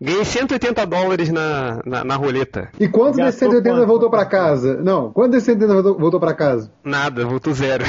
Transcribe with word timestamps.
Ganhei 0.00 0.24
180 0.24 0.84
dólares 0.86 1.30
na, 1.30 1.80
na, 1.86 2.04
na 2.04 2.16
roleta. 2.16 2.68
E 2.78 2.86
quanto 2.86 3.16
desses 3.16 3.40
180 3.40 3.74
quanto? 3.74 3.86
voltou 3.86 4.10
pra 4.10 4.26
casa? 4.26 4.76
Não, 4.82 5.10
quanto 5.10 5.32
desses 5.32 5.46
180 5.46 5.74
voltou, 5.82 5.98
voltou 5.98 6.20
pra 6.20 6.34
casa? 6.34 6.70
Nada, 6.84 7.24
voltou 7.24 7.54
zero. 7.54 7.84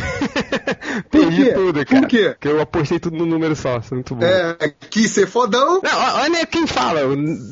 Perdi 1.12 1.26
tudo, 1.53 1.85
cara. 1.85 2.01
Por 2.01 2.08
quê? 2.08 2.29
Porque 2.29 2.48
eu 2.48 2.61
apostei 2.61 3.00
tudo 3.00 3.17
no 3.17 3.25
número 3.25 3.55
só, 3.55 3.77
isso 3.77 3.93
é 3.93 3.95
muito 3.95 4.16
bom. 4.16 4.25
É, 4.25 4.74
quis 4.89 5.11
ser 5.11 5.27
fodão. 5.27 5.82
Não, 5.83 6.16
olha 6.21 6.46
quem 6.46 6.67
fala. 6.67 7.01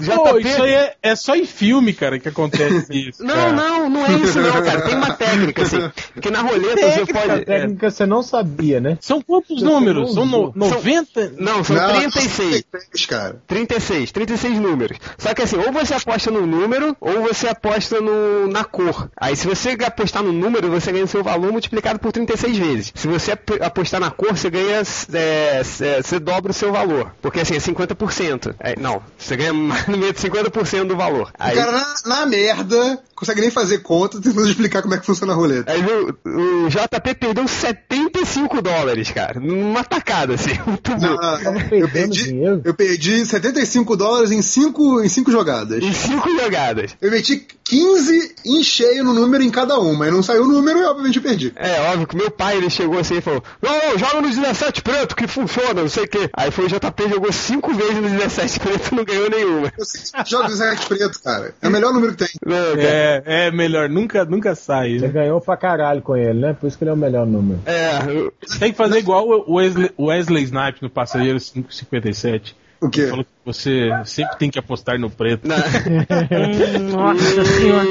Já 0.02 0.16
Pô, 0.16 0.38
isso 0.38 0.64
aí 0.64 0.72
é, 0.72 0.96
é, 1.02 1.16
só 1.16 1.36
em 1.36 1.46
filme, 1.46 1.94
cara, 1.94 2.20
que 2.20 2.30
acontece 2.30 2.88
isso. 3.10 3.24
não, 3.24 3.36
cara. 3.36 3.52
não, 3.52 3.90
não 3.90 4.06
é 4.06 4.14
isso 4.14 4.40
não, 4.40 4.64
cara. 4.64 4.82
Tem 4.82 4.96
uma 4.96 5.14
técnica, 5.14 5.64
assim. 5.64 5.92
Porque 6.14 6.30
na 6.30 6.42
roleta 6.42 6.76
técnica, 6.76 7.06
você 7.06 7.14
pode. 7.14 7.46
técnica 7.46 7.88
é. 7.88 7.90
você 7.90 8.06
não 8.06 8.24
sabia, 8.24 8.80
né? 8.80 8.98
São 9.02 9.22
quantos 9.22 9.60
você 9.60 9.66
números? 9.66 10.14
São 10.14 10.26
no, 10.26 10.52
90? 10.56 11.06
São, 11.14 11.32
não, 11.40 11.64
são 11.64 11.76
não, 11.76 11.90
36. 11.90 12.64
36, 12.72 13.06
cara. 13.06 13.42
36, 13.48 14.12
36 14.12 14.60
números. 14.60 14.98
Só 15.18 15.34
que 15.34 15.42
assim, 15.42 15.58
ou 15.58 15.72
você 15.72 15.94
aposta 15.94 16.32
no 16.32 16.46
número, 16.46 16.96
ou 17.00 17.22
você 17.22 17.48
aposta 17.48 18.02
no, 18.02 18.48
na 18.48 18.64
cor. 18.64 19.10
Aí 19.18 19.36
se 19.36 19.48
você 19.48 19.78
apostar 19.86 20.24
no 20.24 20.32
número, 20.32 20.70
você 20.70 20.92
ganha 20.92 21.06
o 21.06 21.08
seu 21.08 21.24
valor 21.24 21.52
multiplicado 21.52 22.00
por 22.00 22.12
36 22.12 22.58
vezes. 22.58 22.94
Se 22.96 23.08
você 23.08 23.34
apostar 23.66 24.00
na 24.00 24.12
cor, 24.12 24.36
você 24.36 24.50
ganha. 24.50 24.82
É, 25.14 25.62
é, 25.82 26.02
você 26.02 26.20
dobra 26.20 26.52
o 26.52 26.54
seu 26.54 26.72
valor. 26.72 27.12
Porque 27.22 27.40
assim, 27.40 27.56
é 27.56 27.60
50%. 27.60 28.56
É, 28.60 28.80
não, 28.80 29.02
você 29.18 29.36
ganha 29.36 29.54
mais 29.54 29.88
no 29.88 29.98
meio 29.98 30.14
de 30.14 30.20
50% 30.20 30.86
do 30.86 30.96
valor. 30.96 31.32
Aí, 31.38 31.54
o 31.54 31.60
cara 31.60 31.72
na, 31.72 31.96
na 32.06 32.26
merda 32.26 33.00
consegue 33.16 33.42
nem 33.42 33.50
fazer 33.50 33.80
conta 33.80 34.22
tentando 34.22 34.48
explicar 34.48 34.82
como 34.82 34.94
é 34.94 34.98
que 34.98 35.06
funciona 35.06 35.34
a 35.34 35.36
roleta. 35.36 35.72
Aí 35.72 35.82
o, 35.82 36.66
o 36.66 36.70
JP 36.70 37.16
perdeu 37.16 37.48
75 37.48 38.62
dólares, 38.62 39.10
cara. 39.12 39.40
Numa 39.40 39.84
tacada, 39.84 40.34
assim. 40.36 40.52
Muito 40.68 40.92
não, 40.98 41.16
não, 41.16 41.60
eu, 41.72 41.90
perdi, 41.90 42.36
eu 42.64 42.74
perdi 42.74 43.26
75 43.26 43.96
dólares 43.96 44.32
em 44.32 44.42
5 44.42 45.04
em 45.04 45.10
cinco 45.10 45.32
jogadas. 45.32 45.82
Em 45.82 45.94
5 45.94 46.30
jogadas. 46.42 46.96
Eu 47.02 47.12
meti 47.12 47.48
15 47.66 48.36
em 48.46 48.64
cheio 48.64 49.04
no 49.04 49.14
número 49.14 49.44
em 49.44 49.50
cada 49.50 49.80
uma. 49.80 50.08
E 50.08 50.12
não 50.12 50.22
saiu 50.22 50.44
o 50.44 50.48
número 50.48 50.80
e 50.80 50.84
obviamente 50.84 51.18
eu 51.18 51.24
perdi. 51.24 51.54
É, 51.56 51.82
óbvio 51.92 52.08
que 52.08 52.16
meu 52.16 52.30
pai 52.30 52.58
ele 52.58 52.70
chegou 52.70 53.00
assim 53.00 53.18
e 53.18 53.22
falou: 53.22 53.44
Não, 53.62 53.98
joga 53.98 54.22
no 54.22 54.30
17 54.30 54.84
preto 54.84 55.16
que 55.16 55.28
funciona, 55.28 55.82
não 55.82 55.90
sei 55.90 56.04
o 56.04 56.08
quê. 56.08 56.30
Aí 56.34 56.52
foi 56.52 56.66
o 56.66 56.68
JP, 56.68 57.10
jogou 57.10 57.32
5 57.32 57.74
vezes 57.74 57.96
no 57.96 58.10
17 58.10 58.60
preto 58.60 58.90
e 58.92 58.96
não 58.96 59.04
ganhou 59.04 59.30
nenhuma. 59.30 59.74
Eu 59.78 60.26
jogo 60.26 60.48
17 60.48 60.86
preto, 60.88 61.22
cara. 61.24 61.56
É 61.62 61.68
o 61.68 61.72
melhor 61.72 61.92
número 61.92 62.14
que 62.16 62.20
tem. 62.20 62.28
Não, 62.46 62.56
é, 62.78 63.24
é 63.26 63.52
melhor, 63.52 63.90
nunca, 63.90 64.24
nunca 64.26 64.54
sai. 64.54 65.00
Você 65.00 65.08
né? 65.08 65.14
ganhou 65.14 65.42
pra 65.42 65.58
caralho 65.58 66.02
com 66.02 66.16
ele, 66.16 66.40
né? 66.40 66.54
Por 66.54 66.68
isso 66.68 66.78
que 66.78 66.84
ele 66.84 66.92
é 66.92 66.94
o 66.94 66.98
melhor 66.98 67.26
número. 67.26 67.60
É. 67.66 68.00
Eu... 68.08 68.32
Tem 68.60 68.72
que 68.72 68.78
fazer 68.78 69.00
igual 69.00 69.28
o 69.28 69.56
Wesley, 69.56 69.92
Wesley 70.00 70.44
Snipes 70.44 70.82
no 70.82 70.90
Passageiro 70.90 71.40
557. 71.40 72.56
O 72.86 72.90
quê? 72.90 73.02
Ele 73.02 73.10
falou 73.10 73.26
que 73.26 73.32
você 73.44 73.90
sempre 74.06 74.38
tem 74.38 74.52
que 74.52 74.60
apostar 74.60 75.00
no 75.00 75.10
preto. 75.10 75.48
Nossa 75.48 77.46
senhora. 77.46 77.88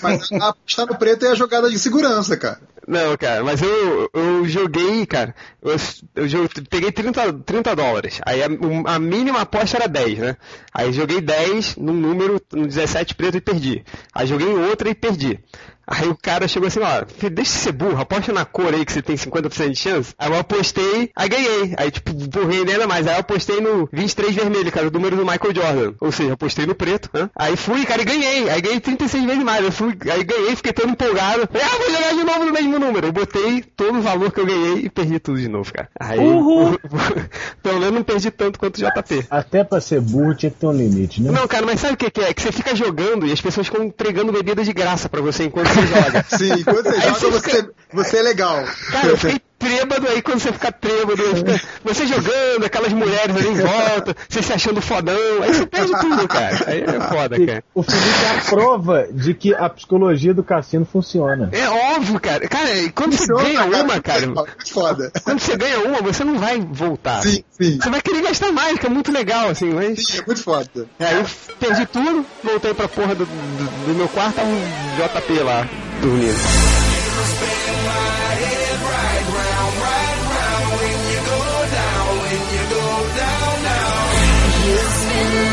mas 0.00 0.32
apostar 0.32 0.86
no 0.86 0.96
preto 0.96 1.26
é 1.26 1.30
a 1.30 1.34
jogada 1.34 1.68
de 1.68 1.78
segurança, 1.78 2.36
cara. 2.36 2.60
Não, 2.86 3.16
cara, 3.16 3.42
mas 3.42 3.62
eu, 3.62 4.10
eu 4.12 4.46
joguei, 4.46 5.06
cara. 5.06 5.34
Eu, 5.62 5.72
eu, 6.16 6.48
peguei 6.68 6.92
30, 6.92 7.32
30 7.32 7.74
dólares. 7.74 8.20
Aí 8.24 8.42
a, 8.42 8.46
a, 8.94 8.98
mínima 8.98 9.40
aposta 9.40 9.78
era 9.78 9.88
10, 9.88 10.18
né? 10.18 10.36
Aí 10.72 10.92
joguei 10.92 11.20
10 11.20 11.76
num 11.76 11.94
número, 11.94 12.40
no 12.52 12.66
17 12.66 13.14
preto 13.14 13.38
e 13.38 13.40
perdi. 13.40 13.84
Aí 14.14 14.26
joguei 14.26 14.48
outra 14.48 14.88
e 14.88 14.94
perdi. 14.94 15.40
Aí 15.86 16.08
o 16.08 16.16
cara 16.16 16.48
chegou 16.48 16.66
assim, 16.66 16.80
ó, 16.80 17.04
deixa 17.30 17.52
de 17.52 17.58
ser 17.58 17.72
burro, 17.72 18.00
aposta 18.00 18.32
na 18.32 18.44
cor 18.44 18.72
aí 18.72 18.84
que 18.84 18.92
você 18.92 19.02
tem 19.02 19.16
50% 19.16 19.70
de 19.70 19.76
chance. 19.76 20.14
Aí 20.18 20.30
eu 20.30 20.38
apostei, 20.38 21.10
aí 21.14 21.28
ganhei. 21.28 21.74
Aí, 21.76 21.90
tipo, 21.90 22.12
burrei 22.12 22.60
ainda 22.60 22.86
mais. 22.86 23.06
Aí 23.06 23.14
eu 23.14 23.20
apostei 23.20 23.60
no 23.60 23.88
23 23.92 24.34
vermelho, 24.34 24.72
cara, 24.72 24.88
o 24.88 24.90
número 24.90 25.16
do 25.16 25.24
Michael 25.24 25.54
Jordan. 25.54 25.94
Ou 26.00 26.10
seja, 26.12 26.32
apostei 26.32 26.66
no 26.66 26.74
preto, 26.74 27.10
né? 27.12 27.30
Aí 27.36 27.56
fui, 27.56 27.84
cara, 27.84 28.02
e 28.02 28.04
ganhei. 28.04 28.48
Aí 28.48 28.60
ganhei 28.60 28.80
36 28.80 29.24
vezes 29.24 29.44
mais. 29.44 29.64
Eu 29.64 29.72
fui, 29.72 29.96
aí 30.10 30.24
ganhei, 30.24 30.56
fiquei 30.56 30.72
todo 30.72 30.90
empolgado. 30.90 31.48
Falei, 31.50 31.66
ah, 31.66 31.78
vou 31.78 31.90
jogar 31.90 32.14
de 32.14 32.24
novo 32.24 32.44
no 32.46 32.52
mesmo 32.52 32.78
número. 32.78 33.06
Eu 33.08 33.12
botei 33.12 33.62
todo 33.76 33.98
o 33.98 34.02
valor 34.02 34.32
que 34.32 34.40
eu 34.40 34.46
ganhei 34.46 34.84
e 34.84 34.90
perdi 34.90 35.18
tudo 35.18 35.38
de 35.38 35.48
novo, 35.48 35.72
cara. 35.72 35.88
Aí, 35.98 36.18
Uhul. 36.18 36.78
pelo 37.62 37.80
menos 37.80 37.94
não 37.94 38.02
perdi 38.02 38.30
tanto 38.30 38.58
quanto 38.58 38.76
o 38.76 38.80
JP. 38.80 39.26
Até 39.30 39.64
pra 39.64 39.80
ser 39.80 40.00
burro 40.00 40.34
tinha 40.34 40.50
que 40.50 40.58
ter 40.58 40.66
um 40.66 40.72
limite, 40.72 41.22
né? 41.22 41.30
Não, 41.30 41.46
cara, 41.46 41.66
mas 41.66 41.80
sabe 41.80 41.94
o 41.94 41.96
que, 41.96 42.10
que 42.10 42.20
é? 42.20 42.32
Que 42.32 42.42
você 42.42 42.52
fica 42.52 42.74
jogando 42.74 43.26
e 43.26 43.32
as 43.32 43.40
pessoas 43.40 43.66
ficam 43.66 43.84
entregando 43.84 44.32
bebida 44.32 44.62
de 44.64 44.72
graça 44.72 45.08
pra 45.08 45.20
você 45.20 45.44
enquanto 45.44 45.73
você 45.74 45.86
joga. 45.86 46.24
Sim, 46.28 46.52
enquanto 46.60 46.84
você 46.84 47.00
joga, 47.00 47.30
você, 47.30 47.50
fica... 47.50 47.70
você 47.92 48.16
é 48.18 48.22
legal. 48.22 48.64
Cara, 48.90 49.08
eu 49.08 49.16
fiquei 49.18 49.40
trêbado 49.64 50.08
aí 50.08 50.22
quando 50.22 50.40
você 50.40 50.52
fica 50.52 50.70
trêbado, 50.70 51.16
fica, 51.16 51.60
você 51.82 52.06
jogando, 52.06 52.64
aquelas 52.64 52.92
mulheres 52.92 53.34
ali 53.36 53.48
em 53.48 53.54
volta, 53.54 54.14
você 54.28 54.42
se 54.42 54.52
achando 54.52 54.80
fodão, 54.80 55.42
aí 55.42 55.54
você 55.54 55.66
perde 55.66 55.92
tudo, 56.00 56.28
cara. 56.28 56.64
Aí 56.66 56.82
é 56.82 57.00
foda, 57.00 57.46
cara. 57.46 57.64
O 57.74 57.82
Felipe 57.82 58.24
é 58.24 58.38
a 58.38 58.42
prova 58.42 59.08
de 59.10 59.34
que 59.34 59.54
a 59.54 59.68
psicologia 59.70 60.34
do 60.34 60.44
cassino 60.44 60.84
funciona. 60.84 61.48
É 61.52 61.68
óbvio, 61.68 62.20
cara. 62.20 62.46
Cara, 62.48 62.68
quando 62.94 63.16
funciona, 63.16 63.42
você 63.42 63.52
ganha 63.52 63.70
cara, 63.70 63.84
uma, 63.84 64.00
cara. 64.00 64.24
É 64.24 64.70
foda. 64.70 65.12
Quando 65.24 65.40
você 65.40 65.56
ganha 65.56 65.78
uma, 65.80 66.02
você 66.02 66.24
não 66.24 66.38
vai 66.38 66.60
voltar. 66.60 67.22
Sim, 67.22 67.42
sim. 67.50 67.78
Você 67.80 67.90
vai 67.90 68.00
querer 68.00 68.22
gastar 68.22 68.52
mais, 68.52 68.78
que 68.78 68.86
é 68.86 68.90
muito 68.90 69.10
legal, 69.10 69.48
assim, 69.48 69.72
mas. 69.72 70.06
Sim, 70.06 70.18
é 70.18 70.26
muito 70.26 70.42
foda. 70.42 70.86
Aí 70.98 71.16
eu 71.16 71.26
perdi 71.58 71.86
tudo, 71.86 72.24
voltei 72.42 72.74
pra 72.74 72.88
porra 72.88 73.14
do, 73.14 73.24
do, 73.24 73.86
do 73.86 73.94
meu 73.94 74.08
quarto, 74.08 74.40
um 74.40 74.60
JP 74.96 75.42
lá, 75.42 75.66
dormindo. 76.00 76.74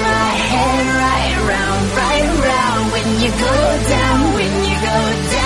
my 0.09 0.31
head 0.51 0.85
right 1.03 1.35
round, 1.51 1.85
right 2.01 2.29
round. 2.47 2.91
When 2.93 3.07
you 3.23 3.31
go 3.47 3.57
down, 3.95 4.33
when 4.35 4.53
you 4.69 4.75
go 4.89 5.31
down. 5.31 5.40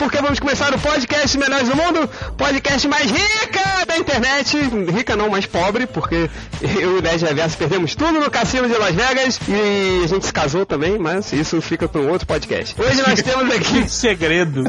Porque 0.00 0.16
vamos 0.22 0.40
começar 0.40 0.72
o 0.74 0.78
podcast 0.78 1.36
Melhores 1.36 1.68
do 1.68 1.76
Mundo, 1.76 2.08
podcast 2.38 2.88
mais 2.88 3.10
rica 3.10 3.84
da 3.86 3.98
internet. 3.98 4.56
Rica 4.90 5.14
não, 5.14 5.28
mais 5.28 5.44
pobre, 5.44 5.86
porque 5.86 6.30
eu 6.80 6.96
e 6.96 6.98
o 7.00 7.02
Nerd 7.02 7.22
Reverso 7.22 7.58
perdemos 7.58 7.94
tudo 7.94 8.18
no 8.18 8.30
cassino 8.30 8.66
de 8.66 8.78
Las 8.78 8.94
Vegas 8.94 9.38
e 9.46 10.02
a 10.02 10.06
gente 10.06 10.24
se 10.24 10.32
casou 10.32 10.64
também, 10.64 10.98
mas 10.98 11.34
isso 11.34 11.60
fica 11.60 11.86
para 11.86 12.00
um 12.00 12.08
outro 12.08 12.26
podcast. 12.26 12.74
Hoje 12.80 13.02
nós 13.06 13.20
temos 13.22 13.54
aqui. 13.54 13.90
segredo. 13.90 14.64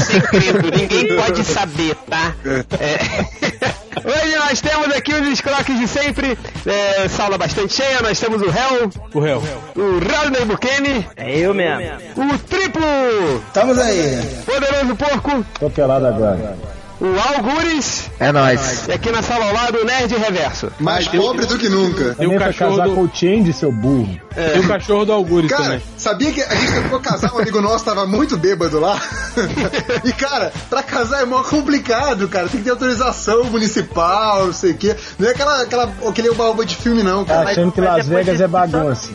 segredo, 0.00 0.76
ninguém 0.76 1.16
pode 1.16 1.44
saber, 1.44 1.94
tá? 2.10 2.34
É... 2.80 3.76
Hoje 4.04 4.36
nós 4.36 4.60
temos 4.60 4.94
aqui 4.94 5.14
os 5.14 5.26
escroques 5.28 5.78
de 5.78 5.88
sempre, 5.88 6.38
é, 6.66 7.08
sala 7.08 7.38
bastante 7.38 7.72
cheia, 7.72 8.00
nós 8.02 8.20
temos 8.20 8.42
o 8.42 8.44
Hell. 8.44 8.90
O 9.14 9.26
Hell. 9.26 9.42
O 9.74 9.98
Rodney 9.98 10.44
Bukemi. 10.44 11.06
É 11.16 11.38
eu 11.38 11.54
mesmo. 11.54 11.82
O 12.14 12.38
Triplo. 12.38 13.42
Estamos 13.48 13.78
aí. 13.78 14.20
Poderoso 14.56 14.96
Porco. 14.96 15.46
Tô 15.60 15.70
pelado 15.70 16.06
agora 16.06 16.56
o 17.00 17.36
Algures. 17.36 18.10
É 18.18 18.32
nóis. 18.32 18.88
E 18.88 18.92
aqui 18.92 19.10
na 19.10 19.22
sala 19.22 19.46
ao 19.46 19.52
lado, 19.52 19.78
o 19.80 19.84
Nerd 19.84 20.14
Reverso. 20.16 20.72
Mais 20.80 21.06
pobre 21.06 21.44
do 21.46 21.58
que 21.58 21.68
nunca. 21.68 22.16
E 22.18 22.26
o 22.26 22.38
cachorro 22.38 22.76
casar 22.76 22.88
do... 22.88 22.94
com 22.94 23.02
o 23.02 23.10
Change, 23.12 23.52
seu 23.52 23.70
burro. 23.70 24.25
É. 24.36 24.56
E 24.56 24.60
o 24.60 24.68
cachorro 24.68 25.04
do 25.04 25.12
Algures 25.12 25.50
cara, 25.50 25.64
também. 25.64 25.82
sabia 25.96 26.30
que 26.30 26.42
a 26.42 26.54
gente 26.54 26.72
tentou 26.72 27.00
casar, 27.00 27.32
um 27.34 27.38
amigo 27.38 27.60
nosso 27.60 27.84
tava 27.84 28.06
muito 28.06 28.36
bêbado 28.36 28.78
lá. 28.78 29.00
e, 30.04 30.12
cara, 30.12 30.52
pra 30.68 30.82
casar 30.82 31.22
é 31.22 31.24
mó 31.24 31.42
complicado, 31.42 32.28
cara. 32.28 32.48
Tem 32.48 32.58
que 32.60 32.64
ter 32.64 32.70
autorização 32.70 33.44
municipal, 33.44 34.46
não 34.46 34.52
sei 34.52 34.72
o 34.72 34.76
quê. 34.76 34.94
Não 35.18 35.28
é 35.28 35.30
aquela, 35.32 35.62
aquela, 35.62 35.92
aquele 36.06 36.30
baú 36.34 36.64
de 36.64 36.76
filme, 36.76 37.02
não, 37.02 37.24
cara. 37.24 37.44
Tá 37.44 37.50
achando 37.50 37.72
que 37.72 37.80
Las 37.80 38.06
Vegas 38.06 38.40
é 38.40 38.46
bagunça. 38.46 39.08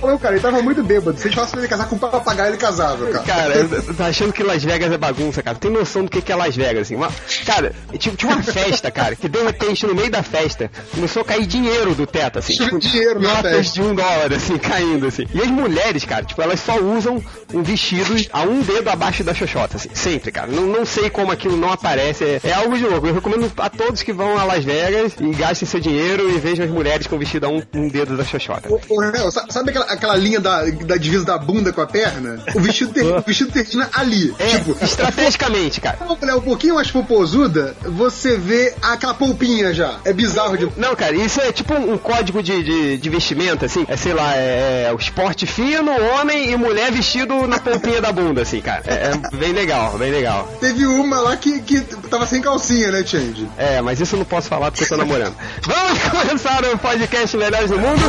Falou, 0.00 0.18
cara, 0.18 0.34
ele 0.34 0.42
tava 0.42 0.60
muito 0.60 0.82
bêbado. 0.82 1.18
Se 1.18 1.28
a 1.28 1.30
gente 1.30 1.50
pra 1.50 1.60
ele 1.60 1.68
casar 1.68 1.88
com 1.88 1.96
um 1.96 1.98
papagaio, 1.98 2.50
ele 2.50 2.56
casava, 2.56 3.06
cara. 3.06 3.24
Cara, 3.24 3.68
tá 3.96 4.06
achando 4.06 4.32
que 4.32 4.42
Las 4.42 4.64
Vegas 4.64 4.92
é 4.92 4.98
bagunça, 4.98 5.42
cara. 5.42 5.56
Tem 5.56 5.70
noção 5.70 6.04
do 6.04 6.10
que, 6.10 6.20
que 6.20 6.32
é 6.32 6.36
Las 6.36 6.56
Vegas, 6.56 6.82
assim. 6.82 6.96
Uma, 6.96 7.10
cara, 7.46 7.72
tipo, 7.98 8.16
tinha 8.16 8.32
uma 8.32 8.42
festa, 8.42 8.90
cara, 8.90 9.14
que 9.14 9.28
de 9.28 9.42
repente, 9.42 9.86
no 9.86 9.94
meio 9.94 10.10
da 10.10 10.22
festa, 10.22 10.70
começou 10.92 11.22
a 11.22 11.24
cair 11.24 11.46
dinheiro 11.46 11.94
do 11.94 12.06
teto, 12.06 12.38
assim. 12.38 12.54
Tipo, 12.54 12.78
dinheiro 12.78 13.20
notas 13.52 13.72
de 13.72 13.82
um 13.82 13.94
dólar, 13.94 14.32
assim, 14.32 14.58
caindo, 14.58 15.06
assim. 15.06 15.26
E 15.34 15.40
as 15.40 15.48
mulheres, 15.48 16.04
cara, 16.04 16.24
tipo, 16.24 16.40
elas 16.42 16.60
só 16.60 16.78
usam 16.78 17.22
um 17.52 17.62
vestido 17.62 18.14
a 18.32 18.42
um 18.42 18.60
dedo 18.60 18.88
abaixo 18.88 19.22
da 19.22 19.34
xoxota, 19.34 19.76
assim. 19.76 19.88
Sempre, 19.94 20.32
cara. 20.32 20.48
Não, 20.48 20.66
não 20.66 20.84
sei 20.84 21.10
como 21.10 21.30
aquilo 21.30 21.56
não 21.56 21.72
aparece. 21.72 22.24
É, 22.24 22.40
é 22.44 22.52
algo 22.52 22.76
de 22.76 22.84
louco. 22.84 23.06
Eu 23.06 23.14
recomendo 23.14 23.50
a 23.56 23.70
todos 23.70 24.02
que 24.02 24.12
vão 24.12 24.38
a 24.38 24.44
Las 24.44 24.64
Vegas 24.64 25.14
e 25.20 25.30
gastem 25.34 25.68
seu 25.68 25.80
dinheiro 25.80 26.30
e 26.30 26.38
vejam 26.38 26.64
as 26.64 26.70
mulheres 26.70 27.06
com 27.06 27.18
vestido 27.18 27.46
a 27.46 27.48
um, 27.48 27.62
um 27.74 27.88
dedo 27.88 28.16
da 28.16 28.24
xoxota. 28.24 28.68
Ô, 28.68 28.76
ô, 28.76 29.30
sabe 29.30 29.70
aquela, 29.70 29.86
aquela 29.86 30.16
linha 30.16 30.40
da, 30.40 30.64
da 30.64 30.96
divisa 30.96 31.24
da 31.24 31.38
bunda 31.38 31.72
com 31.72 31.80
a 31.80 31.86
perna? 31.86 32.42
O 32.54 32.60
vestido, 32.60 32.92
ter, 32.92 33.04
o 33.04 33.20
vestido 33.20 33.52
termina 33.52 33.88
ali. 33.92 34.34
É, 34.38 34.58
tipo, 34.58 34.76
estrategicamente, 34.84 35.80
cara 35.80 35.98
é 36.30 36.34
um 36.34 36.40
pouquinho 36.40 36.74
mais 36.74 36.90
popozuda, 36.90 37.74
você 37.82 38.36
vê 38.36 38.74
aquela 38.80 39.14
polpinha 39.14 39.72
já. 39.72 39.98
É 40.04 40.12
bizarro 40.12 40.56
de. 40.56 40.68
Não, 40.76 40.94
cara, 40.94 41.14
isso 41.14 41.40
é 41.40 41.52
tipo 41.52 41.74
um 41.74 41.98
código 41.98 42.42
de, 42.42 42.62
de, 42.62 42.98
de 42.98 43.10
assim. 43.50 43.84
É, 43.88 43.96
sei 43.96 44.12
lá, 44.12 44.36
é, 44.36 44.86
é 44.88 44.94
os 44.94 45.02
esporte 45.12 45.46
fino, 45.46 45.90
homem 46.14 46.50
e 46.50 46.56
mulher 46.56 46.90
vestido 46.90 47.46
na 47.46 47.58
pontinha 47.58 48.00
da 48.00 48.10
bunda, 48.10 48.42
assim, 48.42 48.60
cara. 48.60 48.82
É, 48.86 49.12
é 49.12 49.36
bem 49.36 49.52
legal, 49.52 49.98
bem 49.98 50.10
legal. 50.10 50.48
Teve 50.60 50.86
uma 50.86 51.20
lá 51.20 51.36
que, 51.36 51.60
que 51.60 51.80
tava 52.08 52.26
sem 52.26 52.40
calcinha, 52.40 52.90
né, 52.90 53.04
Change? 53.04 53.48
É, 53.56 53.80
mas 53.80 54.00
isso 54.00 54.14
eu 54.14 54.18
não 54.18 54.26
posso 54.26 54.48
falar 54.48 54.70
porque 54.70 54.84
eu 54.84 54.88
tô 54.88 54.96
namorando. 54.96 55.34
Vamos 55.62 55.98
começar 56.08 56.64
o 56.64 56.78
podcast 56.78 57.36
Melhores 57.36 57.70
do 57.70 57.78
Mundo. 57.78 58.02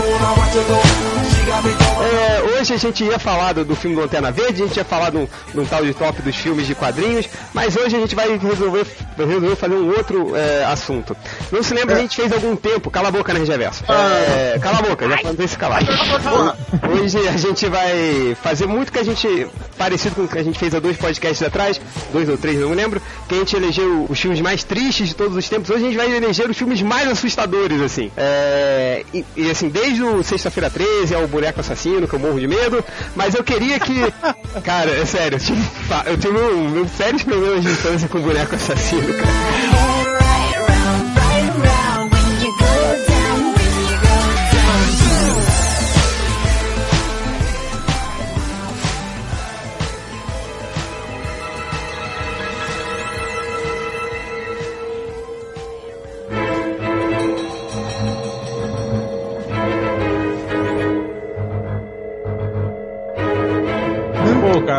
É, 1.45 2.59
hoje 2.59 2.73
a 2.73 2.77
gente 2.77 3.03
ia 3.03 3.19
falar 3.19 3.51
do, 3.53 3.65
do 3.65 3.75
filme 3.75 3.95
do 3.95 4.01
Lanterna 4.01 4.31
Verde, 4.31 4.63
a 4.63 4.65
gente 4.65 4.77
ia 4.77 4.85
falar 4.85 5.09
de 5.09 5.17
um, 5.17 5.27
tal 5.69 5.83
de 5.83 5.93
top 5.93 6.21
dos 6.21 6.35
filmes 6.35 6.65
de 6.65 6.73
quadrinhos, 6.73 7.27
mas 7.53 7.75
hoje 7.75 7.97
a 7.97 7.99
gente 7.99 8.15
vai 8.15 8.37
resolver, 8.37 8.85
resolver 9.17 9.55
fazer 9.57 9.75
um 9.75 9.89
outro 9.89 10.35
é, 10.35 10.63
assunto. 10.63 11.15
No 11.51 11.61
cinema 11.61 11.91
a 11.93 11.95
gente 11.99 12.15
fez 12.15 12.31
algum 12.31 12.55
tempo, 12.55 12.89
cala 12.89 13.09
a 13.09 13.11
boca, 13.11 13.33
né, 13.33 13.41
Reverso? 13.43 13.83
É, 13.89 14.57
cala 14.59 14.79
a 14.79 14.81
boca, 14.83 15.07
já 15.07 15.17
falando 15.17 15.41
esse 15.41 15.57
calar. 15.57 15.83
Hoje 16.89 17.27
a 17.27 17.37
gente 17.37 17.67
vai 17.67 18.37
fazer 18.41 18.65
muito 18.65 18.91
que 18.91 18.99
a 18.99 19.03
gente, 19.03 19.47
parecido 19.77 20.15
com 20.15 20.23
o 20.23 20.27
que 20.27 20.39
a 20.39 20.43
gente 20.43 20.57
fez 20.57 20.73
há 20.73 20.79
dois 20.79 20.95
podcasts 20.95 21.45
atrás, 21.45 21.79
dois 22.13 22.29
ou 22.29 22.37
três, 22.37 22.57
não 22.57 22.69
me 22.69 22.75
lembro, 22.75 23.01
que 23.27 23.35
a 23.35 23.39
gente 23.39 23.55
elegeu 23.55 24.05
os 24.09 24.19
filmes 24.19 24.39
mais 24.39 24.63
tristes 24.63 25.09
de 25.09 25.15
todos 25.15 25.35
os 25.35 25.49
tempos. 25.49 25.69
Hoje 25.69 25.83
a 25.83 25.87
gente 25.87 25.97
vai 25.97 26.09
eleger 26.09 26.49
os 26.49 26.57
filmes 26.57 26.81
mais 26.81 27.09
assustadores, 27.09 27.81
assim. 27.81 28.11
É, 28.15 29.03
e, 29.13 29.25
e, 29.35 29.51
assim, 29.51 29.67
desde 29.67 30.03
o 30.03 30.23
Sexta-feira 30.23 30.69
13 30.69 31.15
ao 31.15 31.27
Boneco 31.33 31.59
Assassino, 31.59 32.07
que 32.07 32.13
eu 32.13 32.19
morro 32.19 32.39
de 32.39 32.47
medo, 32.47 32.83
mas 33.15 33.33
eu 33.33 33.43
queria 33.43 33.79
que. 33.79 34.13
Cara, 34.63 34.91
é 34.91 35.05
sério, 35.05 35.35
eu 35.35 35.39
tive, 35.39 35.61
eu 36.05 36.17
tive 36.17 36.37
um, 36.37 36.81
um, 36.81 36.87
sérios 36.87 37.23
problemas 37.23 37.63
de 37.63 37.71
infância 37.71 38.07
com 38.07 38.21
Boneco 38.21 38.55
Assassino, 38.55 39.13
cara. 39.13 40.02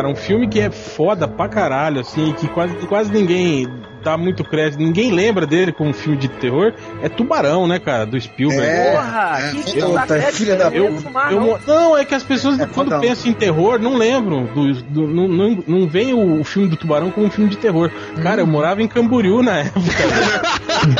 Cara, 0.05 0.09
um 0.09 0.15
filme 0.15 0.47
que 0.47 0.59
é 0.59 0.69
foda 0.69 1.27
pra 1.27 1.49
caralho, 1.49 2.01
assim, 2.01 2.33
que 2.33 2.47
quase, 2.47 2.75
quase 2.87 3.11
ninguém 3.11 3.67
dá 4.03 4.15
muito 4.15 4.43
crédito, 4.43 4.79
ninguém 4.79 5.11
lembra 5.11 5.47
dele 5.47 5.71
como 5.71 5.89
um 5.89 5.93
filme 5.93 6.15
de 6.15 6.27
terror, 6.27 6.71
é 7.01 7.09
Tubarão, 7.09 7.67
né, 7.67 7.79
cara, 7.79 8.05
do 8.05 8.21
Spielberg. 8.21 8.63
É, 8.63 8.91
Porra, 8.91 9.37
é, 9.39 9.51
que 9.63 9.79
eu, 9.79 9.93
tá, 9.93 10.05
filha 10.31 10.55
da 10.55 10.65
eu, 10.65 10.95
eu, 11.31 11.59
Não, 11.65 11.97
é 11.97 12.05
que 12.05 12.13
as 12.13 12.21
pessoas, 12.21 12.59
é, 12.59 12.67
quando 12.67 12.99
pensam 12.99 13.31
em 13.31 13.33
terror, 13.33 13.79
não 13.79 13.97
lembram, 13.97 14.45
do, 14.45 14.73
do 14.73 15.07
não, 15.07 15.27
não, 15.27 15.63
não 15.67 15.87
vem 15.87 16.13
o, 16.13 16.39
o, 16.39 16.43
filme 16.43 16.69
do 16.69 16.77
Tubarão 16.77 17.09
como 17.09 17.25
um 17.25 17.31
filme 17.31 17.49
de 17.49 17.57
terror. 17.57 17.89
Cara, 18.21 18.41
eu 18.41 18.47
morava 18.47 18.83
em 18.83 18.87
Camboriú 18.87 19.41
na 19.41 19.61
época. 19.61 19.81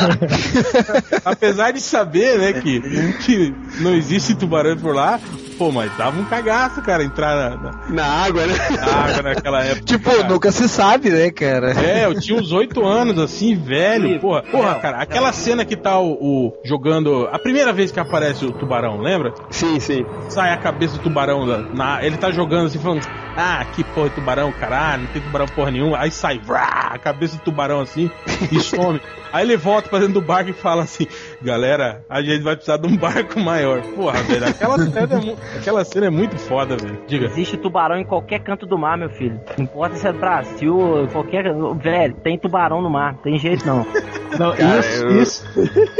Apesar 1.24 1.70
de 1.70 1.80
saber, 1.80 2.38
né, 2.38 2.54
que, 2.54 2.80
que 3.24 3.54
não 3.78 3.94
existe 3.94 4.34
tubarão 4.34 4.76
por 4.76 4.96
lá, 4.96 5.20
Pô, 5.58 5.72
mas 5.72 5.90
dava 5.96 6.18
um 6.20 6.24
cagaço, 6.24 6.82
cara, 6.82 7.02
entrar 7.02 7.50
na, 7.50 7.56
na... 7.56 7.88
na 7.88 8.04
água, 8.04 8.46
né? 8.46 8.54
Na 8.70 8.94
água 8.94 9.22
naquela 9.22 9.64
época. 9.64 9.84
tipo, 9.84 10.10
cara. 10.10 10.28
nunca 10.28 10.52
se 10.52 10.68
sabe, 10.68 11.10
né, 11.10 11.30
cara? 11.30 11.72
É, 11.80 12.04
eu 12.04 12.18
tinha 12.18 12.38
uns 12.38 12.52
oito 12.52 12.84
anos, 12.84 13.18
assim, 13.18 13.54
velho. 13.54 14.20
Porra, 14.20 14.42
porra, 14.42 14.74
cara, 14.76 14.98
aquela 14.98 15.32
cena 15.32 15.64
que 15.64 15.76
tá 15.76 15.98
o, 15.98 16.12
o, 16.12 16.52
jogando. 16.64 17.28
A 17.32 17.38
primeira 17.38 17.72
vez 17.72 17.90
que 17.90 18.00
aparece 18.00 18.44
o 18.44 18.52
tubarão, 18.52 19.00
lembra? 19.00 19.32
Sim, 19.50 19.80
sim. 19.80 20.04
Sai 20.28 20.52
a 20.52 20.56
cabeça 20.56 20.94
do 20.96 21.02
tubarão 21.02 21.46
na. 21.46 22.04
Ele 22.04 22.16
tá 22.16 22.30
jogando 22.30 22.66
assim, 22.66 22.78
falando. 22.78 23.06
Ah, 23.38 23.66
que 23.74 23.84
porra 23.84 24.08
de 24.08 24.14
tubarão, 24.14 24.50
caralho, 24.50 25.02
não 25.02 25.10
tem 25.10 25.20
tubarão 25.20 25.46
porra 25.46 25.70
nenhuma. 25.70 25.98
Aí 25.98 26.10
sai, 26.10 26.38
vrá, 26.38 26.90
a 26.92 26.98
cabeça 26.98 27.36
do 27.36 27.42
tubarão 27.42 27.80
assim 27.80 28.10
e 28.50 28.60
some. 28.60 29.00
Aí 29.32 29.44
ele 29.44 29.56
volta 29.56 29.88
pra 29.90 29.98
dentro 29.98 30.14
do 30.14 30.20
barco 30.22 30.50
e 30.50 30.54
fala 30.54 30.84
assim: 30.84 31.06
Galera, 31.42 32.04
a 32.08 32.22
gente 32.22 32.42
vai 32.42 32.54
precisar 32.56 32.78
de 32.78 32.86
um 32.86 32.96
barco 32.96 33.38
maior. 33.38 33.82
Porra, 33.82 34.22
velho, 34.22 34.48
aquela 34.48 34.78
cena 34.78 35.00
é, 35.00 35.58
aquela 35.58 35.84
cena 35.84 36.06
é 36.06 36.10
muito 36.10 36.36
foda, 36.38 36.76
velho. 36.76 36.98
Diga. 37.06 37.26
Existe 37.26 37.56
tubarão 37.56 37.96
em 37.96 38.04
qualquer 38.04 38.40
canto 38.40 38.66
do 38.66 38.78
mar, 38.78 38.96
meu 38.96 39.10
filho. 39.10 39.40
Não 39.56 39.64
importa 39.64 39.96
se 39.96 40.06
é 40.06 40.12
Brasil, 40.12 41.08
qualquer. 41.12 41.44
Velho, 41.76 42.14
tem 42.22 42.38
tubarão 42.38 42.80
no 42.80 42.90
mar, 42.90 43.16
tem 43.22 43.38
jeito 43.38 43.66
não. 43.66 43.86
Não, 44.38 44.54
Cara, 44.54 44.80
isso, 44.80 45.04
eu... 45.04 45.22
isso. 45.22 45.44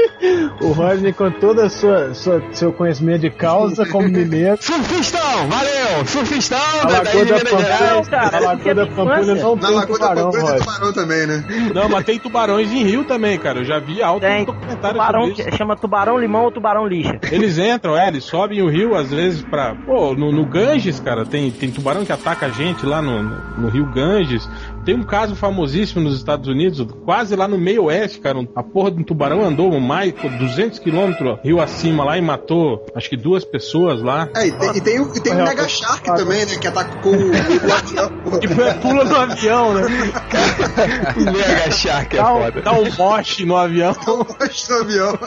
o 0.60 0.72
Rodney, 0.72 1.12
com 1.12 1.30
todo 1.30 1.62
o 1.62 1.70
seu 1.70 2.72
conhecimento 2.72 3.20
de 3.20 3.30
causa 3.30 3.86
como 3.86 4.08
mineiro. 4.08 4.58
Surfistão, 4.60 5.48
valeu! 5.48 6.06
Surfistão, 6.06 6.58
a 6.82 6.90
Lagoa 6.90 7.24
da 7.24 7.34
Pampulha, 7.36 8.04
cara, 8.10 8.36
a 8.36 8.40
Lagoa 8.40 8.74
da 8.74 8.86
Pampulha 8.86 9.34
não 9.34 9.58
tem 9.58 9.86
tubarão, 9.86 10.30
tubarão 10.30 10.92
também, 10.92 11.26
né? 11.26 11.44
Não, 11.74 11.88
mas 11.88 12.04
tem 12.04 12.18
tubarões 12.18 12.70
em 12.70 12.82
rio 12.82 13.04
também, 13.04 13.38
cara. 13.38 13.60
Eu 13.60 13.64
já 13.64 13.78
vi 13.78 14.02
alto 14.02 14.20
tem, 14.20 14.44
documentário 14.44 14.98
tubarão, 14.98 15.25
isso. 15.28 15.56
Chama 15.56 15.76
tubarão 15.76 16.18
limão 16.18 16.44
ou 16.44 16.50
tubarão 16.50 16.86
lixa. 16.86 17.18
Eles 17.30 17.58
entram, 17.58 17.96
é, 17.96 18.08
eles 18.08 18.24
sobem 18.24 18.62
o 18.62 18.68
rio 18.68 18.94
às 18.94 19.10
vezes 19.10 19.42
pra. 19.42 19.74
Pô, 19.74 20.14
no, 20.14 20.32
no 20.32 20.44
Ganges, 20.46 21.00
cara, 21.00 21.24
tem, 21.24 21.50
tem 21.50 21.70
tubarão 21.70 22.04
que 22.04 22.12
ataca 22.12 22.46
a 22.46 22.48
gente 22.50 22.84
lá 22.84 23.00
no, 23.02 23.22
no, 23.22 23.60
no 23.62 23.68
rio 23.68 23.86
Ganges. 23.86 24.48
Tem 24.86 24.94
um 24.94 25.02
caso 25.02 25.34
famosíssimo 25.34 26.00
nos 26.00 26.16
Estados 26.16 26.46
Unidos, 26.46 26.86
quase 27.04 27.34
lá 27.34 27.48
no 27.48 27.58
meio 27.58 27.86
oeste, 27.86 28.20
cara. 28.20 28.38
A 28.54 28.62
porra 28.62 28.92
de 28.92 29.00
um 29.00 29.02
tubarão 29.02 29.44
andou 29.44 29.80
mais 29.80 30.12
200 30.12 30.78
quilômetros 30.78 31.40
rio 31.42 31.60
acima 31.60 32.04
lá 32.04 32.16
e 32.16 32.22
matou 32.22 32.86
acho 32.94 33.10
que 33.10 33.16
duas 33.16 33.44
pessoas 33.44 34.00
lá. 34.00 34.28
É, 34.36 34.46
e 34.46 34.52
tem, 34.52 34.76
e 34.76 34.80
tem, 34.80 35.02
e 35.02 35.20
tem 35.20 35.32
um 35.34 35.42
Mega 35.42 35.68
Shark 35.68 36.04
também, 36.04 36.46
né? 36.46 36.54
Que 36.54 36.68
atacou 36.68 37.14
o, 37.14 37.30
o 37.30 37.72
avião. 37.72 38.12
que 38.38 38.46
foi 38.46 38.74
pula 38.74 39.04
no 39.04 39.16
avião, 39.16 39.74
né? 39.74 39.82
o 41.16 41.24
Mega 41.32 41.70
Shark 41.72 42.16
é 42.16 42.22
dá 42.22 42.32
um, 42.32 42.42
foda. 42.42 42.62
Dá 42.62 42.72
um 42.72 42.92
moche 42.92 43.44
no 43.44 43.56
avião. 43.56 43.96
Dá 44.06 44.12
um 44.12 44.18
moche 44.18 44.70
no 44.70 44.76
avião. 44.76 45.18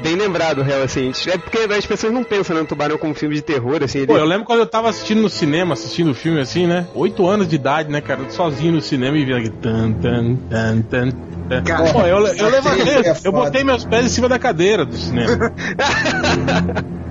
Bem 0.00 0.16
lembrado, 0.16 0.62
real, 0.62 0.82
assim. 0.82 1.12
É 1.26 1.36
porque 1.36 1.58
as 1.58 1.84
pessoas 1.84 2.10
não 2.10 2.24
pensam 2.24 2.56
no 2.56 2.64
tubarão 2.64 2.96
como 2.96 3.14
filme 3.14 3.34
de 3.34 3.42
terror, 3.42 3.82
assim. 3.82 3.98
Ele... 3.98 4.06
Pô, 4.06 4.16
eu 4.16 4.24
lembro 4.24 4.46
quando 4.46 4.60
eu 4.60 4.66
tava 4.66 4.88
assistindo 4.88 5.20
no 5.20 5.28
cinema, 5.28 5.74
assistindo 5.74 6.12
o 6.12 6.14
filme 6.14 6.40
assim, 6.40 6.66
né? 6.66 6.86
Oito 6.94 7.28
anos 7.28 7.46
de 7.46 7.56
idade, 7.56 7.92
né, 7.92 8.00
cara? 8.00 8.30
Sozinho 8.30 8.72
no 8.72 8.80
cinema 8.80 8.93
e 8.94 9.24
vendo 9.24 9.36
aqui. 9.36 9.50
Tan, 9.50 9.92
tan, 9.92 10.36
tan, 10.48 10.82
tan. 10.82 11.10
Cara, 11.62 11.92
Pô, 11.92 12.00
eu, 12.02 12.26
eu 12.26 12.48
levantei, 12.48 13.10
é 13.10 13.16
eu 13.22 13.32
botei 13.32 13.62
meus 13.64 13.84
pés 13.84 14.06
em 14.06 14.08
cima 14.08 14.28
da 14.28 14.38
cadeira 14.38 14.84
do 14.84 14.96
cinema. 14.96 15.52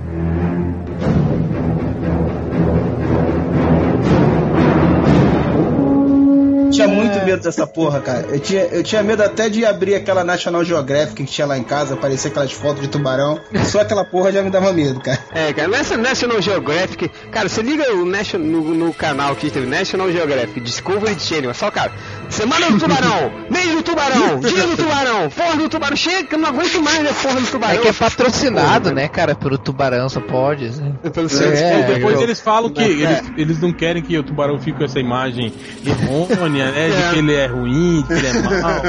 tinha 6.84 6.88
muito 6.88 7.24
medo 7.24 7.42
dessa 7.42 7.66
porra, 7.66 8.00
cara. 8.00 8.26
Eu 8.30 8.40
tinha, 8.40 8.62
eu 8.62 8.82
tinha 8.82 9.02
medo 9.02 9.22
até 9.22 9.48
de 9.48 9.64
abrir 9.64 9.94
aquela 9.94 10.24
National 10.24 10.64
Geographic 10.64 11.24
que 11.24 11.24
tinha 11.24 11.46
lá 11.46 11.56
em 11.56 11.62
casa, 11.62 11.94
aparecer 11.94 12.28
aquelas 12.28 12.52
fotos 12.52 12.82
de 12.82 12.88
tubarão. 12.88 13.40
Só 13.66 13.80
aquela 13.80 14.04
porra 14.04 14.32
já 14.32 14.42
me 14.42 14.50
dava 14.50 14.72
medo, 14.72 15.00
cara. 15.00 15.18
É, 15.32 15.52
cara, 15.52 15.68
nessa 15.68 15.96
National 15.96 16.40
Geographic, 16.40 17.08
cara, 17.30 17.48
você 17.48 17.62
liga 17.62 17.92
o 17.94 18.04
National, 18.04 18.46
no, 18.46 18.74
no 18.74 18.94
canal 18.94 19.34
que 19.36 19.50
teve 19.50 19.66
National 19.66 20.10
Geographic, 20.10 20.60
Discovery 20.60 21.18
Channel, 21.18 21.54
só, 21.54 21.70
cara, 21.70 21.92
semana 22.28 22.70
do 22.70 22.78
tubarão, 22.78 23.32
mês 23.50 23.74
do 23.74 23.82
tubarão, 23.82 24.40
dia 24.40 24.66
do 24.66 24.76
tubarão, 24.76 25.28
porra 25.30 25.56
do 25.56 25.68
tubarão, 25.68 25.96
chega, 25.96 26.36
não 26.36 26.48
aguento 26.48 26.82
mais 26.82 27.10
a 27.10 27.14
porra 27.14 27.40
do 27.40 27.46
tubarão. 27.46 27.74
É 27.74 27.78
que 27.78 27.88
é 27.88 27.92
patrocinado, 27.92 28.92
né, 28.92 29.08
cara, 29.08 29.34
pelo 29.34 29.58
tubarão, 29.58 30.08
só 30.08 30.20
pode. 30.20 30.70
Né? 30.70 30.94
Pelo 31.12 31.28
é, 31.28 31.80
é, 31.80 31.82
depois 31.94 32.20
eles 32.20 32.40
falam 32.40 32.70
que 32.70 32.82
eles, 32.82 33.22
eles 33.36 33.60
não 33.60 33.72
querem 33.72 34.02
que 34.02 34.16
o 34.18 34.22
tubarão 34.22 34.58
fique 34.58 34.78
com 34.78 34.84
essa 34.84 34.98
imagem 34.98 35.52
errônea, 35.84 36.72
né, 36.74 36.88
de 36.90 37.10
que 37.12 37.18
ele 37.18 37.34
é 37.34 37.46
ruim, 37.46 38.02
de 38.02 38.08
que 38.08 38.12
ele 38.12 38.26
é 38.26 38.60
mau, 38.60 38.80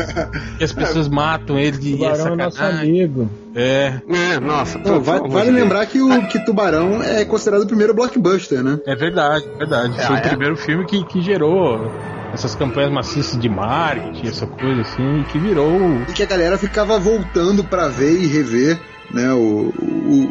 que 0.58 0.64
as 0.64 0.74
pessoas 0.74 1.08
matam 1.08 1.58
ele 1.58 1.78
de 1.78 1.92
tubarão 1.94 2.34
é 2.34 2.36
nosso 2.36 2.64
amigo. 2.64 3.30
É. 3.56 4.02
É, 4.10 4.40
nossa. 4.40 4.78
Não, 4.80 5.02
vale, 5.02 5.30
vale 5.30 5.52
lembrar 5.52 5.86
que 5.86 6.02
o 6.02 6.28
que 6.28 6.44
Tubarão 6.44 7.02
é 7.02 7.24
considerado 7.24 7.64
o 7.64 7.68
primeiro 7.68 7.94
blockbuster, 7.94 8.62
né? 8.62 8.80
É 8.86 8.96
verdade, 8.96 9.46
verdade. 9.58 9.98
É, 9.98 10.04
Foi 10.04 10.16
o 10.16 10.20
é. 10.20 10.22
primeiro 10.22 10.58
filme 10.58 10.86
que, 10.86 11.04
que 11.06 11.22
gerou 11.22 11.90
essas 12.34 12.54
campanhas 12.54 12.92
maciças 12.92 13.40
de 13.40 13.48
marketing, 13.48 14.28
essa 14.28 14.46
coisa 14.46 14.82
assim, 14.82 15.24
que 15.32 15.40
virou. 15.40 16.02
E 16.10 16.12
que 16.12 16.22
a 16.22 16.26
galera 16.26 16.58
ficava 16.58 17.00
voltando 17.00 17.64
para 17.64 17.88
ver 17.88 18.22
e 18.22 18.28
rever 18.28 18.78
né, 19.14 19.32
o, 19.34 19.72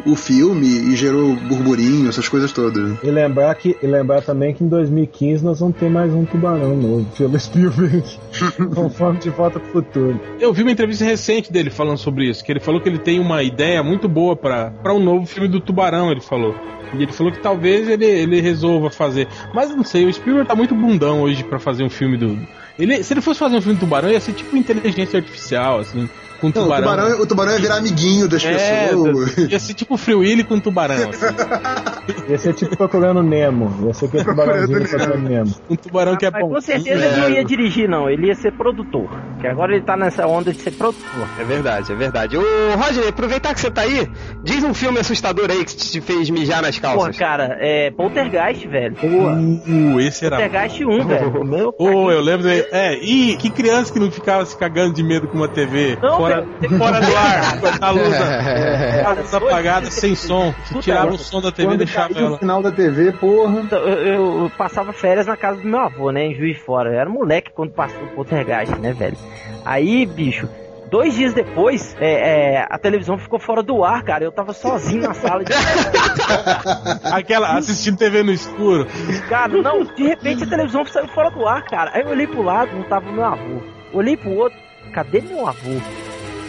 o, 0.05 0.11
o, 0.11 0.15
filme 0.15 0.67
e 0.67 0.95
gerou 0.95 1.35
burburinho, 1.35 2.09
essas 2.09 2.27
coisas 2.27 2.51
todas. 2.51 2.97
E 3.03 3.09
lembrar, 3.09 3.55
que, 3.55 3.75
e 3.81 3.87
lembrar 3.87 4.21
também 4.21 4.53
que 4.53 4.63
em 4.63 4.67
2015 4.67 5.43
nós 5.43 5.59
vamos 5.59 5.77
ter 5.77 5.89
mais 5.89 6.13
um 6.13 6.25
tubarão 6.25 6.75
novo, 6.75 7.05
pelo 7.17 7.39
Spielberg, 7.39 8.03
conforme 8.73 9.19
de 9.19 9.29
volta 9.29 9.59
pro 9.59 9.71
futuro. 9.71 10.19
Eu 10.39 10.53
vi 10.53 10.61
uma 10.61 10.71
entrevista 10.71 11.05
recente 11.05 11.51
dele 11.51 11.69
falando 11.69 11.97
sobre 11.97 12.29
isso, 12.29 12.43
que 12.43 12.51
ele 12.51 12.59
falou 12.59 12.81
que 12.81 12.89
ele 12.89 12.99
tem 12.99 13.19
uma 13.19 13.43
ideia 13.43 13.81
muito 13.81 14.07
boa 14.07 14.35
para 14.35 14.93
um 14.93 14.99
novo 14.99 15.25
filme 15.25 15.47
do 15.47 15.59
tubarão, 15.59 16.11
ele 16.11 16.21
falou. 16.21 16.55
E 16.93 17.03
ele 17.03 17.11
falou 17.11 17.31
que 17.31 17.39
talvez 17.39 17.89
ele, 17.89 18.05
ele 18.05 18.39
resolva 18.41 18.89
fazer. 18.89 19.27
Mas 19.53 19.75
não 19.75 19.83
sei, 19.83 20.05
o 20.05 20.13
Spielberg 20.13 20.47
tá 20.47 20.55
muito 20.55 20.75
bundão 20.75 21.21
hoje 21.21 21.43
para 21.43 21.59
fazer 21.59 21.83
um 21.83 21.89
filme 21.89 22.17
do. 22.17 22.37
Ele, 22.77 23.03
se 23.03 23.13
ele 23.13 23.21
fosse 23.21 23.39
fazer 23.39 23.57
um 23.57 23.61
filme 23.61 23.77
do 23.77 23.81
tubarão, 23.81 24.09
ia 24.09 24.19
ser 24.19 24.33
tipo 24.33 24.55
inteligência 24.55 25.17
artificial, 25.17 25.79
assim 25.79 26.07
com 26.39 26.47
não, 26.47 26.53
tubarão. 26.53 26.77
O 26.77 26.95
tubarão, 26.95 27.21
o 27.21 27.25
tubarão 27.25 27.51
ia 27.53 27.59
virar 27.59 27.77
amiguinho 27.77 28.27
das 28.27 28.43
é, 28.43 28.87
pessoas. 28.87 29.37
Ia 29.37 29.59
ser 29.59 29.73
tipo 29.73 29.97
Free 29.97 30.15
Willy 30.15 30.43
com 30.43 30.59
tubarão. 30.59 31.09
Assim. 31.09 31.25
Ia 32.29 32.37
ser 32.37 32.53
tipo 32.53 32.75
procurando 32.75 33.21
Nemo. 33.21 33.85
Ia 33.85 33.93
ser 33.93 34.05
aquele 34.05 34.23
tubarãozinho 34.23 34.87
procurando 34.87 35.29
Nemo. 35.29 35.55
Um 35.69 35.75
tubarão 35.75 36.15
que 36.15 36.25
é 36.25 36.31
bom. 36.31 36.49
com 36.49 36.61
certeza 36.61 37.05
ele 37.05 37.17
não 37.17 37.29
ia 37.29 37.43
dirigir, 37.43 37.87
não. 37.89 38.09
Ele 38.09 38.27
ia 38.27 38.35
ser 38.35 38.51
produtor. 38.51 39.09
Que 39.39 39.47
agora 39.47 39.73
ele 39.75 39.83
tá 39.83 39.95
nessa 39.95 40.27
onda 40.27 40.51
de 40.51 40.59
ser 40.59 40.71
produtor. 40.71 41.27
É 41.39 41.43
verdade, 41.43 41.91
é 41.91 41.95
verdade. 41.95 42.37
Ô, 42.37 42.41
Roger, 42.75 43.07
aproveitar 43.07 43.53
que 43.53 43.59
você 43.59 43.71
tá 43.71 43.81
aí, 43.81 44.07
diz 44.43 44.63
um 44.63 44.73
filme 44.73 44.99
assustador 44.99 45.49
aí 45.49 45.63
que 45.65 45.75
te 45.75 46.01
fez 46.01 46.29
mijar 46.29 46.61
nas 46.61 46.79
calças. 46.79 47.17
cara, 47.17 47.57
é 47.59 47.91
Poltergeist, 47.91 48.67
velho. 48.67 48.95
Uh, 49.03 49.99
esse 49.99 50.25
era. 50.25 50.37
Poltergeist 50.37 50.83
1, 50.83 51.07
velho. 51.07 51.73
Ô, 51.77 52.11
eu 52.11 52.21
lembro. 52.21 52.47
É, 52.47 52.95
e 52.95 53.35
que 53.37 53.49
criança 53.49 53.91
que 53.91 53.99
não 53.99 54.11
ficava 54.11 54.45
se 54.45 54.57
cagando 54.57 54.93
de 54.93 55.03
medo 55.03 55.27
com 55.27 55.37
uma 55.37 55.47
TV 55.47 55.97
Não, 56.01 56.24
fora, 56.25 56.45
fora 56.77 57.01
do 57.01 57.15
ar, 57.15 57.59
com 57.59 57.85
a 57.85 57.89
luz, 57.91 58.13
a 58.13 59.11
luz 59.11 59.29
Cara, 59.31 59.45
apagada, 59.45 59.91
sem 59.91 60.15
som. 60.15 60.53
Agora, 60.71 61.13
o 61.13 61.17
som 61.17 61.41
da 61.41 61.51
TV 61.51 61.63
e 61.63 61.65
Quando 61.71 61.77
deixava 61.77 62.13
caiu 62.13 62.25
o 62.25 62.27
ela. 62.29 62.37
final 62.37 62.61
da 62.61 62.71
TV, 62.71 63.11
porra. 63.13 63.61
Então, 63.61 63.79
eu, 63.79 64.43
eu 64.43 64.51
passava 64.57 64.91
férias 64.93 65.27
na 65.27 65.37
casa 65.37 65.61
do 65.61 65.67
meu 65.67 65.79
avô, 65.79 66.11
né? 66.11 66.25
Em 66.25 66.35
Juiz 66.35 66.57
de 66.57 66.63
Fora. 66.63 66.89
Eu 66.91 66.99
era 66.99 67.09
moleque 67.09 67.51
quando 67.53 67.71
passou 67.71 68.01
o 68.03 68.07
Poltergeist, 68.07 68.75
né, 68.79 68.93
velho? 68.93 69.17
Aí, 69.63 70.05
bicho. 70.05 70.47
Dois 70.89 71.15
dias 71.15 71.33
depois, 71.33 71.95
é, 71.99 72.53
é, 72.53 72.67
a 72.69 72.77
televisão 72.77 73.17
ficou 73.17 73.39
fora 73.39 73.63
do 73.63 73.83
ar, 73.83 74.03
cara. 74.03 74.23
Eu 74.23 74.31
tava 74.31 74.53
sozinho 74.53 75.01
na 75.01 75.13
sala 75.13 75.43
de 75.43 75.51
Aquela, 77.11 77.57
assistindo 77.57 77.97
TV 77.97 78.21
no 78.21 78.31
escuro. 78.31 78.87
Cara, 79.27 79.51
não, 79.61 79.83
de 79.83 80.03
repente 80.03 80.43
a 80.43 80.47
televisão 80.47 80.85
saiu 80.85 81.07
fora 81.07 81.31
do 81.31 81.45
ar, 81.47 81.63
cara. 81.63 81.91
Aí 81.93 82.01
eu 82.01 82.09
olhei 82.09 82.27
pro 82.27 82.43
lado, 82.43 82.71
não 82.75 82.83
tava 82.83 83.09
o 83.09 83.13
meu 83.13 83.25
avô. 83.25 83.61
Olhei 83.93 84.15
pro 84.15 84.31
outro, 84.31 84.57
cadê 84.93 85.21
meu 85.21 85.47
avô? 85.47 85.81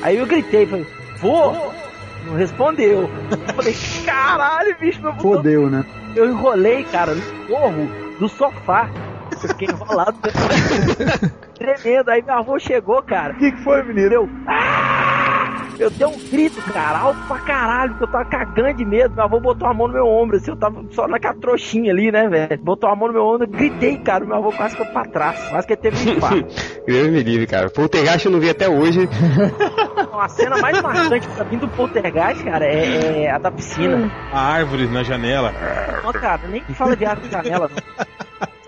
Aí 0.07 0.19
eu 0.19 0.27
gritei, 0.27 0.65
falei, 0.67 0.87
vô! 1.17 1.51
Não 2.27 2.37
respondeu. 2.37 3.11
Eu 3.29 3.39
falei, 3.57 3.75
caralho, 4.05 4.77
bicho, 4.79 5.03
meu. 5.03 5.13
Fodeu, 5.15 5.69
né? 5.69 5.85
Eu 6.15 6.27
enrolei, 6.31 6.85
cara, 6.85 7.13
no 7.13 7.23
forro 7.49 7.91
do 8.21 8.29
sofá. 8.29 8.89
Eu 9.33 9.49
fiquei 9.49 9.67
enrolado, 9.67 10.17
tremendo. 11.59 12.09
Aí 12.09 12.23
meu 12.23 12.35
avô 12.35 12.57
chegou, 12.57 13.03
cara. 13.03 13.35
O 13.35 13.37
que, 13.37 13.51
que 13.51 13.63
foi, 13.65 13.83
menino? 13.83 14.13
Eu. 14.15 14.31
"Ah!" 14.47 15.16
Eu 15.79 15.91
dei 15.91 16.07
um 16.07 16.19
grito, 16.31 16.61
cara, 16.73 16.99
alto 16.99 17.21
pra 17.27 17.39
caralho, 17.41 17.95
que 17.95 18.03
eu 18.05 18.09
tava 18.09 18.25
cagando 18.25 18.75
de 18.75 18.85
medo. 18.85 19.15
Meu 19.15 19.25
avô 19.25 19.41
botou 19.41 19.69
a 19.69 19.75
mão 19.75 19.89
no 19.89 19.95
meu 19.95 20.07
ombro, 20.07 20.37
assim, 20.37 20.51
eu 20.51 20.57
tava 20.57 20.83
só 20.91 21.07
naquela 21.07 21.35
trouxinha 21.35 21.93
ali, 21.93 22.11
né, 22.11 22.29
velho? 22.29 22.59
Botou 22.63 22.89
a 22.89 22.97
mão 22.97 23.09
no 23.09 23.15
meu 23.15 23.25
ombro, 23.25 23.45
eu 23.45 23.51
gritei, 23.51 23.99
cara. 23.99 24.25
Meu 24.25 24.37
avô 24.37 24.53
quase 24.53 24.77
ficou 24.77 24.91
pra 24.93 25.05
trás, 25.05 25.49
quase 25.49 25.67
que 25.67 25.73
ele 25.75 25.83
teve 25.83 26.11
um 26.11 26.13
infarto. 26.15 26.47
Deus 26.87 27.09
me 27.09 27.23
livre, 27.23 27.47
cara. 27.47 27.69
Poltergeist 27.71 28.27
eu 28.27 28.33
não 28.33 28.41
vi 28.41 28.51
até 28.51 28.69
hoje. 28.69 29.09
A 30.19 30.29
cena 30.29 30.57
mais 30.59 30.81
marcante 30.81 31.29
pra 31.29 31.45
mim 31.45 31.59
do 31.59 31.69
Poltergeist, 31.69 32.43
cara, 32.43 32.65
é, 32.65 33.25
é 33.25 33.31
a 33.31 33.39
da 33.39 33.51
piscina. 33.51 34.11
A 34.33 34.41
árvore 34.41 34.87
na 34.87 35.03
janela. 35.03 35.53
Não, 36.03 36.13
cara, 36.13 36.41
nem 36.49 36.63
fala 36.63 36.97
de 36.97 37.05
árvore 37.05 37.29
de 37.29 37.33
janela, 37.33 37.69
não. 37.69 38.26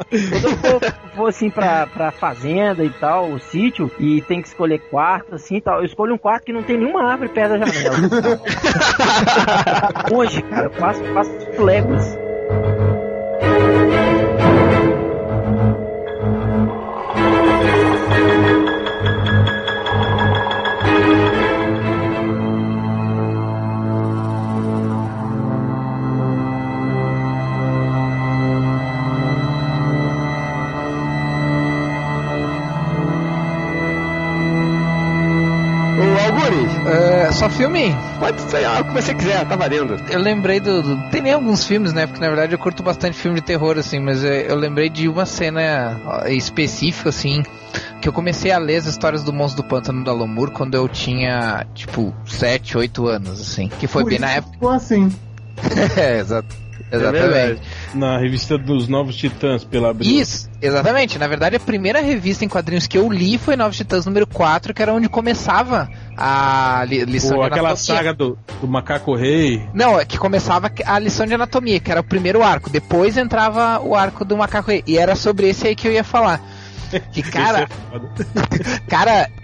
Quando 0.08 0.44
eu 0.44 0.56
for, 0.56 0.80
for, 1.14 1.28
assim 1.28 1.50
pra, 1.50 1.86
pra 1.86 2.10
fazenda 2.10 2.84
e 2.84 2.90
tal, 2.90 3.30
o 3.32 3.38
sítio, 3.38 3.90
e 3.98 4.22
tem 4.22 4.40
que 4.40 4.48
escolher 4.48 4.78
quarto, 4.90 5.34
assim 5.34 5.56
e 5.56 5.60
tal, 5.60 5.78
eu 5.78 5.84
escolho 5.84 6.14
um 6.14 6.18
quarto 6.18 6.44
que 6.44 6.52
não 6.52 6.62
tem 6.62 6.78
nenhuma 6.78 7.10
árvore 7.10 7.30
perto 7.30 7.58
da 7.58 7.66
janela. 7.66 7.96
Hoje, 10.12 10.42
cara, 10.42 10.66
eu 10.66 10.70
faço, 10.70 11.02
faço 11.12 11.62
legos. 11.62 12.04
É, 37.48 37.52
só 37.52 37.58
filme? 37.58 37.94
pode 38.18 38.40
ser 38.42 38.66
o 38.80 38.84
que 38.84 38.92
você 38.92 39.14
quiser, 39.14 39.46
tá 39.46 39.56
valendo. 39.56 39.96
Eu 40.10 40.20
lembrei 40.20 40.60
do, 40.60 40.82
do- 40.82 41.10
Tem 41.10 41.20
nem 41.22 41.32
alguns 41.32 41.64
filmes, 41.66 41.92
né? 41.92 42.06
Porque 42.06 42.20
na 42.20 42.28
verdade 42.28 42.52
eu 42.52 42.58
curto 42.58 42.82
bastante 42.82 43.16
filme 43.16 43.36
de 43.40 43.46
terror, 43.46 43.78
assim, 43.78 43.98
mas 44.00 44.22
é, 44.24 44.50
eu 44.50 44.56
lembrei 44.56 44.88
de 44.88 45.08
uma 45.08 45.26
cena 45.26 45.96
específica, 46.26 47.08
assim. 47.10 47.42
Que 48.00 48.08
eu 48.08 48.12
comecei 48.12 48.50
a 48.52 48.58
ler 48.58 48.76
as 48.76 48.86
histórias 48.86 49.22
do 49.24 49.32
Monstro 49.32 49.62
do 49.62 49.68
Pântano 49.68 50.04
da 50.04 50.12
Lomur 50.12 50.50
quando 50.50 50.74
eu 50.74 50.88
tinha, 50.88 51.66
tipo, 51.74 52.14
7, 52.26 52.78
8 52.78 53.06
anos, 53.06 53.40
assim. 53.40 53.68
Que 53.68 53.86
foi 53.86 54.02
Por 54.04 54.08
bem 54.10 54.16
isso 54.16 54.24
na 54.24 54.32
que 54.32 54.38
época. 54.38 54.52
Ficou 54.54 54.70
assim. 54.70 55.12
É, 55.96 56.18
exa- 56.20 56.44
É 56.90 56.96
exatamente. 56.96 57.28
verdade. 57.28 57.60
Na 57.94 58.18
revista 58.18 58.58
dos 58.58 58.88
Novos 58.88 59.16
Titãs, 59.16 59.64
pela 59.64 59.90
Abril. 59.90 60.20
Isso, 60.20 60.48
exatamente. 60.60 61.18
Na 61.18 61.26
verdade, 61.26 61.56
a 61.56 61.60
primeira 61.60 62.00
revista 62.00 62.44
em 62.44 62.48
quadrinhos 62.48 62.86
que 62.86 62.98
eu 62.98 63.10
li 63.10 63.38
foi 63.38 63.56
Novos 63.56 63.76
Titãs 63.76 64.04
número 64.06 64.26
4, 64.26 64.74
que 64.74 64.82
era 64.82 64.92
onde 64.92 65.08
começava 65.08 65.88
a 66.16 66.84
li 66.86 67.04
lição 67.04 67.36
Pô, 67.36 67.42
de 67.42 67.48
aquela 67.48 67.68
anatomia. 67.70 67.96
saga 67.96 68.14
do, 68.14 68.38
do 68.60 68.68
Macaco 68.68 69.14
Rei. 69.14 69.66
Não, 69.72 69.98
é 69.98 70.04
que 70.04 70.18
começava 70.18 70.70
a 70.84 70.98
lição 70.98 71.26
de 71.26 71.34
anatomia, 71.34 71.80
que 71.80 71.90
era 71.90 72.00
o 72.00 72.04
primeiro 72.04 72.42
arco. 72.42 72.68
Depois 72.70 73.16
entrava 73.16 73.80
o 73.80 73.94
arco 73.94 74.24
do 74.24 74.36
macaco 74.36 74.70
rei. 74.70 74.82
E 74.86 74.98
era 74.98 75.14
sobre 75.14 75.48
esse 75.48 75.66
aí 75.66 75.74
que 75.74 75.88
eu 75.88 75.92
ia 75.92 76.04
falar. 76.04 76.40
Que, 77.12 77.22
cara, 77.30 77.68
é 77.92 78.80
cara, 78.88 79.30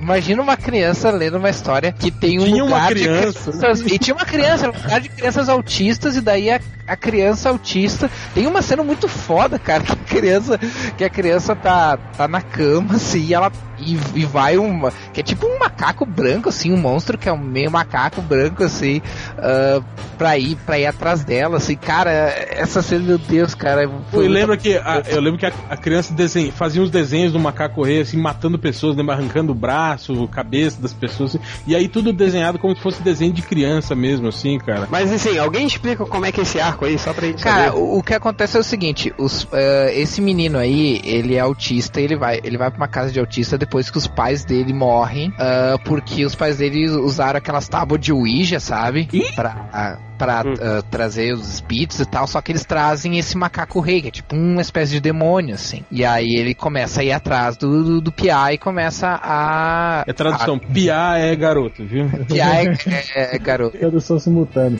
imagina 0.00 0.42
uma 0.42 0.56
criança 0.56 1.10
lendo 1.10 1.36
uma 1.38 1.50
história 1.50 1.92
que 1.92 2.10
tem 2.10 2.38
um 2.38 2.44
Tinha 2.44 2.64
uma 2.64 2.76
lugar 2.76 2.88
criança. 2.90 3.52
de 3.52 3.58
crianças. 3.58 3.92
E 3.92 3.98
tinha 3.98 4.14
uma 4.14 4.24
criança, 4.24 4.70
um 4.70 4.72
lugar 4.82 5.00
de 5.00 5.08
crianças 5.08 5.48
autistas, 5.48 6.16
e 6.16 6.20
daí 6.20 6.50
a, 6.50 6.60
a 6.86 6.96
criança 6.96 7.48
autista. 7.48 8.10
Tem 8.34 8.46
uma 8.46 8.62
cena 8.62 8.82
muito 8.82 9.08
foda, 9.08 9.58
cara, 9.58 9.82
que 9.82 9.92
a 9.92 9.96
criança, 9.96 10.58
que 10.96 11.04
a 11.04 11.10
criança 11.10 11.54
tá, 11.54 11.96
tá 11.96 12.26
na 12.26 12.40
cama, 12.40 12.94
assim, 12.96 13.26
e 13.26 13.34
ela. 13.34 13.52
E, 13.80 13.98
e 14.14 14.24
vai 14.24 14.56
uma. 14.56 14.92
Que 15.12 15.20
é 15.20 15.22
tipo 15.22 15.46
um 15.46 15.58
macaco 15.58 16.04
branco, 16.06 16.48
assim, 16.48 16.72
um 16.72 16.76
monstro 16.76 17.16
que 17.18 17.28
é 17.28 17.32
um 17.32 17.38
meio 17.38 17.70
macaco 17.70 18.20
branco, 18.22 18.62
assim, 18.64 19.00
ah, 19.38 19.80
pra, 20.18 20.38
ir, 20.38 20.56
pra 20.66 20.78
ir 20.78 20.86
atrás 20.86 21.24
dela, 21.24 21.56
assim, 21.56 21.76
cara, 21.76 22.10
essa 22.50 22.82
cena, 22.82 23.04
meu 23.04 23.18
Deus, 23.18 23.54
cara. 23.54 23.88
Foi 24.10 24.24
e 24.24 24.28
muito- 24.28 24.32
lembra 24.32 24.56
que 24.56 24.76
a- 24.76 25.02
eu 25.08 25.20
lembro 25.20 25.38
que 25.38 25.46
a, 25.46 25.52
a 25.70 25.76
criança 25.76 26.12
desenha, 26.12 26.52
fazia 26.52 26.82
uns 26.82 26.90
desenhos 26.90 27.32
do 27.32 27.38
macaco 27.38 27.82
rei, 27.82 28.00
assim, 28.00 28.16
matando 28.18 28.58
pessoas, 28.58 28.96
lembra? 28.96 29.14
arrancando 29.14 29.52
o 29.52 29.54
braço, 29.54 30.28
cabeça 30.28 30.80
das 30.80 30.92
pessoas, 30.92 31.34
assim, 31.36 31.44
e 31.66 31.74
aí 31.74 31.88
tudo 31.88 32.12
desenhado 32.12 32.58
como 32.58 32.74
se 32.76 32.82
fosse 32.82 33.02
desenho 33.02 33.32
de 33.32 33.42
criança 33.42 33.94
mesmo, 33.94 34.28
assim, 34.28 34.58
cara. 34.58 34.86
Mas 34.90 35.10
assim, 35.12 35.38
alguém 35.38 35.66
explica 35.66 36.04
como 36.06 36.24
é 36.26 36.32
que 36.32 36.40
é 36.40 36.42
esse 36.42 36.60
arco 36.60 36.84
aí, 36.84 36.98
só 36.98 37.12
pra 37.12 37.26
gente 37.26 37.42
Cara, 37.42 37.66
saber. 37.70 37.78
o, 37.78 37.98
o 37.98 38.02
que 38.02 38.14
acontece 38.14 38.56
é 38.56 38.60
o 38.60 38.64
seguinte, 38.64 39.12
os, 39.18 39.46
eh, 39.52 39.92
esse 39.96 40.20
menino 40.20 40.58
aí, 40.58 41.00
ele 41.04 41.34
é 41.34 41.40
autista, 41.40 42.00
ele 42.00 42.16
vai, 42.16 42.40
ele 42.44 42.56
vai 42.58 42.70
pra 42.70 42.76
uma 42.78 42.88
casa 42.88 43.10
de 43.10 43.18
autista 43.18 43.56
depois 43.56 43.69
que 43.90 43.98
os 43.98 44.06
pais 44.06 44.44
dele 44.44 44.72
morrem, 44.72 45.32
ah, 45.38 45.76
porque 45.84 46.24
os 46.24 46.34
pais 46.34 46.58
dele 46.58 46.88
usaram 46.90 47.38
aquelas 47.38 47.68
tábuas 47.68 48.00
de 48.00 48.12
Ouija, 48.12 48.60
sabe? 48.60 49.08
Pra, 49.34 50.00
pra 50.20 50.42
Hum. 50.44 50.54
ah, 50.60 50.82
trazer 50.90 51.32
os 51.32 51.54
espíritos 51.54 51.98
e 51.98 52.04
tal, 52.04 52.26
só 52.26 52.42
que 52.42 52.52
eles 52.52 52.64
trazem 52.64 53.18
esse 53.18 53.36
macaco 53.38 53.80
rei, 53.80 54.02
que 54.02 54.08
é 54.08 54.10
tipo 54.10 54.36
uma 54.36 54.60
espécie 54.60 54.92
de 54.92 55.00
demônio, 55.00 55.54
assim. 55.54 55.82
E 55.90 56.04
aí 56.04 56.34
ele 56.36 56.54
começa 56.54 57.00
a 57.00 57.04
ir 57.04 57.12
atrás 57.12 57.56
do, 57.56 57.82
do, 57.82 58.00
do 58.02 58.12
Piá 58.12 58.52
e 58.52 58.58
começa 58.58 59.18
a... 59.22 60.04
É 60.06 60.12
tradução, 60.12 60.58
piá 60.58 61.16
é 61.16 61.34
garoto, 61.34 61.84
viu? 61.84 62.04
A, 62.04 62.24
Piá 62.26 62.62
é, 62.62 62.74
é, 63.14 63.36
é 63.36 63.38
garoto. 63.38 63.78
Tradução 63.78 64.18
simultânea. 64.18 64.78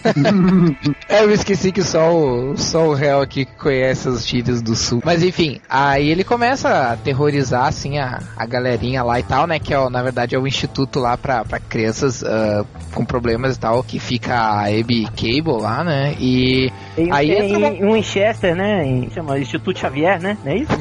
É, 1.08 1.22
eu 1.24 1.30
esqueci 1.30 1.72
que 1.72 1.82
só 1.82 2.14
o, 2.14 2.56
só 2.56 2.86
o 2.88 2.94
réu 2.94 3.22
aqui 3.22 3.46
que 3.46 3.54
conhece 3.54 4.08
as 4.08 4.26
gírias 4.26 4.60
do 4.60 4.76
sul. 4.76 5.00
Mas 5.04 5.22
enfim, 5.22 5.58
aí 5.68 6.10
ele 6.10 6.22
começa 6.24 6.68
a 6.68 6.92
aterrorizar, 6.92 7.66
assim, 7.66 7.98
a, 7.98 8.20
a 8.36 8.44
galerinha 8.44 9.02
lá 9.02 9.18
e 9.18 9.22
tal, 9.22 9.46
né? 9.46 9.58
Que 9.58 9.72
é, 9.72 9.88
na 9.88 10.02
verdade 10.02 10.34
é 10.34 10.38
o 10.38 10.46
instituto 10.46 11.00
lá 11.00 11.16
pra, 11.16 11.44
pra 11.44 11.58
crianças 11.58 12.22
ah, 12.22 12.64
com 12.92 13.04
problemas 13.04 13.56
e 13.56 13.60
tal, 13.60 13.82
que 13.82 13.98
fica 13.98 14.34
a 14.34 14.66
Abby 14.66 15.08
Cable 15.36 15.62
lá, 15.62 15.84
né? 15.84 16.14
E 16.18 16.70
Tem, 16.94 17.12
Aí 17.12 17.28
tem 17.28 17.54
entra 17.54 17.86
um 17.86 17.96
em 17.96 18.02
Chester, 18.02 18.54
né? 18.54 18.84
Em, 18.84 19.10
chama 19.10 19.38
Instituto 19.38 19.78
Xavier, 19.78 20.20
né? 20.20 20.36
Não 20.44 20.52
é 20.52 20.56
isso? 20.56 20.72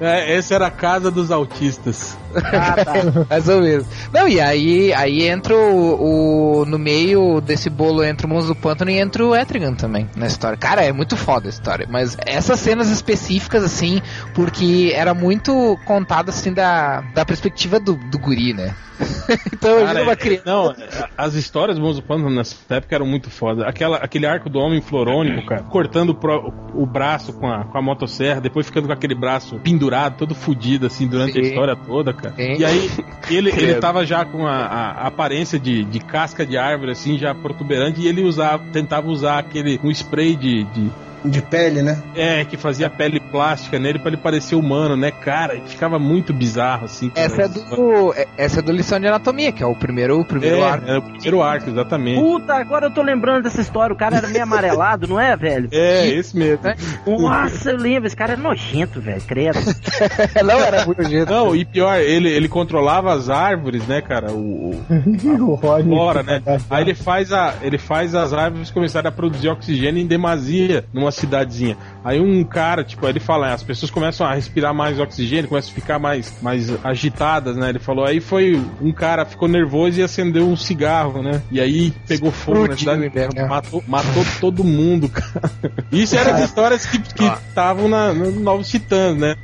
É, 0.00 0.36
essa 0.36 0.54
era 0.54 0.66
a 0.66 0.70
casa 0.70 1.10
dos 1.10 1.30
autistas. 1.30 2.16
Ah, 2.44 2.84
tá. 2.84 3.26
mais 3.30 3.48
ou 3.48 3.60
menos. 3.60 3.86
Não, 4.12 4.28
e 4.28 4.40
aí, 4.40 4.92
aí 4.92 5.22
entra 5.28 5.54
o, 5.56 6.60
o- 6.60 6.64
No 6.66 6.78
meio 6.78 7.40
desse 7.40 7.68
bolo 7.70 8.02
entra 8.04 8.26
o 8.26 8.30
Monstro 8.30 8.54
do 8.54 8.60
Pântano 8.60 8.90
e 8.90 8.98
entra 8.98 9.24
o 9.24 9.34
Etrigan 9.34 9.74
também 9.74 10.08
na 10.16 10.26
história. 10.26 10.56
Cara, 10.56 10.82
é 10.82 10.92
muito 10.92 11.16
foda 11.16 11.46
a 11.48 11.50
história. 11.50 11.86
Mas 11.90 12.16
essas 12.26 12.58
cenas 12.60 12.90
específicas, 12.90 13.62
assim, 13.64 14.00
porque 14.34 14.92
era 14.94 15.14
muito 15.14 15.78
contado 15.84 16.28
assim 16.30 16.52
da, 16.52 17.00
da 17.14 17.24
perspectiva 17.24 17.78
do, 17.80 17.94
do 17.96 18.18
guri, 18.18 18.52
né? 18.54 18.74
então 19.52 19.70
eu 19.80 19.86
Cara, 19.86 20.02
uma 20.04 20.12
é- 20.12 20.16
criança. 20.16 20.42
Não, 20.46 20.72
as 21.18 21.34
histórias 21.34 21.76
do 21.76 21.82
Monstro 21.82 22.02
do 22.04 22.06
Pântano 22.08 22.30
nessa 22.30 22.56
época 22.70 22.94
eram 22.94 23.06
muito 23.06 23.28
foda. 23.28 23.66
Aquela, 23.66 23.96
aquele 23.96 24.24
arco 24.24 24.48
do 24.48 24.58
homem 24.60 24.80
florônico, 24.80 25.44
cara, 25.46 25.62
cortando 25.64 26.10
o, 26.10 26.14
pro- 26.14 26.52
o 26.72 26.86
braço 26.86 27.32
com 27.32 27.50
a, 27.50 27.64
com 27.64 27.76
a 27.76 27.82
motosserra, 27.82 28.40
depois 28.40 28.66
ficando 28.66 28.86
com 28.86 28.92
aquele 28.92 29.14
braço 29.16 29.58
pendurado, 29.58 30.16
todo 30.18 30.32
fudido, 30.34 30.86
assim, 30.86 31.08
durante 31.08 31.38
a 31.38 31.42
Sim. 31.42 31.48
história 31.48 31.74
toda, 31.74 32.12
cara. 32.12 32.23
Sim. 32.36 32.56
E 32.58 32.64
aí, 32.64 32.90
ele, 33.30 33.50
ele 33.56 33.74
tava 33.76 34.04
já 34.06 34.24
com 34.24 34.46
a, 34.46 34.52
a- 34.54 34.90
a 35.02 35.06
aparência 35.06 35.58
de, 35.58 35.84
de 35.84 35.98
casca 36.00 36.44
de 36.46 36.56
árvore, 36.56 36.92
assim, 36.92 37.18
já 37.18 37.34
protuberante, 37.34 38.00
e 38.00 38.06
ele 38.06 38.22
usava, 38.22 38.62
tentava 38.72 39.08
usar 39.08 39.38
aquele, 39.38 39.80
um 39.82 39.90
spray 39.90 40.36
de, 40.36 40.64
de 40.64 40.90
De 41.24 41.40
pele, 41.42 41.82
né? 41.82 41.98
é, 42.14 42.44
que 42.44 42.56
fazia 42.56 42.88
pele 42.90 43.18
plástica 43.18 43.78
nele 43.78 43.98
pra 43.98 44.08
ele 44.08 44.16
parecer 44.16 44.54
humano, 44.54 44.96
né, 44.96 45.10
cara? 45.10 45.54
E 45.56 45.60
ficava 45.66 45.98
muito 45.98 46.32
bizarro, 46.32 46.84
assim. 46.84 47.10
Essa 47.14 47.42
é 47.42 47.48
do. 47.48 48.14
Essa 48.36 48.60
é 48.60 48.62
do 48.62 48.72
lição 48.72 49.00
de 49.00 49.06
anatomia, 49.06 49.50
que 49.52 49.62
é 49.62 49.66
o 49.66 49.74
primeiro, 49.74 50.20
o 50.20 50.24
primeiro 50.24 50.56
É, 50.56 50.62
arco. 50.62 50.90
é 50.90 50.98
o 50.98 51.02
primeiro 51.02 51.42
arco, 51.42 51.70
exatamente. 51.70 52.20
Puta, 52.20 52.54
agora 52.54 52.86
eu 52.86 52.90
tô 52.90 53.02
lembrando 53.02 53.42
dessa 53.44 53.60
história. 53.60 53.94
O 53.94 53.96
cara 53.96 54.16
era 54.16 54.28
meio 54.28 54.42
amarelado, 54.42 55.06
não 55.08 55.18
é, 55.18 55.36
velho? 55.36 55.68
É, 55.72 56.06
esse 56.08 56.36
mesmo. 56.36 56.60
Nossa, 57.06 57.70
eu 57.70 57.76
lembro. 57.76 58.06
Esse 58.06 58.16
cara 58.16 58.34
é 58.34 58.36
nojento, 58.36 59.00
velho. 59.00 59.20
Credo. 59.22 59.58
Não 60.44 60.60
era 60.60 60.84
muito 60.84 61.02
jeito. 61.04 61.30
Não, 61.30 61.54
e 61.56 61.64
pior, 61.64 61.98
ele, 62.00 62.28
ele 62.28 62.48
controlava 62.48 63.12
as 63.12 63.30
árvores, 63.30 63.86
né, 63.86 64.00
cara? 64.00 64.30
O, 64.32 64.70
o 64.72 64.84
o 65.52 65.54
Rodney. 65.54 65.94
flora, 65.96 66.22
né? 66.22 66.42
Aí 66.68 66.82
ele 66.82 66.94
faz, 66.94 67.32
a, 67.32 67.54
ele 67.62 67.78
faz 67.78 68.14
as 68.14 68.32
árvores 68.32 68.70
começarem 68.70 69.08
a 69.08 69.12
produzir 69.12 69.48
oxigênio 69.48 70.02
em 70.02 70.06
demasia 70.06 70.84
numa 70.92 71.10
cidadezinha. 71.14 71.76
Aí 72.04 72.20
um 72.20 72.44
cara, 72.44 72.84
tipo, 72.84 73.06
ele 73.06 73.20
fala, 73.20 73.52
as 73.52 73.62
pessoas 73.62 73.90
começam 73.90 74.26
a 74.26 74.34
respirar 74.34 74.74
mais 74.74 74.98
oxigênio, 74.98 75.48
começam 75.48 75.72
a 75.72 75.74
ficar 75.74 75.98
mais, 75.98 76.34
mais 76.42 76.72
agitadas, 76.84 77.56
né? 77.56 77.70
Ele 77.70 77.78
falou, 77.78 78.04
aí 78.04 78.20
foi 78.20 78.60
um 78.80 78.92
cara 78.92 79.24
ficou 79.24 79.48
nervoso 79.48 80.00
e 80.00 80.02
acendeu 80.02 80.48
um 80.48 80.56
cigarro, 80.56 81.22
né? 81.22 81.42
E 81.50 81.60
aí 81.60 81.92
pegou 82.06 82.30
fogo 82.30 82.68
na 82.68 82.76
cidade, 82.76 83.10
né? 83.14 83.46
matou, 83.48 83.82
matou 83.86 84.24
todo 84.40 84.64
mundo, 84.64 85.08
cara. 85.10 85.50
Isso 85.90 86.16
era 86.16 86.34
as 86.36 86.44
histórias 86.44 86.86
que 86.86 86.98
que 86.98 87.24
estavam 87.24 87.88
na 87.88 88.12
no 88.12 88.32
Novos 88.32 88.68
Titãs, 88.68 89.16
né? 89.16 89.36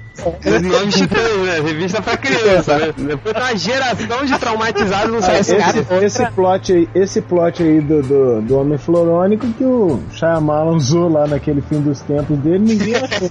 Os 0.45 0.63
nomes 0.63 0.95
titãs, 0.95 1.37
né? 1.45 1.61
Revista 1.61 2.03
pra 2.03 2.17
criança, 2.17 2.79
né? 2.79 2.93
Depois 2.97 3.35
de 3.35 3.41
uma 3.41 3.57
geração 3.57 4.25
de 4.25 4.39
traumatizados 4.39 5.11
não 5.11 5.19
Ah, 5.19 5.23
sai 5.23 5.41
esse, 5.41 5.57
esse 6.03 6.27
plot 6.33 6.73
aí, 6.73 6.89
esse 6.95 7.21
plot 7.23 7.63
aí 7.63 7.81
do, 7.81 8.03
do, 8.03 8.43
do 8.43 8.59
Homem 8.59 8.79
Florônico 8.79 9.47
que 9.53 9.65
o 9.65 10.01
Shyamalan 10.13 10.77
usou 10.77 11.09
lá 11.09 11.27
naquele 11.27 11.61
fim 11.63 11.81
dos 11.81 12.01
tempos 12.01 12.39
dele, 12.39 12.59
ninguém 12.61 12.95
achou. 12.97 13.29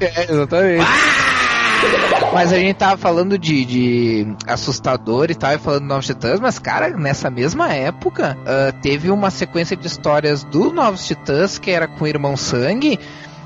É, 0.00 0.32
exatamente. 0.32 0.84
Mas 2.32 2.52
a 2.52 2.56
gente 2.56 2.76
tava 2.76 2.96
falando 2.96 3.38
de, 3.38 3.64
de 3.64 4.26
assustador 4.46 5.30
e 5.30 5.34
tal, 5.34 5.52
e 5.52 5.58
falando 5.58 5.82
de 5.82 5.88
Novos 5.88 6.06
Titãs, 6.06 6.40
mas, 6.40 6.58
cara, 6.58 6.88
nessa 6.90 7.30
mesma 7.30 7.72
época, 7.72 8.36
ah, 8.46 8.72
teve 8.82 9.10
uma 9.10 9.30
sequência 9.30 9.76
de 9.76 9.86
histórias 9.86 10.42
dos 10.44 10.72
Novos 10.72 11.06
Titãs 11.06 11.58
que 11.58 11.70
era 11.70 11.86
com 11.86 12.04
o 12.04 12.08
Irmão 12.08 12.36
Sangue, 12.36 12.98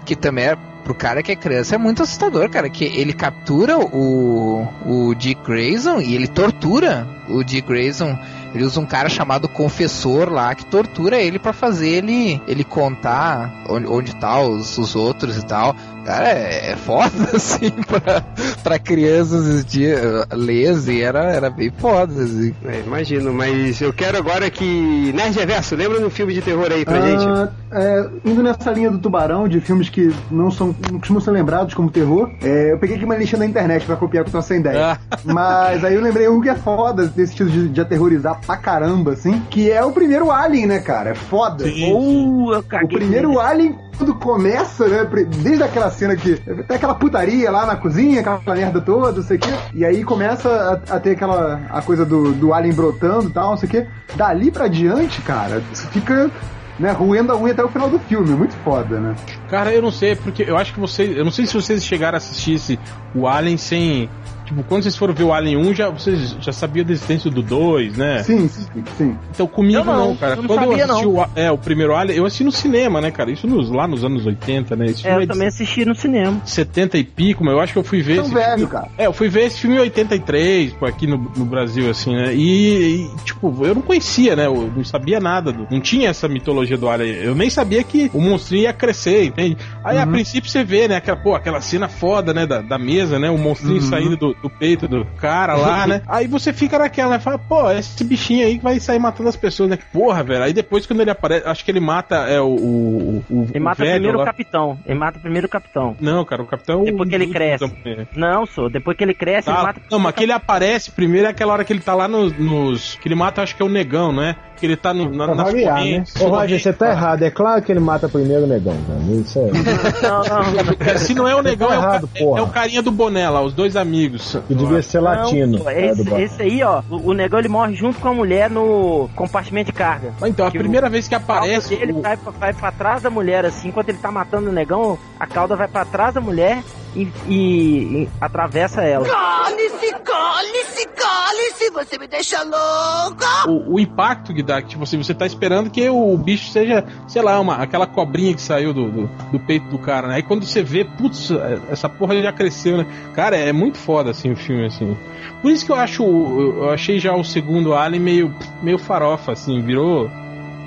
que 0.05 0.17
também 0.17 0.45
era, 0.47 0.59
pro 0.88 0.95
cara 0.95 1.23
que 1.23 1.30
é 1.30 1.37
criança, 1.37 1.75
é 1.75 1.78
muito 1.78 2.02
assustador, 2.02 2.49
cara, 2.49 2.71
que 2.71 2.85
ele 2.85 3.12
captura 3.12 3.78
o, 3.78 4.66
o 4.87 5.14
Dick 5.14 5.42
Grayson 5.45 6.00
e 6.00 6.14
ele 6.14 6.26
tortura 6.26 7.07
o 7.28 7.45
Dick 7.45 7.68
Grayson. 7.68 8.18
Ele 8.54 8.64
usa 8.64 8.80
um 8.80 8.87
cara 8.87 9.11
chamado 9.11 9.47
confessor 9.47 10.30
lá 10.33 10.54
que 10.54 10.64
tortura 10.64 11.21
ele 11.21 11.38
pra 11.38 11.52
fazer 11.52 11.90
ele 11.90 12.40
ele 12.49 12.64
contar 12.64 13.52
onde, 13.68 13.87
onde 13.87 14.16
tá 14.16 14.40
os, 14.40 14.78
os 14.78 14.97
outros 14.97 15.37
e 15.37 15.45
tal. 15.45 15.76
Cara, 16.09 16.31
é, 16.31 16.71
é 16.71 16.77
foda 16.77 17.11
assim 17.37 17.71
pra, 17.87 18.25
pra 18.62 18.79
crianças 18.79 19.47
assistir, 19.47 19.95
ler 20.33 20.71
assim, 20.71 21.03
era, 21.03 21.25
era 21.25 21.50
bem 21.50 21.71
foda 21.71 22.23
assim. 22.23 22.55
É, 22.65 22.81
imagino, 22.81 23.31
mas 23.35 23.79
eu 23.83 23.93
quero 23.93 24.17
agora 24.17 24.49
que. 24.49 25.12
Nerd 25.15 25.38
Reverso, 25.38 25.77
lembra 25.77 26.00
um 26.00 26.09
filme 26.09 26.33
de 26.33 26.41
terror 26.41 26.73
aí 26.73 26.83
pra 26.83 27.03
gente? 27.03 27.27
Ah, 27.27 27.50
é, 27.73 28.09
indo 28.25 28.43
nessa 28.43 28.71
linha 28.71 28.91
do 28.91 28.99
tubarão, 28.99 29.47
de 29.47 29.61
filmes 29.61 29.91
que 29.91 30.11
não 30.31 30.50
são 30.50 30.75
não 30.91 30.99
costumam 30.99 31.21
ser 31.21 31.31
lembrados 31.31 31.75
como 31.75 31.91
terror, 31.91 32.31
é, 32.43 32.73
eu 32.73 32.79
peguei 32.79 32.97
aqui 32.97 33.05
uma 33.05 33.17
lista 33.17 33.37
na 33.37 33.45
internet 33.45 33.85
pra 33.85 33.95
copiar 33.95 34.25
com 34.25 34.38
essa 34.38 34.57
ideia. 34.57 34.99
Mas 35.27 35.85
aí 35.85 35.95
eu 35.95 36.00
lembrei 36.00 36.27
um 36.27 36.41
que 36.41 36.49
é 36.49 36.55
foda 36.55 37.07
desse 37.07 37.33
estilo 37.33 37.50
de, 37.50 37.69
de 37.69 37.81
aterrorizar 37.83 38.41
pra 38.47 38.57
caramba, 38.57 39.12
assim, 39.12 39.43
que 39.50 39.71
é 39.71 39.85
o 39.85 39.93
primeiro 39.93 40.31
Alien, 40.31 40.69
né, 40.69 40.79
cara? 40.79 41.11
É 41.11 41.15
foda. 41.15 41.69
Eu 41.69 42.62
caguei. 42.67 42.97
O 42.97 42.99
primeiro 42.99 43.38
Alien, 43.38 43.77
quando 43.99 44.14
começa, 44.14 44.87
né? 44.87 45.07
Desde 45.43 45.62
aquela 45.62 45.90
cena 45.90 46.17
que. 46.17 46.37
Tem 46.37 46.76
aquela 46.76 46.95
putaria 46.95 47.50
lá 47.50 47.67
na 47.67 47.76
cozinha, 47.76 48.21
aquela 48.21 48.40
merda 48.55 48.81
toda, 48.81 49.12
não 49.12 49.23
sei 49.23 49.37
o 49.37 49.40
quê. 49.40 49.50
E 49.75 49.85
aí 49.85 50.05
começa 50.05 50.49
a, 50.88 50.97
a 50.97 51.00
ter 51.00 51.11
aquela. 51.11 51.61
a 51.69 51.83
coisa 51.83 52.07
do, 52.07 52.33
do 52.33 52.55
Alien 52.55 52.73
brotando 52.73 53.28
e 53.28 53.33
tal, 53.33 53.50
não 53.50 53.57
sei 53.57 53.69
o 53.69 53.73
quê. 53.73 53.87
Dali 54.14 54.50
pra 54.50 54.69
diante, 54.69 55.21
cara, 55.23 55.61
fica. 55.90 56.31
Né, 56.78 56.93
roendo 56.93 57.33
a 57.33 57.37
unha 57.37 57.52
até 57.52 57.64
o 57.64 57.69
final 57.69 57.90
do 57.90 57.99
filme, 57.99 58.31
muito 58.37 58.55
foda, 58.59 59.00
né? 59.00 59.16
Cara, 59.51 59.75
eu 59.75 59.83
não 59.83 59.90
sei, 59.90 60.14
porque 60.14 60.44
eu 60.44 60.57
acho 60.57 60.73
que 60.73 60.79
vocês. 60.79 61.16
Eu 61.16 61.25
não 61.25 61.33
sei 61.33 61.44
se 61.44 61.53
vocês 61.53 61.85
chegaram 61.85 62.14
a 62.14 62.18
assistir 62.18 62.55
esse, 62.55 62.79
o 63.12 63.27
Alien 63.27 63.57
sem. 63.57 64.09
Tipo, 64.49 64.63
quando 64.65 64.83
vocês 64.83 64.97
foram 64.97 65.13
ver 65.13 65.25
o 65.25 65.33
Alien 65.35 65.59
1, 65.59 65.75
já, 65.75 65.91
vocês 65.91 66.35
já 66.41 66.53
sabiam 66.53 66.83
da 66.87 66.93
existência 66.93 67.31
do 67.31 67.43
2, 67.43 67.99
né? 67.99 68.23
Sim, 68.23 68.49
sim, 68.49 68.65
sim. 68.97 69.17
Então 69.31 69.47
comigo 69.47 69.79
Eu 69.81 69.85
não, 69.85 70.09
não, 70.09 70.17
cara. 70.17 70.33
eu 70.33 70.37
não 70.43 70.47
Quando 70.49 70.63
eu 70.63 70.69
sabia, 70.71 70.85
assisti 70.87 71.05
não. 71.05 71.15
o, 71.17 71.27
é, 71.37 71.51
o 71.51 71.59
primeiro 71.59 71.95
Alien, 71.95 72.17
eu 72.19 72.25
assisti 72.25 72.45
no 72.45 72.53
cinema, 72.53 72.99
né, 72.99 73.11
cara? 73.11 73.31
Isso 73.31 73.47
nos- 73.47 73.71
lá 73.71 73.87
nos 73.87 74.05
anos 74.05 74.25
80, 74.25 74.75
né? 74.75 74.87
Esse 74.87 75.07
É, 75.07 75.11
filme 75.11 75.25
eu 75.25 75.29
também 75.29 75.49
assisti 75.49 75.85
no 75.85 75.95
cinema. 75.95 76.41
de 76.43 76.51
70 76.51 76.97
e 76.97 77.05
pico, 77.05 77.45
mas 77.45 77.53
eu 77.53 77.61
acho 77.61 77.75
que 77.75 77.79
eu 77.79 77.85
fui 77.85 78.01
ver 78.01 78.17
Tão 78.17 78.25
esse 78.25 78.33
velho, 78.35 78.53
filme. 78.57 78.67
cara. 78.73 78.89
É, 78.97 79.07
eu 79.07 79.13
fui 79.13 79.29
ver 79.29 79.43
esse 79.49 79.61
filme 79.61 79.77
em 79.77 79.81
83, 79.81 80.73
pô, 80.73 80.87
aqui 80.87 81.07
no, 81.07 81.19
no 81.37 81.45
Brasil, 81.45 81.91
assim, 81.91 82.15
né? 82.15 82.35
E, 82.35 83.05
e, 83.05 83.11
tipo, 83.25 83.55
eu 83.67 83.75
não 83.75 83.83
conhecia, 83.83 84.35
né? 84.35 84.47
Eu 84.47 84.73
não 84.75 84.83
sabia 84.83 85.21
nada. 85.21 85.53
do- 85.53 85.67
não 85.71 85.81
tinha 85.81 86.09
essa 86.09 86.27
mitologia 86.27 86.79
do 86.79 86.89
Alien. 86.89 87.17
Eu 87.17 87.35
nem 87.35 87.51
sabia 87.51 87.83
que 87.85 88.11
o 88.15 88.21
monstrinho 88.21 88.63
ia 88.63 88.73
crescer, 88.73 89.25
entende? 89.25 89.59
Aí, 89.85 89.99
a 89.99 90.07
princípio, 90.07 90.49
você 90.51 90.65
vê, 90.65 90.89
né? 90.89 90.97
Aquela, 90.97 91.17
pô, 91.19 91.35
aquela 91.35 91.61
cena 91.61 91.87
foda, 91.89 92.33
né? 92.33 92.47
Da, 92.47 92.63
da 92.63 92.79
mesa, 92.79 93.19
né? 93.19 93.29
O 93.31 93.37
monstrinho 93.37 93.83
saindo 93.83 94.17
do, 94.17 94.35
do 94.42 94.48
peito 94.51 94.87
do 94.88 95.05
cara 95.20 95.55
lá, 95.55 95.87
né? 95.87 96.03
Aí 96.09 96.27
você 96.27 96.53
fica 96.53 96.79
naquela, 96.79 97.11
né? 97.11 97.18
Fala, 97.18 97.38
pô, 97.38 97.70
esse 97.70 98.03
bichinho 98.05 98.46
aí 98.46 98.59
que 98.59 98.64
vai 98.64 98.79
sair 98.81 98.98
matando 98.98 99.29
as 99.29 99.37
pessoas, 99.37 99.70
né? 99.70 99.79
Porra, 99.92 100.22
velho. 100.22 100.42
Aí 100.44 100.53
depois, 100.53 100.87
quando 100.87 101.01
ele 101.01 101.11
aparece, 101.11 101.46
acho 101.48 101.64
que 101.64 101.70
ele 101.70 101.81
mata 101.81 102.16
é, 102.29 102.40
o, 102.40 102.46
o, 102.46 103.24
o, 103.31 103.46
Ele 103.51 103.59
o 103.59 103.62
mata 103.62 103.83
velho 103.83 103.94
primeiro 103.94 104.16
o 104.16 104.20
lá. 104.20 104.24
capitão. 104.27 104.79
Ele 104.87 104.98
mata 104.98 105.18
primeiro 105.18 105.46
o 105.46 105.51
capitão. 105.51 105.96
Não, 106.01 106.24
cara, 106.24 106.42
o 106.42 106.46
capitão. 106.46 106.85
Depois 106.85 107.09
que 107.09 107.14
ele 107.14 107.27
cresce. 107.29 107.72
Não, 108.16 108.46
sou. 108.46 108.68
Depois 108.70 108.96
que 108.96 109.05
ele 109.05 109.14
cresce, 109.14 109.48
ele 109.48 109.57
Tá. 109.57 109.62
mata. 109.62 109.81
Não, 109.90 109.98
mas 109.98 110.14
que 110.14 110.22
ele 110.22 110.33
aparece 110.33 110.90
primeiro 110.90 111.27
é 111.27 111.31
aquela 111.31 111.53
hora 111.53 111.64
que 111.64 111.72
ele 111.72 111.81
tá 111.81 111.94
lá 111.94 112.07
nos. 112.09 112.33
nos- 112.38 112.96
que 113.01 113.09
ele 113.09 113.14
mata, 113.14 113.42
acho 113.42 113.55
que 113.57 113.62
é 113.62 113.64
o 113.64 113.68
negão, 113.68 114.12
né? 114.12 114.37
Que 114.59 114.66
ele 114.66 114.77
tá 114.77 114.92
no, 114.92 115.09
na, 115.14 115.27
Pra 115.27 115.35
nas 115.37 115.46
variar, 115.53 115.74
né? 115.77 115.81
correntes. 115.83 116.16
Ô, 116.20 116.29
Roger, 116.31 116.61
você 116.61 116.72
tá 116.72 116.90
errado. 116.90 117.22
É 117.22 117.31
claro 117.31 117.62
que 117.62 117.70
ele 117.70 117.79
mata 117.79 118.09
primeiro 118.09 118.42
o 118.42 118.46
negão, 118.48 118.77
cara. 118.88 119.01
Isso 119.12 119.38
é. 119.38 120.03
Não, 120.03 120.22
não. 120.24 120.87
É, 120.87 120.98
Se 120.98 121.14
não 121.14 121.29
é 121.29 121.35
o 121.37 121.42
negão, 121.42 121.68
Tá 121.68 121.74
é, 121.74 121.79
o, 121.79 121.81
errado, 121.83 122.09
ca- 122.09 122.18
porra. 122.18 122.40
é 122.40 122.42
o 122.42 122.46
carinha 122.48 122.83
do 122.83 122.90
boné 122.90 123.29
lá, 123.31 123.40
os 123.40 123.55
dois 123.55 123.77
amigos. 123.77 124.28
Que 124.47 124.55
devia 124.55 124.83
ser 124.83 125.01
latino. 125.01 125.59
Não, 125.59 125.71
é, 125.71 125.95
do 125.95 126.03
esse, 126.03 126.14
esse 126.23 126.43
aí, 126.43 126.62
ó, 126.62 126.83
o, 126.91 127.11
o 127.11 127.12
negão 127.14 127.38
ele 127.38 127.49
morre 127.49 127.75
junto 127.75 127.99
com 128.01 128.09
a 128.09 128.14
mulher 128.14 128.51
no 128.51 129.09
compartimento 129.14 129.67
de 129.67 129.73
carga. 129.73 130.12
Mas 130.21 130.31
Então, 130.31 130.47
a 130.47 130.51
Que 130.51 130.59
primeira 130.59 130.88
vez 130.88 131.07
que 131.09 131.14
aparece. 131.14 131.77
dele 131.77 131.93
o- 131.93 132.03
vai, 132.03 132.17
vai 132.17 132.53
pra 132.53 132.71
trás 132.73 133.03
da 133.03 133.11
mulher, 133.11 133.45
assim, 133.45 133.69
enquanto 133.69 133.88
ele 133.88 133.99
tá 133.99 134.11
matando 134.11 134.51
o 134.51 134.53
negão, 134.53 134.99
a 135.19 135.27
cauda 135.27 135.57
vai 135.57 135.69
pra 135.69 135.85
trás 135.85 136.14
da 136.14 136.21
mulher 136.21 136.62
e, 137.03 137.09
e- 137.29 138.03
e 138.03 138.09
atravessa 138.21 138.83
ela. 138.83 139.07
Cale-se, 139.07 139.93
cale-se, 140.05 140.87
cale-se, 140.89 141.71
você 141.71 141.99
me 141.99 142.07
deixa 142.07 142.43
louca! 142.43 143.49
O, 143.49 143.75
o 143.75 143.81
impacto 143.81 144.35
que 144.35 144.43
dá, 144.43 144.61
que 144.61 144.69
tipo 144.69 144.83
assim, 144.83 144.99
você 144.99 145.15
tá 145.15 145.25
esperando 145.27 145.71
que 145.71 145.89
o 145.89 146.17
bicho 146.17 146.51
seja, 146.51 146.85
sei 147.07 147.23
lá, 147.23 147.39
uma, 147.41 147.57
aquela 147.57 147.87
cobrinha 147.87 148.35
que 148.35 148.43
saiu 148.43 148.73
do, 148.75 148.91
do, 148.91 149.07
do 149.33 149.41
peito 149.41 149.67
do 149.69 149.79
cara, 149.79 150.09
né? 150.09 150.17
Aí 150.17 150.23
quando 150.23 150.45
você 150.45 150.63
vê, 150.63 150.85
putz, 150.85 151.31
essa 151.71 151.89
porra 151.89 152.21
já 152.21 152.33
cresceu, 152.33 152.79
né? 152.79 152.87
Cara, 153.15 153.37
é 153.37 153.53
muito 153.53 153.79
foda 153.79 154.11
assim 154.11 154.33
o 154.33 154.37
filme, 154.37 154.67
assim. 154.67 154.97
Por 155.41 155.51
isso 155.53 155.65
que 155.65 155.73
eu 155.73 155.77
acho, 155.77 156.03
eu 156.03 156.71
achei 156.71 156.99
já 156.99 157.15
o 157.15 157.23
segundo 157.25 157.75
Alien 157.75 158.03
meio, 158.03 158.35
meio 158.63 158.79
farofa, 158.79 159.33
assim, 159.33 159.63
virou. 159.63 160.11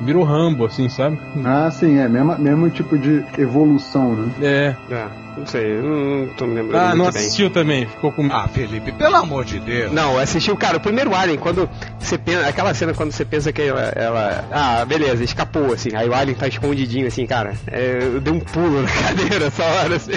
Virou 0.04 0.24
Rambo, 0.24 0.66
assim, 0.66 0.90
sabe? 0.90 1.20
Ah, 1.46 1.70
sim, 1.70 2.00
é 2.00 2.10
mesmo, 2.10 2.36
mesmo 2.40 2.70
tipo 2.72 2.98
de 2.98 3.24
evolução, 3.38 4.16
né? 4.16 4.32
É. 4.42 4.76
É, 4.92 5.06
não 5.38 5.46
sei, 5.46 5.78
eu 5.78 5.84
não 5.84 6.28
tô 6.36 6.46
me 6.46 6.56
lembrando 6.56 6.82
Ah, 6.82 6.86
muito 6.90 6.98
não 6.98 7.12
bem. 7.12 7.22
assistiu 7.22 7.50
também, 7.50 7.86
ficou 7.88 8.12
com. 8.12 8.28
Ah, 8.32 8.48
Felipe, 8.48 8.92
pelo 8.92 9.16
amor 9.16 9.46
de 9.46 9.60
Deus. 9.60 9.92
Não, 9.92 10.18
assistiu, 10.18 10.56
cara, 10.58 10.78
o 10.78 10.80
primeiro 10.82 11.16
Alien, 11.16 11.38
quando 11.38 11.70
você 12.00 12.18
pensa, 12.18 12.48
aquela 12.48 12.74
cena 12.74 12.94
quando 12.94 13.12
você 13.12 13.24
pensa 13.26 13.52
que 13.52 13.62
ela, 13.62 13.82
ela- 13.96 14.46
ah, 14.52 14.86
beleza, 14.86 15.24
escapou, 15.24 15.74
assim, 15.74 15.96
aí 15.96 16.08
o 16.10 16.14
Alien 16.14 16.36
tá 16.38 16.48
escondidinho, 16.48 17.08
assim, 17.08 17.26
cara, 17.26 17.54
é, 17.68 18.00
eu 18.02 18.20
dei 18.22 18.34
um 18.34 18.40
pulo 18.40 18.82
na 18.82 18.88
cadeira 19.08 19.46
essa 19.46 19.64
hora, 19.64 19.96
assim, 19.96 20.12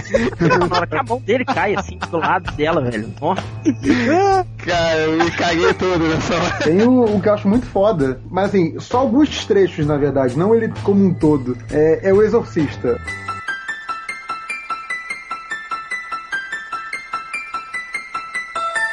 Na 0.68 0.76
hora 0.76 0.86
que 0.86 0.96
a 0.96 1.02
mão 1.02 1.20
dele 1.20 1.44
cai 1.44 1.74
assim 1.76 1.98
do 2.10 2.16
lado 2.18 2.50
dela, 2.52 2.82
velho. 2.90 3.08
Ó, 3.20 3.34
cara, 4.58 4.98
eu 5.00 5.24
me 5.24 5.30
caguei 5.30 5.74
todo 5.74 5.98
nessa 6.08 6.34
hora. 6.34 6.58
Tem 6.64 6.82
o, 6.82 7.04
o 7.16 7.20
que 7.20 7.28
eu 7.28 7.34
acho 7.34 7.48
muito 7.48 7.66
foda, 7.66 8.20
mas 8.30 8.46
assim, 8.46 8.78
só 8.80 8.98
alguns 8.98 9.44
trechos, 9.46 9.86
na 9.86 9.96
verdade, 9.96 10.36
não 10.38 10.54
ele 10.54 10.72
como 10.82 11.04
um 11.04 11.14
todo. 11.14 11.56
É, 11.70 12.08
é 12.08 12.12
o 12.12 12.22
Exorcista. 12.22 13.00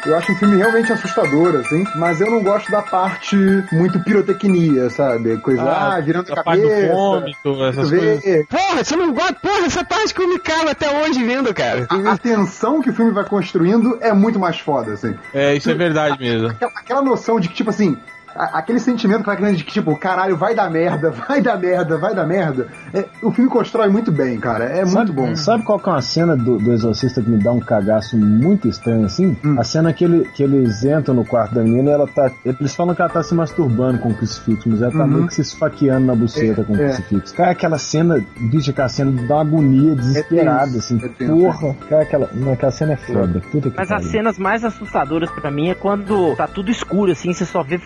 Eu 0.05 0.17
acho 0.17 0.31
um 0.31 0.35
filme 0.35 0.57
realmente 0.57 0.91
assustador, 0.91 1.55
assim, 1.57 1.85
mas 1.95 2.19
eu 2.19 2.29
não 2.29 2.43
gosto 2.43 2.71
da 2.71 2.81
parte 2.81 3.35
muito 3.71 3.99
pirotecnia, 3.99 4.89
sabe? 4.89 5.37
Coisa, 5.37 5.61
ah, 5.61 5.99
virando 5.99 6.31
a 6.33 6.39
a 6.39 6.43
parte 6.43 6.61
do 6.61 6.69
cabeça. 6.69 6.93
vômito, 6.93 7.63
essas 7.65 7.89
coisas. 7.89 8.45
Porra, 8.47 8.83
você 8.83 8.95
não 8.95 9.13
gosta, 9.13 9.33
porra, 9.35 9.65
essa 9.65 9.83
parte 9.85 10.13
que 10.13 10.21
eu 10.21 10.27
me 10.27 10.39
cago 10.39 10.69
até 10.69 10.89
hoje 11.03 11.23
vendo, 11.23 11.53
cara. 11.53 11.85
A, 11.89 12.13
a 12.13 12.17
tensão 12.17 12.81
que 12.81 12.89
o 12.89 12.93
filme 12.93 13.11
vai 13.11 13.25
construindo 13.25 13.97
é 14.01 14.11
muito 14.11 14.39
mais 14.39 14.59
foda, 14.59 14.93
assim. 14.93 15.15
É, 15.33 15.55
isso 15.55 15.69
é 15.69 15.73
verdade 15.73 16.17
mesmo. 16.19 16.47
Aquela, 16.47 16.71
aquela 16.75 17.01
noção 17.01 17.39
de 17.39 17.47
que, 17.47 17.53
tipo 17.55 17.69
assim, 17.69 17.97
aquele 18.35 18.79
sentimento 18.79 19.19
que 19.21 19.25
vai 19.27 19.35
criando 19.37 19.55
de 19.57 19.63
que, 19.63 19.71
tipo, 19.71 19.95
caralho, 19.97 20.35
vai 20.37 20.53
dar 20.55 20.69
merda, 20.69 21.11
vai 21.27 21.41
dar 21.41 21.57
merda, 21.57 21.97
vai 21.97 22.13
dar 22.15 22.25
merda. 22.25 22.67
É, 22.93 23.05
o 23.21 23.31
filme 23.31 23.49
constrói 23.49 23.89
muito 23.89 24.11
bem, 24.11 24.39
cara. 24.39 24.65
É 24.65 24.81
muito 24.81 24.91
sabe, 24.91 25.11
bom. 25.11 25.35
Sabe 25.35 25.63
qual 25.63 25.79
que 25.79 25.89
é 25.89 25.91
uma 25.91 26.01
cena 26.01 26.35
do, 26.35 26.57
do 26.57 26.71
Exorcista 26.71 27.21
que 27.21 27.29
me 27.29 27.37
dá 27.37 27.51
um 27.51 27.59
cagaço 27.59 28.17
muito 28.17 28.67
estranho 28.67 29.05
assim? 29.05 29.37
Hum. 29.43 29.55
A 29.59 29.63
cena 29.63 29.91
que, 29.93 30.03
ele, 30.03 30.25
que 30.35 30.43
eles 30.43 30.83
entram 30.83 31.15
no 31.15 31.25
quarto 31.25 31.55
da 31.55 31.61
menina 31.63 31.89
e 31.89 31.93
ela 31.93 32.07
tá. 32.07 32.31
Eles 32.45 32.75
falam 32.75 32.93
que 32.95 33.01
ela 33.01 33.09
tá 33.11 33.21
se 33.23 33.33
masturbando 33.33 33.99
com 33.99 34.09
o 34.09 34.13
crucifixo, 34.13 34.69
mas 34.69 34.81
ela 34.81 34.91
tá 34.91 35.01
Uhum. 35.01 35.07
meio 35.07 35.27
que 35.27 35.33
se 35.35 35.41
esfaqueando 35.41 36.05
na 36.05 36.15
buceta 36.15 36.63
com 36.63 36.73
o 36.73 36.75
é. 36.75 36.85
crucifixo. 36.89 37.33
Cara, 37.33 37.51
aquela 37.51 37.77
cena, 37.77 38.23
bicho, 38.39 38.69
aquela 38.71 38.89
cena 38.89 39.11
dá 39.27 39.35
uma 39.35 39.41
agonia 39.41 39.95
desesperada, 39.95 40.71
tenso, 40.71 40.95
assim. 40.95 41.13
é. 41.19 41.27
Porra, 41.27 41.73
cara, 41.89 42.01
aquela, 42.03 42.29
não, 42.33 42.53
aquela 42.53 42.71
cena 42.71 42.93
é 42.93 42.97
foda. 42.97 43.41
Puta 43.51 43.69
que 43.69 43.77
Mas 43.77 43.91
as 43.91 44.05
cenas 44.05 44.37
mais 44.37 44.63
assustadoras 44.63 45.29
pra 45.31 45.49
mim 45.49 45.69
é 45.69 45.73
quando 45.75 46.35
tá 46.35 46.47
tudo 46.47 46.69
escuro, 46.71 47.11
assim, 47.11 47.33
você 47.33 47.45
só 47.45 47.63
vê 47.63 47.79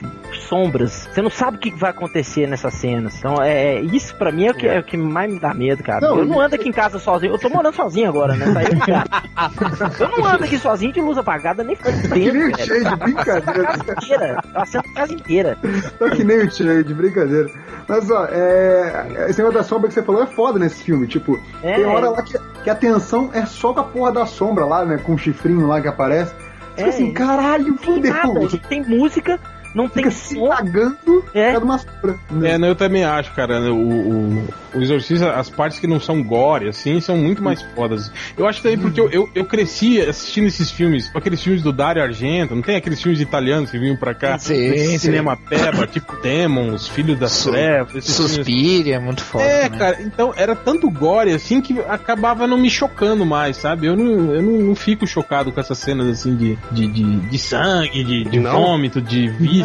sombras. 0.43 1.08
Você 1.12 1.21
não 1.21 1.30
sabe 1.30 1.58
o 1.58 1.60
que 1.60 1.71
vai 1.71 1.89
acontecer 1.91 2.48
nessas 2.48 2.74
cenas. 2.76 3.15
Então, 3.17 3.41
é, 3.41 3.76
é- 3.76 3.82
isso 3.82 4.15
pra 4.15 4.32
mim 4.32 4.45
é 4.48 4.52
o, 4.52 4.54
que, 4.54 4.67
é 4.67 4.80
o 4.80 4.84
que 4.84 4.98
mais 4.98 5.32
me 5.32 5.39
dá 5.39 5.54
medo, 5.54 5.84
cara. 5.84 6.02
Não, 6.08 6.17
eu 6.19 6.26
não 6.26 6.39
ando 6.39 6.56
aqui 6.56 6.69
em 6.69 6.71
casa 6.71 7.00
sozinho. 7.00 7.34
Eu 7.34 7.39
tô 7.39 7.50
morando 7.50 7.74
sozinho 7.76 8.10
agora, 8.10 8.36
né? 8.36 8.45
De 8.45 8.80
casa. 8.80 9.06
Eu 10.00 10.10
não 10.10 10.26
ando 10.26 10.43
aqui 10.45 10.58
sozinho 10.58 10.93
de 10.93 11.02
luz 11.02 11.17
apagada 11.17 11.63
nem 11.63 11.76
Que 11.76 11.91
nem 11.91 12.02
fudendo, 12.02 12.38
o 12.38 12.41
velho. 12.52 12.58
cheio 12.65 12.82
de 12.82 12.88
A 12.88 12.95
brincadeira. 12.95 13.63
casa 13.63 13.91
inteira. 13.91 14.39
Eu 14.54 14.62
acendo 14.62 14.84
a 14.88 14.93
casa 14.93 15.13
inteira. 15.13 15.58
Tá 16.00 16.10
que 16.10 16.24
nem 16.24 16.38
o 16.39 16.52
cheio 16.52 16.84
de 16.84 16.93
brincadeira. 16.93 17.50
Mas, 17.88 18.10
ó, 18.10 18.26
é... 18.32 19.28
esse 19.30 19.39
negócio 19.39 19.60
da 19.60 19.63
sombra 19.63 19.88
que 19.89 19.93
você 19.93 20.02
falou 20.04 20.24
é 20.24 20.28
foda 20.28 20.58
nesse 20.60 20.84
filme. 20.84 21.06
Tipo, 21.08 21.39
É. 21.63 21.76
tem 21.76 21.86
hora 21.86 22.10
lá 22.10 22.21
que, 22.21 22.38
que 22.63 22.69
a 22.69 22.76
tensão 22.76 23.30
é 23.34 23.45
só 23.45 23.74
com 23.74 23.80
a 23.80 23.84
porra 23.84 24.12
da 24.12 24.26
sombra 24.26 24.65
lá, 24.65 24.86
né? 24.86 24.98
Com 24.98 25.13
o 25.13 25.17
chifrinho 25.17 25.67
lá 25.67 25.82
que 25.82 25.88
aparece. 25.88 26.34
Tipo 26.76 26.82
É, 26.82 26.89
assim, 26.89 27.13
caralho, 27.13 27.74
Tem 27.78 27.95
fudeu. 27.95 28.13
nada. 28.13 28.58
Tem 28.69 28.84
música, 28.84 29.39
não 29.75 29.88
tem 29.89 30.05
Fica 30.05 30.11
se 30.15 30.35
som. 30.35 30.47
cagando 30.49 30.97
É. 31.33 31.57
uma 31.57 31.77
sombra. 31.77 32.15
né? 32.31 32.51
É, 32.51 32.57
não, 32.57 32.67
eu 32.67 32.75
também 32.75 33.03
acho, 33.03 33.31
cara. 33.33 33.59
né, 33.59 33.69
O, 33.69 33.75
o, 33.75 34.47
o 34.75 34.81
Exorcista, 34.81 35.31
as 35.33 35.49
partes 35.49 35.79
que 35.79 35.88
não 35.88 35.99
são 35.99 36.23
gore, 36.23 36.67
assim, 36.69 36.99
são 37.01 37.17
muito 37.17 37.43
mais 37.43 37.61
fodas. 37.61 38.11
Eu 38.38 38.47
acho 38.47 38.61
também 38.61 38.77
porque 38.77 38.99
eu, 38.99 39.09
eu, 39.11 39.29
eu 39.35 39.45
cresci 39.45 40.01
assistindo 40.01 40.47
esses 40.47 40.69
filmes, 40.71 41.11
aqueles 41.13 41.41
filmes 41.41 41.61
do 41.61 41.71
Dario 41.71 42.01
Argento, 42.03 42.55
não 42.55 42.61
tem 42.61 42.75
aqueles 42.75 43.01
filmes 43.01 43.19
italianos 43.21 43.69
que 43.71 43.77
vinham 43.77 43.95
pra 43.97 44.13
cá? 44.13 44.38
Sim, 44.38 44.77
sim. 44.77 44.97
cinema 44.97 45.35
peba, 45.38 45.85
tipo 45.88 46.15
Demons, 46.21 46.88
Filhos 46.88 47.17
das 47.19 47.31
Su- 47.31 47.51
Trevas, 47.51 47.89
filmes 47.91 48.05
Suspiria, 48.05 48.99
muito 48.99 49.23
foda. 49.23 49.43
É, 49.43 49.63
também. 49.63 49.79
cara, 49.79 50.01
então 50.01 50.33
era 50.35 50.55
tanto 50.55 50.89
gore 50.89 51.31
assim 51.31 51.61
que 51.61 51.79
acabava 51.81 52.47
não 52.47 52.57
me 52.57 52.69
chocando 52.69 53.25
mais, 53.25 53.57
sabe? 53.57 53.88
Eu 53.88 53.95
não, 53.95 54.33
eu 54.33 54.41
não, 54.41 54.51
não 54.59 54.75
fico 54.75 55.05
chocado 55.07 55.51
com 55.51 55.59
essas 55.59 55.77
cenas 55.77 56.07
assim 56.07 56.35
de, 56.35 56.57
de, 56.71 56.88
de, 56.88 57.15
de 57.29 57.38
sangue, 57.38 58.03
de, 58.03 58.23
de 58.25 58.39
vômito, 58.39 59.01
de 59.01 59.27
vísceras. 59.29 59.64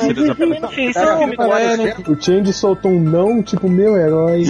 É, 1.61 1.77
certo. 1.77 2.13
O 2.13 2.23
Change 2.23 2.53
soltou 2.53 2.91
um 2.91 3.01
não, 3.01 3.43
tipo, 3.43 3.69
meu 3.69 3.97
herói. 3.97 4.45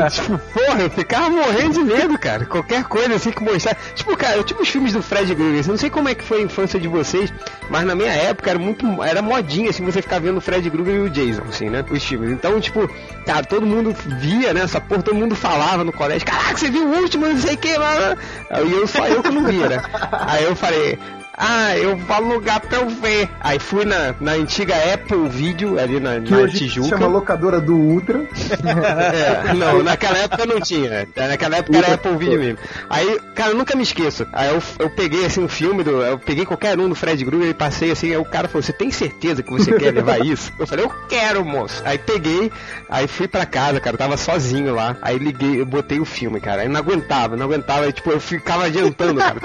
É, 0.00 0.08
tipo, 0.10 0.38
porra, 0.38 0.82
eu 0.82 0.90
ficava 0.90 1.30
morrendo 1.30 1.74
de 1.74 1.84
medo, 1.84 2.18
cara. 2.18 2.44
Qualquer 2.46 2.84
coisa 2.84 3.14
assim 3.14 3.30
que 3.30 3.42
mostrar. 3.42 3.76
Tipo, 3.94 4.16
cara, 4.16 4.42
tipo 4.42 4.62
os 4.62 4.68
filmes 4.68 4.92
do 4.92 5.02
Fred 5.02 5.34
Krueger. 5.34 5.64
Eu 5.64 5.68
não 5.68 5.76
sei 5.76 5.90
como 5.90 6.08
é 6.08 6.14
que 6.14 6.24
foi 6.24 6.40
a 6.40 6.42
infância 6.42 6.78
de 6.78 6.88
vocês, 6.88 7.32
mas 7.68 7.84
na 7.84 7.94
minha 7.94 8.12
época 8.12 8.50
era 8.50 8.58
muito. 8.58 9.02
Era 9.02 9.22
modinha, 9.22 9.70
assim, 9.70 9.84
você 9.84 10.02
ficar 10.02 10.20
vendo 10.20 10.38
o 10.38 10.40
Fred 10.40 10.68
Krueger 10.70 10.94
e 10.94 11.00
o 11.00 11.10
Jason, 11.10 11.42
assim, 11.48 11.68
né? 11.68 11.84
Os 11.90 12.04
filmes. 12.04 12.30
Então, 12.30 12.60
tipo, 12.60 12.88
cara, 13.26 13.44
todo 13.44 13.66
mundo 13.66 13.94
via, 14.20 14.52
né? 14.52 14.62
Essa 14.62 14.80
porra, 14.80 15.02
todo 15.02 15.16
mundo 15.16 15.34
falava 15.34 15.84
no 15.84 15.92
colégio. 15.92 16.26
Caraca, 16.26 16.56
você 16.56 16.70
viu 16.70 16.86
o 16.86 16.96
último, 17.00 17.26
não 17.26 17.38
sei 17.38 17.54
o 17.54 17.58
que, 17.58 17.76
lá. 17.76 18.16
E 18.64 18.72
eu 18.72 18.86
só 18.86 19.06
eu 19.06 19.22
que 19.22 19.30
não 19.30 19.44
via, 19.44 19.68
né? 19.68 19.82
Aí 20.12 20.44
eu 20.44 20.56
falei. 20.56 20.98
Ah, 21.36 21.76
eu 21.78 21.96
vou 21.96 22.16
alugar 22.16 22.60
pra 22.60 22.78
eu 22.78 22.88
ver. 22.90 23.28
Aí 23.40 23.58
fui 23.58 23.84
na, 23.84 24.14
na 24.20 24.32
antiga 24.32 24.74
Apple 24.92 25.28
Video, 25.28 25.78
ali 25.78 25.98
na, 25.98 26.20
Que 26.20 26.30
na 26.30 26.38
hoje 26.38 26.58
Tijuca. 26.58 26.88
chama 26.88 27.06
locadora 27.06 27.60
do 27.60 27.74
Ultra. 27.74 28.20
É, 28.70 29.54
não, 29.54 29.82
naquela 29.82 30.18
época 30.18 30.44
não 30.46 30.60
tinha. 30.60 31.06
Naquela 31.16 31.56
época 31.56 31.76
era 31.78 31.94
Apple 31.94 32.16
Video 32.16 32.38
mesmo. 32.38 32.58
Aí, 32.88 33.18
cara, 33.34 33.50
eu 33.50 33.56
nunca 33.56 33.74
me 33.76 33.82
esqueço. 33.82 34.26
Aí 34.32 34.48
eu, 34.48 34.62
eu 34.78 34.90
peguei 34.90 35.24
assim 35.24 35.42
um 35.42 35.48
filme 35.48 35.82
do. 35.82 36.02
Eu 36.02 36.18
peguei 36.18 36.44
qualquer 36.44 36.78
um 36.78 36.88
do 36.88 36.94
Fred 36.94 37.24
Krueger 37.24 37.48
e 37.50 37.54
passei 37.54 37.90
assim. 37.90 38.10
Aí 38.10 38.16
o 38.16 38.24
cara 38.24 38.48
falou: 38.48 38.62
Você 38.62 38.72
tem 38.72 38.90
certeza 38.90 39.42
que 39.42 39.50
você 39.50 39.72
quer 39.72 39.92
levar 39.94 40.20
isso? 40.24 40.52
Eu 40.58 40.66
falei: 40.66 40.84
Eu 40.84 40.92
quero, 41.08 41.44
moço. 41.44 41.82
Aí 41.84 41.98
peguei, 41.98 42.50
aí 42.88 43.06
fui 43.08 43.26
pra 43.28 43.46
casa, 43.46 43.80
cara. 43.80 43.96
Tava 43.96 44.16
sozinho 44.16 44.74
lá. 44.74 44.96
Aí 45.02 45.18
liguei, 45.18 45.60
eu 45.60 45.66
botei 45.66 46.00
o 46.00 46.04
filme, 46.04 46.40
cara. 46.40 46.62
Aí 46.62 46.68
não 46.68 46.78
aguentava, 46.80 47.36
não 47.36 47.46
aguentava. 47.46 47.84
Aí, 47.84 47.92
tipo, 47.92 48.10
eu 48.10 48.20
ficava 48.20 48.66
adiantando, 48.66 49.20
cara. 49.20 49.40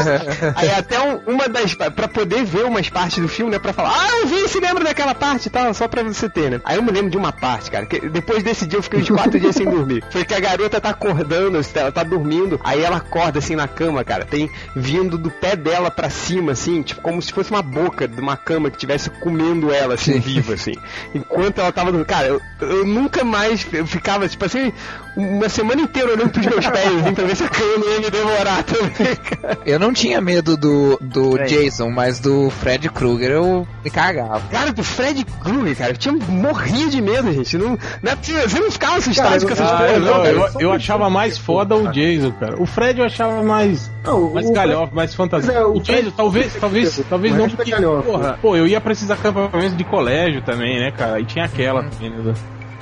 Aí 0.56 0.70
até 0.70 1.00
um- 1.00 1.20
uma 1.26 1.48
das. 1.48 1.74
Pra 1.74 2.08
poder 2.08 2.44
ver 2.44 2.64
umas 2.64 2.88
partes 2.88 3.18
do 3.18 3.28
filme, 3.28 3.50
né? 3.50 3.58
Pra 3.58 3.72
falar, 3.72 3.92
ah, 3.92 4.20
eu 4.20 4.26
vi, 4.26 4.48
se 4.48 4.60
lembra 4.60 4.84
daquela 4.84 5.14
parte 5.14 5.46
e 5.46 5.50
tal, 5.50 5.74
só 5.74 5.88
pra 5.88 6.02
você 6.02 6.28
ter, 6.28 6.50
né? 6.50 6.60
Aí 6.64 6.76
eu 6.76 6.82
me 6.82 6.90
lembro 6.90 7.10
de 7.10 7.16
uma 7.16 7.32
parte, 7.32 7.70
cara, 7.70 7.84
que 7.86 8.08
depois 8.08 8.42
desse 8.42 8.66
dia 8.66 8.78
eu 8.78 8.82
fiquei 8.82 9.00
uns 9.00 9.08
quatro 9.08 9.38
dias 9.38 9.54
sem 9.54 9.68
dormir. 9.68 10.04
Foi 10.10 10.24
que 10.24 10.34
a 10.34 10.40
garota 10.40 10.80
tá 10.80 10.90
acordando, 10.90 11.58
ela 11.74 11.92
tá 11.92 12.02
dormindo, 12.02 12.60
aí 12.62 12.82
ela 12.82 12.98
acorda 12.98 13.38
assim 13.38 13.56
na 13.56 13.66
cama, 13.66 14.04
cara, 14.04 14.24
tem 14.24 14.50
vindo 14.74 15.18
do 15.18 15.30
pé 15.30 15.56
dela 15.56 15.90
pra 15.90 16.08
cima, 16.08 16.52
assim, 16.52 16.82
tipo, 16.82 17.00
como 17.00 17.20
se 17.20 17.32
fosse 17.32 17.50
uma 17.50 17.62
boca 17.62 18.06
de 18.06 18.20
uma 18.20 18.36
cama 18.36 18.70
que 18.70 18.78
tivesse 18.78 19.10
comendo 19.10 19.72
ela, 19.72 19.94
assim, 19.94 20.18
viva, 20.20 20.54
assim. 20.54 20.74
Enquanto 21.14 21.58
ela 21.58 21.72
tava 21.72 21.90
dormindo. 21.90 22.06
Cara, 22.06 22.28
eu, 22.28 22.40
eu 22.60 22.86
nunca 22.86 23.24
mais, 23.24 23.66
eu 23.72 23.86
ficava, 23.86 24.28
tipo 24.28 24.44
assim, 24.44 24.72
uma 25.16 25.48
semana 25.48 25.80
inteira 25.82 26.12
olhando 26.12 26.30
pros 26.30 26.46
meus 26.46 26.66
pés, 26.66 27.00
assim, 27.00 27.14
pra 27.14 27.24
ver 27.24 27.36
se 27.36 27.44
a 27.44 27.48
cama 27.48 27.84
ia 27.86 28.00
me 28.00 28.10
devorar 28.10 28.62
também, 28.62 29.16
cara. 29.16 29.58
Eu 29.64 29.78
não 29.78 29.92
tinha 29.92 30.20
medo 30.20 30.56
do, 30.56 30.98
do 31.00 31.15
Fred. 31.32 31.48
Jason, 31.54 31.90
mas 31.90 32.20
do 32.20 32.50
Fred 32.50 32.88
Krueger 32.88 33.30
eu 33.32 33.66
me 33.84 33.90
cagava. 33.90 34.40
Cara, 34.50 34.72
do 34.72 34.82
Fred 34.84 35.24
Krueger, 35.24 35.76
cara, 35.76 35.90
eu 35.92 35.96
tinha 35.96 36.14
morria 36.14 36.88
de 36.88 37.00
medo, 37.00 37.32
gente. 37.32 37.56
Não, 37.58 37.78
não 38.02 38.12
é 38.12 38.16
possível, 38.16 38.48
você 38.48 38.60
não 38.60 38.70
ficava 38.70 38.96
assustado 38.96 39.28
Cara, 39.32 39.40
com 39.46 39.52
essas 39.52 39.70
Ah, 39.70 39.76
coisas, 39.78 39.96
eu, 39.96 40.00
não, 40.04 40.18
não, 40.18 40.26
eu, 40.26 40.48
eu 40.60 40.72
achava 40.72 41.08
mais 41.10 41.36
foda 41.38 41.74
o 41.76 41.88
Jason, 41.92 42.32
cara. 42.32 42.60
O 42.62 42.66
Fred 42.66 42.98
eu 43.00 43.06
achava 43.06 43.42
mais, 43.42 43.90
Não, 44.04 44.30
mais 44.34 44.50
galhofa, 44.50 44.94
mais 44.94 45.14
fantasia. 45.14 45.52
É, 45.52 45.64
o 45.64 45.72
o 45.76 45.80
Jason, 45.80 45.92
Fred- 46.00 46.12
talvez, 46.16 46.54
talvez, 46.54 47.02
talvez 47.08 47.34
não 47.36 47.46
é 47.46 47.48
porque, 47.48 47.74
porra, 48.04 48.38
pô, 48.40 48.56
eu 48.56 48.66
ia 48.66 48.80
pra 48.80 48.92
esses 48.92 49.10
acampamentos 49.10 49.76
de 49.76 49.84
colégio 49.84 50.42
também, 50.42 50.78
né, 50.80 50.90
cara? 50.90 51.20
E 51.20 51.24
tinha 51.24 51.44
aquela 51.44 51.82
também, 51.84 52.10
né? 52.10 52.16
do- 52.22 52.34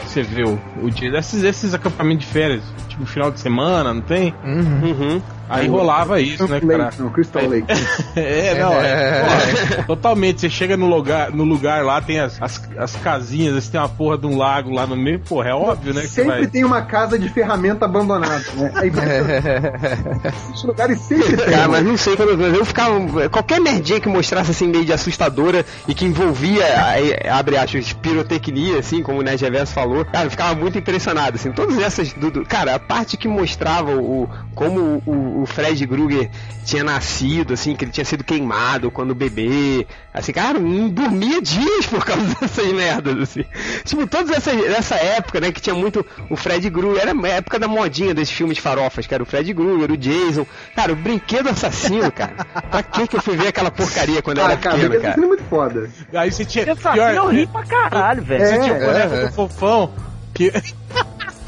Você 0.07 0.23
vê 0.23 0.43
o, 0.43 0.59
o 0.83 0.91
Jason, 0.91 1.17
esses, 1.17 1.43
esses 1.45 1.75
acampamentos 1.75 2.27
de 2.27 2.33
férias, 2.33 2.63
tipo 2.89 3.07
final 3.07 3.31
de 3.31 3.41
semana, 3.41 3.93
não 3.95 4.01
tem? 4.03 4.35
Uhum. 4.45 5.21
Aí 5.49 5.69
rolava 5.69 6.21
isso, 6.21 6.47
né, 6.49 6.61
cara? 6.61 6.91
Não, 6.99 7.11
Crystal 7.11 7.47
Lake. 7.47 7.67
É, 8.17 8.59
não, 8.61 8.73
é. 8.73 9.21
porra, 9.23 9.85
totalmente. 9.87 10.41
Você 10.41 10.49
chega 10.49 10.77
no 10.77 10.87
lugar, 10.87 11.31
no 11.33 11.45
lugar 11.45 11.85
lá, 11.85 12.01
tem 12.01 12.21
as, 12.21 12.41
as, 12.41 12.63
as 12.79 12.95
casinhas, 12.97 13.57
assim, 13.57 13.73
tem 13.73 13.81
uma 13.81 13.89
porra 13.89 14.17
de 14.17 14.27
um 14.27 14.37
lago 14.37 14.71
lá 14.73 14.87
no 14.87 14.97
meio, 14.97 15.19
porra, 15.19 15.51
é 15.51 15.55
óbvio, 15.55 15.93
né? 15.93 16.03
Sempre 16.03 16.31
vai. 16.31 16.47
tem 16.47 16.65
uma 16.65 16.83
casa 16.83 17.19
de 17.19 17.29
ferramenta 17.29 17.85
abandonada, 17.85 18.45
né? 18.57 18.73
Aí 18.77 18.91
esses 20.53 20.65
lugares 20.65 21.01
sempre 21.01 21.37
tem. 21.37 21.47
Cara, 21.47 21.69
mas 21.69 21.85
não 21.85 21.97
sei 21.97 22.17
quando 22.17 22.41
eu, 22.41 22.55
eu 22.55 22.65
ficava. 22.65 23.29
Qualquer 23.29 23.61
merdinha 23.61 24.01
que 24.01 24.09
mostrasse 24.09 24.51
assim 24.51 24.69
meio 24.69 24.85
de 24.85 24.93
assustadora 24.93 25.65
e 25.89 25.95
que 25.95 26.05
envolvia, 26.05 26.65
aí, 26.87 27.17
abre 27.29 27.57
aspas, 27.57 27.93
pirotecnia, 27.93 28.79
assim, 28.79 29.03
como 29.03 29.19
o 29.21 29.23
Ned 29.23 29.43
Reverso 29.43 29.73
falou, 29.73 30.05
cara, 30.05 30.27
eu 30.27 30.31
ficava 30.31 30.55
muito 30.55 30.79
impressionado, 30.79 31.37
assim. 31.37 31.53
Todas 31.53 31.79
essas. 31.79 32.13
Do, 32.13 32.31
do- 32.31 32.45
cara, 32.47 32.75
a 32.75 32.79
parte 32.79 33.17
que 33.17 33.27
mostrava 33.29 33.91
o, 33.97 34.29
como 34.55 35.03
o, 35.07 35.43
o 35.43 35.44
Fred 35.47 35.87
Krueger 35.87 36.31
tinha 36.65 36.83
nascido, 36.85 37.55
assim, 37.55 37.75
que 37.75 37.85
ele 37.85 37.93
tinha 37.93 38.05
sido 38.05 38.25
queimado 38.25 38.91
quando 38.91 39.15
bebê. 39.15 39.87
Assim, 40.13 40.33
cara, 40.33 40.59
não 40.59 40.89
dormia 40.89 41.41
dias 41.43 41.87
por 41.87 42.05
causa 42.05 42.23
dessas 42.41 42.73
merdas, 42.73 43.19
assim. 43.19 43.45
Tipo, 43.85 44.07
todas 44.07 44.31
essas. 44.37 44.55
Nessa 44.55 44.95
época, 44.97 45.41
né, 45.41 45.51
que 45.53 45.61
tinha 45.61 45.75
muito 45.75 46.05
o 46.31 46.37
Fred 46.37 46.71
Krueger, 46.71 47.03
era 47.03 47.13
a 47.13 47.29
época 47.29 47.59
da 47.59 47.67
modinha 47.69 48.15
desses 48.15 48.35
filmes 48.35 48.59
farofas, 48.59 49.07
que 49.07 49.15
era 49.15 49.23
o 49.23 49.27
Fred 49.27 49.53
Krueger, 49.55 49.91
o 49.91 49.97
Jason. 49.97 50.47
Cara, 50.75 50.93
o 50.93 50.97
brinquedo 50.97 51.49
assassino, 51.49 52.11
cara. 52.13 52.35
Pra 52.71 52.83
que 52.83 53.07
que 53.09 53.17
eu 53.17 53.23
fui 53.23 53.37
ver 53.37 53.49
aquela 53.49 53.71
porcaria 53.71 54.23
quando 54.23 54.39
eu 54.39 54.45
Ah, 54.47 54.53
era 54.53 54.57
cara, 54.57 54.77
pequeno, 54.77 55.01
cara? 55.01 55.21
é 55.23 55.27
muito 55.27 55.45
foda. 55.45 55.91
Aí 56.15 56.31
você 56.33 56.45
tinha. 56.45 56.65
Eu 56.65 56.77
sabia, 56.77 57.13
eu 57.15 57.29
ri 57.29 57.47
pra 57.47 57.63
caralho, 57.65 58.23
velho. 58.23 58.45
Você 58.47 58.55
É, 58.55 58.59
tinha 58.61 58.75
o 58.75 58.81
boneco 58.81 59.15
é. 59.15 59.27
do 59.27 59.33
fofão. 59.33 59.93
Que... 60.33 60.53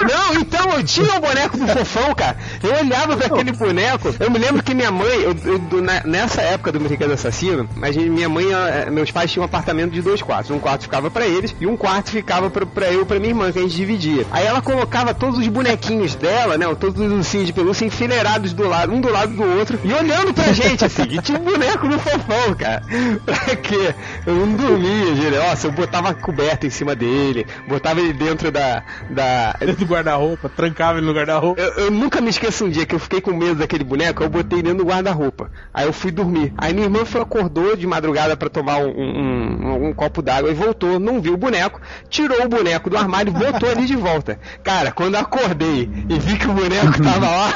Não, 0.00 0.34
então 0.40 0.70
eu 0.72 0.84
tinha 0.84 1.16
o 1.16 1.20
boneco 1.20 1.56
do 1.56 1.66
fofão, 1.68 2.14
cara. 2.14 2.36
Eu 2.62 2.70
olhava 2.84 3.16
pra 3.16 3.26
aquele 3.26 3.52
boneco. 3.52 4.14
Eu 4.20 4.30
me 4.30 4.38
lembro 4.38 4.62
que 4.62 4.74
minha 4.74 4.90
mãe, 4.90 5.08
eu, 5.20 5.34
eu- 5.44 5.82
nessa 6.04 6.42
época 6.42 6.70
do 6.72 6.78
Brinquedo 6.80 7.12
Assassino, 7.12 7.68
gente- 7.84 8.10
minha 8.10 8.28
mãe, 8.28 8.46
eh, 8.52 8.90
meus 8.90 9.10
pais 9.10 9.30
tinham 9.32 9.42
um 9.42 9.46
apartamento 9.46 9.92
de 9.92 10.02
dois 10.02 10.20
quartos. 10.22 10.50
Um 10.50 10.58
quarto 10.58 10.82
ficava 10.82 11.10
pra 11.10 11.26
eles 11.26 11.54
e 11.60 11.66
um 11.66 11.76
quarto 11.76 12.10
ficava 12.10 12.50
pra, 12.50 12.66
pra 12.66 12.92
eu 12.92 13.02
e 13.02 13.04
pra 13.04 13.18
minha 13.18 13.30
irmã, 13.30 13.50
que 13.52 13.58
a 13.58 13.62
gente 13.62 13.74
dividia. 13.76 14.26
Aí 14.30 14.44
ela 14.46 14.60
colocava 14.60 15.14
todos 15.14 15.38
os 15.38 15.48
bonequinhos 15.48 16.14
dela, 16.14 16.58
né? 16.58 16.66
Todos 16.78 17.00
os 17.00 17.10
ursinhos 17.12 17.46
de 17.46 17.52
pelúcia 17.52 17.84
enfileirados 17.86 18.52
do 18.52 18.68
lado, 18.68 18.92
um 18.92 19.00
do 19.00 19.10
lado 19.10 19.32
do 19.34 19.42
outro, 19.58 19.78
e 19.82 19.92
olhando 19.92 20.32
pra 20.34 20.52
gente, 20.52 20.84
assim. 20.84 21.02
E 21.10 21.20
tinha 21.22 21.38
um 21.38 21.42
boneco 21.44 21.88
do 21.88 21.98
fofão, 21.98 22.54
cara. 22.58 22.82
Pra 23.24 23.56
quê? 23.56 23.94
Eu 24.26 24.34
não 24.34 24.52
dormia, 24.54 25.14
gente. 25.14 25.36
Nossa, 25.36 25.66
eu 25.66 25.72
botava 25.72 26.12
coberta 26.14 26.66
em 26.66 26.70
cima 26.70 26.94
dele, 26.94 27.46
botava 27.66 28.00
ele 28.00 28.12
dentro 28.12 28.50
da. 28.50 28.82
da 29.10 29.54
Dentro 29.60 29.76
do 29.76 29.86
guarda-roupa, 29.96 30.46
é, 30.46 30.50
trancava 30.56 30.98
ele 30.98 31.06
no 31.06 31.12
guarda-roupa. 31.12 31.60
Eu, 31.60 31.84
eu 31.86 31.90
nunca 31.90 32.20
me 32.20 32.30
esqueço 32.30 32.64
um 32.64 32.70
dia 32.70 32.86
que 32.86 32.94
eu 32.94 32.98
fiquei 32.98 33.20
com 33.20 33.32
medo 33.32 33.56
daquele 33.56 33.84
boneco, 33.84 34.22
eu 34.22 34.28
botei 34.28 34.62
dentro 34.62 34.78
do 34.78 34.84
guarda-roupa. 34.90 35.50
Aí 35.72 35.86
eu 35.86 35.92
fui 35.92 36.10
dormir. 36.10 36.52
Aí 36.58 36.72
minha 36.72 36.86
irmã 36.86 37.04
foi, 37.04 37.20
acordou 37.20 37.76
de 37.76 37.86
madrugada 37.86 38.36
pra 38.36 38.48
tomar 38.48 38.78
um, 38.78 38.88
um- 38.88 39.66
um- 39.66 39.88
um 39.88 39.92
copo 39.94 40.22
d'água 40.22 40.50
e 40.50 40.54
voltou, 40.54 40.98
não 40.98 41.20
viu 41.20 41.34
o 41.34 41.36
boneco, 41.36 41.80
tirou 42.08 42.44
o 42.44 42.48
boneco 42.48 42.88
do 42.90 42.96
armário 42.96 43.30
e 43.30 43.32
botou 43.38 43.70
ali 43.70 43.86
de 43.86 43.96
volta. 43.96 44.38
Cara, 44.62 44.90
quando 44.92 45.16
acordei 45.16 45.88
e 46.08 46.18
vi 46.18 46.36
que 46.36 46.46
o 46.48 46.52
boneco 46.52 47.02
tava 47.02 47.26
lá, 47.28 47.48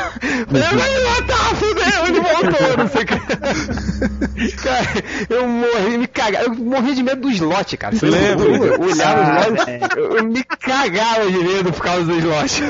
falei, 0.48 1.04
lá, 1.04 1.22
tá, 1.26 1.34
fudeu, 1.54 2.06
ele 2.08 2.20
voltou, 2.20 2.76
não 2.78 2.88
sei 2.88 3.02
o 3.02 3.06
que. 3.06 3.20
Cara, 4.62 4.86
eu 5.28 5.46
morri, 5.46 5.98
me 5.98 6.06
cagava, 6.06 6.44
eu 6.46 6.54
morri 6.54 6.94
de 6.94 7.02
medo 7.02 7.20
do 7.22 7.30
slot, 7.30 7.76
cara. 7.76 7.94
Você 7.94 8.06
Lembra? 8.06 8.46
Eu 8.46 8.80
olhava 8.80 9.20
Ah, 9.20 9.46
o 9.50 9.54
slot, 9.54 9.96
eu, 9.96 10.16
eu 10.18 10.24
me 10.24 10.42
cagava 10.44 11.30
de 11.30 11.38
medo 11.38 11.72
por 11.72 11.82
causa 11.82 12.04
do 12.04 12.19
slot. 12.20 12.62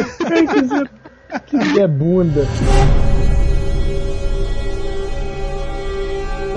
Que 1.47 1.81
é 1.81 1.87
bunda. 1.87 2.47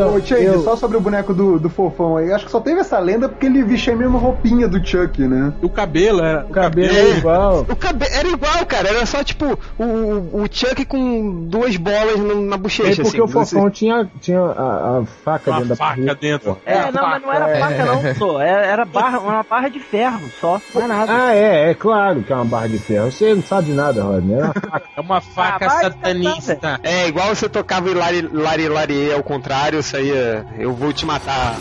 Então, 0.03 0.15
Ô, 0.15 0.21
Change, 0.21 0.43
eu- 0.45 0.63
só 0.63 0.75
sobre 0.75 0.97
o 0.97 1.01
boneco 1.01 1.33
do, 1.33 1.59
do 1.59 1.69
fofão 1.69 2.17
aí. 2.17 2.31
Acho 2.31 2.45
que 2.45 2.51
só 2.51 2.59
teve 2.59 2.79
essa 2.81 2.99
lenda 2.99 3.27
porque 3.29 3.45
ele 3.45 3.63
vestia 3.63 3.93
a 3.93 3.95
mesma 3.95 4.17
roupinha 4.19 4.67
do 4.67 4.85
Chuck, 4.85 5.21
né? 5.27 5.53
O 5.61 5.69
cabelo 5.69 6.21
era. 6.23 6.45
O 6.45 6.49
cabelo 6.49 6.95
é 6.95 7.17
igual. 7.17 7.65
O 7.73 7.75
cabe... 7.75 8.05
Era 8.11 8.27
igual, 8.27 8.65
cara. 8.65 8.89
Era 8.89 9.05
só 9.05 9.23
tipo 9.23 9.57
o, 9.77 9.83
o 10.43 10.47
Chuck 10.51 10.85
com 10.85 11.45
duas 11.47 11.75
bolas 11.77 12.19
no- 12.19 12.41
na 12.41 12.55
É 12.55 12.57
bochecha. 12.59 12.95
porque 13.01 13.07
assim, 13.07 13.21
o 13.21 13.27
fofão 13.27 13.69
tinha, 13.69 14.09
tinha 14.21 14.39
a, 14.39 14.99
a 14.99 15.05
faca 15.23 15.49
Uma 15.51 15.57
dentro 15.59 15.69
da 15.69 15.75
faca 15.75 16.15
dentro. 16.15 16.57
É, 16.65 16.91
não, 16.91 17.01
mas 17.01 17.21
não 17.21 17.33
era 17.33 17.59
faca 17.59 17.85
não, 17.85 18.15
só. 18.15 18.41
Era, 18.41 18.65
era 18.65 18.85
barra, 18.85 19.19
uma 19.19 19.43
barra 19.43 19.69
de 19.69 19.79
ferro, 19.79 20.29
só. 20.39 20.59
Não 20.73 20.81
é 20.83 20.87
nada. 20.87 21.11
Ah, 21.15 21.33
é, 21.35 21.71
é 21.71 21.73
claro 21.73 22.21
que 22.23 22.31
é 22.31 22.35
uma 22.35 22.45
barra 22.45 22.67
de 22.67 22.77
ferro. 22.79 23.11
Você 23.11 23.33
não 23.33 23.43
sabe 23.43 23.67
de 23.67 23.73
nada, 23.73 24.03
Rodney. 24.03 24.35
É 24.39 24.41
uma 24.43 24.51
faca. 24.53 24.89
É 24.95 25.01
uma 25.01 25.21
faca 25.21 25.65
Ah, 25.65 25.69
satanista. 25.81 26.79
É, 26.83 27.07
igual 27.07 27.27
você 27.35 27.47
tocava 27.49 27.89
o 27.89 27.93
Lari 27.93 28.21
Lari 28.31 28.67
Lari 28.67 29.11
ao 29.13 29.23
contrário, 29.23 29.81
saía. 29.93 30.43
Eu 30.57 30.73
vou 30.73 30.91
te 30.91 31.05
matar. 31.05 31.55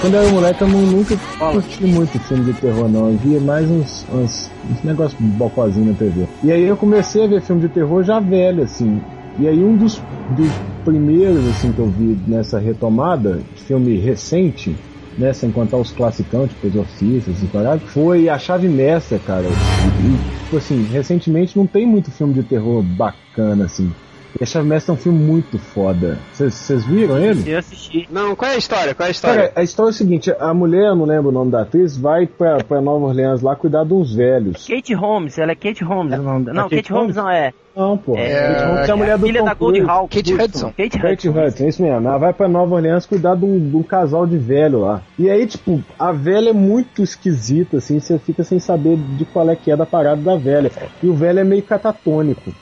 Quando 0.00 0.14
eu 0.14 0.20
era 0.20 0.30
moleque, 0.30 0.62
eu 0.62 0.68
não- 0.68 0.80
nunca 0.80 1.14
curti 1.38 1.84
muito 1.84 2.18
filme 2.20 2.44
de 2.44 2.54
terror, 2.54 2.88
não. 2.88 3.10
Eu 3.10 3.16
via 3.18 3.40
mais 3.40 3.70
uns, 3.70 4.06
uns, 4.12 4.50
uns 4.70 4.82
negócios 4.82 5.20
bocozinhos 5.20 5.88
na 5.90 5.94
TV. 5.94 6.26
E 6.42 6.50
aí 6.50 6.64
eu 6.64 6.76
comecei 6.76 7.24
a 7.24 7.26
ver 7.26 7.42
filme 7.42 7.60
de 7.60 7.68
terror 7.68 8.02
já 8.02 8.18
velho, 8.18 8.62
assim. 8.62 9.00
E 9.38 9.46
aí 9.46 9.62
um 9.62 9.76
dos, 9.76 10.00
dos 10.30 10.48
primeiros, 10.84 11.46
assim, 11.48 11.70
que 11.72 11.78
eu 11.78 11.86
vi 11.86 12.18
nessa 12.26 12.58
retomada, 12.58 13.40
filme 13.54 13.98
recente, 13.98 14.74
né, 15.18 15.34
sem 15.34 15.50
contar 15.50 15.76
os 15.76 15.92
classicão, 15.92 16.46
tipo 16.46 16.66
Exorcistas 16.66 17.42
e 17.42 17.46
parado, 17.46 17.82
foi 17.86 18.28
A 18.30 18.38
Chave 18.38 18.68
Mestra, 18.68 19.18
cara. 19.18 19.44
E, 19.48 20.38
tipo 20.44 20.56
assim, 20.56 20.82
recentemente 20.84 21.58
não 21.58 21.66
tem 21.66 21.86
muito 21.86 22.10
filme 22.10 22.32
de 22.32 22.42
terror 22.42 22.82
bacana, 22.82 23.66
assim. 23.66 23.90
E 24.38 24.44
A 24.44 24.46
Chave 24.46 24.68
Mestra 24.68 24.92
é 24.92 24.94
um 24.94 24.98
filme 24.98 25.18
muito 25.18 25.58
foda. 25.58 26.18
Vocês 26.32 26.84
viram 26.84 27.18
ele? 27.18 27.50
Eu 27.50 27.58
assisti. 27.58 28.08
Não, 28.10 28.36
qual 28.36 28.50
é 28.50 28.54
a 28.54 28.58
história? 28.58 28.94
Qual 28.94 29.06
é 29.06 29.08
a 29.08 29.10
história? 29.10 29.48
Cara, 29.48 29.52
a 29.56 29.62
história 29.62 29.90
é 29.90 29.92
o 29.92 29.94
seguinte: 29.94 30.34
a 30.38 30.54
mulher, 30.54 30.88
eu 30.88 30.96
não 30.96 31.04
lembro 31.04 31.30
o 31.30 31.32
nome 31.32 31.50
da 31.50 31.62
atriz, 31.62 31.96
vai 31.96 32.26
pra, 32.26 32.62
pra 32.62 32.80
Nova 32.80 33.06
Orleans 33.06 33.42
lá 33.42 33.56
cuidar 33.56 33.84
de 33.84 33.94
uns 33.94 34.14
velhos. 34.14 34.66
Kate 34.66 34.94
Holmes, 34.94 35.38
ela 35.38 35.52
é 35.52 35.54
Kate 35.54 35.82
Holmes. 35.82 36.18
o 36.18 36.22
nome 36.22 36.44
dela. 36.44 36.56
Não, 36.56 36.68
Kate 36.68 36.76
Kate 36.82 36.92
Holmes 36.92 37.16
não 37.16 37.30
é. 37.30 37.52
Não, 37.74 37.96
pô. 37.96 38.16
É, 38.16 38.52
Kate 38.52 38.64
Holmes 38.64 38.88
é 38.88 38.92
a 38.92 38.96
mulher 38.96 39.18
do 39.18 39.26
filha 39.26 39.40
Tom 39.40 39.46
da 39.46 39.54
Goldie 39.54 39.80
Cruise. 39.80 39.98
Hawn. 39.98 40.08
Kate 40.08 40.34
Hudson. 40.34 40.72
Kate 40.76 40.98
Kate 40.98 41.28
Hudson. 41.28 41.46
Hudson, 41.46 41.68
isso 41.68 41.82
mesmo. 41.82 42.08
Ela 42.08 42.18
vai 42.18 42.32
pra 42.32 42.48
Nova 42.48 42.74
Orleans 42.74 43.06
cuidar 43.06 43.36
de 43.36 43.44
um, 43.44 43.70
de 43.70 43.76
um 43.76 43.82
casal 43.82 44.26
de 44.26 44.36
velho 44.36 44.80
lá. 44.80 45.02
E 45.18 45.30
aí, 45.30 45.46
tipo, 45.46 45.82
a 45.98 46.12
velha 46.12 46.50
é 46.50 46.52
muito 46.52 47.02
esquisita, 47.02 47.78
assim, 47.78 48.00
você 48.00 48.18
fica 48.18 48.44
sem 48.44 48.58
saber 48.58 48.96
de 48.96 49.24
qual 49.24 49.48
é 49.48 49.56
que 49.56 49.70
é 49.70 49.76
da 49.76 49.86
parada 49.86 50.20
da 50.20 50.36
velha. 50.36 50.70
E 51.02 51.06
o 51.06 51.14
velho 51.14 51.38
é 51.38 51.44
meio 51.44 51.62
catatônico. 51.62 52.52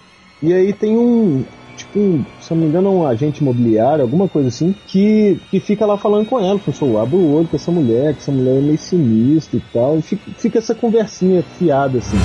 E 0.42 0.52
aí 0.52 0.72
tem 0.72 0.96
um, 0.96 1.44
tipo, 1.78 2.24
se 2.40 2.52
não 2.52 2.58
me 2.58 2.66
engano, 2.66 2.92
um 2.92 3.06
agente 3.06 3.40
imobiliário, 3.40 4.02
alguma 4.02 4.28
coisa 4.28 4.48
assim, 4.48 4.74
que, 4.86 5.40
que 5.50 5.60
fica 5.60 5.86
lá 5.86 5.96
falando 5.96 6.26
com 6.26 6.38
ela, 6.38 6.58
"Pô, 6.58 6.98
abre 6.98 7.16
o 7.16 7.32
olho 7.34 7.48
com 7.48 7.56
essa 7.56 7.70
mulher, 7.70 8.14
que 8.14 8.20
essa 8.20 8.32
mulher 8.32 8.58
é 8.58 8.60
meio 8.60 8.78
sinistra 8.78 9.56
e 9.58 9.62
tal. 9.72 9.98
E 9.98 10.02
fica, 10.02 10.30
fica 10.36 10.58
essa 10.58 10.74
conversinha 10.74 11.42
fiada, 11.58 11.98
assim. 11.98 12.16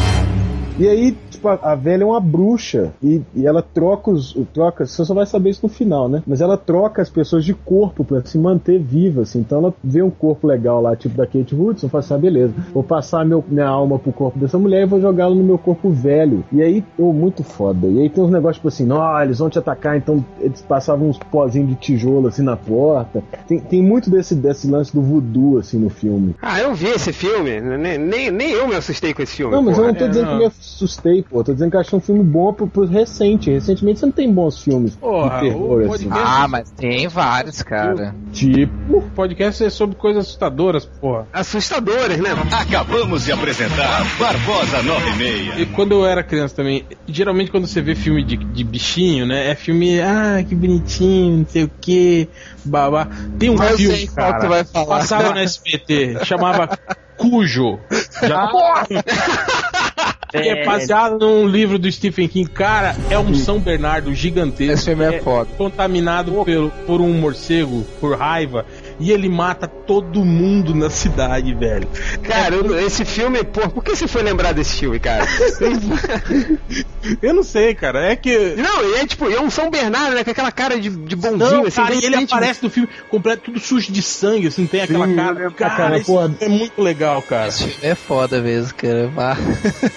E 0.80 0.88
aí, 0.88 1.16
tipo, 1.44 1.48
a, 1.50 1.60
a 1.72 1.76
velha 1.76 2.04
é 2.04 2.06
uma 2.06 2.20
bruxa 2.20 2.94
e, 3.04 3.22
e 3.36 3.46
ela 3.46 3.62
troca 3.62 4.12
os. 4.12 4.34
Troca, 4.54 4.86
você 4.86 5.04
só 5.04 5.14
vai 5.14 5.26
saber 5.26 5.50
isso 5.50 5.60
no 5.64 5.70
final, 5.70 6.08
né? 6.08 6.24
Mas 6.26 6.42
ela 6.42 6.58
troca 6.58 7.02
as 7.02 7.10
pessoas 7.10 7.44
de 7.44 7.54
corpo 7.54 8.04
pra 8.04 8.24
se 8.24 8.38
manter 8.38 8.80
viva, 8.80 9.22
assim. 9.22 9.40
Então 9.40 9.60
ela 9.60 9.74
vê 9.84 10.02
um 10.02 10.10
corpo 10.10 10.48
legal 10.48 10.82
lá, 10.82 10.96
tipo 10.96 11.16
da 11.16 11.26
Kate 11.28 11.56
Hudson, 11.56 11.90
fala 11.90 12.04
assim: 12.04 12.14
ah, 12.14 12.18
beleza, 12.18 12.54
vou 12.74 12.84
passar 12.84 13.26
meu, 13.26 13.44
minha 13.48 13.68
alma 13.68 14.00
pro 14.00 14.12
corpo 14.12 14.40
dessa 14.40 14.58
mulher 14.58 14.84
e 14.84 14.86
vou 14.86 15.02
jogá-la 15.02 15.36
no 15.36 15.44
meu 15.44 15.58
corpo 15.58 15.90
velho. 15.90 16.44
E 16.52 16.62
aí, 16.62 16.84
oh, 16.98 17.12
muito 17.12 17.44
foda. 17.44 17.88
E 17.88 18.00
aí 18.02 18.10
tem 18.10 18.24
uns 18.24 18.32
negócios 18.32 18.58
tipo 18.58 18.68
assim: 18.70 18.86
não, 18.86 19.22
eles 19.22 19.40
vão 19.40 19.50
te 19.50 19.60
atacar, 19.60 19.98
então 19.98 20.24
eles 20.40 20.62
passavam 20.62 21.10
uns 21.10 21.18
pozinhos 21.18 21.70
de 21.70 21.76
tijolo 21.76 22.28
assim 22.28 22.44
na 22.44 22.56
porta. 22.56 23.24
Tem, 23.48 23.60
tem 23.60 23.82
muito 23.82 24.10
desse, 24.10 24.36
desse 24.36 24.70
lance 24.70 24.94
do 24.94 25.02
voodoo, 25.02 25.58
assim, 25.58 25.78
no 25.78 25.90
filme. 25.90 26.36
Ah, 26.42 26.60
eu 26.60 26.74
vi 26.74 26.88
esse 26.88 27.12
filme. 27.12 27.60
Nem, 27.60 27.98
nem, 27.98 28.32
nem 28.32 28.52
eu 28.52 28.68
me 28.68 28.76
assustei 28.76 29.14
com 29.14 29.22
esse 29.22 29.36
filme. 29.36 29.54
Não, 29.54 29.62
mas 29.62 29.78
eu 29.78 29.84
porra. 29.84 29.92
não 29.92 30.00
tô 30.00 30.06
É, 30.06 30.08
dizendo 30.08 30.26
não. 30.26 30.34
que 30.34 30.40
me 30.40 30.46
assustei, 30.46 31.24
pô. 31.34 31.40
Eu 31.40 31.44
tô 31.44 31.54
dizendo 31.54 31.72
que 31.72 31.76
eu 31.78 31.82
achei 31.82 31.98
um 31.98 32.02
filme 32.02 32.24
bom 32.24 32.54
pro, 32.54 32.68
pro 32.68 32.86
recente. 32.86 33.50
Recentemente 33.50 34.00
você 34.00 34.06
não 34.06 34.14
tem 34.14 34.32
bons 34.32 34.62
filmes 34.62 34.96
Porra, 34.96 35.40
de 35.42 35.50
terror, 35.50 35.82
o 35.82 35.94
assim. 35.94 36.08
Ah, 36.12 36.48
mas 36.48 36.70
tem 36.72 37.08
vários, 37.08 37.64
cara. 37.64 38.16
Tipo. 38.32 38.98
O 38.98 39.02
podcast 39.02 39.64
é 39.64 39.70
sobre 39.70 39.96
coisas 39.96 40.26
assustadoras, 40.26 40.86
porra. 40.86 41.28
Assustadores, 41.34 42.20
né? 42.20 42.30
Acabamos 42.52 43.26
de 43.26 43.32
apresentar 43.32 44.06
Barbosa 44.20 44.84
96. 44.84 45.60
E 45.60 45.66
quando 45.68 45.94
eu 45.94 46.06
era 46.06 46.24
criança 46.24 46.56
também, 46.56 46.86
geralmente 47.08 47.50
quando 47.50 47.66
você 47.66 47.82
vê 47.82 47.96
filme 47.96 48.24
de, 48.24 48.38
de 48.38 48.64
bichinho, 48.64 49.26
né? 49.26 49.50
É 49.50 49.56
filme, 49.56 50.00
ah, 50.00 50.44
que 50.48 50.54
bonitinho, 50.54 51.40
não 51.40 51.46
sei 51.48 51.64
o 51.64 51.72
que, 51.82 52.30
babá. 52.64 53.08
Tem 53.40 53.50
um 53.50 53.56
Mas 53.56 53.72
eu 53.72 53.78
filme, 53.78 53.96
sei 53.96 54.08
qual 54.08 54.32
cara, 54.32 54.40
tu 54.44 54.50
vai 54.50 54.64
falar. 54.64 54.86
passava 55.00 55.30
no 55.32 55.40
SBT, 55.40 56.26
chamava 56.26 56.70
Cujo. 57.24 57.80
Já 58.22 58.52
é 60.34 60.66
baseado 60.66 61.20
num 61.20 61.48
livro 61.48 61.80
do 61.80 61.90
Stephen 61.90 62.28
King. 62.28 62.50
Cara, 62.50 62.96
é 63.10 63.18
um 63.18 63.34
São 63.34 63.60
Bernardo 63.60 64.14
gigantesco. 64.14 64.74
Esse 64.74 64.86
filme 64.86 65.06
é 65.06 65.14
que 65.14 65.24
foda. 65.24 65.50
Contaminado 65.58 66.44
pelo, 66.44 66.70
por 66.86 67.00
um 67.00 67.14
morcego, 67.14 67.86
por 68.02 68.18
raiva. 68.18 68.66
E 69.00 69.12
ele 69.12 69.28
mata 69.30 69.68
todo 69.68 70.24
mundo 70.24 70.74
na 70.76 70.90
cidade, 70.90 71.54
velho. 71.54 71.88
Cara, 72.24 72.56
eu- 72.56 72.80
esse 72.86 73.04
filme, 73.06 73.44
pô, 73.44 73.68
por 73.70 73.84
que 73.84 73.96
você 73.96 74.08
foi 74.08 74.22
lembrar 74.24 74.54
desse 74.54 74.78
filme, 74.80 75.00
cara? 75.00 75.26
Eu 77.22 77.34
não 77.34 77.44
sei, 77.44 77.74
cara. 77.76 78.06
É 78.12 78.16
que. 78.16 78.56
Não, 78.58 78.84
e 78.92 78.96
é 79.00 79.06
tipo, 79.06 79.30
é 79.30 79.40
um 79.40 79.50
São 79.50 79.70
Bernardo, 79.70 80.16
né? 80.16 80.24
Com 80.24 80.32
aquela 80.32 80.52
cara 80.52 80.80
de, 80.80 80.90
de 80.90 81.16
bonzinho, 81.16 81.38
Não, 81.38 81.66
assim. 81.68 81.82
cara, 81.82 81.94
e 81.96 82.06
ele 82.06 82.16
aparece 82.16 82.64
no 82.64 82.70
filme 82.70 82.88
completo, 83.10 83.44
tudo 83.46 83.60
sujo 83.60 83.92
de 83.92 84.02
sangue, 84.02 84.48
assim, 84.48 84.66
tem 84.66 84.82
aquela 84.82 85.06
Sim, 85.08 85.16
cara. 85.16 85.32
lembro, 85.32 85.52
Cara, 85.54 85.76
cara, 86.02 86.02
é 86.40 86.48
muito 86.50 86.82
legal, 86.82 87.22
cara. 87.22 87.48
Esse 87.50 87.64
filme 87.68 87.76
é 87.92 87.96
foda 87.96 88.40
mesmo, 88.42 88.74
cara. 88.76 89.08
Vá. 89.14 89.38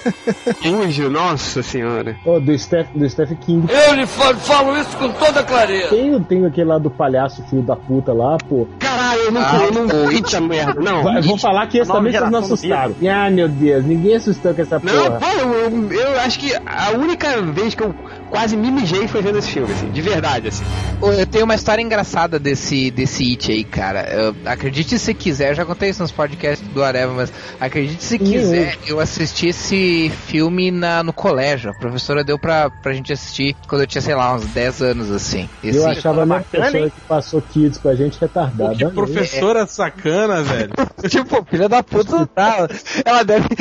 Cujo, 0.62 1.08
nossa 1.10 1.62
senhora. 1.62 2.16
Ó, 2.26 2.38
do, 2.38 2.56
Steph, 2.58 2.88
do 2.94 3.08
Stephen 3.08 3.36
King. 3.36 3.66
Eu 3.72 3.94
lhe 3.94 4.06
falo, 4.06 4.36
falo 4.38 4.76
isso 4.76 4.96
com 4.96 5.10
toda 5.12 5.42
clareza. 5.42 5.88
Tem, 5.88 6.22
tem 6.24 6.44
aquele 6.44 6.66
lá 6.68 6.78
do 6.78 6.90
palhaço 6.90 7.42
filho 7.48 7.62
da 7.62 7.76
puta 7.76 8.12
lá, 8.12 8.36
pô. 8.38 8.66
Caralho, 9.06 9.20
eu 9.22 9.32
não, 9.32 9.40
Ah, 9.40 9.58
eu 9.64 9.72
não 9.72 10.08
vi 10.08 10.22
essa 10.24 10.40
merda. 10.40 10.80
Não. 10.80 11.02
Vai, 11.02 11.22
vou 11.22 11.38
falar 11.38 11.66
que 11.68 11.78
esse 11.78 11.90
também 11.90 12.12
vocês 12.12 12.30
não 12.30 12.38
assustaram. 12.40 12.94
Ah, 13.08 13.30
meu 13.30 13.48
Deus, 13.48 13.84
ninguém 13.84 14.16
assustou 14.16 14.52
com 14.54 14.62
essa 14.62 14.78
Não, 14.82 14.92
porra. 15.04 15.18
pô, 15.20 15.26
eu, 15.40 15.52
eu- 15.52 15.92
eu 15.92 16.20
acho 16.20 16.38
que 16.38 16.52
a 16.54 16.90
única 16.98 17.40
vez 17.42 17.74
que 17.74 17.82
eu 17.82 17.94
quase 18.36 18.54
me 18.54 18.70
mijei 18.70 19.08
foi 19.08 19.22
vendo 19.22 19.38
esse 19.38 19.50
filme, 19.50 19.72
assim, 19.72 19.90
de 19.90 20.02
verdade, 20.02 20.48
assim. 20.48 20.62
Eu 21.00 21.26
tenho 21.26 21.44
uma 21.46 21.54
história 21.54 21.80
engraçada 21.80 22.38
desse, 22.38 22.90
desse 22.90 23.24
It 23.30 23.50
aí, 23.50 23.64
cara. 23.64 24.12
Eu- 24.12 24.36
acredite 24.44 24.98
se 24.98 25.14
quiser, 25.14 25.52
eu 25.52 25.54
já 25.54 25.64
contei 25.64 25.88
isso 25.88 26.02
nos 26.02 26.12
podcasts 26.12 26.68
do 26.68 26.84
Areva, 26.84 27.14
mas 27.14 27.32
acredite 27.58 28.04
se 28.04 28.18
quiser, 28.18 28.76
eu 28.86 29.00
assisti 29.00 29.48
esse 29.48 30.12
filme 30.26 30.70
na, 30.70 31.02
no 31.02 31.14
colégio. 31.14 31.70
A 31.70 31.74
professora 31.74 32.22
deu 32.22 32.38
pra, 32.38 32.68
pra 32.68 32.92
gente 32.92 33.10
assistir 33.10 33.56
quando 33.66 33.80
eu 33.80 33.86
tinha, 33.86 34.02
sei 34.02 34.14
lá, 34.14 34.34
uns 34.34 34.44
10 34.44 34.82
anos, 34.82 35.10
assim. 35.10 35.48
Esse, 35.64 35.78
Eu 35.78 35.86
achava 35.86 36.22
a 36.36 36.40
pessoa 36.40 36.84
hein? 36.84 36.92
que 36.94 37.00
passou 37.08 37.40
kids 37.40 37.78
pra 37.78 37.94
gente 37.94 38.20
retardada. 38.20 38.74
Que 38.74 38.84
professora 38.90 39.66
sacana, 39.66 40.42
velho. 40.42 40.72
Tipo, 41.08 41.42
filha 41.48 41.68
da 41.68 41.82
puta, 41.82 42.26
tá? 42.26 42.68
Ela 43.04 43.22
deve. 43.22 43.46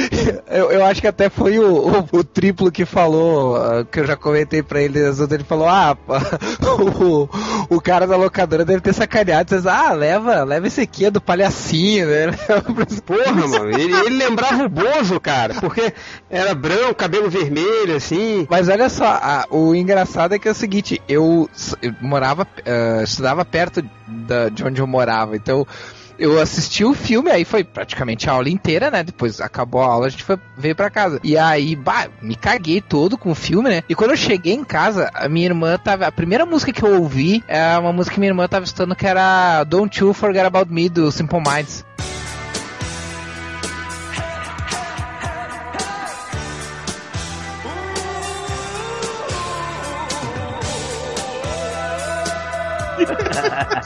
Eu, 0.50 0.72
eu 0.72 0.86
acho 0.86 1.02
que 1.02 1.08
até 1.08 1.30
foi 1.30 1.60
o, 1.60 1.90
o, 1.90 2.08
o 2.20 2.24
triplo 2.24 2.72
que 2.72 2.86
falou, 2.86 3.56
ah, 3.58 3.86
que 3.86 4.00
eu 4.00 4.06
já 4.08 4.16
comentei 4.16 4.64
pra 4.66 4.82
ele, 4.82 5.00
ele 5.00 5.44
falou, 5.44 5.68
ah, 5.68 5.96
o, 7.70 7.76
o 7.76 7.82
cara 7.82 8.06
da 8.08 8.18
locadora 8.18 8.66
deve 8.66 8.82
ter 8.82 8.94
sacaneado. 8.94 9.50
Vocês, 9.50 9.66
ah, 9.66 9.92
leva, 9.94 10.44
leva 10.44 10.68
esse 10.68 10.82
aqui, 10.82 11.06
é 11.06 11.12
do 11.12 11.22
palhacinho, 11.22 12.08
né? 12.08 12.26
Porra, 13.06 13.48
mano, 13.48 13.70
ele, 13.70 13.94
ele 13.94 14.18
lembrava 14.18 14.66
o 14.66 14.70
Bozo, 14.70 15.20
cara, 15.20 15.54
porque 15.56 15.94
era 16.30 16.54
branco, 16.56 16.96
cabelo 16.96 17.30
vermelho, 17.30 17.96
assim. 17.96 18.48
Mas 18.50 18.68
olha 18.70 18.90
só, 18.90 19.06
a- 19.06 19.46
o 19.50 19.74
engraçado 19.76 20.34
é 20.34 20.40
que 20.40 20.48
é 20.48 20.52
o 20.52 20.56
seguinte, 20.56 21.02
eu, 21.08 21.50
eu 21.82 21.94
morava, 22.02 22.48
eh, 22.66 23.02
estudava 23.04 23.46
perto 23.46 23.84
da- 24.08 24.50
de 24.50 24.64
onde 24.64 24.82
eu 24.82 24.88
morava, 24.88 25.36
então 25.36 25.66
eu 26.18 26.42
assisti 26.42 26.84
o 26.84 26.94
filme, 26.94 27.30
aí 27.30 27.44
foi 27.46 27.64
praticamente 27.64 28.30
a 28.30 28.34
aula 28.34 28.50
inteira, 28.50 28.90
né? 28.90 29.04
Depois 29.04 29.42
acabou 29.42 29.82
a 29.82 29.88
aula, 29.88 30.08
a 30.08 30.10
gente 30.10 30.24
foi, 30.24 30.38
veio 30.58 30.76
pra 30.76 30.90
casa. 30.90 31.20
E 31.24 31.38
aí, 31.38 31.76
bah, 31.76 32.08
me 32.22 32.36
caguei 32.36 32.82
todo 32.82 33.18
com 33.18 33.32
o 33.32 33.36
filme, 33.36 33.70
né? 33.70 33.84
E 33.88 33.96
quando 33.96 34.12
eu 34.12 34.18
cheguei 34.18 34.54
em 34.54 34.64
casa, 34.64 35.10
a 35.14 35.28
minha 35.28 35.48
irmã 35.48 35.78
tava. 35.78 36.06
A 36.06 36.12
primeira 36.12 36.46
música 36.46 36.72
que 36.72 36.84
eu 36.84 37.02
ouvi 37.02 37.44
é 37.48 37.78
uma 37.78 37.92
música 37.92 38.14
que 38.14 38.20
minha 38.20 38.32
irmã 38.32 38.48
tava 38.48 38.66
escutando 38.66 38.96
que 38.96 39.08
era 39.08 39.64
Don't 39.64 40.00
You 40.00 40.14
Forget 40.14 40.46
About 40.46 40.72
Me, 40.72 40.90
do 40.90 41.12
Simple 41.12 41.40
Minds. 41.40 41.86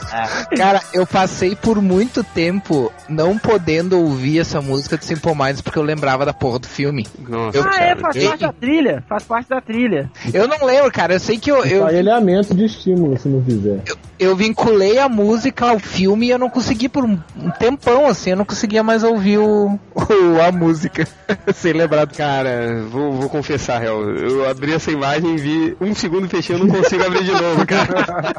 Cara, 0.56 0.80
eu 0.92 1.06
passei 1.06 1.54
por 1.54 1.80
muito 1.80 2.24
tempo 2.24 2.92
não 3.08 3.38
podendo 3.38 3.98
ouvir 3.98 4.40
essa 4.40 4.60
música 4.60 4.96
de 4.98 5.04
Simple 5.04 5.34
Minds 5.34 5.60
porque 5.60 5.78
eu 5.78 5.82
lembrava 5.82 6.24
da 6.24 6.32
porra 6.32 6.58
do 6.58 6.66
filme. 6.66 7.06
Nossa, 7.28 7.58
Eu- 7.58 7.64
Ah, 7.70 7.82
é, 7.84 7.96
faz 7.96 8.16
eu- 8.16 8.28
parte 8.28 8.40
da 8.40 8.52
trilha. 8.52 9.04
Faz 9.08 9.22
parte 9.24 9.48
da 9.48 9.60
trilha. 9.60 10.10
Eu 10.32 10.48
não 10.48 10.64
lembro, 10.66 10.90
cara. 10.90 11.14
Eu 11.14 11.20
sei 11.20 11.38
que 11.38 11.50
eu, 11.50 11.64
eu, 11.64 11.88
elemento 11.88 12.54
de 12.54 12.64
estímulo 12.64 13.18
se 13.18 13.28
não 13.28 13.42
fizer. 13.44 13.82
eu 14.18 14.34
vinculei 14.36 14.98
a 14.98 15.08
música 15.08 15.68
ao 15.70 15.78
filme 15.78 16.26
e 16.26 16.30
eu 16.30 16.38
não 16.38 16.50
consegui 16.50 16.88
por 16.88 17.04
um, 17.04 17.18
um 17.36 17.50
tempão, 17.50 18.06
assim, 18.06 18.30
eu 18.30 18.36
não 18.36 18.44
conseguia 18.44 18.82
mais 18.82 19.02
ouvir 19.04 19.38
o, 19.38 19.78
o- 19.94 20.42
a 20.46 20.50
música 20.52 21.06
sem 21.54 21.72
lembrar 21.72 22.04
do 22.06 22.14
cara. 22.14 22.30
Cara, 22.40 22.82
vou, 22.88 23.12
vou 23.12 23.28
confessar, 23.28 23.80
real. 23.80 24.00
Eu 24.02 24.48
abri 24.48 24.72
essa 24.72 24.90
imagem 24.90 25.34
e 25.34 25.36
vi 25.36 25.76
um 25.80 25.92
segundo 25.94 26.28
fechei, 26.28 26.54
eu 26.54 26.60
não 26.60 26.68
consigo 26.68 27.04
abrir 27.04 27.24
de 27.24 27.32
novo, 27.32 27.66
cara. 27.66 28.32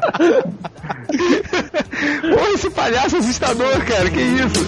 Porra, 1.72 2.50
esse 2.54 2.70
palhaço 2.70 3.16
assustador, 3.16 3.84
cara, 3.84 4.10
que 4.10 4.20
isso? 4.20 4.64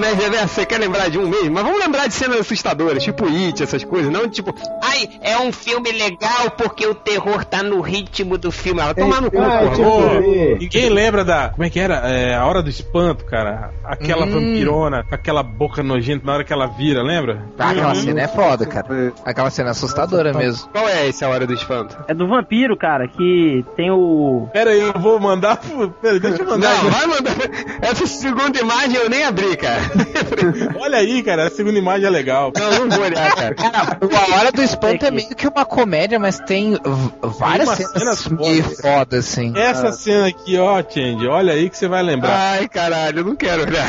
Nerd 0.00 0.20
Reverso, 0.20 0.48
você 0.54 0.66
quer 0.66 0.78
lembrar 0.78 1.08
de 1.10 1.18
um 1.18 1.28
mesmo? 1.28 1.50
Mas 1.52 1.64
vamos 1.64 1.78
lembrar 1.80 2.06
de 2.06 2.14
cenas 2.14 2.40
assustadoras, 2.40 3.02
tipo 3.02 3.26
It, 3.26 3.62
essas 3.62 3.84
coisas, 3.84 4.10
não 4.12 4.28
tipo, 4.28 4.54
ai, 4.82 5.08
é 5.20 5.38
um 5.38 5.52
filme 5.52 5.90
legal 5.92 6.50
porque 6.56 6.86
o 6.86 6.94
terror 6.94 7.44
tá 7.44 7.62
no 7.62 7.80
ritmo 7.80 8.36
do 8.38 8.50
filme. 8.50 8.80
Ela 8.80 8.94
toma 8.94 9.20
no 9.20 9.30
cu, 9.30 9.40
Ah, 9.40 9.60
porra. 9.60 10.20
tipo, 10.22 10.58
ninguém 10.58 10.88
lembra 10.90 11.24
da. 11.24 11.48
Como 11.50 11.64
é 11.64 11.70
que 11.70 11.78
era? 11.80 11.96
É, 12.08 12.34
a 12.34 12.44
hora 12.46 12.62
do 12.62 12.68
espanto, 12.70 13.24
cara. 13.24 13.70
Aquela 13.84 14.26
Hum. 14.26 14.30
vampirona 14.30 15.04
com 15.04 15.14
aquela 15.14 15.42
boca 15.42 15.82
nojenta 15.82 16.24
na 16.26 16.34
hora 16.34 16.44
que 16.44 16.52
ela 16.52 16.66
vira, 16.66 17.02
lembra? 17.02 17.44
Ah, 17.58 17.70
aquela 17.70 17.94
cena 17.94 18.20
é 18.22 18.28
foda, 18.28 18.66
cara. 18.66 19.12
Aquela 19.24 19.50
cena 19.50 19.68
é 19.68 19.72
assustadora 19.72 20.32
mesmo. 20.32 20.68
Qual 20.72 20.88
é 20.88 21.06
esse 21.08 21.24
A 21.24 21.28
Hora 21.28 21.46
do 21.46 21.54
Espanto? 21.54 21.96
É 22.08 22.14
do 22.14 22.26
vampiro, 22.28 22.76
cara, 22.76 23.06
que 23.08 23.64
tem 23.76 23.90
o. 23.90 24.48
Pera 24.52 24.70
aí, 24.70 24.80
eu 24.80 24.92
vou 25.00 25.18
mandar. 25.20 25.56
Pera, 26.00 26.18
deixa 26.20 26.42
eu 26.42 26.46
mandar. 26.46 26.82
Não, 26.82 26.90
vai 26.90 27.06
mandar. 27.06 27.32
Essa 27.82 28.06
segunda 28.06 28.58
imagem 28.58 28.96
eu 28.96 29.08
nem 29.10 29.24
abri, 29.24 29.56
cara. 29.56 29.80
Olha 30.80 30.98
aí, 30.98 31.22
cara, 31.22 31.46
a 31.46 31.50
segunda 31.50 31.78
imagem 31.78 32.06
é 32.06 32.10
legal. 32.10 32.52
Não, 32.56 32.86
não 32.86 32.96
vou 32.96 33.04
olhar, 33.04 33.34
cara. 33.34 33.54
Cara, 33.54 33.98
a 34.00 34.38
Hora 34.38 34.52
do 34.52 34.62
Espanto 34.62 35.06
é 35.06 35.10
meio 35.10 35.28
que 35.34 35.46
uma 35.46 35.64
comédia, 35.64 36.18
mas 36.18 36.38
tem 36.40 36.76
várias 37.22 37.68
umas 37.68 37.78
cenas, 37.78 37.92
cenas 37.92 38.28
meio 38.28 38.62
fodas. 38.62 38.80
fodas, 38.80 39.28
assim. 39.28 39.52
Essa 39.56 39.92
cena 39.92 40.28
aqui, 40.28 40.56
ó, 40.58 40.82
Change, 40.82 41.26
olha 41.26 41.52
aí 41.52 41.68
que 41.70 41.76
você 41.76 41.88
vai 41.88 42.02
lembrar. 42.02 42.36
Ai, 42.36 42.68
caralho, 42.68 43.20
eu 43.20 43.24
não 43.24 43.36
quero 43.36 43.62
olhar. 43.62 43.86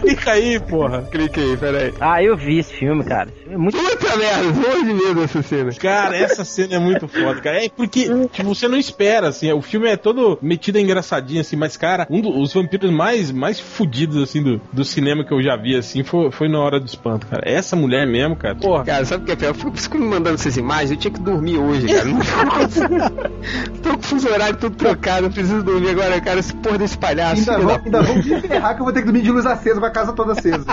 Clica 0.00 0.32
aí, 0.32 0.60
porra. 0.60 1.02
Cliquei, 1.10 1.56
peraí. 1.56 1.94
Ah, 2.00 2.22
eu 2.22 2.36
vi 2.36 2.58
esse 2.58 2.72
filme, 2.74 3.04
cara. 3.04 3.28
É 3.50 3.56
muito. 3.56 3.78
Puta 3.78 4.16
merda, 4.16 4.44
morro 4.44 4.84
de 4.84 4.94
medo 4.94 5.14
dessa 5.20 5.42
cena. 5.42 5.72
Cara, 5.74 6.16
essa 6.16 6.44
cena 6.44 6.74
é 6.74 6.78
muito 6.78 7.08
foda, 7.08 7.40
cara. 7.40 7.64
É 7.64 7.68
porque 7.68 8.08
tipo, 8.28 8.54
você 8.54 8.68
não 8.68 8.78
espera, 8.78 9.28
assim. 9.28 9.52
O 9.52 9.62
filme 9.62 9.88
é 9.88 9.96
todo 9.96 10.38
metido 10.40 10.78
engraçadinho, 10.78 11.40
assim, 11.40 11.56
mas, 11.56 11.76
cara, 11.76 12.06
um 12.10 12.20
dos 12.20 12.52
vampiros 12.52 12.90
mais, 12.90 13.30
mais 13.30 13.58
fudidos, 13.60 14.22
assim, 14.22 14.42
do, 14.42 14.60
do 14.72 14.84
cinema 14.84 15.24
que 15.28 15.34
eu 15.34 15.42
já 15.42 15.54
vi, 15.56 15.76
assim, 15.76 16.02
foi, 16.02 16.30
foi 16.30 16.48
na 16.48 16.58
hora 16.58 16.80
do 16.80 16.86
espanto, 16.86 17.26
cara. 17.26 17.42
Essa 17.44 17.76
mulher 17.76 18.06
mesmo, 18.06 18.34
cara. 18.34 18.54
Porra. 18.56 18.84
Cara, 18.84 19.04
sabe 19.04 19.22
o 19.22 19.26
que 19.26 19.32
é 19.32 19.36
pior? 19.36 19.48
Eu 19.50 19.72
fico, 19.74 19.98
me 19.98 20.06
mandando 20.06 20.34
essas 20.36 20.56
imagens, 20.56 20.90
eu 20.92 20.96
tinha 20.96 21.12
que 21.12 21.20
dormir 21.20 21.58
hoje, 21.58 21.86
cara. 21.86 22.04
Não 22.06 22.18
tô 23.82 23.90
com 23.90 23.96
o 23.98 24.02
fuso 24.02 24.28
horário 24.28 24.56
todo 24.56 24.74
trocado, 24.74 25.26
eu 25.26 25.30
preciso 25.30 25.62
dormir 25.62 25.90
agora, 25.90 26.20
cara. 26.20 26.40
Esse 26.40 26.54
porra 26.54 26.78
desse 26.78 26.96
palhaço. 26.96 27.50
Ainda 27.50 27.64
da 27.66 27.76
ainda 27.84 28.02
vão 28.02 28.14
me 28.16 28.40
ferrar 28.40 28.74
que 28.74 28.80
eu 28.80 28.84
vou 28.84 28.92
ter 28.92 29.00
que 29.00 29.06
dormir 29.06 29.22
de 29.22 29.30
luz 29.30 29.44
acesa 29.46 29.78
com 29.80 29.86
a 29.86 29.90
casa 29.90 30.12
toda 30.12 30.32
acesa. 30.32 30.64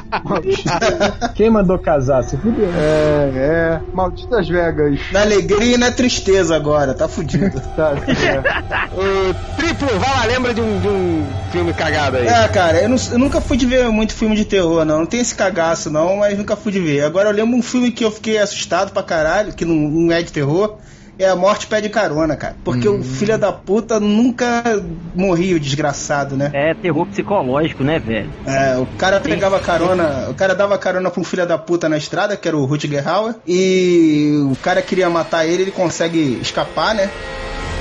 Quem 1.36 1.50
mandou 1.50 1.78
casar? 1.78 2.24
Se 2.24 2.38
fudeu. 2.38 2.70
É, 2.78 3.32
é. 3.36 3.82
Malditas 3.94 4.48
Vegas. 4.48 5.00
Na 5.12 5.22
alegria 5.22 5.76
e 5.76 5.78
na 5.78 5.92
tristeza 5.92 6.56
agora, 6.56 6.94
tá 6.94 7.08
fudido. 7.08 7.62
Tá, 7.76 7.92
é. 8.08 8.40
Ô, 8.96 9.34
triplo, 9.58 9.88
vai 10.00 10.10
lá, 10.10 10.26
lembra 10.26 10.54
de 10.54 10.62
um, 10.62 10.80
de 10.80 10.88
um 10.88 11.26
filme 11.52 11.74
cagado 11.74 12.18
aí. 12.18 12.26
É, 12.28 12.48
cara, 12.48 12.82
eu, 12.84 12.88
não- 12.88 12.96
eu 13.12 13.20
nunca 13.20 13.42
fui 13.42 13.58
de 13.58 13.66
ver 13.66 13.90
muito 13.90 14.14
filme 14.14 14.34
de 14.36 14.45
terror, 14.46 14.86
não. 14.86 15.00
Não 15.00 15.06
tem 15.06 15.20
esse 15.20 15.36
cagaço, 15.36 15.90
não, 15.90 16.18
mas 16.18 16.38
nunca 16.38 16.56
fui 16.56 16.72
de 16.72 16.80
ver. 16.80 17.04
Agora 17.04 17.30
eu 17.30 17.34
lembro 17.34 17.58
um 17.58 17.62
filme 17.62 17.92
que 17.92 18.04
eu 18.04 18.12
fiquei 18.12 18.38
assustado 18.38 18.92
pra 18.92 19.04
caralho, 19.04 19.54
que 19.54 19.66
não, 19.66 19.76
não 19.76 20.12
é 20.12 20.22
de 20.22 20.32
terror. 20.32 20.78
É 21.18 21.30
a 21.30 21.36
morte 21.36 21.68
pede 21.68 21.88
carona, 21.88 22.36
cara. 22.36 22.58
Porque 22.62 22.90
o 22.90 23.02
filho 23.02 23.38
da 23.38 23.50
puta 23.50 24.02
nunca 24.02 24.62
morria, 25.16 25.56
o 25.56 25.60
desgraçado, 25.60 26.36
né? 26.36 26.52
É 26.54 26.74
terror 26.74 27.06
psicológico, 27.08 27.86
né, 27.86 28.00
velho? 28.00 28.30
É, 28.46 28.78
o 28.78 28.86
cara 28.98 29.22
pegava 29.22 29.58
carona, 29.62 30.28
o 30.30 30.34
cara 30.34 30.54
dava 30.54 30.78
carona 30.78 31.10
pra 31.10 31.22
um 31.22 31.24
filho 31.24 31.48
da 31.48 31.58
puta 31.58 31.88
na 31.88 31.98
estrada, 31.98 32.36
que 32.36 32.46
era 32.46 32.58
o 32.58 32.66
Rutger 32.66 33.08
Hauer, 33.08 33.36
e 33.48 34.46
o 34.52 34.58
cara 34.58 34.82
queria 34.82 35.10
matar 35.10 35.46
ele, 35.46 35.64
ele 35.64 35.72
consegue 35.72 36.38
escapar, 36.42 36.94
né? 36.94 37.10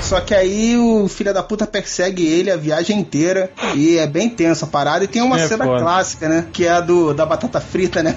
Só 0.05 0.21
que 0.21 0.35
aí 0.35 0.77
o 0.77 1.07
filho 1.07 1.33
da 1.33 1.41
puta 1.41 1.65
persegue 1.65 2.25
ele 2.27 2.51
a 2.51 2.55
viagem 2.55 2.99
inteira 2.99 3.49
e 3.73 3.97
é 3.97 4.05
bem 4.05 4.29
tensa 4.29 4.65
a 4.65 4.67
parada. 4.67 5.03
E 5.03 5.07
tem 5.07 5.21
uma 5.21 5.39
É 5.39 5.47
cena 5.47 5.65
foda. 5.65 5.81
clássica, 5.81 6.29
né? 6.29 6.45
Que 6.53 6.65
é 6.67 6.71
a 6.71 6.79
do, 6.79 7.11
da 7.11 7.25
batata 7.25 7.59
frita, 7.59 8.03
né? 8.03 8.15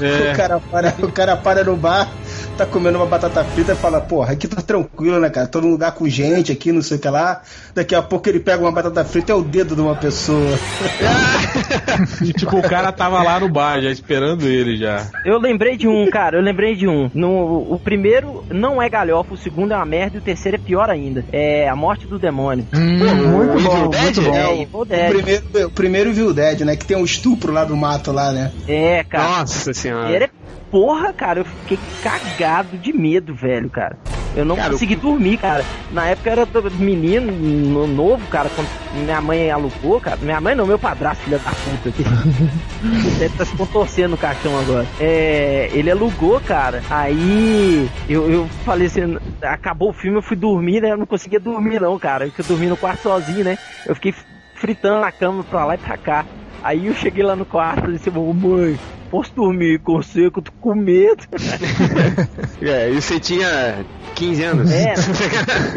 É. 0.00 0.24
O, 0.34 0.36
cara 0.36 0.60
para, 0.60 0.94
o 1.02 1.12
cara 1.12 1.36
para 1.36 1.64
no 1.64 1.76
bar, 1.76 2.08
tá 2.56 2.64
comendo 2.66 2.98
uma 2.98 3.06
batata 3.06 3.42
frita 3.44 3.72
e 3.72 3.76
fala, 3.76 4.00
porra, 4.00 4.32
aqui 4.32 4.46
tá 4.48 4.60
tranquilo, 4.62 5.18
né, 5.18 5.28
cara? 5.30 5.46
Tô 5.46 5.60
num 5.60 5.70
lugar 5.70 5.92
com 5.92 6.08
gente 6.08 6.52
aqui, 6.52 6.70
não 6.72 6.82
sei 6.82 6.96
o 6.96 7.00
que 7.00 7.08
lá. 7.08 7.42
Daqui 7.74 7.94
a 7.94 8.02
pouco 8.02 8.28
ele 8.28 8.40
pega 8.40 8.62
uma 8.62 8.72
batata 8.72 9.04
frita 9.04 9.32
e 9.32 9.34
é 9.34 9.36
o 9.36 9.42
dedo 9.42 9.74
de 9.74 9.80
uma 9.80 9.96
pessoa. 9.96 10.38
E, 12.22 12.32
tipo, 12.32 12.56
o 12.58 12.62
cara 12.62 12.90
tava 12.92 13.22
lá 13.22 13.38
no 13.38 13.48
bar 13.48 13.80
já 13.80 13.90
esperando 13.90 14.46
ele 14.46 14.76
já. 14.76 15.06
Eu 15.24 15.38
lembrei 15.38 15.76
de 15.76 15.86
um, 15.86 16.08
cara, 16.10 16.36
eu 16.38 16.42
lembrei 16.42 16.74
de 16.74 16.88
um. 16.88 17.10
No, 17.14 17.72
o 17.72 17.78
primeiro 17.78 18.44
não 18.50 18.80
é 18.80 18.88
galhofa, 18.88 19.34
o 19.34 19.36
segundo 19.36 19.72
é 19.72 19.76
uma 19.76 19.84
merda 19.84 20.16
e 20.16 20.20
o 20.20 20.22
terceiro 20.22 20.56
é 20.56 20.60
pior 20.60 20.90
ainda. 20.90 21.23
É 21.32 21.68
A 21.68 21.76
Morte 21.76 22.06
do 22.06 22.18
Demônio. 22.18 22.66
Muito 22.72 23.62
bom, 23.62 23.76
Evil 23.76 23.88
Dead? 23.88 24.02
muito 24.02 24.22
bom. 24.22 24.34
É, 24.34 24.48
o, 24.48 24.52
Evil 24.52 24.68
o 24.72 24.84
Dead. 24.84 25.08
primeiro, 25.10 25.66
o 25.66 25.70
primeiro 25.70 26.10
Evil 26.10 26.34
Dead, 26.34 26.60
né? 26.60 26.76
Que 26.76 26.86
tem 26.86 26.96
um 26.96 27.04
estupro 27.04 27.52
lá 27.52 27.64
do 27.64 27.76
mato 27.76 28.12
lá, 28.12 28.32
né? 28.32 28.52
É, 28.68 29.02
cara. 29.04 29.40
Nossa 29.40 29.72
senhora. 29.72 30.10
Ele 30.14 30.24
é 30.24 30.30
porra, 30.70 31.12
cara, 31.12 31.40
eu 31.40 31.44
fiquei 31.44 31.78
cagado 32.02 32.76
de 32.76 32.92
medo, 32.92 33.34
velho, 33.34 33.70
cara. 33.70 33.96
Eu 34.36 34.44
não 34.44 34.56
Cara, 34.56 34.70
consegui 34.72 34.96
dormir, 34.96 35.38
cara. 35.38 35.64
Na 35.92 36.06
época 36.08 36.30
eu 36.30 36.32
era 36.32 36.70
menino, 36.70 37.32
no- 37.32 37.86
novo, 37.86 38.26
cara, 38.28 38.48
quando 38.50 38.68
minha 39.04 39.20
mãe 39.20 39.50
alugou, 39.50 40.00
cara. 40.00 40.16
Minha 40.20 40.40
mãe 40.40 40.54
não, 40.54 40.66
meu 40.66 40.78
padrasto, 40.78 41.24
filha 41.24 41.38
da 41.38 41.50
puta. 41.50 41.90
Que 41.92 42.02
deve 43.18 43.26
estar 43.26 43.44
se 43.44 43.56
contorcendo 43.56 44.10
no 44.10 44.16
caixão 44.18 44.58
agora. 44.58 44.86
É, 44.98 45.68
ele 45.72 45.90
alugou, 45.90 46.40
cara. 46.40 46.82
Aí 46.90 47.88
eu, 48.08 48.30
eu 48.30 48.46
falei 48.64 48.86
assim, 48.86 49.16
acabou 49.42 49.90
o 49.90 49.94
filme, 49.94 50.18
eu 50.18 50.22
fui 50.22 50.36
dormir, 50.36 50.80
né? 50.80 50.92
Eu 50.92 50.96
não 50.98 51.06
conseguia 51.06 51.38
dormir, 51.40 51.80
não, 51.80 51.98
cara. 51.98 52.26
Eu 52.26 52.44
dormindo 52.44 52.70
no 52.70 52.76
quarto 52.76 53.02
sozinho, 53.02 53.44
né? 53.44 53.56
Eu 53.86 53.94
fiquei 53.94 54.12
fritando 54.54 55.00
na 55.00 55.12
cama 55.12 55.44
pra 55.44 55.64
lá 55.64 55.74
e 55.74 55.78
pra 55.78 55.96
cá. 55.96 56.24
Aí 56.62 56.86
eu 56.86 56.94
cheguei 56.94 57.22
lá 57.22 57.36
no 57.36 57.44
quarto 57.44 57.90
e 57.90 57.92
disse, 57.94 58.10
mãe, 58.10 58.78
posso 59.14 59.32
dormir 59.36 59.78
com 59.78 60.02
eu 60.40 60.42
tô 60.42 60.50
com 60.60 60.74
medo. 60.74 61.22
É, 62.60 62.90
e 62.90 63.00
você 63.00 63.20
tinha 63.20 63.84
15 64.14 64.42
anos. 64.42 64.70
É, 64.72 64.94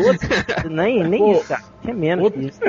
Outro- 0.07 0.69
nem, 0.69 1.03
nem 1.03 1.19
Pô, 1.19 1.33
isso, 1.33 1.43
cara. 1.47 1.61
Tinha 1.81 1.93
menos 1.93 2.23
outro- 2.25 2.39
que 2.39 2.47
isso. 2.47 2.59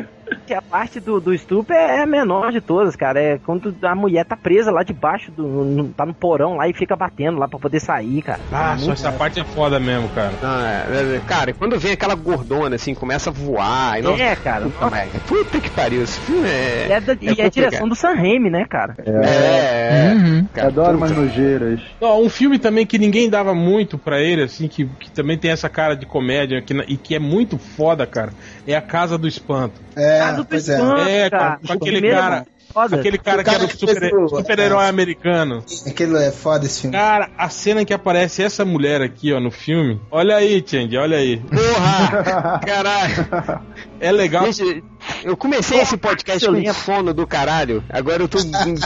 Que 0.46 0.54
a 0.54 0.62
parte 0.62 1.00
do, 1.00 1.20
do 1.20 1.34
estupro 1.34 1.74
é 1.74 2.02
a 2.02 2.06
menor 2.06 2.50
de 2.52 2.60
todas, 2.60 2.96
cara. 2.96 3.20
É 3.20 3.38
quando 3.38 3.74
a 3.82 3.94
mulher 3.94 4.24
tá 4.24 4.36
presa 4.36 4.70
lá 4.70 4.82
debaixo, 4.82 5.30
do, 5.30 5.42
no- 5.46 5.88
tá 5.90 6.04
no 6.06 6.14
porão 6.14 6.56
lá 6.56 6.68
e 6.68 6.72
fica 6.74 6.96
batendo 6.96 7.38
lá 7.38 7.46
pra 7.48 7.58
poder 7.58 7.80
sair, 7.80 8.22
cara. 8.22 8.40
Ah, 8.52 8.74
É 8.74 8.78
só 8.78 8.92
essa 8.92 9.12
parte 9.12 9.40
é 9.40 9.44
foda 9.44 9.78
mesmo, 9.78 10.08
cara. 10.10 10.32
Não, 10.42 10.60
é, 10.66 11.16
é, 11.16 11.20
cara, 11.26 11.52
quando 11.52 11.78
vem 11.78 11.92
aquela 11.92 12.14
gordona 12.14 12.76
assim, 12.76 12.94
começa 12.94 13.30
a 13.30 13.32
voar. 13.32 13.98
E 13.98 14.02
não... 14.02 14.14
É, 14.16 14.34
cara. 14.36 14.68
Puta. 14.68 15.06
Puta 15.26 15.60
que 15.60 15.70
pariu, 15.70 16.02
esse 16.02 16.18
filme 16.20 16.48
é. 16.48 16.86
E 16.88 16.92
é, 16.92 17.00
da- 17.00 17.16
e 17.20 17.40
é 17.40 17.44
a 17.44 17.48
direção 17.50 17.88
do 17.88 17.94
Sam 17.94 18.14
Raimi, 18.14 18.50
né, 18.50 18.64
cara? 18.68 18.94
É, 19.06 20.12
Uhum. 20.14 20.46
cara, 20.52 20.68
Adoro 20.68 20.96
umas 20.98 21.10
nojeiras. 21.10 21.80
Não, 22.00 22.22
um 22.22 22.28
filme 22.28 22.58
também 22.58 22.86
que 22.86 22.98
ninguém 22.98 23.28
dava 23.28 23.54
muito 23.54 23.98
pra 23.98 24.20
ele, 24.20 24.42
assim, 24.42 24.68
que, 24.68 24.84
que 24.86 25.10
também 25.10 25.36
tem 25.38 25.50
essa 25.50 25.68
cara 25.68 25.94
de 25.94 26.06
comédia 26.06 26.60
que, 26.62 26.74
e 26.88 26.96
que 26.96 27.14
é 27.14 27.18
muito 27.18 27.58
foda, 27.58 28.06
cara, 28.06 28.32
é 28.66 28.74
A 28.74 28.80
Casa 28.82 29.16
do 29.18 29.26
Espanto. 29.28 29.80
É, 29.96 30.17
Casa 30.18 30.36
do 30.38 30.44
pois 30.44 30.68
é. 30.68 31.24
É, 31.24 31.30
cara. 31.30 31.56
com- 31.60 31.66
com 31.66 31.72
aquele 31.74 31.90
Primeiro 31.92 32.16
é 32.16 32.20
cara- 32.20 32.46
foda. 32.72 32.96
Aquele 32.96 33.18
cara 33.18 33.38
que 33.38 33.50
cara 33.50 33.56
era 33.58 33.64
o 33.66 33.68
que 33.68 33.76
fez 33.78 33.92
super- 33.94 34.14
o- 34.14 34.28
super-herói 34.28 34.84
é. 34.84 34.88
americano. 34.88 35.64
Aquilo 35.86 36.16
é 36.16 36.30
foda 36.30 36.66
esse 36.66 36.82
filme. 36.82 36.96
Cara, 36.96 37.30
a 37.36 37.48
cena 37.48 37.82
em 37.82 37.84
que 37.84 37.92
aparece 37.94 38.42
essa 38.42 38.64
mulher 38.64 39.02
aqui, 39.02 39.32
ó, 39.32 39.40
no 39.40 39.50
filme. 39.50 40.00
Olha 40.10 40.36
aí, 40.36 40.62
Change, 40.66 40.96
olha 40.96 41.16
aí. 41.18 41.38
Porra! 41.38 42.60
Caralho! 42.66 43.60
É 44.00 44.12
legal. 44.12 44.44
Gente, 44.52 44.82
eu 45.24 45.36
comecei 45.36 45.80
esse 45.80 45.96
podcast 45.96 46.40
com 46.46 46.52
Paulinha. 46.52 46.72
sono 46.72 47.12
do 47.14 47.26
caralho. 47.26 47.82
Agora 47.90 48.22
eu 48.22 48.28
tô, 48.28 48.38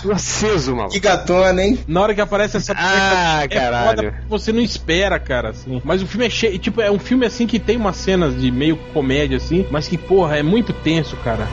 tô 0.02 0.12
aceso, 0.12 0.74
mano. 0.76 0.88
Que 0.88 1.00
gatona, 1.00 1.62
hein? 1.62 1.78
Na 1.86 2.00
hora 2.00 2.14
que 2.14 2.20
aparece 2.20 2.56
essa 2.56 2.72
Ah, 2.76 3.40
é 3.44 3.48
caralho. 3.48 3.96
foda 4.10 4.24
você 4.28 4.52
não 4.52 4.60
espera, 4.60 5.18
cara, 5.18 5.50
assim. 5.50 5.80
Mas 5.84 6.02
o 6.02 6.06
filme 6.06 6.26
é 6.26 6.30
cheio, 6.30 6.58
tipo, 6.58 6.80
é 6.80 6.90
um 6.90 6.98
filme 6.98 7.26
assim 7.26 7.46
que 7.46 7.58
tem 7.58 7.76
umas 7.76 7.96
cenas 7.96 8.40
de 8.40 8.50
meio 8.50 8.76
comédia 8.94 9.36
assim, 9.36 9.66
mas 9.70 9.86
que 9.88 9.98
porra, 9.98 10.38
é 10.38 10.42
muito 10.42 10.72
tenso, 10.72 11.16
cara. 11.16 11.46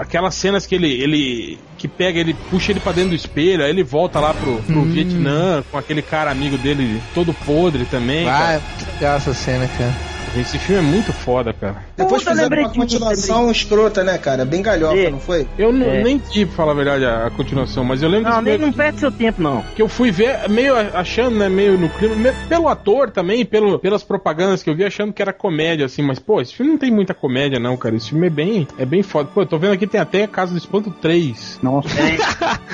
Aquelas 0.00 0.34
cenas 0.34 0.66
que 0.66 0.74
ele, 0.74 0.90
ele 0.90 1.58
que 1.78 1.88
pega, 1.88 2.18
ele 2.18 2.34
puxa 2.50 2.72
ele 2.72 2.80
pra 2.80 2.92
dentro 2.92 3.10
do 3.10 3.14
espelho, 3.14 3.64
aí 3.64 3.70
ele 3.70 3.84
volta 3.84 4.20
lá 4.20 4.34
pro, 4.34 4.56
pro 4.62 4.82
Vietnã 4.82 5.62
com 5.70 5.78
aquele 5.78 6.02
cara 6.02 6.30
amigo 6.30 6.58
dele 6.58 7.00
todo 7.14 7.32
podre 7.32 7.84
também. 7.84 8.28
Ah, 8.28 8.38
cara. 8.38 8.52
é 8.54 8.92
legal 8.94 9.16
essa 9.16 9.34
cena, 9.34 9.68
cara. 9.78 10.13
Esse 10.36 10.58
filme 10.58 10.80
é 10.80 10.84
muito 10.84 11.12
foda, 11.12 11.52
cara. 11.52 11.76
Depois 11.96 12.22
Puta, 12.22 12.32
fizeram 12.32 12.42
lembrei 12.50 12.64
uma 12.64 12.70
de 12.72 12.78
um, 12.78 12.82
continuação 12.82 13.50
escrota, 13.50 14.02
né, 14.02 14.18
cara? 14.18 14.44
Bem 14.44 14.62
galhofa, 14.62 14.96
É. 14.96 15.10
não 15.10 15.20
foi? 15.20 15.46
Eu 15.56 15.72
não- 15.72 15.86
É. 15.86 16.02
nem 16.02 16.18
vi, 16.18 16.44
pra 16.44 16.56
falar 16.56 16.72
a 16.72 16.74
verdade, 16.74 17.04
a, 17.04 17.26
a 17.26 17.30
continuação, 17.30 17.84
mas 17.84 18.02
eu 18.02 18.08
lembro 18.08 18.30
Não, 18.30 18.42
nem, 18.42 18.58
não 18.58 18.72
perde 18.72 18.98
seu 18.98 19.12
tempo, 19.12 19.40
não. 19.40 19.62
que 19.76 19.80
eu 19.80 19.88
fui 19.88 20.10
ver 20.10 20.48
meio 20.48 20.74
achando, 20.76 21.36
né, 21.38 21.48
meio 21.48 21.78
no 21.78 21.88
clima, 21.88 22.34
pelo 22.48 22.68
ator 22.68 23.10
também, 23.10 23.44
pelo, 23.44 23.78
pelas 23.78 24.02
propagandas 24.02 24.62
que 24.62 24.68
eu 24.70 24.74
vi, 24.74 24.84
achando 24.84 25.12
que 25.12 25.22
era 25.22 25.32
comédia, 25.32 25.86
assim, 25.86 26.02
mas, 26.02 26.18
pô, 26.18 26.40
esse 26.40 26.54
filme 26.54 26.72
não 26.72 26.78
tem 26.78 26.90
muita 26.90 27.14
comédia, 27.14 27.60
não, 27.60 27.76
cara. 27.76 27.94
Esse 27.94 28.10
filme 28.10 28.26
é 28.26 28.30
bem, 28.30 28.66
é 28.76 28.84
bem 28.84 29.02
foda. 29.02 29.28
Pô, 29.32 29.42
eu 29.42 29.46
tô 29.46 29.56
vendo 29.58 29.72
aqui 29.74 29.86
tem 29.86 30.00
até 30.00 30.26
Casa 30.26 30.52
do 30.52 30.58
Espanto 30.58 30.90
3. 30.90 31.60
Nossa. 31.62 31.88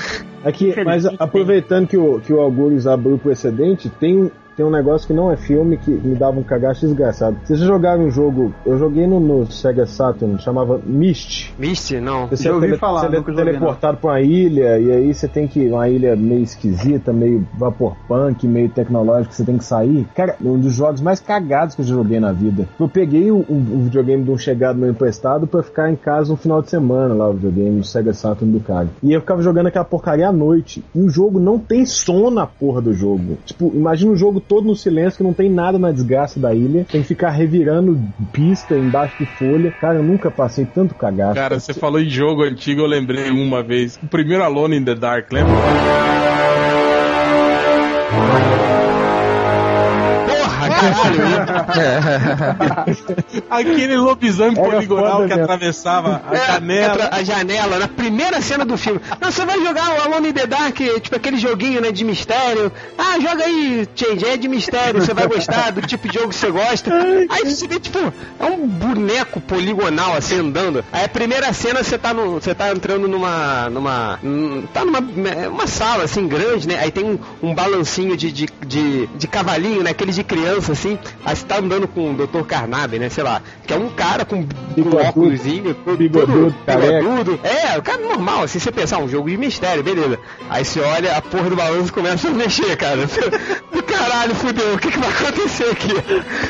Aqui, 0.43 0.73
mas 0.83 1.05
aproveitando 1.05 1.87
que 1.87 1.95
o, 1.95 2.19
que 2.19 2.33
o 2.33 2.41
Algures 2.41 2.87
abriu 2.87 3.13
o 3.13 3.19
precedente, 3.19 3.89
tem, 3.89 4.17
um- 4.23 4.31
tem 4.55 4.65
um 4.65 4.69
negócio 4.69 5.07
que 5.07 5.13
não 5.13 5.31
é 5.31 5.37
filme 5.37 5.77
que 5.77 5.91
me 5.91 6.15
dava 6.15 6.39
um 6.39 6.43
cagaço 6.43 6.85
desgraçado. 6.85 7.37
Vocês 7.43 7.59
jogaram 7.59 8.03
um 8.05 8.11
jogo, 8.11 8.53
eu 8.65 8.77
joguei 8.77 9.07
no, 9.07 9.19
no 9.19 9.51
Sega 9.51 9.85
Saturn, 9.85 10.39
chamava 10.41 10.79
Myst. 10.85 11.51
Misty, 11.57 11.99
não. 11.99 12.27
Você 12.27 12.43
Já 12.43 12.49
é 12.49 12.53
ouvi 12.53 12.67
tele- 12.67 12.77
falar, 12.77 13.09
você 13.09 13.17
é 13.17 13.21
teleportado 13.21 13.97
pra 13.97 14.11
uma 14.11 14.21
ilha, 14.21 14.79
e 14.79 14.91
aí 14.91 15.13
você 15.13 15.27
tem 15.27 15.47
que. 15.47 15.61
Uma 15.71 15.87
ilha 15.87 16.15
meio 16.15 16.43
esquisita, 16.43 17.13
meio 17.13 17.47
vaporpunk, 17.57 18.45
meio 18.47 18.69
tecnológico, 18.69 19.33
você 19.33 19.43
tem 19.45 19.57
que 19.57 19.63
sair. 19.63 20.05
Cara, 20.15 20.35
um 20.43 20.59
dos 20.59 20.73
jogos 20.73 20.99
mais 21.01 21.19
cagados 21.19 21.75
que 21.75 21.81
eu 21.81 21.85
já 21.85 21.93
joguei 21.95 22.19
na 22.19 22.31
vida. 22.31 22.67
Eu 22.79 22.89
peguei 22.89 23.31
um, 23.31 23.43
um 23.49 23.83
videogame 23.83 24.23
de 24.23 24.31
um 24.31 24.37
chegado 24.37 24.77
meu 24.77 24.89
emprestado 24.89 25.47
pra 25.47 25.63
ficar 25.63 25.89
em 25.89 25.95
casa 25.95 26.33
um 26.33 26.35
final 26.35 26.61
de 26.61 26.69
semana 26.69 27.13
lá, 27.13 27.29
o 27.29 27.33
videogame 27.33 27.79
do 27.79 27.85
Sega 27.85 28.13
Saturn 28.13 28.51
do 28.51 28.59
cara. 28.59 28.89
E 29.01 29.13
eu 29.13 29.21
ficava 29.21 29.41
jogando 29.41 29.67
aquela 29.67 29.85
porcaria 29.85 30.27
à 30.27 30.31
noite. 30.31 30.83
E 30.93 30.99
o 31.01 31.09
jogo 31.09 31.39
não 31.39 31.57
tem 31.57 31.85
som 31.85 32.29
na 32.29 32.45
porra 32.45 32.81
do 32.81 32.93
jogo. 32.93 33.37
Tipo, 33.45 33.71
imagina 33.73 34.11
o 34.11 34.15
jogo 34.15 34.40
todo 34.41 34.67
no 34.67 34.75
silêncio, 34.75 35.17
que 35.17 35.23
não 35.23 35.33
tem 35.33 35.49
nada 35.49 35.77
na 35.79 35.91
desgraça 35.91 36.39
da 36.39 36.53
ilha. 36.53 36.85
Tem 36.91 37.01
que 37.01 37.07
ficar 37.07 37.29
revirando 37.29 37.99
pista 38.31 38.77
embaixo 38.77 39.15
de 39.19 39.25
folha. 39.25 39.71
Cara, 39.71 39.99
eu 39.99 40.03
nunca 40.03 40.29
passei 40.29 40.65
tanto 40.65 40.95
cagaço. 40.95 41.35
Cara, 41.35 41.59
você 41.59 41.73
falou 41.73 41.99
em 41.99 42.09
jogo 42.09 42.43
antigo, 42.43 42.81
eu 42.81 42.87
lembrei 42.87 43.29
uma 43.29 43.63
vez. 43.63 43.99
O 44.01 44.07
primeiro 44.07 44.43
Alone 44.43 44.77
in 44.77 44.83
the 44.83 44.95
Dark, 44.95 45.31
lembra? 45.31 45.53
Caralho! 50.81 51.21
Aquele 53.49 53.97
lobisomem 53.97 54.57
Era 54.57 54.71
poligonal 54.71 55.21
que 55.23 55.27
mesmo. 55.27 55.43
atravessava 55.43 56.21
a 56.29 56.35
É, 56.35 56.45
janela. 56.53 56.93
entra 56.93 57.09
a 57.11 57.23
janela, 57.23 57.79
na 57.79 57.87
primeira 57.87 58.41
cena 58.41 58.65
do 58.65 58.77
filme. 58.77 58.99
Não, 59.19 59.31
você 59.31 59.45
vai 59.45 59.59
jogar 59.63 59.89
o 59.97 60.01
Alone 60.03 60.29
in 60.29 60.33
the 60.33 60.47
Dark, 60.47 60.75
tipo 60.77 61.15
aquele 61.15 61.37
joguinho, 61.37 61.81
né, 61.81 61.91
de 61.91 62.03
mistério. 62.03 62.71
Ah, 62.97 63.19
joga 63.19 63.43
aí, 63.45 63.87
Change, 63.95 64.25
é 64.25 64.37
de 64.37 64.47
mistério, 64.47 65.01
você 65.01 65.13
vai 65.13 65.27
gostar 65.27 65.71
do 65.71 65.81
tipo 65.81 66.07
de 66.07 66.15
jogo 66.15 66.29
que 66.29 66.35
você 66.35 66.49
gosta. 66.51 66.91
Aí 67.29 67.45
você 67.45 67.67
vê, 67.67 67.79
tipo, 67.79 67.99
é 68.39 68.45
um 68.45 68.67
boneco 68.67 69.39
poligonal, 69.41 70.15
assim, 70.15 70.39
andando. 70.39 70.83
Aí 70.91 71.05
a 71.05 71.09
primeira 71.09 71.51
cena 71.53 71.83
você 71.83 71.97
tá, 71.97 72.13
no, 72.13 72.33
você 72.33 72.53
tá 72.55 72.71
entrando 72.71 73.07
numa, 73.07 73.69
numa, 73.69 74.19
hum, 74.23 74.63
tá 74.73 74.83
numa 74.85 74.99
uma 75.49 75.67
sala, 75.67 76.03
assim, 76.03 76.27
grande, 76.27 76.67
né? 76.67 76.77
Aí 76.79 76.91
tem 76.91 77.03
um, 77.03 77.19
um 77.41 77.53
balancinho 77.53 78.15
de, 78.17 78.31
de, 78.31 78.47
de, 78.65 79.07
de 79.07 79.27
cavalinho, 79.27 79.83
né, 79.83 79.91
aquele 79.91 80.11
de 80.11 80.23
criança, 80.23 80.70
assim. 80.71 80.97
Aí 81.25 81.35
você 81.35 81.45
tá 81.45 81.57
andando 81.59 81.87
com 81.87 82.11
o 82.11 82.13
Dr. 82.15 82.43
Carnabe, 82.47 82.99
né, 82.99 83.09
sei 83.09 83.23
lá, 83.23 83.41
que 83.65 83.73
é 83.73 83.77
um 83.77 83.89
cara 83.89 84.25
com, 84.25 84.45
óculosinho, 85.07 85.73
todo, 85.73 85.97
Bigodudo, 85.97 86.55
bigodudo. 86.65 87.39
É, 87.43 87.77
o 87.77 87.81
cara 87.81 88.01
normal, 88.01 88.43
assim, 88.43 88.59
você 88.59 88.71
pensar, 88.71 88.99
um 88.99 89.07
jogo 89.07 89.29
de 89.29 89.37
mistério, 89.37 89.83
beleza. 89.83 90.19
Aí 90.49 90.63
você 90.65 90.79
olha, 90.79 91.17
a 91.17 91.21
porra 91.21 91.49
do 91.49 91.55
balanço 91.55 91.93
começa 91.93 92.27
a 92.27 92.31
mexer, 92.31 92.75
cara. 92.77 93.01
Do 93.71 93.83
caralho, 93.83 94.35
fudeu, 94.35 94.73
o 94.73 94.77
que, 94.77 94.91
que 94.91 94.99
vai 94.99 95.09
acontecer 95.09 95.63
aqui? 95.71 95.89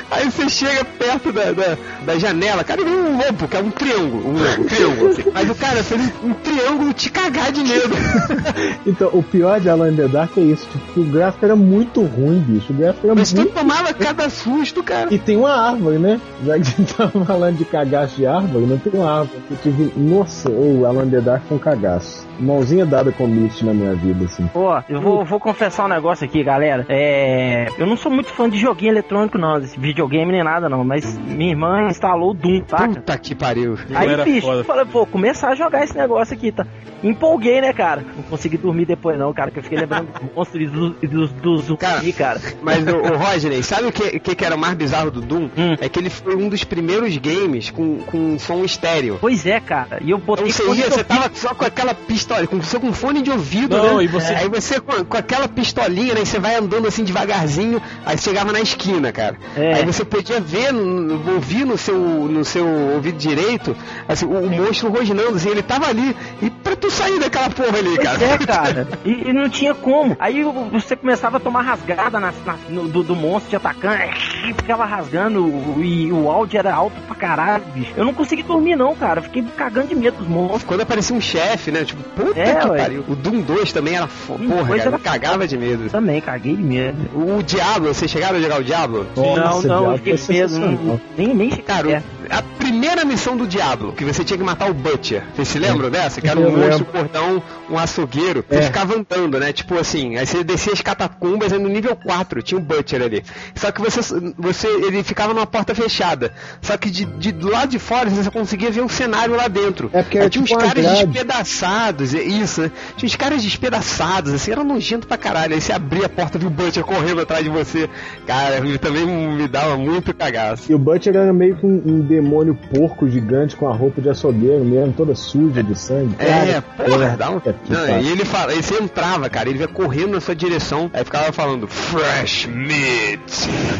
Aí 0.09 0.29
você 0.31 0.49
chega 0.49 0.83
perto 0.83 1.31
da, 1.31 1.51
da, 1.51 1.77
da 2.03 2.17
janela, 2.17 2.63
cara, 2.63 2.81
e 2.81 2.83
vê 2.83 2.89
um 2.89 3.17
lobo, 3.17 3.47
que 3.47 3.55
é 3.57 3.59
um 3.59 3.69
triângulo, 3.69 4.27
um, 4.27 4.61
um 4.61 4.63
triângulo. 4.65 5.09
assim. 5.11 5.23
Mas 5.31 5.49
o 5.49 5.55
cara 5.55 5.83
fez 5.83 6.01
um, 6.01 6.29
um 6.29 6.33
triângulo 6.33 6.93
te 6.93 7.11
cagar 7.11 7.51
de 7.51 7.63
medo. 7.63 7.91
Então, 8.85 9.09
o 9.13 9.21
pior 9.21 9.59
de 9.59 9.69
Alan 9.69 9.91
in 9.91 9.95
the 9.95 10.07
Dark 10.07 10.37
é 10.37 10.41
isso, 10.41 10.67
tipo, 10.71 11.01
o 11.01 11.03
gráfico 11.03 11.45
era 11.45 11.55
muito 11.55 12.01
ruim, 12.01 12.39
bicho. 12.39 12.73
O 12.73 12.75
gráfico 12.75 13.07
era 13.07 13.15
Mas 13.15 13.31
tu 13.31 13.37
muito. 13.41 13.53
tomava 13.53 13.93
cada 14.13 14.29
susto, 14.29 14.83
cara. 14.83 15.13
E 15.13 15.17
tem 15.17 15.37
uma 15.37 15.51
árvore, 15.51 15.97
né? 15.97 16.19
Já 16.45 16.53
que 16.55 16.61
a 16.61 16.63
gente 16.63 16.93
tava 16.93 17.25
falando 17.25 17.57
de 17.57 17.65
cagaço 17.65 18.15
de 18.15 18.25
árvore, 18.25 18.65
não 18.65 18.77
tem 18.77 18.93
uma 18.93 19.19
árvore. 19.19 19.41
Eu 19.49 19.57
tive. 19.57 19.91
Nossa, 19.97 20.49
o 20.49 20.85
Alan 20.85 21.05
in 21.05 21.09
the 21.09 21.21
Dark 21.21 21.43
foi 21.47 21.57
um 21.57 21.59
cagaço. 21.59 22.27
Mãozinha 22.39 22.85
dada 22.85 23.11
com 23.11 23.27
Mist 23.27 23.63
na 23.63 23.73
minha 23.73 23.93
vida, 23.93 24.25
assim. 24.25 24.47
Pô, 24.47 24.71
eu 24.89 24.99
vou, 24.99 25.23
vou 25.23 25.39
confessar 25.39 25.85
um 25.85 25.89
negócio 25.89 26.25
aqui, 26.25 26.43
galera. 26.43 26.85
É. 26.89 27.67
Eu 27.77 27.85
não 27.85 27.95
sou 27.95 28.11
muito 28.11 28.29
fã 28.29 28.49
de 28.49 28.57
joguinho 28.57 28.91
eletrônico, 28.91 29.37
não, 29.37 29.59
desse 29.59 29.79
videogame 29.79 30.31
nem 30.31 30.43
nada, 30.43 30.67
não. 30.67 30.83
Mas 30.83 31.17
minha 31.19 31.51
irmã 31.51 31.87
instalou 31.87 32.31
o 32.31 32.33
Doom, 32.33 32.61
tá? 32.61 32.87
Puta 32.87 33.17
que 33.17 33.35
pariu. 33.35 33.77
Aí, 33.93 34.23
bicho, 34.23 34.47
foda. 34.47 34.59
eu 34.59 34.65
falei, 34.65 34.85
vou 34.85 35.05
começar 35.05 35.49
a 35.49 35.55
jogar 35.55 35.83
esse 35.83 35.95
negócio 35.95 36.33
aqui, 36.33 36.51
tá? 36.51 36.65
Empolguei, 37.03 37.61
né, 37.61 37.73
cara? 37.73 38.03
Não 38.15 38.23
consegui 38.23 38.57
dormir 38.57 38.85
depois, 38.85 39.17
não, 39.17 39.33
cara, 39.33 39.49
que 39.49 39.59
eu 39.59 39.63
fiquei 39.63 39.79
lembrando 39.79 40.11
dos 40.11 40.33
monstros 40.35 40.63
e 40.63 40.67
dos, 40.67 40.95
e 41.01 41.07
dos, 41.07 41.31
dos 41.33 41.65
zumbi, 41.65 41.77
Cara, 42.13 42.39
cara. 42.39 42.41
Mas 42.61 42.85
o, 42.87 42.97
o 42.97 43.17
Rodney, 43.17 43.63
sabe 43.63 43.87
o 43.87 43.91
que, 43.91 44.00
que, 44.19 44.35
que 44.35 44.45
era 44.45 44.55
o 44.55 44.59
mais 44.59 44.73
bizarro 44.73 45.11
do 45.11 45.21
Doom? 45.21 45.49
Hum. 45.57 45.75
É 45.79 45.87
que 45.89 45.99
ele 45.99 46.09
foi 46.09 46.35
um 46.35 46.49
dos 46.49 46.63
primeiros 46.63 47.15
games 47.17 47.69
com, 47.69 47.97
com 47.99 48.37
som 48.39 48.63
estéreo. 48.63 49.17
Pois 49.21 49.45
é, 49.45 49.59
cara. 49.59 49.99
E 50.03 50.11
eu 50.11 50.17
botei 50.17 50.47
Então 50.49 50.65
você 50.67 50.79
ia, 50.79 50.89
de 50.89 50.95
você 50.95 51.03
tava 51.03 51.31
só 51.33 51.53
com 51.53 51.65
aquela 51.65 51.93
pistola, 51.93 52.45
com, 52.47 52.61
só 52.61 52.79
com 52.79 52.91
fone 52.93 53.21
de 53.21 53.29
ouvido, 53.31 53.75
Não, 53.77 53.97
né? 53.97 54.03
e 54.03 54.07
você- 54.07 54.33
Aí 54.33 54.49
você 54.49 54.79
com, 54.79 55.03
com 55.05 55.17
aquela 55.17 55.47
pistolinha, 55.47 56.13
né? 56.13 56.25
Você 56.25 56.39
vai 56.39 56.55
andando 56.55 56.87
assim 56.87 57.03
devagarzinho, 57.03 57.81
aí 58.05 58.17
chegava 58.17 58.51
na 58.51 58.61
esquina, 58.61 59.11
cara. 59.11 59.37
É. 59.55 59.75
Aí 59.75 59.85
você 59.85 60.03
podia 60.05 60.39
ver, 60.39 60.71
no- 60.73 61.33
ouvir 61.33 61.65
no 61.65 61.77
seu, 61.77 61.97
no 61.97 62.43
seu 62.45 62.65
ouvido 62.67 63.17
direito, 63.17 63.75
assim, 64.07 64.25
o, 64.25 64.39
o 64.39 64.49
monstro 64.49 64.89
rosnando, 64.89 65.35
assim, 65.35 65.49
ele 65.49 65.61
tava 65.61 65.87
ali. 65.87 66.15
E 66.41 66.49
pra 66.49 66.75
tu 66.75 66.89
sair 66.89 67.19
daquela 67.19 67.49
porra 67.49 67.77
ali, 67.77 67.97
cara. 67.97 68.17
Pois 68.17 68.31
é, 68.31 68.37
cara. 68.45 68.87
E, 69.05 69.29
e 69.29 69.33
não 69.33 69.49
tinha 69.49 69.73
como. 69.75 70.15
Aí 70.19 70.43
você 70.71 70.95
começava 70.95 71.37
a 71.37 71.39
tomar 71.39 71.61
rasgada 71.61 72.19
na, 72.19 72.33
na- 72.45 72.57
no- 72.69 72.87
do, 72.87 73.03
do 73.03 73.15
monstro 73.15 73.49
te 73.51 73.55
atacando, 73.55 73.80
e 73.83 74.53
ficava 74.53 74.85
rasgando 74.85 75.39
e 75.83 76.11
o 76.11 76.29
áudio 76.29 76.59
era 76.59 76.73
alto 76.73 76.95
pra 77.07 77.15
caralho, 77.15 77.63
bicho. 77.73 77.91
Eu 77.97 78.05
não 78.05 78.13
consegui 78.13 78.43
dormir, 78.43 78.75
não, 78.75 78.95
cara. 78.95 79.19
Eu 79.19 79.23
Fiquei 79.23 79.43
cagando 79.57 79.87
de 79.87 79.95
medo 79.95 80.17
dos 80.17 80.27
monstros. 80.27 80.63
Quando 80.63 80.81
aparecia 80.81 81.15
um 81.15 81.21
chefe, 81.21 81.71
né? 81.71 81.83
Tipo, 81.83 82.03
puta 82.03 82.39
É, 82.39 82.55
que 82.55 82.67
ué. 82.67 82.77
pariu. 82.77 83.05
O 83.07 83.15
Doom 83.15 83.41
2 83.41 83.71
também 83.71 83.95
era 83.95 84.07
fo... 84.07 84.33
Doom 84.37 84.49
Porra, 84.49 84.63
2 84.65 84.69
cara, 84.77 84.81
era 84.89 84.95
eu 84.95 84.99
cagava 84.99 85.47
de 85.47 85.57
medo. 85.57 85.89
Também, 85.89 86.21
caguei 86.21 86.55
de 86.55 86.61
medo. 86.63 86.97
O 87.15 87.41
Diablo, 87.43 87.93
vocês 87.93 88.09
chegaram 88.11 88.37
a 88.37 88.41
jogar 88.41 88.59
o 88.59 88.63
Diablo? 88.63 89.07
não, 89.15 89.35
Nossa, 89.35 89.67
não, 89.67 89.75
eu 89.91 89.97
Diablo, 89.99 90.17
fiquei 90.17 90.41
medo. 90.41 90.59
não- 90.59 91.01
Nem, 91.17 91.33
nem 91.33 91.49
Cara, 91.49 92.03
a 92.29 92.41
primeira 92.59 93.03
missão 93.05 93.35
do 93.37 93.45
Diablo, 93.47 93.93
que 93.93 94.03
você 94.05 94.23
tinha 94.23 94.37
que 94.37 94.43
matar 94.43 94.69
o 94.69 94.73
Butcher. 94.73 95.23
Vocês 95.35 95.47
se 95.47 95.59
lembram 95.59 95.89
dessa? 95.89 96.21
Que 96.21 96.27
era 96.27 96.39
Eu 96.39 96.47
um 96.47 96.51
monstro 96.51 96.69
lembro. 96.69 96.85
cordão, 96.85 97.43
um 97.69 97.77
açougueiro. 97.77 98.43
Você 98.47 98.59
É. 98.59 98.61
ficava 98.63 98.95
andando, 98.95 99.39
né? 99.39 99.51
Tipo 99.53 99.77
assim, 99.77 100.17
aí 100.17 100.25
você 100.25 100.43
descia 100.43 100.73
as 100.73 100.81
catacumbas, 100.81 101.51
aí 101.53 101.59
no 101.59 101.69
nível 101.69 101.95
4 101.95 102.41
tinha 102.41 102.57
o 102.57 102.61
Butcher 102.61 103.01
ali. 103.01 103.23
Só 103.55 103.70
que 103.71 103.81
você, 103.81 103.99
você 104.37 104.67
ele 104.67 105.03
ficava 105.03 105.33
numa 105.33 105.47
porta 105.47 105.73
fechada. 105.75 106.33
Só 106.61 106.77
que 106.77 106.89
de, 106.89 107.05
de 107.05 107.31
do 107.31 107.49
lado 107.49 107.69
de 107.69 107.79
fora 107.79 108.09
você 108.09 108.23
só 108.23 108.31
conseguia 108.31 108.71
ver 108.71 108.81
um 108.81 108.89
cenário 108.89 109.35
lá 109.35 109.47
dentro. 109.47 109.89
É 109.93 110.01
porque 110.01 110.17
Aí 110.17 110.21
era 110.23 110.29
tinha 110.29 110.43
uns 110.43 110.49
tipo 110.49 110.59
caras 110.61 110.83
grade. 110.83 111.05
despedaçados, 111.05 112.13
é 112.13 112.21
isso, 112.21 112.61
né? 112.61 112.71
Tinha 112.97 113.07
uns 113.07 113.15
caras 113.15 113.43
despedaçados, 113.43 114.33
assim, 114.33 114.51
era 114.51 114.63
nojento 114.63 115.07
pra 115.07 115.17
caralho. 115.17 115.53
Aí 115.53 115.61
você 115.61 115.73
abria 115.73 116.05
a 116.05 116.09
porta 116.09 116.37
e 116.41 116.45
o 116.45 116.49
Butcher 116.49 116.83
correndo 116.83 117.21
atrás 117.21 117.43
de 117.43 117.49
você. 117.49 117.89
Cara, 118.25 118.57
ele 118.57 118.77
também 118.77 119.05
me 119.05 119.47
dava 119.47 119.77
muito 119.77 120.13
cagaço. 120.13 120.71
E 120.71 120.75
o 120.75 120.79
Butcher 120.79 121.15
era 121.15 121.33
meio 121.33 121.55
que 121.55 121.65
um, 121.65 121.81
um 121.85 122.01
demônio 122.01 122.57
porco 122.73 123.09
gigante 123.09 123.55
com 123.55 123.67
a 123.67 123.73
roupa 123.73 124.01
de 124.01 124.09
açougueiro 124.09 124.63
mesmo, 124.63 124.93
toda 124.93 125.15
suja 125.15 125.63
de 125.63 125.77
sangue. 125.77 126.15
É, 126.19 126.25
Cara, 126.25 126.61
porra, 126.61 127.15
dá 127.17 127.29
um. 127.29 127.41
Não, 127.69 128.01
e 128.01 128.09
ele 128.09 128.25
fala, 128.25 128.51
aí 128.51 128.61
você 128.61 128.81
entrava, 128.81 129.29
cara, 129.29 129.49
ele 129.49 129.59
ia 129.59 129.67
correndo 129.67 130.11
na 130.11 130.21
sua 130.21 130.35
direção, 130.35 130.89
aí 130.93 131.03
ficava 131.03 131.31
falando 131.31 131.67
Fresh 131.67 132.47
Meat. 132.47 133.21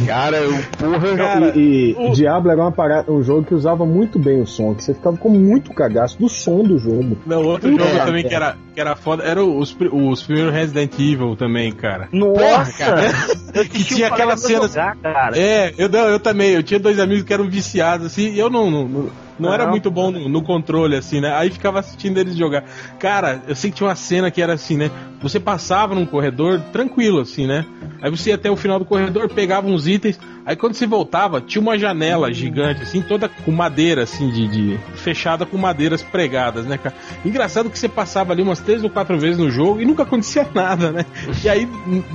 Cara, 0.05 0.37
eu, 0.37 0.51
porra. 0.77 1.17
Cara, 1.17 1.51
e, 1.57 1.91
e 1.91 1.95
o- 1.97 2.11
Diablo 2.13 2.51
era 2.51 2.61
uma 2.61 2.71
parada, 2.71 3.11
um 3.11 3.21
jogo 3.23 3.43
que 3.43 3.53
usava 3.53 3.85
muito 3.85 4.17
bem 4.19 4.41
o 4.41 4.47
som, 4.47 4.73
que 4.73 4.83
você 4.83 4.93
ficava 4.93 5.17
com 5.17 5.29
muito 5.29 5.73
cagaço 5.73 6.19
do 6.19 6.27
som 6.29 6.63
do 6.63 6.77
jogo. 6.77 7.17
Não, 7.25 7.41
outro 7.43 7.69
É, 7.69 7.77
jogo 7.77 8.05
também 8.05 8.25
é. 8.25 8.27
que 8.27 8.35
era, 8.35 8.55
que 8.73 8.79
era 8.81 8.95
foda 8.95 9.23
era 9.23 9.43
os, 9.43 9.75
os 9.91 10.23
primeiros 10.23 10.53
Resident 10.53 10.93
Evil 10.99 11.35
também, 11.35 11.71
cara. 11.71 12.07
Nossa! 12.11 12.95
eu 13.53 13.65
Que 13.65 13.83
tinha 13.83 14.07
aquela 14.07 14.35
cena- 14.37 14.67
jogar, 14.67 14.95
cara. 14.97 15.37
É, 15.37 15.73
eu, 15.77 15.87
eu 15.89 16.19
também, 16.19 16.51
eu 16.51 16.63
tinha 16.63 16.79
dois 16.79 16.99
amigos 16.99 17.23
que 17.23 17.33
eram 17.33 17.49
viciados, 17.49 18.07
assim, 18.07 18.31
e 18.33 18.39
eu 18.39 18.49
não, 18.49 18.69
não, 18.69 18.87
não, 18.87 19.09
não 19.41 19.53
era 19.53 19.63
muito 19.69 19.89
bom 19.91 20.11
no, 20.11 20.29
no 20.29 20.41
controle, 20.43 20.95
assim, 20.95 21.19
né? 21.21 21.33
Aí 21.35 21.49
ficava 21.49 21.79
assistindo 21.79 22.17
eles 22.17 22.35
jogar. 22.35 22.63
Cara, 22.99 23.41
eu 23.47 23.55
sei 23.55 23.71
que 23.71 23.77
tinha 23.77 23.87
uma 23.87 23.95
cena 23.95 24.29
que 24.31 24.41
era 24.41 24.53
assim, 24.53 24.77
né? 24.77 24.89
Você 25.21 25.39
passava 25.39 25.93
num 25.93 26.05
corredor 26.05 26.59
tranquilo, 26.71 27.19
assim, 27.21 27.45
né? 27.45 27.65
Aí 28.01 28.09
você 28.09 28.29
ia 28.29 28.35
até 28.35 28.49
o 28.49 28.55
final 28.55 28.79
do 28.79 28.85
corredor, 28.85 29.29
pegava 29.29 29.67
uns 29.67 29.87
itens, 29.87 30.19
aí 30.43 30.55
quando 30.55 30.73
você 30.73 30.87
voltava, 30.87 31.39
tinha 31.39 31.61
uma 31.61 31.77
janela 31.77 32.33
gigante, 32.33 32.81
assim, 32.81 33.01
toda 33.03 33.29
com 33.29 33.51
madeira, 33.51 34.01
assim, 34.03 34.31
de, 34.31 34.47
de- 34.47 34.79
fechada 34.95 35.45
com 35.45 35.57
madeiras 35.57 36.01
pregadas, 36.01 36.65
né, 36.65 36.77
cara? 36.79 36.95
Engraçado 37.23 37.69
que 37.69 37.77
você 37.77 37.87
passava 37.87 38.33
ali 38.33 38.41
umas 38.41 38.59
três 38.59 38.83
ou 38.83 38.89
quatro 38.89 39.19
vezes 39.19 39.37
no 39.37 39.51
jogo 39.51 39.79
e 39.79 39.85
nunca 39.85 40.01
acontecia 40.03 40.47
nada, 40.55 40.91
né? 40.91 41.05
E 41.43 41.47
aí, 41.47 41.67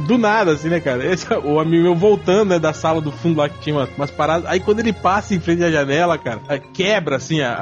do 0.08 0.18
nada, 0.18 0.52
assim, 0.52 0.68
né, 0.68 0.80
cara? 0.80 1.06
Esse, 1.06 1.32
o 1.32 1.60
amigo 1.60 1.84
meu 1.84 1.94
voltando, 1.94 2.48
né, 2.50 2.58
da 2.58 2.72
sala 2.72 3.00
do 3.00 3.12
fundo 3.12 3.38
lá 3.38 3.48
que 3.48 3.60
tinha 3.60 3.76
umas, 3.76 3.88
umas 3.96 4.10
paradas. 4.10 4.50
Aí 4.50 4.58
quando 4.58 4.80
ele 4.80 4.92
passa 4.92 5.32
em 5.32 5.38
frente 5.40 5.62
à 5.62 5.70
janela, 5.70 6.18
cara, 6.18 6.40
aí 6.48 6.58
assim, 7.16 7.40
a, 7.40 7.52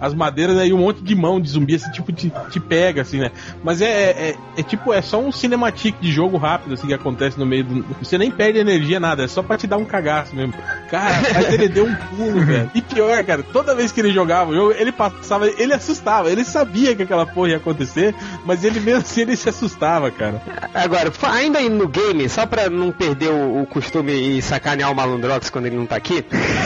a- 0.00 0.06
as 0.06 0.14
madeiras, 0.14 0.56
aí 0.58 0.72
um 0.72 0.78
monte 0.78 1.02
de 1.02 1.14
mão 1.14 1.40
de 1.40 1.48
zumbi, 1.48 1.74
assim, 1.76 1.90
tipo, 1.90 2.12
te, 2.12 2.32
te 2.50 2.60
pega, 2.60 3.02
assim, 3.02 3.18
né? 3.20 3.30
Mas 3.62 3.80
é, 3.80 3.86
é, 4.10 4.36
é 4.56 4.62
tipo, 4.62 4.92
é 4.92 5.00
só 5.02 5.20
um 5.20 5.32
cinematic 5.32 5.96
de 6.00 6.10
jogo 6.12 6.36
rápido, 6.36 6.74
assim, 6.74 6.86
que 6.86 6.94
acontece 6.94 7.38
no 7.38 7.46
meio 7.46 7.64
do. 7.64 7.84
Você 8.02 8.18
nem 8.18 8.30
perde 8.30 8.58
energia, 8.58 8.98
nada, 9.00 9.24
é 9.24 9.28
só 9.28 9.42
pra 9.42 9.56
te 9.56 9.66
dar 9.66 9.76
um 9.76 9.84
cagaço 9.84 10.34
mesmo. 10.34 10.54
Cara, 10.90 11.14
mas 11.34 11.52
ele 11.52 11.68
deu 11.68 11.86
um 11.86 11.94
pulo, 11.94 12.44
velho. 12.44 12.70
E 12.74 12.82
pior, 12.82 13.22
cara, 13.24 13.42
toda 13.42 13.74
vez 13.74 13.92
que 13.92 14.00
ele 14.00 14.12
jogava 14.12 14.50
o 14.50 14.54
jogo, 14.54 14.72
ele 14.72 14.92
passava, 14.92 15.46
ele 15.48 15.72
assustava, 15.72 16.30
ele 16.30 16.44
sabia 16.44 16.94
que 16.94 17.02
aquela 17.02 17.26
porra 17.26 17.50
ia 17.50 17.56
acontecer, 17.56 18.14
mas 18.44 18.64
ele 18.64 18.80
mesmo 18.80 19.00
assim 19.00 19.22
ele 19.22 19.36
se 19.36 19.48
assustava, 19.48 20.10
cara. 20.10 20.40
Agora, 20.74 21.12
ainda 21.22 21.60
no 21.68 21.86
game, 21.88 22.28
só 22.28 22.46
pra 22.46 22.70
não 22.70 22.90
perder 22.90 23.30
o, 23.30 23.62
o 23.62 23.66
costume 23.66 24.38
e 24.38 24.42
sacanear 24.42 24.90
o 24.90 24.94
Malandrox 24.94 25.50
quando 25.50 25.66
ele 25.66 25.76
não 25.76 25.86
tá 25.86 25.96
aqui, 25.96 26.24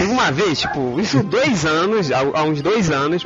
uma 0.08 0.30
vez, 0.30 0.60
tipo, 0.60 1.00
isso 1.00 1.22
dois 1.22 1.64
anos, 1.64 2.11
há, 2.12 2.20
há 2.40 2.42
uns 2.44 2.60
dois 2.62 2.90
anos, 2.90 3.22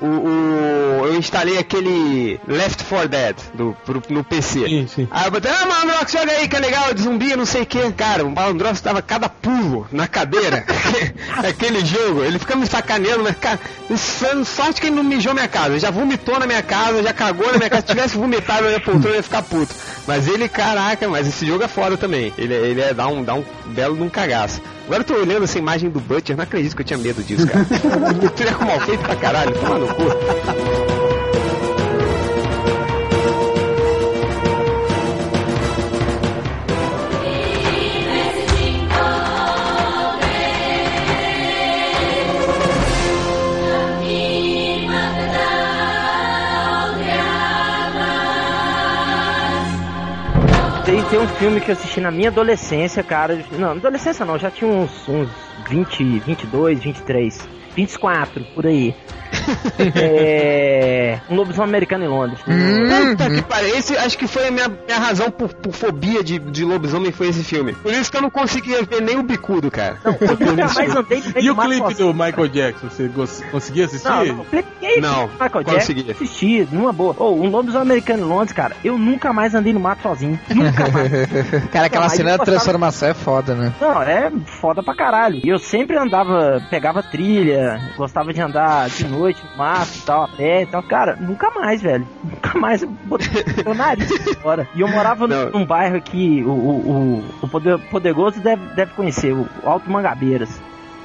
o, 0.00 0.06
o- 0.06 1.06
eu 1.06 1.16
instalei 1.16 1.58
aquele 1.58 2.40
Left 2.48 2.84
4 2.84 3.08
Dead 3.08 3.36
do, 3.54 3.76
pro- 3.84 4.02
no 4.08 4.24
PC. 4.24 4.66
Sim, 4.68 4.86
sim. 4.86 5.08
Aí 5.10 5.26
eu 5.26 5.30
botei, 5.30 5.50
ah, 5.50 5.66
Malandrox, 5.66 6.12
joga 6.12 6.32
aí 6.32 6.48
que 6.48 6.56
é 6.56 6.60
legal, 6.60 6.92
de 6.94 7.02
zumbi, 7.02 7.36
não 7.36 7.46
sei 7.46 7.62
o 7.62 7.66
que. 7.66 7.92
Cara, 7.92 8.24
o 8.24 8.30
Malandrox 8.30 8.80
tava 8.80 9.00
cada 9.02 9.28
pulo 9.28 9.86
na 9.92 10.06
cadeira. 10.08 10.64
Aquele 11.46 11.84
jogo, 11.84 12.22
ele 12.24 12.38
fica 12.38 12.56
me 12.56 12.66
sacaneando, 12.66 13.22
mas, 13.22 13.36
cara, 13.36 13.58
sorte 14.44 14.80
que 14.80 14.86
ele 14.88 14.96
não 14.96 15.04
mijou 15.04 15.34
minha 15.34 15.48
casa. 15.48 15.70
Ele 15.70 15.80
já 15.80 15.90
vomitou 15.90 16.38
na 16.38 16.46
minha 16.46 16.62
casa, 16.62 17.02
já 17.02 17.12
cagou 17.12 17.46
na 17.50 17.58
minha 17.58 17.70
casa. 17.70 17.82
Se 17.82 17.88
tivesse 17.88 18.16
vomitado 18.16 18.62
na 18.62 18.68
minha 18.68 18.80
poltrona, 18.80 19.08
eu 19.10 19.16
ia 19.16 19.22
ficar 19.22 19.42
puto. 19.42 19.74
Mas 20.06 20.28
ele, 20.28 20.48
caraca, 20.48 21.08
mas 21.08 21.26
esse 21.26 21.46
jogo 21.46 21.64
é 21.64 21.68
foda 21.68 21.96
também. 21.96 22.32
Ele, 22.38 22.54
ele 22.54 22.80
é 22.80 22.92
dá 22.94 23.06
um, 23.08 23.22
dá 23.22 23.34
um 23.34 23.44
belo 23.66 23.96
de 23.96 24.02
um 24.02 24.08
cagaço. 24.08 24.60
Agora 24.84 25.00
eu 25.00 25.04
tô 25.04 25.14
olhando 25.14 25.44
essa 25.44 25.58
imagem 25.58 25.88
do 25.88 25.98
Butcher, 25.98 26.36
não 26.36 26.44
acredito 26.44 26.76
que 26.76 26.82
eu 26.82 26.86
tinha 26.86 26.98
medo 26.98 27.22
disso, 27.22 27.46
cara. 27.46 27.64
Treco 28.36 28.64
mal 28.64 28.80
feito 28.80 29.02
pra 29.02 29.16
caralho, 29.16 29.52
toma 29.54 29.78
no 29.78 29.88
cu. 29.88 30.04
Tem, 51.14 51.22
um 51.22 51.28
filme 51.28 51.60
que 51.60 51.70
eu 51.70 51.74
assisti 51.74 52.00
na 52.00 52.10
minha 52.10 52.28
adolescência, 52.28 53.00
cara. 53.00 53.38
Não, 53.52 53.70
adolescência 53.70 54.26
não, 54.26 54.36
já 54.36 54.50
tinha 54.50 54.68
uns, 54.68 55.08
uns 55.08 55.28
20, 55.68 56.18
22, 56.18 56.82
23, 56.82 57.48
24, 57.76 58.44
por 58.52 58.66
aí. 58.66 58.92
é. 59.96 61.20
Um 61.28 61.36
lobisomem 61.36 61.68
americano 61.68 62.04
em 62.04 62.08
Londres. 62.08 62.40
Puta 62.40 63.30
que 63.30 63.42
pariu, 63.42 63.76
esse 63.76 63.96
acho 63.96 64.18
que 64.18 64.26
foi 64.26 64.48
a 64.48 64.50
minha, 64.50 64.68
minha 64.68 64.98
razão 64.98 65.30
por, 65.30 65.52
por 65.54 65.72
fobia 65.72 66.22
de, 66.22 66.38
de 66.38 66.64
lobisomem 66.64 67.12
foi 67.12 67.28
esse 67.28 67.44
filme. 67.44 67.72
Por 67.74 67.92
isso 67.92 68.10
que 68.10 68.16
eu 68.16 68.22
não 68.22 68.30
conseguia 68.30 68.82
ver 68.82 69.00
nem 69.00 69.18
o 69.18 69.22
bicudo, 69.22 69.70
cara. 69.70 69.98
Eu 70.04 70.46
nunca 70.52 70.74
mais 70.74 70.96
andei 70.96 71.20
de 71.20 71.38
E 71.38 71.50
o 71.50 71.56
clipe 71.56 71.94
do 71.94 72.12
Michael 72.14 72.48
Jackson, 72.48 72.88
você 72.88 73.10
conseguiu 73.50 73.84
assistir? 73.84 74.08
Não, 74.08 74.24
não, 74.24 74.46
é? 74.52 75.00
Não, 75.00 75.28
Michael 75.28 75.64
consegui. 75.64 76.02
Jackson, 76.02 76.24
assisti, 76.24 76.68
numa 76.70 76.92
boa. 76.92 77.14
Ô, 77.18 77.34
um 77.34 77.48
lobisomem 77.48 77.82
americano 77.82 78.22
em 78.22 78.28
Londres, 78.28 78.52
cara, 78.52 78.76
eu 78.84 78.98
nunca 78.98 79.32
mais 79.32 79.54
andei 79.54 79.72
no 79.72 79.80
mato 79.80 80.02
sozinho. 80.02 80.38
Nunca 80.54 80.88
mais. 80.88 81.10
Cara, 81.70 81.86
aquela 81.86 82.08
Não, 82.08 82.14
cena 82.14 82.36
da 82.36 82.44
transformação 82.44 83.08
é 83.08 83.14
foda, 83.14 83.54
né? 83.54 83.72
Não, 83.80 84.02
é 84.02 84.30
foda 84.60 84.82
pra 84.82 84.94
caralho. 84.94 85.40
E 85.42 85.48
eu 85.48 85.58
sempre 85.58 85.96
andava, 85.96 86.62
pegava 86.70 87.02
trilha, 87.02 87.80
gostava 87.96 88.32
de 88.32 88.40
andar 88.40 88.88
de 88.88 89.06
noite 89.06 89.33
no 89.42 89.56
mato 89.56 89.90
e 89.96 90.00
tal, 90.02 90.24
a 90.24 90.28
pé 90.28 90.62
e 90.62 90.66
tal. 90.66 90.82
Cara, 90.82 91.16
nunca 91.16 91.50
mais, 91.50 91.82
velho. 91.82 92.06
Nunca 92.24 92.58
mais 92.58 92.82
eu 92.82 92.88
botei 92.88 93.28
meu 93.64 93.74
nariz 93.74 94.08
fora. 94.42 94.68
E 94.74 94.80
eu 94.80 94.88
morava 94.88 95.26
Não. 95.26 95.50
num 95.50 95.64
bairro 95.66 96.00
que 96.00 96.42
o, 96.44 96.50
o, 96.50 96.90
o, 96.90 97.24
o 97.42 97.48
poder, 97.48 97.78
Poderoso 97.90 98.40
deve, 98.40 98.64
deve 98.74 98.92
conhecer, 98.94 99.32
o 99.32 99.48
Alto 99.64 99.90
Mangabeiras. 99.90 100.60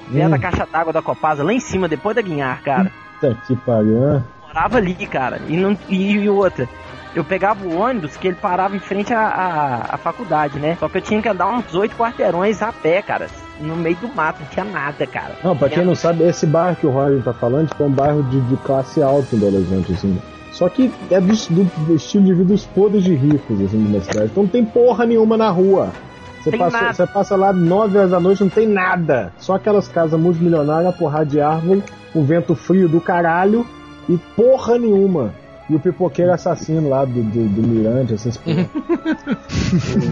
Vem 0.08 0.26
Hum. 0.26 0.30
da 0.32 0.40
caixa 0.40 0.68
d'água 0.72 0.92
da 0.94 1.02
Copasa, 1.02 1.44
lá 1.44 1.54
em 1.54 1.60
cima, 1.60 1.88
depois 1.88 2.16
da 2.16 2.22
Guinhar, 2.22 2.62
cara. 2.64 2.92
Puta 3.20 3.38
que 3.46 3.56
pariu, 3.56 4.00
né? 4.00 4.24
morava 4.48 4.78
ali, 4.78 4.96
cara. 5.06 5.40
E, 5.48 5.56
não, 5.56 5.78
e, 5.88 6.12
e 6.14 6.30
outra. 6.30 6.68
Eu 7.16 7.24
pegava 7.24 7.66
o 7.66 7.78
ônibus 7.80 8.16
que 8.18 8.28
ele 8.28 8.38
parava 8.40 8.76
em 8.76 8.80
frente 8.80 9.12
à, 9.14 9.20
à, 9.20 9.96
à 9.96 9.98
faculdade, 9.98 10.60
né? 10.60 10.78
Só 10.80 10.88
que 10.88 10.98
eu 11.00 11.02
tinha 11.02 11.22
que 11.22 11.28
andar 11.30 11.48
uns 11.48 11.74
oito 11.74 11.96
quarteirões 11.96 12.62
a 12.62 12.72
pé, 12.72 13.02
cara. 13.02 13.28
No 13.60 13.76
meio 13.76 13.96
do 13.98 14.08
mato, 14.16 14.40
não 14.42 14.48
tinha 14.48 14.64
nada, 14.66 15.06
cara. 15.08 15.36
Não, 15.44 15.56
pra 15.58 15.68
quem 15.70 15.84
não 15.84 15.96
sabe, 15.96 16.24
esse 16.24 16.46
bairro 16.46 16.76
que 16.78 16.86
o 16.88 16.92
Roger 16.92 17.22
tá 17.24 17.34
falando 17.34 17.68
tipo, 17.70 17.84
é 17.84 17.86
um 17.88 17.92
bairro 17.92 18.24
de, 18.24 18.40
de 18.42 18.56
classe 18.58 19.02
alta 19.02 19.36
em 19.36 19.40
Belo 19.40 19.56
Horizonte, 19.58 19.92
assim. 19.94 20.18
Só 20.52 20.70
que 20.70 20.92
é 21.10 21.20
do, 21.20 21.28
do- 21.34 21.86
do 21.88 21.96
estilo 21.96 22.26
de 22.26 22.34
vida 22.34 22.46
dos 22.54 22.66
podres 22.66 23.04
de 23.04 23.16
ricos, 23.16 23.60
assim, 23.62 23.92
da 23.92 24.02
cidade. 24.02 24.28
Então 24.32 24.44
não 24.44 24.50
tem 24.50 24.64
porra 24.64 25.06
nenhuma 25.06 25.36
na 25.36 25.50
rua. 25.50 25.90
Você 26.44 26.52
passa, 26.58 26.78
você 26.94 27.08
passa 27.08 27.36
lá 27.36 27.52
9 27.52 27.98
horas 27.98 28.12
da 28.12 28.20
noite, 28.20 28.42
não 28.44 28.50
tem 28.50 28.68
nada. 28.68 29.34
Só 29.40 29.56
aquelas 29.56 29.88
casas 29.90 30.18
multimilionárias, 30.20 30.96
porrada 30.96 31.26
de 31.26 31.42
árvore, 31.42 31.84
um 32.16 32.24
vento 32.24 32.56
frio 32.56 32.88
do 32.88 33.02
caralho 33.02 33.66
e 34.08 34.18
porra 34.36 34.78
nenhuma. 34.78 35.34
E 35.70 35.76
o 35.76 35.80
pipoqueiro 35.80 36.32
assassino 36.34 36.90
lá 36.90 37.06
do, 37.06 37.22
do, 37.22 37.48
do 37.48 37.62
Mirante, 37.68 38.14
essas 38.16 38.36
porra. 38.38 38.68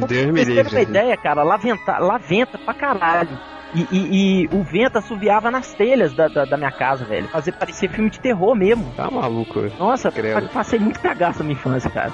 Deus 0.07 0.31
me 0.31 0.33
Pra 0.33 0.43
vocês 0.43 0.45
terem 0.45 0.61
uma 0.61 0.63
livre. 0.63 0.81
ideia, 0.83 1.17
cara, 1.17 1.43
lá 1.43 1.57
venta, 1.57 1.97
lá 1.97 2.17
venta 2.17 2.57
pra 2.59 2.73
caralho. 2.73 3.29
E, 3.75 3.81
e- 3.91 4.43
e 4.43 4.47
o 4.55 4.63
vento 4.63 4.97
assoviava 4.97 5.51
nas 5.51 5.73
telhas 5.73 6.13
da, 6.13 6.27
da, 6.27 6.45
da 6.45 6.57
minha 6.57 6.71
casa, 6.71 7.03
velho. 7.05 7.27
Fazer 7.27 7.51
parecer 7.51 7.89
filme 7.89 8.09
de 8.09 8.19
terror 8.19 8.55
mesmo. 8.55 8.93
Tá 8.95 9.11
maluco. 9.11 9.69
Nossa, 9.77 10.09
Credo. 10.11 10.47
passei 10.49 10.79
muito 10.79 10.99
cagaço 10.99 11.39
na 11.39 11.45
minha 11.45 11.57
infância, 11.57 11.89
cara. 11.89 12.11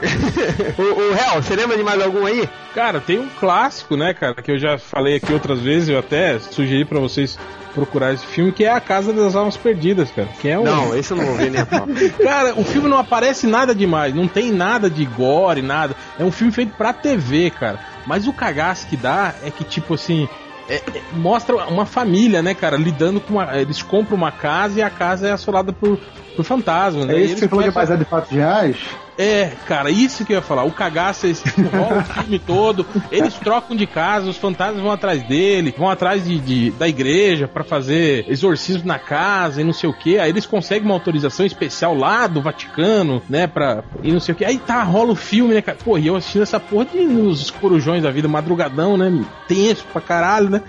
O, 0.78 0.82
o 0.82 1.14
Real, 1.14 1.42
você 1.42 1.56
lembra 1.56 1.78
de 1.78 1.84
mais 1.84 2.02
algum 2.02 2.26
aí? 2.26 2.50
Cara, 2.74 3.00
tem 3.00 3.20
um 3.20 3.30
clássico, 3.40 3.96
né, 3.96 4.14
cara, 4.14 4.34
que 4.36 4.52
eu 4.52 4.58
já 4.58 4.78
falei 4.80 5.16
aqui 5.18 5.32
outras 5.32 5.60
vezes, 5.60 5.90
eu 5.90 6.00
até 6.00 6.40
sugeri 6.40 6.84
pra 6.86 7.00
vocês 7.00 7.38
procurar 7.74 8.14
esse 8.14 8.26
filme, 8.26 8.52
que 8.52 8.64
é 8.66 8.72
A 8.72 8.80
Casa 8.80 9.12
das 9.14 9.36
Almas 9.36 9.58
Perdidas, 9.58 10.10
cara. 10.12 10.28
Que 10.40 10.50
é 10.50 10.60
um... 10.60 10.64
Não, 10.64 10.96
esse 10.96 11.12
eu 11.12 11.18
não 11.18 11.26
vou 11.26 11.36
ver 11.36 11.50
nem 11.52 11.62
a 11.62 11.66
pau. 11.66 11.88
Cara, 12.22 12.54
o 12.60 12.64
filme 12.64 12.88
não 12.88 12.98
aparece 13.00 13.48
nada 13.48 13.74
demais, 13.74 14.14
não 14.14 14.28
tem 14.28 14.52
nada 14.52 14.90
de 14.90 15.04
gore, 15.06 15.62
nada. 15.64 15.96
É 16.20 16.24
um 16.24 16.32
filme 16.32 16.52
feito 16.54 16.74
pra 16.78 16.94
TV, 16.94 17.50
cara. 17.52 17.80
Mas 18.06 18.28
o 18.28 18.34
cagaço 18.34 18.86
que 18.88 18.96
dá 18.98 19.34
é 19.44 19.50
que, 19.50 19.64
tipo 19.64 19.94
assim, 19.96 20.28
é- 20.76 20.98
é- 20.98 21.02
mostra 21.14 21.56
uma 21.68 21.86
família, 21.86 22.42
né, 22.42 22.54
cara, 22.54 22.76
lidando 22.78 23.20
com 23.20 23.34
uma. 23.34 23.58
Eles 23.58 23.82
compram 23.82 24.16
uma 24.18 24.32
casa 24.32 24.80
e 24.80 24.82
a 24.82 24.90
casa 24.90 25.28
é 25.28 25.32
assolada 25.32 25.72
por, 25.74 25.98
por 26.36 26.44
fantasmas, 26.46 27.06
né? 27.06 27.16
É 27.16 27.20
E 27.20 27.24
esse 27.24 27.34
que 27.36 27.40
você 27.42 27.48
falou 27.50 27.64
começam- 27.64 27.82
baseado 27.82 28.02
em 28.02 28.06
fatos 28.06 28.32
reais? 28.32 28.78
É, 29.18 29.52
cara, 29.68 29.92
isso 29.92 30.26
que 30.26 30.34
eu 30.34 30.38
ia 30.38 30.42
falar. 30.42 30.64
O 30.64 30.72
cagaço 30.72 31.28
é 31.28 31.32
rola 31.78 32.00
o 32.00 32.04
filme 32.04 32.40
todo. 32.40 32.86
Eles 33.12 33.36
trocam 33.36 33.76
de 33.76 33.86
casa, 33.86 34.30
os 34.30 34.38
fantasmas 34.38 34.82
vão 34.82 34.92
atrás 34.92 35.22
dele, 35.24 35.74
vão 35.78 35.90
atrás 35.90 36.26
de, 36.26 36.40
de- 36.40 36.72
da 36.72 36.88
igreja 36.88 37.48
pra 37.48 37.64
fazer 37.64 38.26
exorcismo 38.28 38.88
na 38.88 38.98
casa 38.98 39.62
e 39.62 39.64
não 39.64 39.74
sei 39.74 39.90
o 39.90 39.94
que. 39.94 40.18
Aí 40.18 40.30
eles 40.32 40.46
conseguem 40.46 40.86
uma 40.86 40.96
autorização 40.96 41.46
especial 41.46 41.94
lá 41.96 42.26
do 42.26 42.42
Vaticano, 42.42 43.22
né? 43.30 43.46
Pra, 43.46 43.84
e 44.02 44.12
não 44.12 44.20
sei 44.20 44.34
o 44.34 44.36
que. 44.36 44.46
Aí 44.46 44.58
tá, 44.58 44.82
rola 44.84 45.12
o 45.12 45.16
filme, 45.16 45.54
né, 45.54 45.62
cara? 45.62 45.78
Pô, 45.84 45.98
e 45.98 46.08
eu 46.08 46.16
assistindo 46.16 46.42
essa 46.42 46.60
porra 46.60 46.86
de, 46.86 47.00
nos 47.06 47.52
corujões 47.52 48.02
da 48.02 48.10
vida, 48.12 48.28
madrugadão, 48.28 48.98
né? 48.98 49.12
Tenso 49.48 49.86
pra 49.94 50.02
caralho, 50.02 50.50
né? 50.50 50.62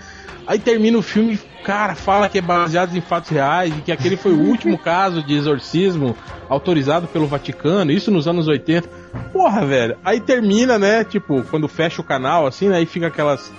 Aí 0.47 0.59
termina 0.59 0.97
o 0.97 1.01
filme, 1.01 1.39
cara, 1.63 1.95
fala 1.95 2.29
que 2.29 2.37
é 2.37 2.41
baseado 2.41 2.95
em 2.95 3.01
fatos 3.01 3.31
reais 3.31 3.73
e 3.75 3.81
que 3.81 3.91
aquele 3.91 4.15
foi 4.15 4.31
o 4.31 4.39
último 4.39 4.77
caso 4.79 5.23
de 5.23 5.33
exorcismo 5.33 6.15
autorizado 6.47 7.07
pelo 7.07 7.25
Vaticano, 7.25 7.91
isso 7.91 8.11
nos 8.11 8.27
anos 8.27 8.47
80. 8.47 8.87
Porra, 9.33 9.65
velho. 9.65 9.97
Aí 10.03 10.19
termina, 10.19 10.77
né? 10.77 11.03
Tipo, 11.03 11.43
quando 11.49 11.67
fecha 11.67 11.99
o 11.99 12.03
canal, 12.03 12.45
assim, 12.45 12.69
né? 12.69 12.77
Aí 12.77 12.85
fica 12.85 13.07
aquelas. 13.07 13.51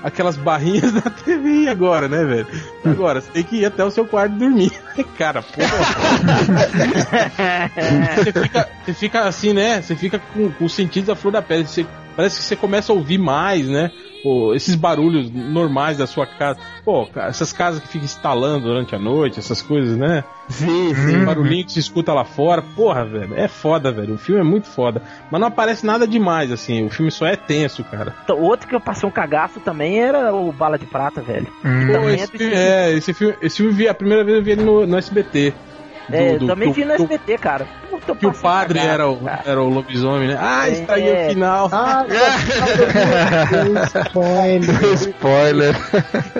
Aquelas 0.00 0.36
barrinhas 0.36 0.92
da 1.02 1.10
TV 1.10 1.66
agora, 1.68 2.06
né, 2.06 2.24
velho? 2.24 2.46
Agora, 2.84 3.20
você 3.20 3.32
tem 3.32 3.42
que 3.42 3.56
ir 3.56 3.64
até 3.64 3.84
o 3.84 3.90
seu 3.90 4.06
quarto 4.06 4.36
dormir. 4.36 4.70
Cara, 5.18 5.42
porra. 5.42 5.68
você, 8.14 8.32
fica, 8.32 8.68
você 8.84 8.94
fica 8.94 9.20
assim, 9.22 9.52
né? 9.52 9.82
Você 9.82 9.96
fica 9.96 10.20
com, 10.32 10.52
com 10.52 10.64
os 10.66 10.72
sentidos 10.72 11.10
à 11.10 11.16
flor 11.16 11.32
da 11.32 11.42
pele. 11.42 11.66
Você, 11.66 11.84
parece 12.14 12.38
que 12.38 12.44
você 12.44 12.54
começa 12.54 12.92
a 12.92 12.94
ouvir 12.94 13.18
mais, 13.18 13.66
né? 13.66 13.90
Esses 14.54 14.74
barulhos 14.74 15.30
normais 15.30 15.98
da 15.98 16.06
sua 16.06 16.26
casa. 16.26 16.58
Pô, 16.84 17.08
essas 17.16 17.52
casas 17.52 17.80
que 17.80 17.88
ficam 17.88 18.04
instalando 18.04 18.66
durante 18.66 18.94
a 18.94 18.98
noite, 18.98 19.38
essas 19.38 19.62
coisas, 19.62 19.96
né? 19.96 20.24
Sim, 20.48 20.90
Esse 20.90 21.24
barulhinho 21.24 21.64
que 21.64 21.72
se 21.72 21.78
escuta 21.78 22.12
lá 22.12 22.24
fora. 22.24 22.62
Porra, 22.62 23.04
velho. 23.04 23.34
É 23.36 23.48
foda, 23.48 23.92
velho. 23.92 24.14
O 24.14 24.18
filme 24.18 24.40
é 24.40 24.44
muito 24.44 24.66
foda. 24.66 25.02
Mas 25.30 25.40
não 25.40 25.48
aparece 25.48 25.84
nada 25.84 26.06
demais, 26.06 26.50
assim. 26.50 26.86
O 26.86 26.90
filme 26.90 27.10
só 27.10 27.26
é 27.26 27.36
tenso, 27.36 27.84
cara. 27.84 28.14
Então, 28.24 28.38
Outro 28.40 28.66
que 28.68 28.74
eu 28.74 28.80
passei 28.80 29.06
um 29.06 29.12
cagaço 29.12 29.60
também 29.60 30.00
era 30.00 30.34
o 30.34 30.50
Bala 30.52 30.78
de 30.78 30.86
Prata, 30.86 31.20
velho. 31.20 31.46
Pô, 31.46 31.92
Também 31.92 32.14
esse, 32.14 32.42
é 32.42 32.88
é, 32.88 32.92
esse 32.92 33.12
filme, 33.12 33.34
esse 33.42 33.56
filme 33.58 33.72
eu 33.72 33.76
vi, 33.76 33.88
a 33.88 33.94
primeira 33.94 34.24
vez 34.24 34.38
eu 34.38 34.42
vi 34.44 34.52
ele 34.52 34.62
no, 34.62 34.86
no 34.86 34.96
SBT. 34.96 35.52
É, 36.10 36.32
Do- 36.32 36.38
do- 36.40 36.46
também 36.46 36.72
vi 36.72 36.84
no 36.84 36.92
SBT, 36.94 37.38
cara. 37.38 37.66
Puta, 37.90 38.14
Que 38.14 38.26
o 38.26 38.32
padre 38.32 38.78
cagado, 38.78 38.94
era 38.94 39.08
o, 39.08 39.16
cara. 39.18 39.42
era 39.44 39.62
o 39.62 39.68
lobisomem, 39.68 40.28
né? 40.28 40.38
Ah, 40.40 40.68
É. 40.68 40.72
estraguei 40.72 41.26
o 41.26 41.28
final. 41.30 41.68
Ah, 41.72 42.06
Spoiler. 44.06 44.94
Spoiler. 44.94 45.76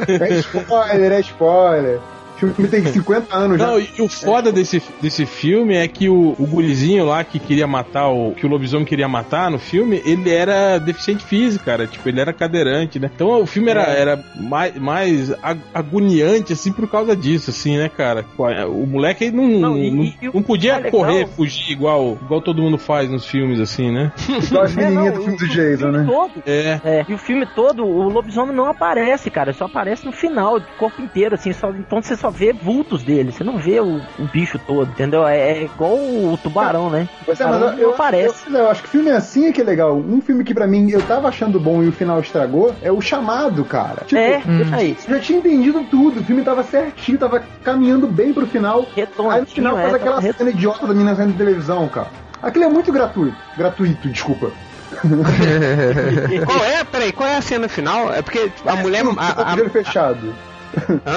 é 0.09 0.35
spoiler, 0.39 1.12
é 1.12 1.21
spoiler. 1.21 2.01
O 2.47 2.55
filme 2.55 2.70
tem 2.70 2.84
50 2.86 3.36
anos 3.36 3.59
já. 3.59 3.66
Não, 3.66 3.78
e 3.80 3.89
o 4.01 4.09
foda 4.09 4.51
desse, 4.53 4.82
desse 5.01 5.26
filme 5.26 5.74
é 5.74 5.86
que 5.89 6.09
o, 6.09 6.34
o 6.39 6.47
gurizinho 6.47 7.05
lá 7.07 7.22
que 7.24 7.39
queria 7.39 7.66
matar 7.66 8.09
o. 8.09 8.32
que 8.32 8.47
o 8.47 8.49
lobisomem 8.49 8.86
queria 8.86 9.09
matar 9.09 9.51
no 9.51 9.59
filme, 9.59 10.01
ele 10.05 10.30
era 10.30 10.78
deficiente 10.78 11.24
físico, 11.24 11.64
cara. 11.64 11.86
Tipo, 11.86 12.09
ele 12.09 12.20
era 12.20 12.32
cadeirante, 12.32 12.99
né? 12.99 13.11
Então 13.14 13.43
o 13.43 13.47
filme 13.47 13.70
era, 13.70 13.82
era 13.82 14.24
mais, 14.36 14.74
mais 14.76 15.32
ag- 15.43 15.61
agoniante, 15.74 16.53
assim, 16.53 16.72
por 16.72 16.89
causa 16.89 17.16
disso, 17.16 17.51
assim, 17.51 17.76
né, 17.76 17.89
cara? 17.89 18.24
O 18.68 18.86
moleque 18.86 19.24
ele 19.24 19.36
não, 19.36 19.49
Não, 19.49 19.78
e- 19.78 19.91
não, 19.91 20.03
e- 20.05 20.16
não 20.34 20.43
podia 20.43 20.76
legal- 20.76 20.91
correr, 20.91 21.26
fugir 21.28 21.70
igual, 21.72 22.18
igual 22.22 22.41
todo 22.41 22.62
mundo 22.62 22.78
faz 22.78 23.11
nos 23.11 23.26
filmes, 23.26 23.61
assim, 23.61 23.91
né? 23.91 24.12
Igual 24.49 24.64
as 24.64 24.76
É, 24.76 24.80
menininhas 24.80 25.14
do 25.14 25.22
filme 25.22 25.49
Jason, 25.49 25.89
né? 25.91 26.05
todo, 26.07 26.32
É. 26.47 26.80
É, 26.84 27.07
e 27.09 27.14
o 27.14 27.18
filme 27.18 27.47
todo, 27.55 27.84
o 27.84 28.09
lobisomem 28.09 28.55
não 28.55 28.66
aparece, 28.66 29.30
cara. 29.30 29.53
Só 29.53 29.64
aparece 29.66 30.05
no 30.07 30.12
final, 30.12 30.61
do 30.61 30.66
corpo 30.78 31.01
inteiro, 31.03 31.34
assim. 31.34 31.53
Só, 31.53 31.70
então 31.70 32.01
você 32.01 32.16
só 32.16 32.28
vê 32.31 32.53
vultos 32.53 33.03
dele. 33.03 33.33
Você 33.33 33.43
não 33.45 33.59
vê 33.59 33.81
o, 33.81 34.01
o 34.18 34.24
bicho 34.33 34.59
todo, 34.59 34.91
entendeu? 34.91 35.26
É, 35.26 35.39
é 35.39 35.62
igual 35.64 35.95
o 35.95 36.39
tubarão, 36.43 36.91
né? 36.91 37.09
O 37.22 37.24
Pois 37.26 37.41
é, 37.41 37.45
mas 37.47 37.55
eu, 37.55 37.61
não 37.61 37.79
eu, 37.79 37.91
aparece. 37.91 38.45
eu, 38.49 38.57
eu 38.57 38.70
acho 38.70 38.83
que 38.83 38.89
filme 38.89 39.11
assim 39.11 39.47
é 39.47 39.53
que 39.53 39.61
é 39.61 39.64
legal. 39.64 39.97
Um 39.97 40.20
filme 40.20 40.45
que 40.45 40.55
pra 40.55 40.66
mim 40.66 40.91
eu 40.91 41.03
tava 41.03 41.29
achando 41.29 41.59
bom 41.61 41.83
e 41.83 41.89
o 41.89 41.93
final 41.93 42.20
estragou 42.20 42.74
é 42.83 42.91
o 42.91 43.01
chamado, 43.01 43.64
cara. 43.64 44.05
Tipo, 44.05 44.20
é, 44.20 44.43
aí. 44.72 44.97
eu 45.07 45.14
já 45.14 45.20
tinha 45.20 45.39
entendido 45.39 45.85
tudo, 45.85 46.20
o 46.20 46.24
filme 46.24 46.43
tava 46.43 46.62
certinho, 46.62 47.18
tava 47.18 47.43
caminhando 47.62 48.07
bem 48.07 48.33
pro 48.33 48.47
final. 48.47 48.87
Redondinho, 48.95 49.31
Aí 49.31 49.41
no 49.41 49.47
final 49.47 49.79
é, 49.79 49.83
faz 49.83 49.93
tava 50.03 50.18
aquela 50.18 50.33
cena 50.33 50.51
idiota 50.51 50.87
da 50.87 50.93
menina 50.93 51.14
saindo 51.14 51.33
de 51.33 51.39
televisão, 51.39 51.89
cara. 51.89 52.09
Aquilo 52.43 52.64
é 52.64 52.68
muito 52.68 52.93
gratuito. 52.93 53.37
Gratuito, 53.57 54.09
desculpa. 54.09 54.51
qual 56.47 56.64
é? 56.64 56.85
Peraí, 56.85 57.12
qual 57.12 57.29
é 57.29 57.37
a 57.37 57.43
cena 57.43 57.68
final? 57.68 58.12
É 58.12 58.22
porque 58.22 58.51
a 58.64 58.76
mulher. 58.76 59.05
Sim, 59.05 59.14
tá 59.14 59.29
a- 59.29 59.35
com 59.35 59.43
o 59.43 59.53
olho 59.62 59.70
fechado. 59.70 60.35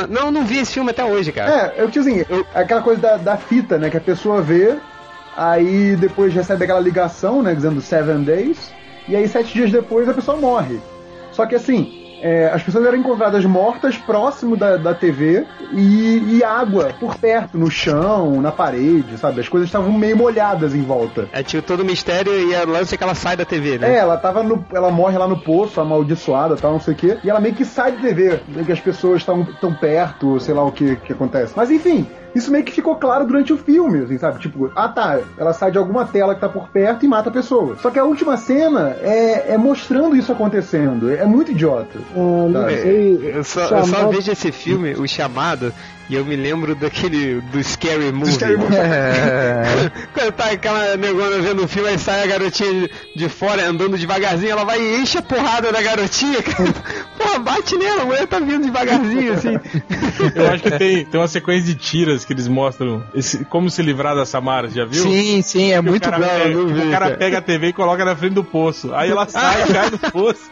Não, 0.09 0.31
não 0.31 0.45
vi 0.45 0.59
esse 0.59 0.73
filme 0.73 0.91
até 0.91 1.03
hoje, 1.03 1.31
cara. 1.31 1.73
É, 1.77 1.81
eu 1.81 1.89
tinha 1.89 2.01
assim, 2.01 2.25
eu- 2.29 2.45
aquela 2.53 2.81
coisa 2.81 3.01
da, 3.01 3.17
da 3.17 3.37
fita, 3.37 3.77
né? 3.77 3.89
Que 3.89 3.97
a 3.97 4.01
pessoa 4.01 4.41
vê, 4.41 4.75
aí 5.35 5.95
depois 5.95 6.33
recebe 6.33 6.63
aquela 6.63 6.79
ligação, 6.79 7.41
né? 7.41 7.53
Dizendo 7.55 7.81
seven 7.81 8.23
days, 8.23 8.71
e 9.07 9.15
aí 9.15 9.27
sete 9.27 9.53
dias 9.53 9.71
depois 9.71 10.07
a 10.07 10.13
pessoa 10.13 10.37
morre. 10.37 10.79
Só 11.31 11.45
que 11.45 11.55
assim, 11.55 12.00
é, 12.21 12.51
as 12.53 12.61
pessoas 12.61 12.85
eram 12.85 12.97
encontradas 12.97 13.43
mortas 13.45 13.97
próximo 13.97 14.55
da, 14.55 14.77
da 14.77 14.93
TV 14.93 15.45
e, 15.73 16.37
e 16.37 16.43
água 16.43 16.93
por 16.99 17.15
perto, 17.15 17.57
no 17.57 17.69
chão, 17.69 18.41
na 18.41 18.51
parede, 18.51 19.17
sabe? 19.17 19.41
As 19.41 19.49
coisas 19.49 19.67
estavam 19.67 19.91
meio 19.91 20.15
molhadas 20.15 20.75
em 20.75 20.81
volta. 20.81 21.27
É 21.31 21.43
tipo 21.43 21.65
todo 21.65 21.83
mistério 21.83 22.31
e 22.49 22.55
a 22.55 22.63
lance 22.63 22.93
é 22.93 22.97
que 22.97 23.03
ela 23.03 23.15
sai 23.15 23.35
da 23.35 23.45
TV, 23.45 23.77
né? 23.77 23.95
É, 23.95 23.97
ela 23.97 24.17
tava 24.17 24.43
no. 24.43 24.63
Ela 24.73 24.91
morre 24.91 25.17
lá 25.17 25.27
no 25.27 25.39
poço, 25.39 25.81
amaldiçoada 25.81 26.55
tal, 26.55 26.73
não 26.73 26.79
sei 26.79 26.93
o 26.93 26.97
quê. 26.97 27.17
E 27.23 27.29
ela 27.29 27.39
meio 27.39 27.55
que 27.55 27.65
sai 27.65 27.93
de 27.93 28.01
TV, 28.01 28.39
meio 28.47 28.65
que 28.65 28.71
as 28.71 28.79
pessoas 28.79 29.21
estão 29.21 29.43
tão 29.59 29.73
perto, 29.73 30.39
sei 30.39 30.53
lá 30.53 30.63
o 30.63 30.71
que, 30.71 30.95
que 30.97 31.13
acontece. 31.13 31.53
Mas 31.55 31.71
enfim, 31.71 32.07
isso 32.33 32.51
meio 32.51 32.63
que 32.63 32.71
ficou 32.71 32.95
claro 32.95 33.25
durante 33.25 33.51
o 33.51 33.57
filme, 33.57 34.03
assim, 34.03 34.17
sabe? 34.17 34.39
Tipo, 34.39 34.71
ah 34.75 34.87
tá, 34.87 35.19
ela 35.37 35.53
sai 35.53 35.71
de 35.71 35.77
alguma 35.77 36.05
tela 36.05 36.33
que 36.33 36.41
tá 36.41 36.49
por 36.49 36.69
perto 36.69 37.05
e 37.05 37.07
mata 37.07 37.29
a 37.29 37.33
pessoa. 37.33 37.75
Só 37.81 37.89
que 37.89 37.99
a 37.99 38.03
última 38.03 38.37
cena 38.37 38.95
é, 39.01 39.53
é 39.53 39.57
mostrando 39.57 40.15
isso 40.15 40.31
acontecendo. 40.31 41.11
É 41.11 41.25
muito 41.25 41.51
idiota. 41.51 41.99
Ah, 42.15 42.47
não 42.49 42.69
sei. 42.69 43.31
Eu 43.35 43.43
só, 43.43 43.61
eu 43.67 43.85
só 43.85 44.07
vejo 44.07 44.31
esse 44.31 44.51
filme, 44.51 44.93
o 44.93 45.07
chamado, 45.07 45.73
e 46.09 46.15
eu 46.15 46.25
me 46.25 46.35
lembro 46.35 46.75
daquele. 46.75 47.41
do 47.41 47.63
Scary 47.63 48.11
Movie. 48.11 48.33
Scary 48.33 48.57
Movie. 48.57 48.75
Quando 50.13 50.31
tá 50.33 50.51
aquela 50.51 50.97
negona 50.97 51.39
vendo 51.39 51.63
o 51.63 51.67
filme, 51.67 51.89
aí 51.89 51.97
sai 51.99 52.23
a 52.23 52.27
garotinha 52.27 52.89
de, 53.15 53.29
fora 53.29 53.67
andando 53.67 53.97
devagarzinho, 53.97 54.51
ela 54.51 54.63
vai 54.65 54.79
e 54.81 54.97
enche 55.01 55.17
a 55.17 55.21
porrada 55.21 55.71
da 55.71 55.81
garotinha, 55.81 56.41
cara. 56.43 56.73
Porra, 57.17 57.39
bate 57.39 57.75
nela, 57.77 58.01
a 58.01 58.05
mulher 58.05 58.27
tá 58.27 58.39
vindo 58.39 58.63
devagarzinho, 58.65 59.33
assim. 59.33 59.53
Eu 60.35 60.47
acho 60.49 60.63
que 60.63 60.71
tem, 60.71 61.05
tem 61.05 61.19
uma 61.19 61.27
sequência 61.27 61.65
de 61.73 61.75
tiras 61.75 62.25
que 62.25 62.33
eles 62.33 62.47
mostram 62.47 63.03
esse- 63.15 63.43
como 63.45 63.69
se 63.69 63.81
livrar 63.81 64.15
da 64.15 64.25
Samara, 64.25 64.69
já 64.69 64.85
viu? 64.85 65.03
Sim, 65.03 65.41
sim, 65.41 65.71
é 65.73 65.81
Que 65.81 65.89
muito 65.89 66.07
o 66.07 66.11
cara, 66.11 66.19
bom. 66.25 66.33
pega, 66.43 66.59
o 66.59 66.75
cara 66.91 67.05
cara. 67.05 67.17
pega 67.17 67.37
a 67.37 67.41
TV 67.41 67.67
e 67.67 67.73
coloca 67.73 68.03
na 68.05 68.15
frente 68.15 68.33
do 68.33 68.43
poço. 68.43 68.93
Aí 68.93 69.09
ela 69.09 69.27
sai 69.27 69.63
e 69.63 69.73
cai 69.73 69.89
no 69.89 69.97
poço. 69.99 70.51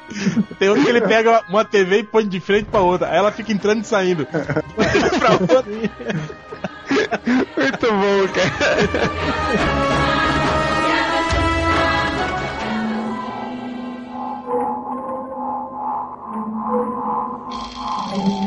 Tem 0.57 0.69
outro 0.69 0.83
que 0.83 0.89
ele 0.89 1.01
pega 1.01 1.41
uma 1.49 1.63
TV 1.65 1.99
e 1.99 2.03
põe 2.03 2.27
de 2.27 2.39
frente 2.39 2.65
pra 2.65 2.79
outra. 2.81 3.09
Aí 3.09 3.17
ela 3.17 3.31
fica 3.31 3.51
entrando 3.51 3.81
e 3.81 3.87
saindo. 3.87 4.25
pra. 4.25 5.38
Muito 7.57 7.87
bom, 7.91 8.27
cara. 8.33 9.98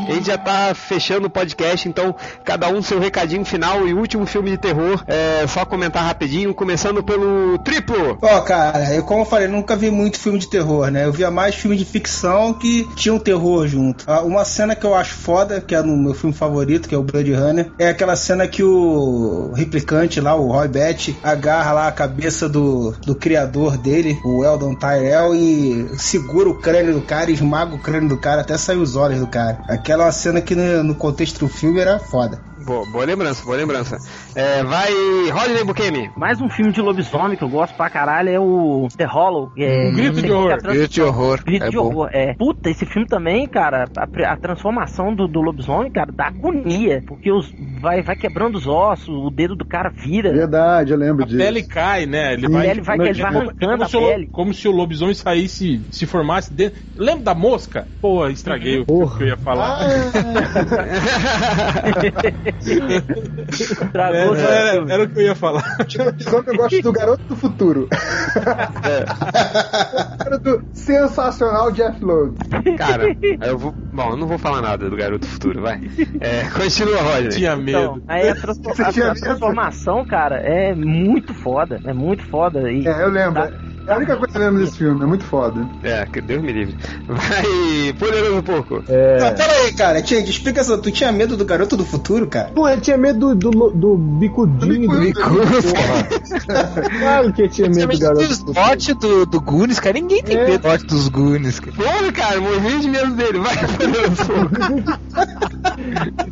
A 0.08 0.12
gente 0.14 0.26
já 0.26 0.36
tá 0.36 0.74
fechando 0.74 1.26
o 1.26 1.30
podcast, 1.30 1.88
então 1.88 2.14
cada 2.44 2.68
um 2.68 2.82
seu 2.82 2.98
recadinho 2.98 3.44
final 3.44 3.86
e 3.86 3.94
último 3.94 4.26
filme 4.26 4.50
de 4.50 4.58
terror. 4.58 5.02
É 5.06 5.46
só 5.46 5.64
comentar 5.64 6.04
rapidinho, 6.04 6.52
começando 6.54 7.02
pelo 7.02 7.58
triplo. 7.58 8.18
Ó, 8.20 8.40
cara, 8.40 8.94
eu 8.94 9.02
como 9.04 9.22
eu 9.22 9.24
falei, 9.24 9.48
nunca 9.48 9.76
vi 9.76 9.90
muito 9.90 10.18
filme 10.18 10.38
de 10.38 10.48
terror, 10.48 10.90
né? 10.90 11.04
Eu 11.04 11.12
via 11.12 11.30
mais 11.30 11.54
filme 11.54 11.76
de 11.76 11.84
ficção 11.84 12.52
que 12.52 12.88
tinha 12.94 13.14
um 13.14 13.18
terror 13.18 13.66
junto. 13.66 14.04
Ah, 14.06 14.22
Uma 14.22 14.44
cena 14.44 14.74
que 14.74 14.84
eu 14.84 14.94
acho 14.94 15.14
foda, 15.14 15.60
que 15.60 15.74
é 15.74 15.82
no 15.82 15.96
meu 15.96 16.14
filme 16.14 16.34
favorito, 16.34 16.88
que 16.88 16.94
é 16.94 16.98
o 16.98 17.02
Blood 17.02 17.32
Runner, 17.32 17.70
é 17.78 17.88
aquela 17.88 18.16
cena 18.16 18.46
que 18.46 18.62
o 18.62 19.52
replicante 19.54 20.20
lá, 20.20 20.34
o 20.34 20.50
Roy 20.50 20.68
Batty, 20.68 21.16
agarra 21.22 21.72
lá 21.72 21.88
a 21.88 21.92
cabeça 21.92 22.48
do, 22.48 22.92
do 23.04 23.14
criador 23.14 23.76
dele, 23.76 24.18
o 24.24 24.44
Eldon 24.44 24.74
Tyrell, 24.74 25.34
e 25.34 25.88
segura 25.98 26.48
o 26.48 26.58
crânio 26.58 26.94
do 26.94 27.02
cara, 27.02 27.30
esmaga 27.30 27.74
o 27.74 27.78
crânio 27.78 28.08
do 28.08 28.16
cara 28.18 28.40
até 28.42 28.56
sair 28.58 28.76
os 28.76 28.96
olhos 28.96 29.20
do 29.20 29.26
cara. 29.26 29.61
Aquela 29.68 30.10
cena 30.12 30.40
que 30.40 30.54
no, 30.54 30.82
no 30.82 30.94
contexto 30.94 31.38
do 31.40 31.48
filme 31.48 31.80
era 31.80 31.98
foda. 31.98 32.40
Boa, 32.66 32.84
boa 32.92 33.04
lembrança, 33.04 33.44
boa 33.44 33.56
lembrança. 33.56 33.96
É, 34.36 34.62
vai, 34.62 34.90
Rodney 35.30 35.64
Bukemi. 35.64 36.10
Mais 36.16 36.40
um 36.40 36.48
filme 36.48 36.72
de 36.72 36.80
lobisomem 36.80 37.36
que 37.36 37.42
eu 37.44 37.48
gosto 37.48 37.74
pra 37.76 37.88
caralho 37.90 38.28
é 38.28 38.38
o 38.38 38.86
The 38.96 39.04
Hollow. 39.04 39.50
É, 39.56 39.88
Um 39.88 39.92
grito 39.94 40.22
de 40.22 40.30
horror. 40.30 40.50
é 40.50 40.54
a 40.54 40.58
trans- 40.58 40.76
Grito 40.76 40.94
de 40.94 41.02
horror. 41.02 41.40
Grito 41.44 41.64
é 41.64 41.70
de 41.70 41.76
bom. 41.76 41.84
horror, 41.86 42.08
é. 42.12 42.34
Puta, 42.34 42.70
esse 42.70 42.84
filme 42.86 43.06
também, 43.08 43.48
cara, 43.48 43.84
a, 43.96 44.32
a 44.32 44.36
transformação 44.36 45.14
do, 45.14 45.26
do 45.26 45.40
lobisomem, 45.40 45.90
cara, 45.90 46.12
dá 46.12 46.26
agonia. 46.26 47.02
Porque 47.06 47.32
os, 47.32 47.50
vai, 47.80 48.02
vai 48.02 48.14
quebrando 48.16 48.56
os 48.56 48.66
ossos, 48.66 49.08
o 49.08 49.30
dedo 49.30 49.56
do 49.56 49.64
cara 49.64 49.90
vira. 49.90 50.32
Verdade, 50.32 50.92
eu 50.92 50.98
lembro 50.98 51.24
A 51.24 51.26
disso. 51.26 51.38
pele 51.38 51.62
cai, 51.64 52.06
né? 52.06 52.34
Ele 52.34 52.46
A 52.46 52.50
vai, 52.50 52.66
pele 52.68 52.80
vai, 52.82 52.98
ele 53.08 53.22
vai 53.22 53.30
arrancando 53.36 53.72
como, 53.72 53.82
a 53.84 53.88
se 53.88 53.96
o, 53.96 54.00
lo- 54.00 54.06
pele. 54.08 54.28
como 54.30 54.54
se 54.54 54.68
o 54.68 54.72
lobisomem 54.72 55.14
saísse, 55.14 55.82
se 55.90 56.06
formasse 56.06 56.52
dentro. 56.54 56.78
Lembra 56.96 57.24
da 57.24 57.34
mosca? 57.34 57.88
Pô, 58.00 58.28
estraguei 58.28 58.84
o 58.86 58.86
que 59.16 59.22
eu 59.24 59.28
ia 59.28 59.36
falar. 59.36 59.51
Ah, 59.60 59.78
Dragou 63.92 64.34
É, 64.36 64.40
era, 64.76 64.92
era 64.94 65.02
o 65.04 65.08
que 65.08 65.18
eu 65.18 65.22
ia 65.24 65.34
falar. 65.34 65.62
Que 65.86 65.98
eu 66.00 66.56
gosto 66.56 66.82
do 66.82 66.92
Garoto 66.92 67.22
do 67.28 67.36
Futuro. 67.36 67.88
Garoto 70.18 70.62
sensacional 70.72 71.70
Jeff 71.72 72.02
Load. 72.04 72.34
Cara, 72.76 73.14
eu 73.40 73.58
vou. 73.58 73.74
Bom, 73.92 74.10
eu 74.10 74.16
não 74.16 74.26
vou 74.26 74.38
falar 74.38 74.62
nada 74.62 74.88
do 74.88 74.96
Garoto 74.96 75.26
Futuro, 75.26 75.60
vai. 75.60 75.80
É, 76.20 76.44
continua, 76.50 77.00
Roger. 77.02 77.30
Tinha 77.32 77.52
Então, 77.52 77.62
medo. 77.94 78.02
aí 78.08 78.28
a, 78.28 78.32
a- 78.32 78.92
tinha 78.92 79.06
a 79.06 79.08
medo? 79.14 79.20
transformação, 79.20 80.04
cara, 80.06 80.36
é 80.36 80.74
muito 80.74 81.34
foda. 81.34 81.80
É 81.84 81.92
muito 81.92 82.24
foda. 82.26 82.70
E, 82.70 82.86
É, 82.86 83.02
eu 83.02 83.10
lembro. 83.10 83.42
É 83.86 83.92
a 83.92 83.96
única 83.96 84.16
coisa 84.16 84.32
que 84.32 84.38
eu 84.38 84.42
lembro 84.42 84.64
desse 84.64 84.78
filme, 84.78 85.02
é 85.02 85.06
muito 85.06 85.24
foda. 85.24 85.66
É, 85.82 86.06
que 86.06 86.20
Deus 86.20 86.42
me 86.42 86.52
livre. 86.52 86.76
Vai, 87.06 87.92
poderoso 87.98 88.42
porco. 88.42 88.74
Não, 88.88 88.94
É. 88.94 89.30
pera 89.32 89.52
aí, 89.52 89.72
cara. 89.74 90.04
Change, 90.06 90.30
explica 90.30 90.60
essa. 90.60 90.78
Tu 90.78 90.90
tinha 90.92 91.10
medo 91.12 91.36
do 91.36 91.44
garoto 91.44 91.76
do 91.76 91.84
futuro, 91.84 92.26
cara? 92.26 92.50
Pô, 92.54 92.68
eu 92.68 92.80
tinha 92.80 92.96
medo 92.96 93.34
do, 93.34 93.50
do, 93.50 93.70
do 93.70 93.96
bicudinho 93.96 94.88
do 94.88 95.12
Porra. 95.12 96.92
Claro 97.00 97.32
que 97.32 97.42
eu 97.42 97.48
tinha 97.48 97.68
medo 97.68 97.92
do 97.92 97.98
garoto. 97.98 98.22
Os 98.24 98.38
bots 98.42 98.94
do, 98.94 99.26
do 99.26 99.40
Goonies, 99.40 99.80
cara. 99.80 99.94
Ninguém 99.94 100.22
tem 100.22 100.36
É. 100.36 100.46
medo 100.46 100.62
do 100.62 100.68
bot 100.68 100.86
dos 100.86 101.08
Goonies, 101.08 101.58
cara. 101.60 101.72
Porra, 101.76 102.12
cara, 102.12 102.40
morri 102.40 102.80
de 102.80 102.88
medo 102.88 103.10
dele. 103.14 103.38
Vai, 103.40 103.56
poderoso 103.66 104.24
porco. 104.26 105.02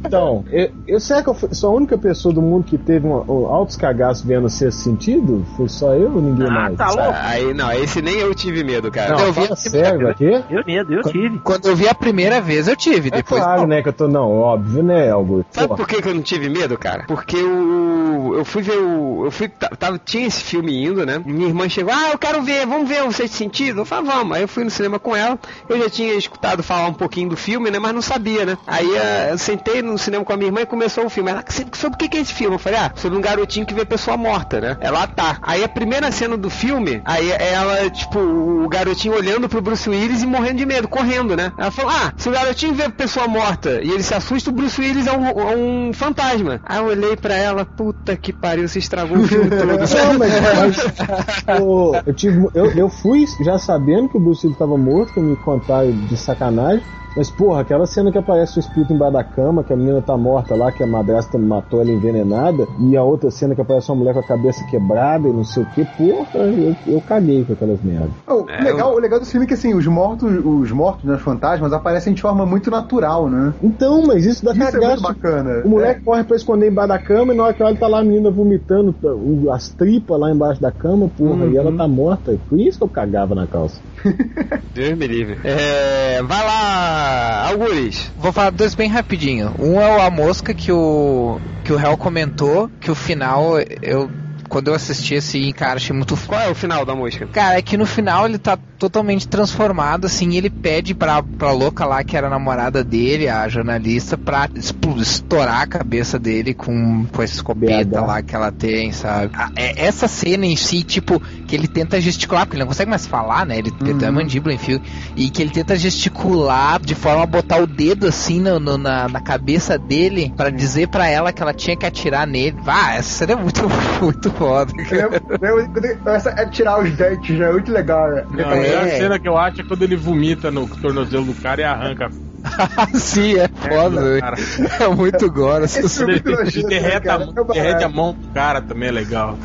Então, 0.05 0.45
eu, 0.51 0.71
eu 0.87 1.01
será 1.01 1.23
que 1.23 1.29
eu 1.29 1.35
fui, 1.35 1.49
sou 1.55 1.71
a 1.71 1.75
única 1.77 1.97
pessoa 1.99 2.33
do 2.35 2.43
mundo 2.43 2.65
que 2.65 2.79
teve 2.79 3.07
um, 3.07 3.13
um 3.29 3.47
altos 3.47 3.77
cagaços 3.77 4.25
vendo 4.25 4.49
sexto 4.49 4.79
sentido? 4.79 5.45
Foi 5.57 5.69
só 5.69 5.93
eu 5.95 6.13
ou 6.15 6.23
ninguém 6.23 6.47
Ah, 6.49 6.51
mais? 6.53 6.77
tá 6.77 6.89
louco? 6.91 7.13
Aí, 7.41 7.55
não, 7.55 7.73
esse 7.73 8.03
nem 8.03 8.17
eu 8.19 8.35
tive 8.35 8.63
medo, 8.63 8.91
cara. 8.91 9.17
Não, 9.17 9.27
eu 9.27 9.33
vi 9.33 9.49
sério 9.57 10.09
aqui? 10.09 10.25
Eu 10.51 10.63
medo, 10.67 10.93
eu 10.95 11.03
tive. 11.03 11.39
Quando 11.39 11.67
eu 11.67 11.75
vi 11.77 11.89
a 11.89 11.95
primeira 11.95 12.41
vez, 12.41 12.69
eu 12.69 12.77
tive. 12.77 13.09
É 13.09 13.13
Depois, 13.17 13.43
claro, 13.43 13.63
não. 13.63 13.69
né, 13.69 13.83
que 13.83 13.89
eu 13.89 13.93
tô. 13.93 14.07
Não, 14.09 14.31
óbvio, 14.31 14.83
né, 14.83 15.11
Augusto? 15.11 15.47
Sabe 15.51 15.69
Porra. 15.69 15.77
por 15.79 15.89
que, 15.89 16.03
que 16.03 16.09
eu 16.09 16.15
não 16.15 16.23
tive 16.23 16.49
medo, 16.49 16.77
cara? 16.79 17.05
Porque 17.07 17.37
o. 17.37 18.35
Eu 18.37 18.45
fui 18.45 18.63
ver 18.63 18.79
o. 18.79 19.25
Eu 19.25 19.31
fui. 19.31 19.49
ta- 19.49 19.71
Tava, 19.79 19.99
tinha 19.99 20.27
esse 20.27 20.43
filme 20.43 20.85
indo, 20.85 21.05
né? 21.07 21.21
Minha 21.25 21.49
irmã 21.49 21.69
chegou, 21.69 21.93
ah, 21.95 22.11
eu 22.13 22.19
quero 22.19 22.43
ver, 22.43 22.67
vamos 22.67 22.89
ver 22.89 23.03
o 23.05 23.13
sexto 23.13 23.35
sentido? 23.37 23.81
Eu 23.81 23.85
falei, 23.85 24.11
vamos. 24.11 24.37
Aí 24.37 24.43
eu 24.43 24.49
fui 24.49 24.65
no 24.65 24.71
cinema 24.71 24.99
com 24.99 25.15
ela. 25.17 25.39
Eu 25.69 25.79
já 25.79 25.89
tinha 25.89 26.13
escutado 26.15 26.63
falar 26.63 26.87
um 26.89 26.93
pouquinho 26.95 27.31
do 27.31 27.37
filme, 27.37 27.71
né? 27.71 27.79
Mas 27.79 27.95
não 27.95 28.03
sabia, 28.03 28.45
né? 28.45 28.59
Aí 28.67 28.87
eh, 28.95 29.29
eu 29.33 29.39
sentei 29.39 29.81
no 29.83 29.97
cinema 29.99 30.25
com 30.25 30.33
a 30.33 30.37
minha 30.37 30.49
irmã 30.49 30.61
e 30.61 30.67
começou 30.67 31.07
o 31.07 31.11
filme. 31.11 31.31
Ela, 31.31 31.43
"Você- 31.47 31.67
sobre 31.75 31.95
o 31.95 31.99
que, 31.99 32.09
que 32.09 32.17
é 32.19 32.21
esse 32.21 32.35
filme? 32.35 32.55
Eu 32.57 32.59
falei, 32.59 32.79
ah, 32.79 32.93
sobre 32.95 33.17
um 33.17 33.21
garotinho 33.21 33.65
que 33.65 33.73
vê 33.75 33.85
pessoa 33.85 34.17
morta, 34.17 34.61
né? 34.61 34.77
Ela 34.81 35.07
tá. 35.07 35.39
Aí 35.43 35.65
a 35.65 35.69
primeira 35.69 36.11
cena 36.13 36.37
do 36.37 36.51
filme, 36.51 37.01
aí 37.05 37.30
ela, 37.31 37.89
tipo, 37.91 38.19
o 38.19 38.69
garotinho 38.69 39.15
olhando 39.15 39.49
pro 39.49 39.61
Bruce 39.63 39.89
Willis 39.89 40.23
e 40.23 40.27
morrendo 40.27 40.59
de 40.59 40.67
medo, 40.67 40.89
correndo, 40.89 41.37
né? 41.37 41.53
Ela 41.57 41.71
falou, 41.71 41.91
ah, 41.93 42.13
se 42.17 42.29
o 42.29 42.33
garotinho 42.33 42.75
vê 42.75 42.89
pessoa 42.89 43.27
morta 43.29 43.81
e 43.83 43.91
ele 43.91 44.03
se 44.03 44.15
assusta, 44.15 44.51
o 44.51 44.53
Bruce 44.53 44.81
Willis 44.81 45.07
é 45.07 45.13
um, 45.13 45.27
é 45.27 45.57
um 45.57 45.93
fantasma. 45.93 46.61
Aí 46.65 46.79
eu 46.79 46.87
olhei 46.87 47.17
pra 47.17 47.35
ela, 47.35 47.65
puta 47.65 48.17
que 48.17 48.33
pariu, 48.33 48.69
você 48.69 48.79
estragou 48.79 49.19
o 49.19 49.27
filme 49.27 49.51
todo. 49.51 49.61
Não, 49.71 50.19
mas, 50.19 50.33
mas 50.41 51.61
o- 51.61 51.93
eu, 52.07 52.15
tive, 52.15 52.47
eu, 52.55 52.67
eu 52.73 52.89
fui 52.89 53.25
já 53.41 53.59
sabendo 53.59 54.09
que 54.09 54.17
o 54.17 54.21
Bruce 54.21 54.47
Willis 54.47 54.59
tava 54.59 54.77
morto, 54.77 55.21
me 55.21 55.37
contaram 55.37 55.91
de 55.91 56.17
sacanagem. 56.17 56.83
Mas, 57.17 57.31
porra, 57.31 57.61
aquela 57.63 57.87
cena 57.87 58.11
que 58.13 58.19
aparece 58.19 58.59
o 58.59 58.61
espírito 58.61 58.93
embaixo 58.93 59.15
da 59.15 59.25
cama, 59.25 59.65
que 59.65 59.73
a 59.73 59.77
menina 59.77 60.01
tá 60.01 60.17
morta 60.17 60.55
lá, 60.55 60.71
que 60.71 60.83
a 60.83 60.87
madrasta 60.87 61.37
matou 61.39 61.81
ela 61.81 61.91
envenenada, 61.91 62.67
e 62.79 62.97
a 62.97 63.03
outra 63.03 63.31
cena 63.31 63.55
que 63.55 63.61
aparece 63.61 63.91
uma 63.91 63.99
mulher 63.99 64.15
com 64.15 64.21
a 64.21 64.27
cabeça 64.27 64.65
quebrada 64.65 65.29
e 65.29 65.33
não 65.33 65.45
sei 65.45 65.63
o 65.63 65.67
que, 65.67 65.85
porra, 65.85 66.29
eu, 66.39 66.77
eu 66.87 67.01
caguei 67.01 67.45
com 67.45 67.53
aquelas 67.53 67.81
merdas. 67.83 68.11
Oh, 68.29 68.43
o, 68.43 68.45
legal, 68.47 68.95
o 68.95 68.99
legal 68.99 69.19
do 69.21 69.27
filme 69.27 69.45
é 69.45 69.49
que 69.49 69.55
assim, 69.55 69.75
os 69.75 69.87
mortos, 69.87 70.31
os 70.45 70.71
mortos, 70.73 71.05
né, 71.05 71.15
os 71.17 71.23
fantasmas, 71.23 71.73
aparecem 71.73 72.15
de 72.15 72.23
forma 72.23 72.47
muito 72.47 72.71
natural, 72.71 73.29
né? 73.29 73.55
Então, 73.63 74.07
mas 74.07 74.25
isso 74.25 74.45
dá 74.45 74.53
Isso 74.53 74.61
é 74.63 74.65
muito 74.67 74.81
cagaço. 74.81 75.03
bacana. 75.03 75.63
O 75.65 75.69
moleque 75.69 76.03
corre 76.05 76.23
pra 76.25 76.37
esconder 76.37 76.71
embaixo 76.71 76.89
da 76.89 76.99
cama 76.99 77.35
e 77.35 77.37
na 77.37 77.45
hora 77.45 77.55
que 77.55 77.63
olha 77.63 77.77
tá 77.77 77.89
lá 77.89 78.01
a 78.01 78.05
menina 78.05 78.31
vomitando 78.31 78.95
o- 79.03 79.51
as 79.51 79.69
tripas 79.75 80.19
lá 80.19 80.31
embaixo 80.31 80.61
da 80.61 80.71
cama, 80.71 81.09
porra, 81.09 81.47
e 81.47 81.57
ela 81.57 81.77
tá 81.77 81.89
morta. 81.89 82.39
Por 82.49 82.61
isso 82.61 82.79
que 82.79 82.85
eu 82.85 82.89
cagava 82.89 83.35
na 83.35 83.47
calça. 83.47 83.81
Deus 84.75 84.97
me 84.99 85.07
livre. 85.07 85.39
É, 85.45 86.23
vai 86.23 86.45
lá, 86.47 87.00
Algures. 87.49 88.11
Vou 88.17 88.33
falar 88.33 88.51
dois 88.51 88.75
bem 88.75 88.89
rapidinho. 88.89 89.55
Um 89.59 89.81
é 89.81 89.97
o 89.97 90.01
A 90.01 90.11
Mosca 90.11 90.55
que 90.55 90.73
o 90.73 91.41
que 91.65 91.73
o 91.73 91.79
Hell 91.79 91.97
comentou, 91.97 92.71
que 92.81 92.91
o 92.91 92.95
final 92.95 93.59
eu 93.83 94.11
quando 94.51 94.69
eu 94.69 94.75
assisti 94.75 95.15
assim, 95.15 95.51
cara, 95.53 95.77
achei 95.77 95.97
muito 95.97 96.15
f- 96.17 96.27
Qual 96.27 96.41
é 96.41 96.49
o 96.51 96.55
final 96.55 96.85
da 96.85 96.95
música? 96.95 97.27
Cara, 97.29 97.57
é 97.57 97.63
que 97.63 97.77
no 97.77 97.87
final 97.87 98.27
ele 98.27 98.37
tá 98.39 98.59
totalmente 98.79 99.29
transformado, 99.29 100.07
assim, 100.07 100.37
ele 100.37 100.51
pede 100.51 100.95
pra, 100.95 101.23
pra 101.23 101.53
louca 101.53 101.85
lá, 101.87 102.03
que 102.03 102.17
era 102.17 102.27
a 102.27 102.31
namorada 102.31 102.83
dele, 102.83 103.29
a 103.29 103.47
jornalista, 103.49 104.17
pra 104.19 104.49
estourar 104.55 105.61
a 105.63 105.67
cabeça 105.67 106.19
dele 106.19 106.53
com, 106.55 107.07
com 107.13 107.23
essa 107.23 107.35
escopeta 107.35 108.01
lá 108.01 108.23
que 108.23 108.35
ela 108.35 108.51
tem, 108.51 108.91
sabe? 108.93 109.31
A- 109.35 109.51
é- 109.55 109.87
essa 109.87 110.09
cena 110.09 110.47
em 110.47 110.57
si, 110.57 110.83
tipo, 110.83 111.21
que 111.47 111.55
ele 111.55 111.69
tenta 111.69 112.01
gesticular, 112.01 112.45
porque 112.47 112.57
ele 112.57 112.65
não 112.65 112.69
consegue 112.69 112.91
mais 112.91 113.07
falar, 113.07 113.47
né? 113.47 113.59
Ele 113.59 113.71
tem 113.71 114.09
a 114.09 114.13
mandíbula, 114.13 114.55
enfim, 114.55 114.81
e 115.17 115.31
que 115.31 115.43
ele 115.43 115.51
tenta 115.51 115.77
gesticular 115.77 116.81
de 116.81 116.95
forma 116.95 117.23
a 117.23 117.27
botar 117.27 117.59
o 117.59 117.67
dedo 117.67 118.07
assim 118.07 118.41
no, 118.41 118.59
no- 118.59 118.79
na, 118.79 119.09
na 119.09 119.21
cabeça 119.21 119.79
dele 119.79 120.33
pra 120.37 120.51
dizer 120.51 120.89
pra 120.89 121.07
ela 121.09 121.33
que 121.33 121.43
ela 121.43 121.53
tinha 121.55 121.77
que 121.77 121.87
atirar 121.87 122.27
nele. 122.27 122.57
Ah, 122.67 122.95
essa 122.97 123.11
cena 123.27 123.33
é 123.33 123.37
muito, 123.37 123.63
muito 124.01 124.31
foda. 124.41 124.73
Eu 124.91 125.11
lembro- 125.11 125.21
lembro 125.41 125.71
quando 125.73 125.85
ele 125.85 125.95
começa 125.97 126.31
a 126.31 126.47
tirar 126.47 126.81
os 126.83 126.91
dentes, 126.97 127.39
né? 127.39 127.53
Muito 127.53 127.71
legal, 127.71 128.11
né? 128.11 128.25
Não, 128.31 128.51
a 128.51 128.55
melhor 128.57 128.87
É. 128.87 128.91
cena 128.99 129.19
que 129.19 129.29
eu 129.29 129.37
acho 129.37 129.61
é 129.61 129.65
quando 129.65 129.83
ele 129.83 129.97
vomita 129.97 130.51
no 130.51 130.67
tornozelo 130.67 131.27
do 131.27 131.35
cara 131.35 131.61
e 131.61 131.65
arranca. 131.65 132.11
Sim, 132.95 133.35
é 133.39 133.49
foda, 133.49 134.01
velho. 134.01 134.21
cara. 134.23 134.37
É 134.81 134.89
muito 134.89 135.31
gore. 135.31 135.65
essa 135.65 135.81
Esse 135.81 135.99
filme 135.99 136.15
é 136.25 136.31
nojento, 136.31 136.69
derrete, 136.69 136.95
né, 136.95 137.01
cara? 137.01 137.25
a, 137.25 137.41
É 137.41 137.53
derrete 137.53 137.85
a 137.85 137.89
mão 137.91 138.13
do 138.19 138.29
cara 138.33 138.63
também 138.63 138.89
é 138.89 138.93
legal. 138.93 139.39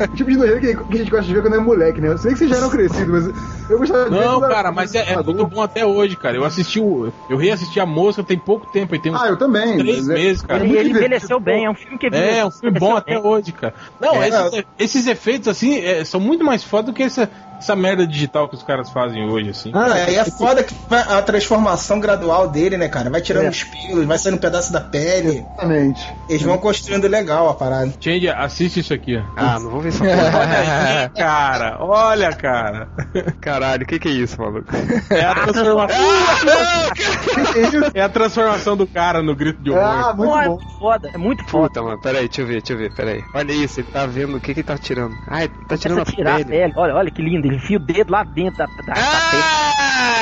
O 0.00 0.16
tipo 0.16 0.30
de 0.30 0.36
nojeira 0.38 0.58
que, 0.60 0.74
que 0.74 0.94
a 0.94 0.96
gente 0.96 1.10
gosta 1.10 1.26
de 1.26 1.34
ver 1.34 1.42
quando 1.42 1.56
é 1.56 1.58
moleque, 1.58 2.00
né? 2.00 2.08
Eu 2.08 2.16
sei 2.16 2.32
que 2.32 2.38
vocês 2.38 2.48
já 2.50 2.56
eram 2.56 2.70
crescidos, 2.70 3.06
mas 3.26 3.70
eu 3.70 3.78
gostava 3.78 4.04
de 4.04 4.10
ver 4.16 4.16
Não, 4.24 4.32
quando 4.40 4.44
era- 4.46 4.54
cara, 4.54 4.72
mas 4.72 4.94
é, 4.94 5.12
é 5.12 5.22
muito 5.22 5.46
bom 5.46 5.60
até 5.60 5.84
hoje, 5.84 6.16
cara. 6.16 6.34
Eu 6.34 6.44
assisti 6.46 6.80
o. 6.80 7.12
Eu 7.28 7.36
reassisti 7.36 7.78
a 7.78 7.84
mosca 7.84 8.22
tem 8.24 8.38
pouco 8.38 8.64
tempo, 8.72 8.98
tem 8.98 9.12
uns 9.12 9.20
Ah, 9.20 9.28
eu 9.28 9.36
também. 9.36 9.76
três 9.76 10.08
é- 10.08 10.14
meses, 10.14 10.40
cara. 10.40 10.64
é 10.64 10.66
E 10.68 10.74
ele 10.78 10.88
envelheceu 10.90 11.38
bem, 11.38 11.66
é 11.66 11.70
um 11.70 11.74
filme 11.74 11.98
que 11.98 12.06
É, 12.06 12.38
é 12.38 12.46
um 12.46 12.50
filme 12.50 12.78
bom 12.78 12.96
até 12.96 13.10
envelheceu 13.12 13.30
bem. 13.30 13.40
hoje, 13.42 13.52
cara. 13.52 13.74
Não, 14.00 14.21
É, 14.21 14.21
esses, 14.28 14.64
esses 14.78 15.06
efeitos, 15.06 15.48
assim, 15.48 15.78
é, 15.78 16.04
são 16.04 16.20
muito 16.20 16.44
mais 16.44 16.62
foda 16.62 16.90
do 16.90 16.92
que 16.92 17.02
essa, 17.02 17.30
essa 17.62 17.76
merda 17.76 18.06
digital 18.06 18.48
que 18.48 18.54
os 18.54 18.62
caras 18.62 18.90
fazem 18.90 19.24
hoje, 19.30 19.50
assim. 19.50 19.70
Ah, 19.74 19.98
é, 19.98 20.12
e 20.12 20.16
é 20.16 20.24
foda 20.24 20.62
que 20.62 20.74
a 20.90 21.22
transformação 21.22 22.00
gradual 22.00 22.48
dele, 22.48 22.76
né, 22.76 22.88
cara? 22.88 23.08
Vai 23.10 23.20
tirando 23.20 23.46
É. 23.46 23.48
os 23.50 23.62
pelos, 23.64 24.04
vai 24.04 24.18
saindo 24.18 24.36
um 24.36 24.40
pedaço 24.40 24.72
da 24.72 24.80
pele. 24.80 25.38
Exatamente. 25.38 26.14
Eles 26.28 26.42
vão 26.42 26.58
construindo 26.58 27.06
legal 27.08 27.48
a 27.48 27.54
parada. 27.54 27.92
Change, 28.00 28.28
assiste 28.28 28.80
isso 28.80 28.92
aqui. 28.92 29.16
ó. 29.16 29.22
Ah, 29.36 29.58
não 29.60 29.70
vou 29.70 29.80
ver 29.80 29.88
essa 29.90 30.04
porra. 30.04 30.38
Olha 30.38 31.00
aí, 31.02 31.08
cara. 31.10 31.76
Olha, 31.80 32.32
cara. 32.32 32.88
Caralho, 33.40 33.84
o 33.84 33.86
que 33.86 33.98
que 33.98 34.08
é 34.08 34.12
isso, 34.12 34.40
maluco? 34.40 34.66
É 35.10 35.24
a 35.24 35.34
transformação. 35.34 36.02
Isso? 37.56 37.90
É 37.94 38.00
a 38.02 38.08
transformação 38.08 38.76
do 38.76 38.86
cara 38.86 39.22
no 39.22 39.34
grito 39.34 39.62
de 39.62 39.70
horror. 39.70 39.82
Ah, 39.84 40.14
muito 40.14 40.30
Pô, 40.32 40.40
é 40.40 40.46
bom. 40.48 40.58
foda, 40.78 41.10
é 41.14 41.18
muito 41.18 41.44
foda. 41.44 41.68
Puta, 41.68 41.82
mano, 41.82 42.00
peraí, 42.00 42.26
deixa 42.26 42.42
eu 42.42 42.46
ver, 42.46 42.54
deixa 42.60 42.72
eu 42.72 42.78
ver, 42.78 42.94
peraí. 42.94 43.22
Olha 43.34 43.52
isso, 43.52 43.80
ele 43.80 43.88
tá 43.92 44.06
vendo 44.06 44.36
o 44.36 44.40
que 44.40 44.52
que 44.54 44.60
ele 44.60 44.66
tá 44.66 44.76
tirando. 44.78 45.14
Ah, 45.28 45.44
ele 45.44 45.52
tá 45.68 45.76
tirando 45.76 45.98
a 45.98 46.02
a 46.02 46.04
tirar 46.04 46.32
a 46.34 46.36
pele. 46.38 46.48
pele. 46.50 46.72
Olha, 46.76 46.94
olha 46.94 47.10
que 47.10 47.22
lindo, 47.22 47.46
enfia 47.54 47.76
o 47.76 47.80
dedo 47.80 48.10
lá 48.10 48.24
dentro 48.24 48.58
da, 48.58 48.66
da, 48.66 48.94
da 48.94 49.30
pele. 49.30 49.42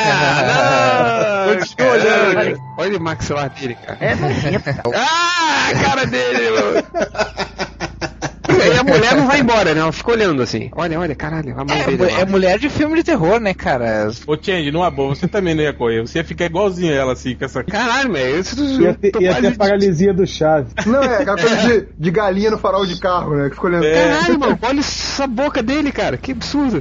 Ah, 0.02 1.44
não, 1.46 1.54
Continua 1.58 1.90
olhando, 1.92 2.34
cara. 2.34 2.56
Olha 2.78 2.98
o 2.98 3.00
maxilar 3.02 3.50
dele, 3.50 3.74
cara. 3.74 3.98
É 4.00 4.14
nojento. 4.14 4.64
Ah, 4.94 5.68
a 5.70 5.84
cara 5.84 6.06
dele, 6.06 6.50
mano. 6.50 6.86
E 8.66 8.78
a 8.78 8.82
mulher 8.84 9.16
não 9.16 9.26
vai 9.26 9.40
embora, 9.40 9.74
né? 9.74 9.80
Ela 9.80 9.92
fica 9.92 10.11
olhando 10.12 10.42
assim. 10.42 10.70
Olha, 10.72 10.98
olha, 10.98 11.14
caralho, 11.14 11.52
a 11.58 11.64
mão 11.64 11.76
É, 11.76 11.84
dele. 11.84 12.11
é 12.11 12.24
mulher 12.24 12.58
de 12.58 12.68
filme 12.68 12.96
de 12.96 13.04
terror, 13.04 13.40
né, 13.40 13.54
cara? 13.54 14.08
Ô, 14.26 14.36
Change, 14.40 14.70
não 14.70 14.84
é 14.84 14.90
boa, 14.90 15.14
você 15.14 15.26
também 15.28 15.54
não 15.54 15.62
ia 15.62 15.72
correr. 15.72 16.00
Você 16.02 16.18
ia 16.18 16.24
ficar 16.24 16.46
igualzinho 16.46 16.92
ela, 16.92 17.12
assim, 17.12 17.34
com 17.34 17.44
essa. 17.44 17.62
Caralho, 17.64 18.12
velho. 18.12 18.38
Isso 18.40 18.80
Ia 18.82 18.94
ter, 18.94 19.12
ia 19.20 19.34
ter 19.34 19.46
a 19.48 19.54
paralisia 19.54 20.12
do 20.12 20.26
Chaves. 20.26 20.72
Não, 20.86 21.02
é 21.02 21.22
aquela 21.22 21.36
coisa 21.38 21.56
de, 21.68 21.86
de 21.98 22.11
galinha 22.11 22.50
no 22.50 22.58
farol 22.58 22.86
de 22.86 22.98
carro, 23.00 23.34
né? 23.36 23.48
Que 23.48 23.54
fica 23.54 23.66
olhando. 23.66 23.84
É. 23.86 24.08
Caralho, 24.08 24.38
mano, 24.38 24.58
olha 24.62 24.80
essa 24.80 25.26
boca 25.26 25.62
dele, 25.62 25.92
cara. 25.92 26.16
Que 26.16 26.32
absurdo. 26.32 26.78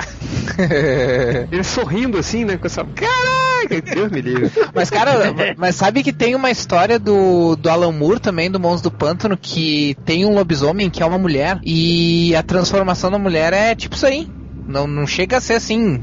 Ele 1.52 1.64
sorrindo 1.64 2.18
assim, 2.18 2.46
né? 2.46 2.58
Com 2.58 2.68
essa. 2.68 2.84
Caraca, 2.84 3.82
Deus 3.94 4.12
me 4.12 4.22
livre. 4.22 4.52
Mas, 4.74 4.90
cara, 4.90 5.34
mas 5.58 5.76
sabe 5.76 6.04
que 6.04 6.12
tem 6.14 6.36
uma 6.36 6.50
história 6.52 6.98
do, 7.00 7.56
do 7.56 7.70
Alan 7.70 7.92
Moore 7.92 8.20
também, 8.20 8.50
do 8.50 8.60
Monstro 8.60 8.90
do 8.90 8.96
Pântano, 8.98 9.38
que 9.38 9.96
tem 10.06 10.26
um 10.26 10.34
lobisomem 10.34 10.90
que 10.90 11.02
é 11.04 11.06
uma 11.06 11.18
mulher. 11.18 11.60
E 11.72 12.36
a 12.36 12.42
transformação 12.42 13.12
da 13.12 13.20
mulher 13.20 13.54
é 13.54 13.76
tipo 13.76 13.94
isso 13.94 14.08
aí. 14.08 14.28
Não, 14.68 14.88
não 14.88 15.06
chega 15.06 15.38
a 15.38 15.40
ser 15.40 15.54
assim, 15.54 16.02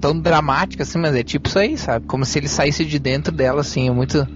tão 0.00 0.18
dramática 0.18 0.82
assim, 0.82 0.98
mas 0.98 1.14
é 1.14 1.22
tipo 1.22 1.48
isso 1.48 1.56
aí, 1.56 1.78
sabe? 1.78 2.04
Como 2.06 2.24
se 2.24 2.36
ele 2.36 2.48
saísse 2.48 2.84
de 2.84 2.98
dentro 2.98 3.32
dela, 3.32 3.60
assim, 3.60 3.86
é 3.86 3.92
muito. 3.92 4.26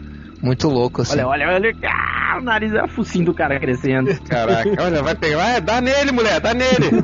Muito 0.42 0.68
louco, 0.68 1.02
assim. 1.02 1.20
Olha, 1.20 1.48
olha, 1.48 1.54
olha. 1.54 1.74
Ah, 1.84 2.38
o 2.38 2.42
nariz 2.42 2.72
é 2.72 2.82
o 2.82 2.88
focinho 2.88 3.24
do 3.24 3.34
cara 3.34 3.58
crescendo. 3.58 4.14
Caraca, 4.28 4.70
olha, 4.82 5.02
vai 5.02 5.14
pegar. 5.14 5.36
Vai, 5.38 5.60
dá 5.60 5.80
nele, 5.80 6.12
mulher, 6.12 6.40
dá 6.40 6.54
nele. 6.54 7.02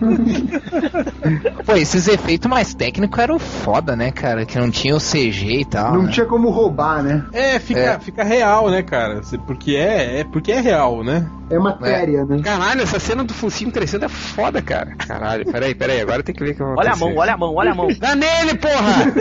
Pô, 1.66 1.74
esses 1.74 2.06
efeitos 2.06 2.48
mais 2.48 2.74
técnicos 2.74 3.18
eram 3.18 3.38
foda, 3.38 3.96
né, 3.96 4.12
cara? 4.12 4.44
Que 4.46 4.58
não 4.58 4.70
tinha 4.70 4.94
o 4.94 5.00
CG 5.00 5.60
e 5.60 5.64
tal. 5.64 5.94
Não 5.94 6.02
né? 6.02 6.12
tinha 6.12 6.26
como 6.26 6.50
roubar, 6.50 7.02
né? 7.02 7.24
É, 7.32 7.58
fica, 7.58 7.80
É. 7.80 7.98
fica 7.98 8.22
real, 8.22 8.70
né, 8.70 8.82
cara? 8.82 9.20
Porque 9.46 9.74
é, 9.74 10.20
é, 10.20 10.24
porque 10.24 10.52
é 10.52 10.60
real, 10.60 11.02
né? 11.02 11.28
É 11.50 11.58
matéria, 11.58 12.24
né? 12.24 12.40
Caralho, 12.42 12.82
essa 12.82 13.00
cena 13.00 13.24
do 13.24 13.34
focinho 13.34 13.72
crescendo 13.72 14.04
é 14.04 14.08
foda, 14.08 14.62
cara. 14.62 14.94
Caralho, 14.96 15.44
peraí, 15.50 15.74
peraí, 15.74 16.00
agora 16.00 16.22
tem 16.22 16.34
que 16.34 16.42
ver 16.44 16.52
o 16.52 16.54
que 16.54 16.62
vai 16.62 16.74
Olha 16.76 16.92
a 16.92 16.96
mão, 16.96 17.16
olha 17.16 17.34
a 17.34 17.36
mão, 17.36 17.54
olha 17.54 17.72
a 17.72 17.74
mão. 17.74 17.88
Dá 17.98 18.14
nele, 18.14 18.54
porra! 18.54 19.12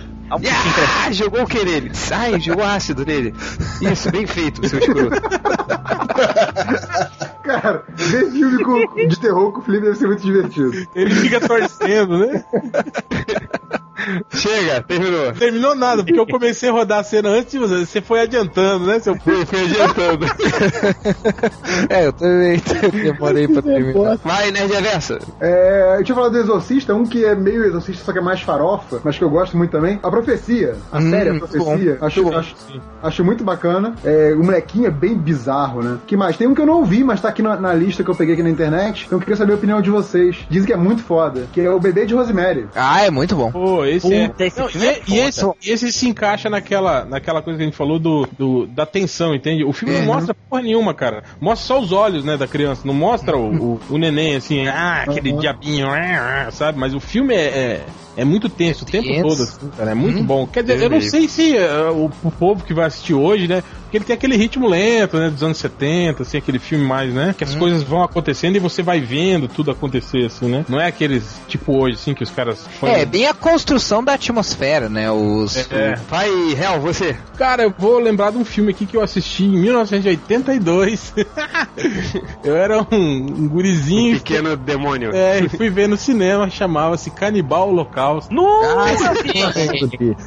Ah, 0.30 1.12
jogou 1.12 1.42
o 1.42 1.46
que 1.46 1.64
nele? 1.64 1.90
Ai, 2.12 2.40
jogou 2.40 2.64
ácido 2.64 3.04
nele. 3.04 3.34
Isso, 3.80 4.10
bem 4.10 4.26
feito, 4.26 4.66
seu 4.68 4.78
escroto. 4.78 5.20
Cara, 7.42 7.84
ver 7.96 8.30
filme 8.30 8.62
com- 8.62 9.08
de 9.08 9.18
terror 9.18 9.52
com 9.52 9.60
o 9.60 9.62
Felipe 9.62 9.84
deve 9.86 9.96
ser 9.96 10.06
muito 10.06 10.22
divertido. 10.22 10.86
Ele 10.94 11.14
fica 11.14 11.40
torcendo, 11.40 12.18
né? 12.18 12.44
Chega, 14.30 14.82
terminou. 14.82 15.32
Terminou 15.32 15.74
nada, 15.74 16.02
porque 16.04 16.18
eu 16.18 16.26
comecei 16.26 16.68
a 16.68 16.72
rodar 16.72 17.00
a 17.00 17.04
cena 17.04 17.28
antes 17.30 17.52
de 17.52 17.58
você. 17.58 17.84
Você 17.86 18.00
foi 18.00 18.20
adiantando, 18.20 18.86
né, 18.86 18.98
seu 18.98 19.14
Fui, 19.20 19.44
fui 19.46 19.60
adiantando. 19.60 20.26
É, 21.88 22.06
eu 22.06 22.12
também 22.12 22.60
demorei 23.02 23.48
pra 23.48 23.62
terminar. 23.62 24.16
Vai, 24.24 24.50
Nerd 24.50 24.72
Reversa. 24.72 25.18
É, 25.40 25.96
eu 25.98 26.04
tinha 26.04 26.14
falado 26.14 26.32
do 26.32 26.38
Exorcista, 26.38 26.94
um 26.94 27.04
que 27.06 27.24
é 27.24 27.34
meio 27.34 27.64
Exorcista, 27.64 28.04
só 28.04 28.12
que 28.12 28.18
é 28.18 28.22
mais 28.22 28.40
farofa, 28.40 29.00
mas 29.04 29.16
que 29.18 29.24
eu 29.24 29.30
gosto 29.30 29.56
muito 29.56 29.70
também. 29.70 29.98
A 30.02 30.10
Profecia, 30.10 30.76
a 30.92 30.98
Hum, 30.98 31.10
série 31.10 31.30
A 31.30 31.34
Profecia. 31.38 31.96
bom, 32.00 32.06
acho, 32.06 32.22
muito 32.22 32.32
bom. 32.32 32.38
acho, 32.38 32.56
acho 33.02 33.24
muito 33.24 33.44
bacana. 33.44 33.94
É, 34.04 34.32
o 34.34 34.42
molequinho 34.44 34.86
é 34.86 34.90
bem 34.90 35.14
bizarro, 35.16 35.82
né? 35.82 35.98
que 36.06 36.16
mais? 36.16 36.36
Tem 36.36 36.46
um 36.46 36.54
que 36.54 36.60
eu 36.60 36.66
não 36.66 36.78
ouvi, 36.78 37.02
mas 37.04 37.20
tá 37.20 37.28
aqui 37.28 37.42
na, 37.42 37.56
na 37.56 37.72
lista 37.74 38.02
que 38.04 38.10
eu 38.10 38.14
peguei 38.14 38.34
aqui 38.34 38.42
na 38.42 38.50
internet. 38.50 39.04
Então 39.06 39.16
eu 39.18 39.20
queria 39.20 39.36
saber 39.36 39.52
a 39.52 39.56
opinião 39.56 39.80
de 39.80 39.90
vocês. 39.90 40.36
Dizem 40.48 40.66
que 40.66 40.72
é 40.72 40.76
muito 40.76 41.02
foda, 41.02 41.46
que 41.52 41.60
é 41.60 41.70
o 41.70 41.80
bebê 41.80 42.06
de 42.06 42.14
Rosemary. 42.14 42.66
Ah, 42.74 43.02
é 43.04 43.10
muito 43.10 43.34
bom. 43.36 43.50
Pô, 43.50 43.84
esse 43.90 44.14
é. 44.14 44.28
Puta, 44.28 44.44
esse 44.44 44.60
Não, 44.60 44.68
filme 44.68 44.86
e, 44.86 44.88
é 44.88 45.02
e 45.08 45.18
esse, 45.18 45.44
e 45.64 45.70
esse 45.70 45.92
se 45.92 46.08
encaixa 46.08 46.48
naquela, 46.50 47.04
naquela 47.04 47.42
coisa 47.42 47.56
que 47.58 47.62
a 47.62 47.66
gente 47.66 47.76
falou 47.76 47.98
do, 47.98 48.26
do- 48.38 48.66
da 48.66 48.86
tensão, 48.86 49.34
entende? 49.34 49.64
O 49.64 49.72
filme 49.72 49.94
não 49.98 50.06
mostra 50.06 50.34
porra 50.34 50.62
nenhuma, 50.62 50.94
cara. 50.94 51.22
Mostra 51.40 51.66
só 51.66 51.80
os 51.80 51.92
olhos, 51.92 52.24
né, 52.24 52.36
da 52.36 52.46
criança. 52.46 52.82
Não 52.84 52.94
mostra 52.94 53.36
o, 53.36 53.74
o, 53.74 53.80
o 53.90 53.98
neném 53.98 54.36
assim, 54.36 54.66
ah, 54.66 55.04
aquele 55.06 55.32
diabinho, 55.32 55.88
ah, 55.88 56.46
ah, 56.46 56.50
sabe? 56.50 56.78
Mas 56.78 56.94
o 56.94 57.00
filme 57.00 57.34
é. 57.34 57.38
é... 57.46 57.84
é 58.20 58.24
muito 58.24 58.48
tenso 58.48 58.84
o 58.84 58.86
tempo 58.86 59.08
Tenso. 59.08 59.22
todo, 59.28 59.42
assim, 59.42 59.70
cara. 59.76 59.90
É 59.92 59.94
muito 59.94 60.18
Hum. 60.20 60.24
bom. 60.24 60.46
Quer 60.46 60.62
dizer, 60.62 60.82
eu 60.82 60.90
não 60.90 61.00
sei 61.00 61.26
se 61.28 61.56
eh, 61.56 61.90
o, 61.90 62.10
o 62.22 62.30
povo 62.30 62.62
que 62.64 62.74
vai 62.74 62.86
assistir 62.86 63.14
hoje, 63.14 63.48
né? 63.48 63.62
Porque 63.82 63.96
ele 63.96 64.04
tem 64.04 64.14
aquele 64.14 64.36
ritmo 64.36 64.68
lento, 64.68 65.16
né? 65.18 65.30
Dos 65.30 65.42
anos 65.42 65.58
70, 65.58 66.22
assim, 66.22 66.38
aquele 66.38 66.60
filme 66.60 66.84
mais, 66.86 67.12
né? 67.12 67.34
Que 67.36 67.42
as 67.42 67.56
coisas 67.56 67.82
vão 67.82 68.04
acontecendo 68.04 68.54
e 68.54 68.60
você 68.60 68.84
vai 68.84 69.00
vendo 69.00 69.48
tudo 69.48 69.72
acontecer, 69.72 70.26
assim, 70.26 70.46
né? 70.46 70.64
Não 70.68 70.80
é 70.80 70.86
aqueles 70.86 71.40
tipo 71.48 71.76
hoje, 71.76 71.96
assim, 71.96 72.14
que 72.14 72.22
os 72.22 72.30
caras. 72.30 72.64
É, 72.84 73.04
bem 73.04 73.26
a 73.26 73.34
construção 73.34 74.04
da 74.04 74.12
atmosfera, 74.14 74.88
né? 74.88 75.10
Os. 75.10 75.56
É. 75.72 75.96
Vai, 76.08 76.30
Real, 76.54 76.78
você. 76.78 77.16
Cara, 77.36 77.64
eu 77.64 77.74
vou 77.76 77.98
lembrar 77.98 78.30
de 78.30 78.38
um 78.38 78.44
filme 78.44 78.70
aqui 78.70 78.86
que 78.86 78.96
eu 78.96 79.02
assisti 79.02 79.42
em 79.44 79.58
1982. 79.58 81.12
eu 82.44 82.56
era 82.56 82.80
um, 82.92 82.96
um 82.96 83.48
gurizinho. 83.48 84.18
Pequeno 84.18 84.56
demônio. 84.56 85.10
É, 85.12 85.40
e 85.40 85.48
fui 85.48 85.68
ver 85.68 85.88
no 85.88 85.96
cinema, 85.96 86.48
chamava-se 86.48 87.10
Canibal 87.10 87.72
Holocausto. 88.10 88.34
Nossa! 88.34 89.12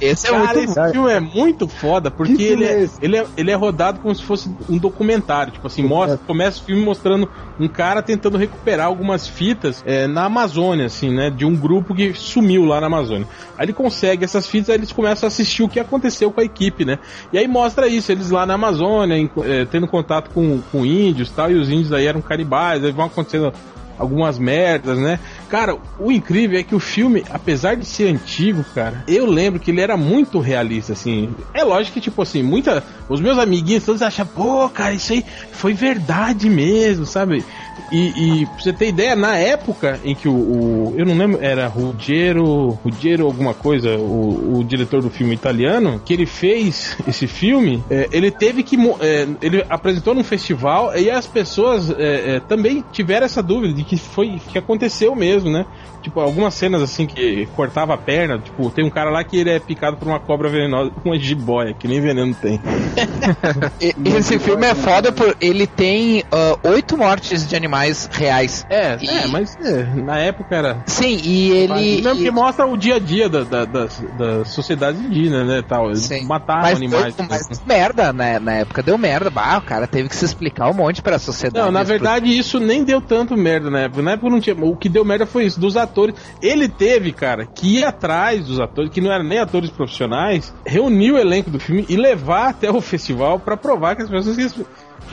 Esse 0.02 0.28
é 0.28 0.32
Cara, 0.32 0.54
muito 0.54 0.72
esse 0.72 0.92
filme 0.92 1.12
é 1.12 1.20
muito 1.20 1.68
foda, 1.68 2.10
porque 2.12 2.36
Que 2.36 2.44
ele 2.44 2.66
é 2.66 2.84
é, 2.84 2.90
ele, 3.02 3.18
é, 3.18 3.26
ele 3.38 3.52
é 3.52 3.56
rodado 3.56 4.00
como 4.00 4.14
se 4.14 4.24
fosse 4.24 4.50
um 4.70 4.78
documentário. 4.78 5.54
Tipo 5.54 5.68
assim, 5.68 5.84
mostra, 5.84 6.18
começa 6.18 6.60
o 6.62 6.64
filme 6.64 6.82
mostrando 6.84 7.30
um 7.60 7.68
cara 7.68 8.02
tentando 8.02 8.38
recuperar 8.38 8.88
algumas 8.88 9.28
fitas 9.28 9.84
é, 9.86 10.08
na 10.08 10.26
Amazônia, 10.26 10.86
assim, 10.88 11.14
né? 11.14 11.30
De 11.30 11.46
um 11.46 11.56
grupo 11.56 11.94
que 11.94 12.14
sumiu 12.14 12.66
lá 12.66 12.80
na 12.82 12.88
Amazônia. 12.88 13.28
Aí 13.58 13.66
ele 13.66 13.74
consegue 13.74 14.24
essas 14.24 14.48
fitas, 14.48 14.70
aí 14.70 14.76
eles 14.76 14.92
começam 14.92 15.28
a 15.28 15.30
assistir 15.30 15.64
o 15.64 15.70
que 15.70 15.80
aconteceu 15.80 16.32
com 16.32 16.42
a 16.42 16.44
equipe, 16.44 16.84
né? 16.86 16.98
E 17.32 17.38
aí 17.38 17.48
mostra 17.48 17.88
isso, 17.88 18.12
eles 18.12 18.30
lá 18.32 18.46
na 18.46 18.56
Amazônia, 18.56 19.16
em- 19.18 19.30
é, 19.44 19.66
tendo 19.66 19.88
contato 19.88 20.30
com, 20.32 20.62
com 20.72 20.86
índios 20.86 21.30
e 21.30 21.34
tal, 21.34 21.52
e 21.52 21.56
os 21.56 21.70
índios 21.70 21.94
aí 21.94 22.06
eram 22.08 22.22
canibais, 22.22 22.84
aí 22.84 22.92
vão 22.92 23.06
acontecendo 23.06 23.54
algumas 23.98 24.40
merdas, 24.40 24.98
né? 24.98 25.20
Cara, 25.54 25.78
o 25.99 26.12
incrível 26.12 26.60
é 26.60 26.64
que 26.64 26.74
o 26.74 26.80
filme, 26.80 27.24
apesar 27.30 27.76
de 27.76 27.86
ser 27.86 28.08
antigo, 28.08 28.66
cara, 28.74 29.04
eu 29.08 29.28
lembro 29.28 29.60
que 29.60 29.70
ele 29.70 29.82
era 29.82 29.95
muito 29.95 30.39
realista, 30.39 30.93
assim. 30.93 31.30
É 31.54 31.64
lógico 31.64 31.93
que, 31.93 32.01
tipo 32.01 32.20
assim, 32.24 32.41
muita. 32.41 32.84
Os 33.08 33.22
meus 33.22 33.38
amiguinhos 33.38 33.86
todos 33.86 34.01
acham, 34.01 34.26
pô, 34.26 34.68
cara, 34.68 34.95
isso 34.95 35.14
aí 35.14 35.24
foi 35.51 35.76
verdade 35.76 36.49
mesmo, 36.49 37.06
sabe? 37.06 37.45
E, 37.91 38.41
e 38.41 38.45
pra 38.45 38.59
você 38.59 38.74
ter 38.74 38.88
ideia, 38.89 39.15
na 39.15 39.38
época 39.38 39.99
em 40.03 40.15
que 40.15 40.28
o. 40.28 40.34
o- 40.34 40.93
eu 40.97 41.05
não 41.05 41.15
lembro, 41.17 41.39
era 41.41 41.67
Ruggiero. 41.67 42.69
Ruggiero 42.84 43.26
alguma 43.26 43.53
coisa, 43.53 43.97
o, 43.97 44.57
o 44.59 44.63
diretor 44.63 45.01
do 45.01 45.09
filme 45.09 45.34
italiano, 45.34 46.01
que 46.03 46.13
ele 46.13 46.26
fez 46.26 46.97
esse 47.07 47.28
filme, 47.28 47.84
é, 47.89 48.07
ele 48.11 48.32
teve 48.32 48.63
que. 48.63 48.76
é, 48.99 49.28
ele 49.41 49.63
apresentou 49.69 50.13
num 50.13 50.24
festival 50.24 50.97
e 50.97 51.09
as 51.09 51.28
pessoas 51.28 51.89
é, 51.91 52.36
é, 52.36 52.39
também 52.39 52.84
tiveram 52.91 53.26
essa 53.26 53.41
dúvida 53.43 53.74
de 53.74 53.84
que 53.84 53.97
foi. 53.97 54.39
que 54.51 54.57
aconteceu 54.57 55.15
mesmo, 55.15 55.51
né? 55.51 55.65
Tipo, 56.01 56.19
algumas 56.19 56.53
cenas 56.53 56.82
assim 56.82 57.05
que 57.07 57.47
cortava 57.55 57.93
a 57.93 57.97
perna, 57.97 58.38
tipo, 58.38 58.69
tem 58.69 58.84
um 58.84 58.89
cara 58.89 59.09
lá 59.09 59.24
que 59.24 59.38
ele 59.38 59.49
é 59.51 59.59
picado 59.59 59.95
por 59.95 60.05
uma 60.07 60.19
cobra 60.19 60.49
venenosa, 60.49 60.91
uma 61.05 61.17
jiboia, 61.17 61.74
que 61.74 61.88
nem 61.88 62.01
veneno 62.01 62.34
tem. 62.36 62.59
Esse 64.17 64.38
filme 64.39 64.65
é 64.67 64.76
foda 64.76 65.11
por 65.11 65.36
ele 65.39 65.65
tem 65.65 66.24
ah, 66.32 66.57
oito 66.63 66.97
mortes 66.97 67.47
de 67.47 67.55
animais 67.64 68.09
reais. 68.11 68.66
É, 68.70 68.97
E- 69.01 69.09
é, 69.09 69.28
mas 69.28 69.55
é, 69.64 69.84
na 69.95 70.18
época 70.20 70.55
era. 70.55 70.84
Sim, 70.86 71.20
e 71.24 71.51
ele. 71.51 72.01
Não, 72.01 72.11
porque 72.16 72.28
e- 72.28 72.32
mostra 72.32 72.66
o 72.66 72.78
dia 72.78 72.95
a 72.95 72.99
dia 72.99 73.30
da, 73.30 73.43
da, 73.43 73.66
das, 73.66 73.99
das 74.18 74.49
sociedades 74.49 74.99
indígenas, 75.01 75.47
né, 75.47 75.61
tal. 75.68 75.88
Eles 75.88 76.01
Sim. 76.01 76.26
matavam 76.26 76.64
mas, 76.64 76.78
animais. 76.78 77.16
deu, 77.16 77.26
mas 77.30 77.47
deu 77.47 77.59
merda, 77.66 78.14
né? 78.14 78.39
Na 78.39 78.53
época 78.53 78.84
deu 78.84 78.97
merda. 78.97 79.30
Bah, 79.30 79.57
o 79.57 79.61
cara 79.61 79.88
teve 79.88 80.09
que 80.09 80.16
se 80.16 80.26
explicar 80.26 80.70
um 80.70 80.74
monte 80.74 81.01
pra 81.01 81.18
sociedade. 81.18 81.66
Não, 81.66 81.72
na 81.72 81.84
verdade 81.84 82.38
isso 82.38 82.59
nem 82.59 82.84
deu 82.84 82.99
tanto 83.01 83.36
merda 83.38 83.70
na 83.70 83.82
época. 83.82 84.01
Na 84.01 84.11
época 84.11 84.30
não 84.30 84.39
tinha. 84.39 84.55
O 84.55 84.76
que 84.76 84.89
deu 84.89 85.05
merda 85.05 85.26
foi 85.26 85.45
isso, 85.45 85.59
dos 85.59 85.78
atores. 85.78 86.16
Ele 86.41 86.68
teve, 86.68 87.11
cara, 87.11 87.45
que 87.45 87.80
ir 87.80 87.86
atrás 87.86 88.45
dos 88.45 88.59
atores, 88.59 88.91
que 88.91 89.01
não 89.01 89.11
eram 89.11 89.24
nem 89.24 89.39
atores 89.39 89.70
profissionais, 89.70 90.53
reunir 90.66 91.11
o 91.11 91.18
elenco 91.18 91.49
do 91.49 91.59
filme 91.59 91.86
e 91.88 91.95
levar 91.95 92.49
até 92.49 92.70
o 92.70 92.80
festival 92.82 93.39
pra 93.39 93.55
provar 93.55 93.95
que 93.95 94.03
as 94.03 94.09
pessoas 94.09 94.38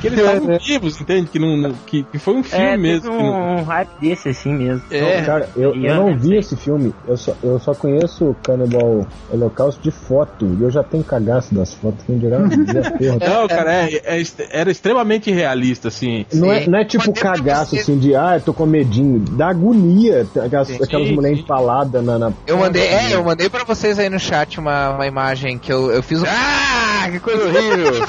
que, 0.00 0.06
eles 0.06 0.18
estavam 0.18 0.58
vivos, 0.58 1.00
entende? 1.00 1.28
Que, 1.30 1.38
não, 1.38 1.56
não- 1.56 1.72
que, 1.86 2.02
que 2.04 2.18
foi 2.18 2.34
um 2.34 2.42
filme 2.42 2.64
É, 2.64 2.76
mesmo. 2.76 3.10
que 3.10 3.16
não- 3.16 3.24
um, 3.32 3.60
um 3.60 3.62
hype 3.64 3.88
desse 4.00 4.28
assim 4.28 4.52
mesmo. 4.54 4.82
É, 4.90 5.22
Cara, 5.22 5.48
eu, 5.56 5.74
eu 5.74 5.94
não 5.94 6.16
vi 6.16 6.36
esse 6.36 6.56
filme, 6.56 6.92
eu 7.06 7.16
só, 7.16 7.34
eu 7.42 7.58
só 7.58 7.74
conheço 7.74 8.34
Cannibal 8.42 9.06
Holocausto 9.30 9.80
de 9.82 9.90
foto, 9.90 10.46
e 10.58 10.62
eu 10.62 10.70
já 10.70 10.82
tenho 10.82 11.04
cagaço 11.04 11.54
das 11.54 11.74
fotos, 11.74 12.04
quem 12.04 12.18
dirá. 12.18 12.38
Não, 13.20 13.46
cara, 13.48 13.72
é- 13.88 14.18
é 14.18 14.22
era 14.50 14.70
extremamente 14.70 15.30
realista, 15.30 15.88
assim. 15.88 16.24
Não 16.32 16.50
é, 16.52 16.66
não 16.66 16.78
é 16.78 16.84
tipo 16.84 17.04
Mas 17.08 17.16
é 17.18 17.20
cagaço 17.22 17.76
assim 17.76 17.98
de, 17.98 18.14
ah, 18.14 18.36
eu 18.36 18.40
tô 18.40 18.52
com 18.54 18.66
medinho, 18.66 19.20
da 19.20 19.48
agonia, 19.50 20.26
aquelas, 20.44 20.68
Sim, 20.68 20.78
aquelas 20.82 21.10
mulheres 21.10 21.40
empaladas 21.40 22.04
na, 22.04 22.18
na. 22.18 22.32
Eu 22.46 22.58
mandei, 22.58 22.82
é, 22.86 23.14
eu 23.14 23.22
mandei 23.24 23.48
pra 23.48 23.64
vocês 23.64 23.98
aí 23.98 24.08
no 24.08 24.18
chat 24.18 24.58
uma, 24.58 24.90
uma 24.90 25.06
imagem 25.06 25.58
que 25.58 25.72
eu, 25.72 25.90
eu 25.90 26.02
fiz 26.02 26.22
um. 26.22 26.26
Ah, 26.26 27.08
que 27.10 27.20
coisa 27.20 27.44
horrível. 27.44 28.04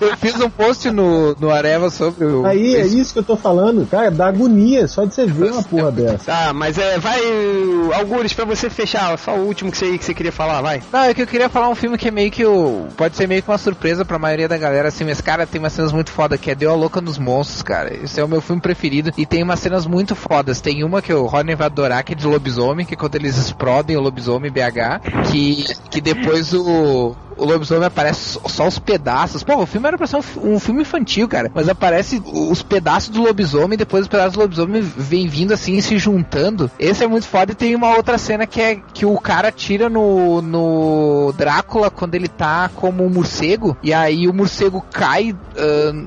eu 0.00 0.16
fiz 0.16 0.40
um 0.40 0.50
post 0.58 0.90
no, 0.90 1.36
no 1.38 1.50
Areva 1.50 1.88
sobre 1.88 2.24
o. 2.26 2.44
Aí, 2.44 2.74
é 2.74 2.84
isso 2.84 3.12
que 3.12 3.20
eu 3.20 3.24
tô 3.24 3.36
falando, 3.36 3.86
cara, 3.86 4.10
dá 4.10 4.26
agonia, 4.26 4.88
só 4.88 5.04
de 5.04 5.14
você 5.14 5.24
ver 5.24 5.52
uma 5.52 5.62
porra 5.62 5.92
dessa. 5.92 6.24
Tá, 6.24 6.52
mas 6.52 6.76
é, 6.76 6.98
vai, 6.98 7.20
Algures, 7.94 8.32
pra 8.32 8.44
você 8.44 8.68
fechar, 8.68 9.16
só 9.18 9.36
o 9.36 9.46
último 9.46 9.70
que 9.70 9.78
você, 9.78 9.96
que 9.96 10.04
você 10.04 10.12
queria 10.12 10.32
falar, 10.32 10.60
vai. 10.60 10.82
Não, 10.92 11.04
é 11.04 11.14
que 11.14 11.22
eu 11.22 11.26
queria 11.26 11.48
falar 11.48 11.68
um 11.68 11.74
filme 11.74 11.96
que 11.96 12.08
é 12.08 12.10
meio 12.10 12.30
que 12.30 12.44
o. 12.44 12.88
Pode 12.96 13.16
ser 13.16 13.28
meio 13.28 13.42
que 13.42 13.48
uma 13.48 13.58
surpresa 13.58 14.04
pra 14.04 14.18
maioria 14.18 14.48
da 14.48 14.58
galera, 14.58 14.88
assim, 14.88 15.04
mas, 15.04 15.20
cara, 15.20 15.46
tem 15.46 15.60
umas 15.60 15.72
cenas 15.72 15.92
muito 15.92 16.10
foda 16.10 16.36
que 16.36 16.50
é 16.50 16.54
Deu 16.54 16.72
a 16.72 16.74
Louca 16.74 17.00
nos 17.00 17.18
Monstros, 17.18 17.62
cara. 17.62 17.94
Esse 17.94 18.20
é 18.20 18.24
o 18.24 18.28
meu 18.28 18.40
filme 18.40 18.60
preferido. 18.60 19.12
E 19.16 19.24
tem 19.24 19.42
umas 19.42 19.60
cenas 19.60 19.86
muito 19.86 20.16
fodas. 20.16 20.60
Tem 20.60 20.82
uma 20.82 21.00
que 21.00 21.12
o 21.12 21.26
Rodney 21.26 21.54
vai 21.54 21.66
adorar, 21.66 22.02
que 22.02 22.12
é 22.12 22.16
de 22.16 22.26
lobisomem, 22.26 22.84
que 22.84 22.94
é 22.94 22.96
quando 22.96 23.14
eles 23.14 23.36
explodem 23.36 23.96
o 23.96 24.00
lobisomem 24.00 24.50
BH, 24.50 25.28
que, 25.30 25.64
que 25.90 26.00
depois 26.00 26.52
o. 26.52 27.14
o 27.38 27.44
lobisomem 27.44 27.84
aparece 27.86 28.38
só- 28.48 28.66
os 28.66 28.78
pedaços. 28.78 29.42
Pô, 29.42 29.56
o 29.56 29.66
filme 29.66 29.86
era 29.88 29.96
pra 29.96 30.06
ser 30.06 30.16
um, 30.16 30.54
um 30.54 30.58
filme 30.60 30.82
infantil, 30.82 31.26
cara. 31.28 31.50
Mas 31.54 31.68
aparece 31.68 32.22
os 32.26 32.62
pedaços 32.62 33.08
do 33.10 33.22
lobisomem, 33.22 33.78
depois 33.78 34.02
os 34.02 34.08
pedaços 34.08 34.34
do 34.34 34.40
lobisomem 34.40 34.82
vem 34.82 35.26
vindo 35.28 35.52
assim 35.54 35.76
e 35.76 35.82
se 35.82 35.98
juntando. 35.98 36.70
Esse 36.78 37.04
é 37.04 37.06
muito 37.06 37.26
foda. 37.26 37.52
E 37.52 37.54
tem 37.54 37.74
uma 37.74 37.94
outra 37.96 38.18
cena 38.18 38.46
que 38.46 38.60
é 38.60 38.80
que 38.92 39.06
o 39.06 39.18
cara 39.18 39.50
tira 39.52 39.88
no, 39.88 40.42
no 40.42 41.32
Drácula 41.36 41.90
quando 41.90 42.14
ele 42.14 42.28
tá 42.28 42.70
como 42.74 43.04
um 43.04 43.08
morcego. 43.10 43.76
E 43.82 43.92
aí 43.94 44.28
o 44.28 44.34
morcego 44.34 44.84
cai 44.92 45.34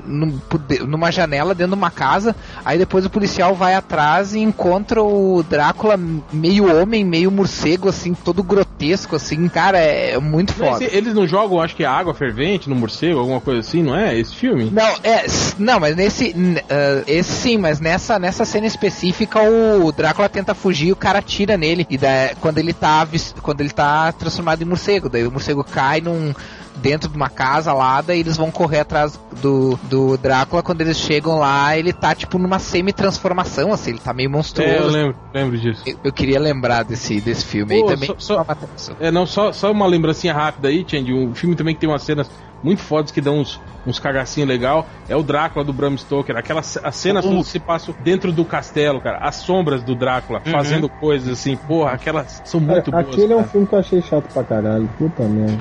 num- 0.06 0.38
numa 0.86 1.10
janela 1.10 1.54
dentro 1.54 1.72
de 1.74 1.78
uma 1.78 1.90
casa. 1.90 2.34
Aí 2.64 2.78
depois 2.78 3.04
o 3.04 3.10
policial 3.10 3.54
vai 3.54 3.74
atrás 3.74 4.34
e 4.34 4.38
encontra 4.40 5.02
o 5.02 5.42
Drácula 5.42 5.98
meio 6.32 6.74
homem, 6.74 7.04
meio 7.04 7.30
morcego, 7.30 7.88
assim, 7.88 8.14
todo 8.14 8.42
grotesco, 8.42 9.16
assim. 9.16 9.48
Cara, 9.48 9.78
é 9.78 10.18
muito 10.18 10.54
Mas 10.58 10.68
foda. 10.68 10.84
esse- 10.84 10.96
Eles 10.96 11.14
não 11.14 11.21
jogam, 11.26 11.60
acho 11.60 11.76
que 11.76 11.84
água 11.84 12.14
fervente 12.14 12.68
no 12.68 12.74
morcego, 12.74 13.18
alguma 13.18 13.40
coisa 13.40 13.60
assim, 13.60 13.82
não 13.82 13.96
é? 13.96 14.18
Esse 14.18 14.34
filme? 14.34 14.70
Não, 14.70 14.96
é, 15.02 15.24
não, 15.58 15.80
mas 15.80 15.96
nesse, 15.96 16.34
ah, 16.68 17.02
esse 17.06 17.32
sim, 17.32 17.58
mas 17.58 17.80
nessa, 17.80 18.18
nessa 18.18 18.44
cena 18.44 18.66
específica 18.66 19.40
o 19.42 19.90
Drácula 19.92 20.28
tenta 20.28 20.54
fugir 20.54 20.92
o 20.92 20.96
cara 20.96 21.18
atira 21.18 21.56
nele 21.56 21.86
e 21.88 21.98
daí, 21.98 22.34
quando 22.40 22.58
ele 22.58 22.72
tá 22.72 23.06
quando 23.42 23.60
ele 23.60 23.70
tá 23.70 24.12
transformado 24.12 24.62
em 24.62 24.64
morcego, 24.64 25.08
daí 25.08 25.26
o 25.26 25.32
morcego 25.32 25.64
cai 25.64 26.00
num 26.00 26.32
dentro 26.76 27.08
de 27.08 27.16
uma 27.16 27.28
casa 27.28 27.70
alada 27.70 28.14
e 28.14 28.20
eles 28.20 28.36
vão 28.36 28.50
correr 28.50 28.80
atrás 28.80 29.18
do, 29.40 29.78
do 29.84 30.16
Drácula 30.16 30.62
quando 30.62 30.80
eles 30.80 30.98
chegam 30.98 31.38
lá, 31.38 31.76
ele 31.76 31.92
tá 31.92 32.14
tipo 32.14 32.38
numa 32.38 32.58
semi-transformação 32.58 33.72
assim, 33.72 33.90
ele 33.90 33.98
tá 33.98 34.12
meio 34.12 34.26
É, 34.26 34.28
eu 34.28 34.32
monstruoso. 34.32 34.88
lembro, 34.88 35.16
lembro 35.34 35.58
disso. 35.58 35.82
eu, 35.86 35.98
eu 36.04 36.12
queria 36.12 36.40
lembrar 36.40 36.82
desse, 36.84 37.20
desse 37.20 37.44
filme 37.44 37.80
Pô, 37.80 37.88
aí 37.88 37.94
também. 37.94 38.14
só- 38.18 38.44
só- 38.76 38.92
É, 39.00 39.10
não, 39.10 39.26
só, 39.26 39.52
só 39.52 39.70
uma 39.70 39.86
lembrancinha 39.86 40.32
rápida 40.34 40.68
aí, 40.68 40.84
Change. 40.86 41.12
Um 41.12 41.34
filme 41.34 41.54
também 41.54 41.74
que 41.74 41.80
tem 41.80 41.88
umas 41.88 42.02
cenas 42.02 42.30
muito 42.62 42.80
fodas 42.80 43.10
que 43.10 43.20
dão 43.20 43.38
uns, 43.40 43.60
uns 43.86 43.98
cagacinhos 43.98 44.48
legal. 44.48 44.86
É 45.08 45.16
o 45.16 45.22
Drácula 45.22 45.64
do 45.64 45.72
Bram 45.72 45.96
Stoker. 45.96 46.36
Aquela 46.36 46.62
ce- 46.62 46.80
as 46.82 46.94
cenas 46.94 47.24
todas 47.24 47.46
se 47.48 47.58
passam 47.58 47.92
dentro 48.04 48.30
do 48.32 48.44
castelo, 48.44 49.00
cara. 49.00 49.18
As 49.18 49.36
sombras 49.36 49.82
do 49.82 49.94
Drácula 49.96 50.40
fazendo 50.40 50.88
coisas 50.88 51.28
assim. 51.28 51.56
Porra, 51.56 51.90
aquelas 51.92 52.40
são 52.44 52.60
muito 52.60 52.90
Cara, 52.92 53.02
boas. 53.02 53.14
Aquele 53.16 53.32
é 53.32 53.36
um 53.36 53.38
cara. 53.40 53.50
filme 53.50 53.66
que 53.66 53.74
eu 53.74 53.78
achei 53.80 54.00
chato 54.02 54.32
pra 54.32 54.44
caralho. 54.44 54.88
Puta 54.96 55.24
merda. 55.24 55.58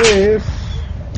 Que 0.00 0.36
isso? 0.36 0.50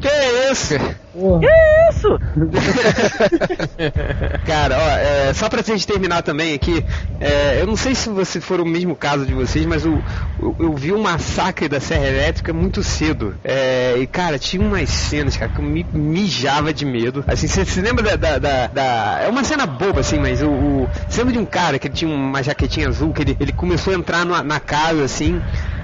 Que 0.00 0.08
isso? 0.50 0.74
Porra. 1.12 1.42
Isso! 1.90 2.18
Cara, 4.46 4.78
ó, 4.78 4.90
é, 4.98 5.32
só 5.34 5.48
pra 5.48 5.62
gente 5.62 5.86
terminar 5.86 6.22
também 6.22 6.54
aqui, 6.54 6.84
é, 7.20 7.60
eu 7.60 7.66
não 7.66 7.76
sei 7.76 7.94
se 7.94 8.08
você 8.08 8.40
for 8.40 8.60
o 8.60 8.66
mesmo 8.66 8.96
caso 8.96 9.24
de 9.26 9.34
vocês, 9.34 9.64
mas 9.66 9.84
o, 9.84 10.02
eu, 10.40 10.56
eu 10.58 10.74
vi 10.74 10.92
um 10.92 11.00
massacre 11.00 11.68
da 11.68 11.78
Serra 11.78 12.06
Elétrica 12.08 12.52
muito 12.52 12.82
cedo. 12.82 13.36
É, 13.44 13.94
e, 13.98 14.06
cara, 14.06 14.38
tinha 14.38 14.66
umas 14.66 14.88
cenas, 14.88 15.36
cara, 15.36 15.52
que 15.52 15.60
eu 15.60 15.64
me 15.64 15.86
mijava 15.92 16.72
de 16.72 16.84
medo. 16.84 17.22
Assim, 17.28 17.46
você 17.46 17.64
se 17.64 17.80
lembra 17.80 18.02
da, 18.02 18.16
da, 18.16 18.38
da- 18.38 18.66
da- 18.68 19.18
É 19.22 19.28
uma 19.28 19.44
cena 19.44 19.66
boba, 19.66 20.00
assim, 20.00 20.18
mas 20.18 20.42
o. 20.42 20.48
o 20.48 20.88
você 21.08 21.18
lembra 21.20 21.34
de 21.34 21.38
um 21.38 21.46
cara 21.46 21.78
que 21.78 21.86
ele 21.86 21.94
tinha 21.94 22.12
uma 22.12 22.42
jaquetinha 22.42 22.88
azul, 22.88 23.12
que 23.12 23.22
ele, 23.22 23.36
ele 23.38 23.52
começou 23.52 23.92
a 23.92 23.96
entrar 23.96 24.24
na 24.24 24.58
casa, 24.58 25.04
assim. 25.04 25.40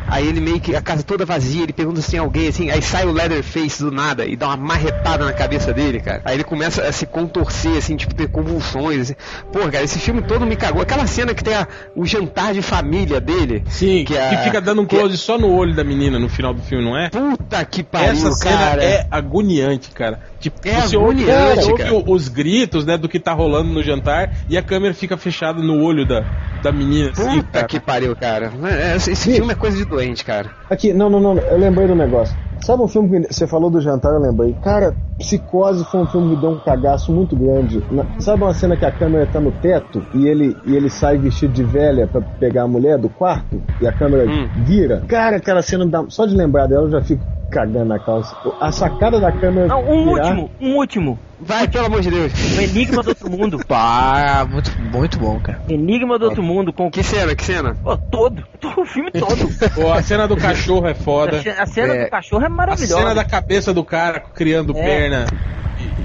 Aí 0.08 0.26
ele 0.26 0.40
meio 0.40 0.60
que, 0.60 0.74
a 0.74 0.80
casa 0.80 1.02
toda 1.02 1.24
vazia, 1.24 1.62
ele 1.62 1.72
pergunta 1.72 2.00
se 2.00 2.10
tem 2.10 2.20
alguém 2.20 2.48
assim, 2.48 2.70
aí 2.70 2.80
sai 2.82 3.04
o 3.06 3.12
Leatherface 3.12 3.82
do 3.82 3.90
nada 3.90 4.24
e 4.26 4.36
dá 4.36 4.48
uma 4.48 4.56
marretada 4.56 5.24
na 5.24 5.32
cabeça 5.32 5.72
dele, 5.72 6.00
cara. 6.00 6.22
Aí 6.24 6.34
ele 6.36 6.44
começa 6.44 6.82
a 6.82 6.92
se 6.92 7.06
contorcer, 7.06 7.76
assim, 7.76 7.96
tipo, 7.96 8.14
ter 8.14 8.28
convulsões. 8.28 9.02
Assim. 9.02 9.14
Pô, 9.52 9.60
cara, 9.60 9.82
esse 9.84 9.98
filme 9.98 10.22
todo 10.22 10.46
me 10.46 10.56
cagou. 10.56 10.80
Aquela 10.82 11.06
cena 11.06 11.34
que 11.34 11.44
tem 11.44 11.54
a- 11.54 11.66
o 11.94 12.04
jantar 12.06 12.52
de 12.54 12.62
família 12.62 13.20
dele. 13.20 13.62
Sim, 13.68 14.04
que 14.04 14.14
que, 14.14 14.18
a- 14.18 14.42
fica 14.44 14.60
dando 14.60 14.82
um 14.82 14.86
que- 14.86 14.96
close 14.96 15.16
só 15.18 15.36
no 15.38 15.48
olho 15.52 15.74
da 15.74 15.84
menina 15.84 16.18
no 16.18 16.28
final 16.28 16.54
do 16.54 16.62
filme, 16.62 16.84
não 16.84 16.96
é? 16.96 17.10
Puta 17.10 17.64
que 17.64 17.82
pariu, 17.82 18.10
Essa 18.12 18.32
cena 18.32 18.56
cara. 18.58 18.82
é 18.84 19.06
agoniante, 19.10 19.90
cara. 19.90 20.20
Tipo, 20.40 20.56
É 20.68 20.80
você 20.80 20.96
ouve, 20.96 21.24
ouve 21.30 22.04
os 22.06 22.28
gritos, 22.28 22.84
né, 22.86 22.96
do 22.96 23.08
que 23.08 23.18
tá 23.18 23.32
rolando 23.32 23.70
no 23.70 23.82
jantar 23.82 24.30
e 24.48 24.56
a 24.56 24.62
câmera 24.62 24.94
fica 24.94 25.16
fechada 25.16 25.60
no 25.60 25.82
olho 25.82 26.06
da, 26.06 26.24
da 26.62 26.72
menina. 26.72 27.10
assim, 27.10 27.24
Puta 27.24 27.50
cara. 27.52 27.66
que 27.66 27.80
pariu, 27.80 28.14
cara. 28.16 28.52
É, 28.70 28.96
Esse, 28.96 29.12
esse 29.12 29.34
filme 29.34 29.52
é 29.52 29.56
coisa 29.56 29.76
de 29.76 29.84
doente, 29.84 30.24
cara. 30.24 30.50
Aqui, 30.70 30.92
não, 30.92 31.10
não, 31.10 31.20
não, 31.20 31.38
eu 31.38 31.58
lembrei 31.58 31.86
do 31.88 31.94
negócio. 31.94 32.36
Sabe 32.60 32.82
um 32.82 32.88
filme 32.88 33.26
que 33.26 33.32
você 33.32 33.46
falou 33.46 33.70
do 33.70 33.80
jantar, 33.80 34.12
eu 34.12 34.20
lembrei. 34.20 34.54
Cara, 34.62 34.94
Psicose 35.18 35.84
foi 35.84 36.00
um 36.00 36.06
filme 36.06 36.34
que 36.34 36.40
deu 36.40 36.50
um 36.50 36.58
cagaço 36.58 37.12
muito 37.12 37.34
grande. 37.36 37.82
Sabe 38.20 38.42
uma 38.44 38.54
cena 38.54 38.76
que 38.76 38.84
a 38.84 38.92
câmera 38.92 39.26
tá 39.26 39.40
no 39.40 39.50
teto 39.50 40.02
e 40.14 40.26
ele, 40.28 40.56
e 40.66 40.76
ele 40.76 40.88
sai 40.90 41.18
vestido 41.18 41.52
de 41.52 41.64
velha 41.64 42.06
pra 42.06 42.20
pegar 42.38 42.62
a 42.64 42.68
mulher 42.68 42.98
do 42.98 43.08
quarto 43.08 43.60
e 43.80 43.86
a 43.86 43.92
câmera 43.92 44.24
Hum. 44.30 44.48
vira? 44.54 45.02
Cara, 45.08 45.36
aquela 45.38 45.62
cena, 45.62 45.86
dá, 45.86 46.04
só 46.08 46.24
de 46.26 46.36
lembrar 46.36 46.66
dela 46.66 46.86
eu 46.86 46.90
já 46.90 47.00
fico 47.00 47.22
cagando 47.50 47.86
na 47.86 47.98
calça. 47.98 48.36
A 48.60 48.70
sacada 48.70 49.18
da 49.20 49.32
câmera. 49.32 49.66
Não, 49.68 49.80
um 49.82 50.04
virar- 50.14 50.28
último, 50.28 50.50
um 50.60 50.76
último. 50.76 51.18
Vai, 51.40 51.68
pelo 51.68 51.86
amor 51.86 52.00
de 52.00 52.10
Deus. 52.10 52.32
O 52.56 52.60
Enigma 52.60 53.02
do 53.02 53.10
Outro 53.10 53.30
Mundo. 53.30 53.64
Pá, 53.66 54.46
muito, 54.50 54.72
muito 54.80 55.18
bom, 55.18 55.38
cara. 55.40 55.62
Enigma 55.68 56.18
do 56.18 56.24
Outro 56.26 56.42
Mundo 56.42 56.72
com 56.72 56.90
Que 56.90 57.02
cena, 57.02 57.34
que 57.34 57.44
cena? 57.44 57.76
Pô, 57.82 57.96
todo, 57.96 58.44
o 58.76 58.84
filme 58.84 59.10
todo. 59.12 59.48
Pô, 59.74 59.92
a 59.92 60.02
cena 60.02 60.26
do 60.26 60.36
cachorro 60.36 60.86
é 60.86 60.94
foda. 60.94 61.40
A 61.58 61.66
cena 61.66 61.94
É. 61.94 62.04
do 62.04 62.10
cachorro 62.10 62.42
é 62.42 62.46
A 62.46 62.50
maravilhosa. 62.50 62.96
cena 62.96 63.14
da 63.14 63.24
cabeça 63.24 63.72
do 63.72 63.84
cara 63.84 64.18
criando 64.20 64.76
É. 64.76 64.82
perna 64.82 65.26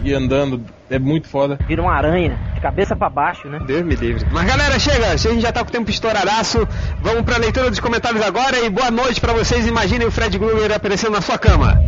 e, 0.04 0.10
e 0.10 0.14
andando 0.14 0.62
é 0.90 1.00
muito 1.00 1.28
foda. 1.28 1.58
Vira 1.68 1.82
uma 1.82 1.94
aranha, 1.94 2.38
de 2.54 2.62
cabeça 2.62 2.96
pra 2.96 3.10
baixo, 3.10 3.48
né? 3.50 3.60
Deus 3.66 3.82
me 3.84 3.96
livre. 3.96 4.24
Mas 4.32 4.46
galera, 4.46 4.78
chega, 4.78 5.08
a 5.08 5.16
gente 5.16 5.42
já 5.42 5.52
tá 5.52 5.62
com 5.64 5.70
o 5.70 5.72
tempo 5.72 5.90
estouradaço. 5.90 6.68
Vamos 7.02 7.24
pra 7.24 7.38
leitura 7.38 7.72
dos 7.72 7.80
comentários 7.80 8.22
agora 8.22 8.60
e 8.64 8.70
boa 8.70 8.92
noite 8.92 9.20
pra 9.20 9.34
vocês. 9.34 9.66
Imaginem 9.66 10.06
o 10.06 10.12
Fred 10.12 10.38
Krueger 10.38 10.72
aparecendo 10.76 11.14
na 11.14 11.22
sua 11.22 11.40
cama. 11.40 11.82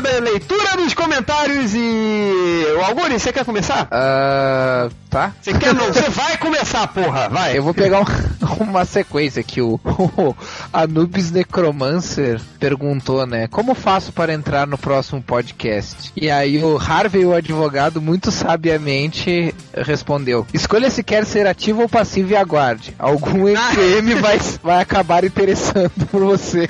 Leitura 0.00 0.76
dos 0.76 0.94
comentários 0.94 1.74
e. 1.74 2.64
O 2.78 2.84
Alguri, 2.84 3.18
você 3.18 3.32
quer 3.32 3.44
começar? 3.44 3.88
Ah, 3.90 4.88
tá. 5.08 5.32
Você 5.40 5.52
quer 5.54 5.74
não? 5.74 5.86
Você 5.86 6.08
vai 6.10 6.36
começar, 6.36 6.86
porra, 6.88 7.28
vai. 7.28 7.56
Eu 7.56 7.62
vou 7.62 7.74
pegar 7.74 8.00
um- 8.00 8.04
uma 8.64 8.84
sequência 8.84 9.42
que 9.42 9.60
o, 9.60 9.78
o 9.84 10.34
Anubis 10.72 11.30
Necromancer 11.30 12.40
perguntou, 12.58 13.26
né? 13.26 13.46
Como 13.48 13.74
faço 13.74 14.12
para 14.12 14.32
entrar 14.32 14.66
no 14.66 14.76
próximo 14.78 15.22
podcast? 15.22 16.12
E 16.16 16.30
aí 16.30 16.62
o 16.62 16.76
Harvey, 16.78 17.24
o 17.24 17.34
advogado, 17.34 18.00
muito 18.02 18.30
sabiamente 18.30 19.54
respondeu: 19.74 20.46
Escolha 20.52 20.90
se 20.90 21.02
quer 21.02 21.24
ser 21.24 21.46
ativo 21.46 21.82
ou 21.82 21.88
passivo 21.88 22.32
e 22.32 22.36
aguarde. 22.36 22.94
Algum 22.98 23.46
MPM 23.48 24.14
vai, 24.16 24.38
vai 24.62 24.80
acabar 24.82 25.24
interessando 25.24 25.90
por 26.10 26.22
você. 26.24 26.66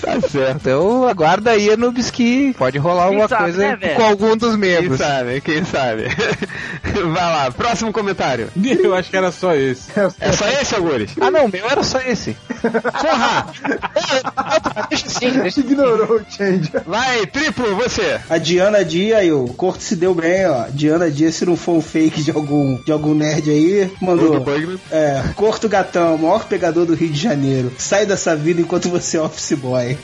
tá 0.00 0.20
certo. 0.28 0.56
Então 0.56 1.06
aguarda 1.08 1.50
aí, 1.52 1.70
Anubis, 1.70 2.10
que 2.10 2.54
pode 2.58 2.78
rolar 2.78 3.08
Quem 3.08 3.20
alguma 3.20 3.38
coisa 3.38 3.76
né, 3.76 3.94
com 3.94 4.02
algum 4.04 4.36
dos 4.36 4.50
Quem 4.50 4.58
membros. 4.58 4.98
sabe, 4.98 5.40
quem 5.50 5.64
sabe. 5.64 6.04
Vai 7.12 7.32
lá, 7.32 7.50
próximo 7.50 7.92
comentário. 7.92 8.48
Eu 8.82 8.94
acho 8.94 9.10
que 9.10 9.16
era 9.16 9.32
só 9.32 9.54
esse. 9.54 9.90
É 10.20 10.32
só 10.32 10.48
esse, 10.48 10.74
Algures? 10.74 11.10
Ah, 11.20 11.30
não, 11.30 11.48
meu 11.48 11.68
era 11.68 11.82
só 11.82 11.98
esse. 11.98 12.36
Porra! 12.62 13.46
Deixa 14.88 15.06
assim, 15.06 15.30
deixa 15.42 15.60
Ignorou 15.60 16.16
o 16.16 16.24
change. 16.30 16.70
Vai, 16.86 17.26
triplo, 17.26 17.74
você. 17.76 18.20
A 18.28 18.38
Diana 18.38 18.84
Dia 18.84 19.18
aí, 19.18 19.32
o 19.32 19.46
Corto 19.48 19.82
se 19.82 19.96
deu 19.96 20.14
bem, 20.14 20.46
ó. 20.46 20.66
Diana 20.70 21.10
Dia, 21.10 21.32
se 21.32 21.44
não 21.44 21.56
for 21.56 21.76
um 21.76 21.82
fake 21.82 22.22
de 22.22 22.30
algum, 22.30 22.76
de 22.82 22.92
algum 22.92 23.14
nerd 23.14 23.50
aí, 23.50 23.92
mandou. 24.00 24.44
É, 24.90 25.22
Corto 25.34 25.68
Gatão, 25.68 26.16
maior 26.16 26.44
pegador 26.44 26.86
do 26.86 26.94
Rio 26.94 27.10
de 27.10 27.20
Janeiro. 27.20 27.72
Sai 27.78 28.06
dessa 28.06 28.36
vida 28.36 28.60
enquanto 28.60 28.88
você 28.88 29.16
é 29.16 29.22
office 29.22 29.52
boy. 29.52 29.98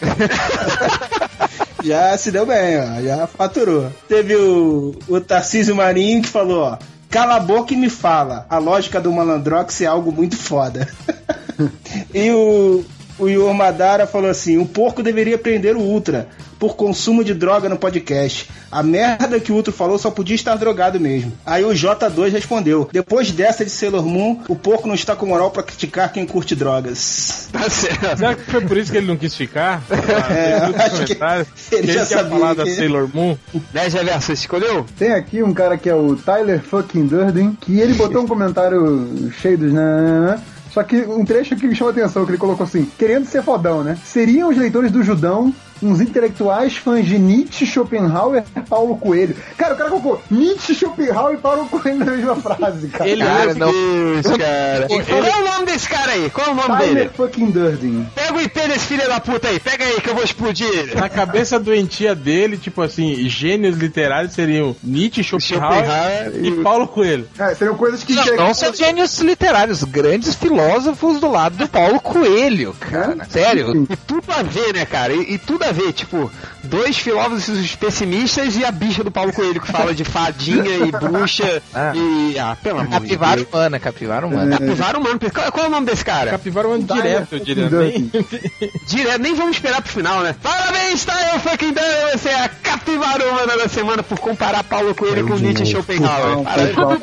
Já 1.86 2.16
se 2.18 2.30
deu 2.30 2.44
bem, 2.44 2.78
ó. 2.78 3.00
Já 3.00 3.26
faturou. 3.26 3.90
Teve 4.08 4.34
o, 4.36 4.94
o 5.08 5.20
Tarcísio 5.20 5.74
Marinho 5.74 6.22
que 6.22 6.28
falou, 6.28 6.62
ó. 6.62 6.78
Cala 7.08 7.36
a 7.36 7.40
boca 7.40 7.72
e 7.72 7.76
me 7.76 7.88
fala. 7.88 8.44
A 8.50 8.58
lógica 8.58 9.00
do 9.00 9.12
Malandrox 9.12 9.80
é 9.80 9.86
algo 9.86 10.10
muito 10.10 10.36
foda. 10.36 10.88
e 12.12 12.30
o, 12.30 12.84
o 13.18 13.28
Yor 13.28 13.52
Madara 13.54 14.06
falou 14.06 14.30
assim: 14.30 14.58
o 14.58 14.66
porco 14.66 15.02
deveria 15.02 15.38
prender 15.38 15.76
o 15.76 15.80
Ultra. 15.80 16.28
por 16.58 16.74
consumo 16.74 17.22
de 17.22 17.34
droga 17.34 17.68
no 17.68 17.76
podcast. 17.76 18.48
A 18.72 18.82
merda 18.82 19.38
que 19.38 19.52
o 19.52 19.54
outro 19.54 19.72
falou 19.74 19.98
só 19.98 20.10
podia 20.10 20.34
estar 20.34 20.56
drogado 20.56 20.98
mesmo. 20.98 21.32
Aí 21.44 21.62
o 21.64 21.68
J2 21.70 22.32
respondeu: 22.32 22.88
Depois 22.90 23.30
dessa 23.30 23.62
de 23.64 23.70
Sailor 23.70 24.04
Moon, 24.06 24.40
o 24.48 24.56
porco 24.56 24.88
não 24.88 24.94
está 24.94 25.14
com 25.14 25.26
moral 25.26 25.50
pra 25.50 25.62
criticar 25.62 26.10
quem 26.12 26.24
curte 26.26 26.54
drogas. 26.56 27.48
Tá 27.52 27.68
certo. 27.68 28.16
Será 28.18 28.34
que 28.34 28.50
foi 28.50 28.60
por 28.62 28.76
isso 28.78 28.90
que 28.90 28.96
ele 28.98 29.06
não 29.06 29.16
quis 29.18 29.34
ficar? 29.34 29.82
É, 30.30 30.54
Ah, 30.56 30.84
acho 30.86 31.04
que 31.04 31.16
ele 31.76 31.92
já 31.92 32.04
sabia 32.06 32.30
falar 32.30 32.54
da 32.54 32.64
que- 32.64 32.74
Sailor 32.74 33.08
Moon. 33.12 33.36
Né, 33.72 33.90
Geverso, 33.90 34.26
você 34.26 34.32
escolheu? 34.32 34.86
Tem 34.98 35.12
aqui 35.12 35.42
um 35.42 35.52
cara 35.54 35.76
que 35.76 35.88
é 35.88 35.94
o 35.94 36.16
Tyler 36.16 36.60
fucking 36.62 37.06
Durden, 37.06 37.56
que 37.60 37.78
ele 37.80 37.92
botou 37.94 38.22
um 38.22 38.26
comentário 38.28 39.30
cheio 39.40 39.58
dos 39.58 39.72
nananã, 39.72 40.40
só 40.76 40.82
que 40.82 41.06
um 41.06 41.24
trecho 41.24 41.56
que 41.56 41.66
me 41.66 41.74
chama 41.74 41.90
atenção, 41.90 42.26
que 42.26 42.32
ele 42.32 42.36
colocou 42.36 42.64
assim, 42.64 42.84
querendo 42.98 43.24
ser 43.24 43.42
fodão, 43.42 43.82
né? 43.82 43.96
Seriam 44.04 44.50
os 44.50 44.58
leitores 44.58 44.92
do 44.92 45.02
Judão 45.02 45.50
uns 45.82 46.00
intelectuais 46.00 46.76
fãs 46.76 47.04
de 47.04 47.18
Nietzsche, 47.18 47.66
Schopenhauer 47.66 48.44
e 48.56 48.60
Paulo 48.60 48.96
Coelho. 48.96 49.36
Cara, 49.56 49.74
o 49.74 49.76
cara 49.76 49.90
colocou 49.90 50.22
Nietzsche, 50.30 50.74
Schopenhauer 50.74 51.34
e 51.34 51.38
Paulo 51.38 51.66
Coelho 51.66 51.98
na 51.98 52.12
mesma 52.12 52.36
frase, 52.36 52.88
cara. 52.88 53.08
Ele 53.08 53.24
Cara, 53.24 53.50
é 53.50 53.54
não. 53.54 53.70
Deus, 53.70 54.36
cara. 54.36 54.86
Qual 54.88 55.24
é 55.24 55.36
o 55.36 55.44
nome 55.44 55.66
desse 55.66 55.88
cara 55.88 56.12
aí? 56.12 56.30
Qual 56.30 56.46
é 56.46 56.50
o 56.50 56.54
nome 56.54 56.76
Tyler 56.76 56.94
dele? 56.94 57.10
fucking 57.16 57.50
Durden. 57.50 58.06
Pega 58.14 58.34
o 58.34 58.40
IP 58.40 58.60
desse 58.68 58.86
filho 58.86 59.08
da 59.08 59.20
puta 59.20 59.48
aí. 59.48 59.58
Pega 59.60 59.84
aí 59.84 60.00
que 60.00 60.10
eu 60.10 60.14
vou 60.14 60.24
explodir 60.24 60.66
ele. 60.66 60.94
Na 60.94 61.08
cabeça 61.08 61.58
doentia 61.58 62.14
dele, 62.14 62.56
tipo 62.56 62.82
assim, 62.82 63.28
gênios 63.28 63.76
literários 63.76 64.32
seriam 64.32 64.76
Nietzsche, 64.82 65.22
Schopenhauer 65.22 65.66
Schopenhauer 65.66 66.44
e 66.44 66.62
Paulo 66.62 66.88
Coelho. 66.88 67.28
É, 67.38 67.54
seriam 67.54 67.76
coisas 67.76 68.02
que... 68.02 68.14
Não, 68.14 68.36
não 68.36 68.54
são 68.54 68.72
gênios 68.74 69.18
literários, 69.20 69.82
grandes 69.84 70.34
filósofos 70.34 71.20
do 71.20 71.30
lado 71.30 71.56
do 71.56 71.68
Paulo 71.68 72.00
Coelho, 72.00 72.74
cara. 72.74 73.26
Sério. 73.28 73.86
E 73.90 73.96
tudo 73.96 74.24
a 74.32 74.42
ver, 74.42 74.74
né, 74.74 74.84
cara? 74.84 75.12
E, 75.12 75.34
e 75.34 75.38
tudo 75.38 75.64
a 75.64 75.65
ver, 75.72 75.92
tipo, 75.92 76.30
dois 76.64 76.96
filósofos 76.98 77.74
pessimistas 77.76 78.56
e 78.56 78.64
a 78.64 78.70
bicha 78.70 79.02
do 79.04 79.10
Paulo 79.10 79.32
Coelho 79.32 79.60
que 79.60 79.70
fala 79.70 79.94
de 79.94 80.04
fadinha 80.04 80.76
e 80.86 80.90
bruxa 80.90 81.62
Ah. 81.74 81.92
e. 81.96 82.38
Ah, 82.38 82.56
pelo 82.62 82.80
amor 82.80 82.88
de 82.88 83.00
Capivara 83.00 83.36
Deus. 83.36 83.48
humana, 83.52 83.78
capivara 83.80 84.26
humana. 84.26 84.58
Capivara 84.58 84.98
humano. 84.98 85.18
Qual, 85.32 85.52
qual 85.52 85.64
é 85.66 85.68
o 85.68 85.70
nome 85.70 85.86
desse 85.86 86.04
cara? 86.04 86.30
Capivara 86.32 86.68
um 86.68 86.82
Tyler 86.82 87.02
direto, 87.02 87.32
eu 87.34 87.40
diria. 87.40 87.68
fucking 87.70 88.10
Nem... 88.12 88.70
Direto, 88.86 89.20
nem 89.22 89.34
vamos 89.34 89.56
esperar 89.56 89.82
pro 89.82 89.92
final, 89.92 90.20
né? 90.22 90.34
Parabéns, 90.42 91.04
tá? 91.04 91.14
Eu 91.34 91.40
fucking 91.40 91.72
dando 91.72 92.12
você 92.12 92.28
é 92.28 92.44
a 92.44 92.48
capivara 92.48 93.24
humana 93.28 93.56
da 93.56 93.68
semana 93.68 94.02
por 94.02 94.18
comparar 94.18 94.62
Paulo 94.64 94.94
Coelho 94.94 95.26
com 95.26 95.34
Nietzsche 95.36 95.62
e 95.64 95.66
Schopenhauer. 95.66 96.44
Pessoal. 96.54 96.96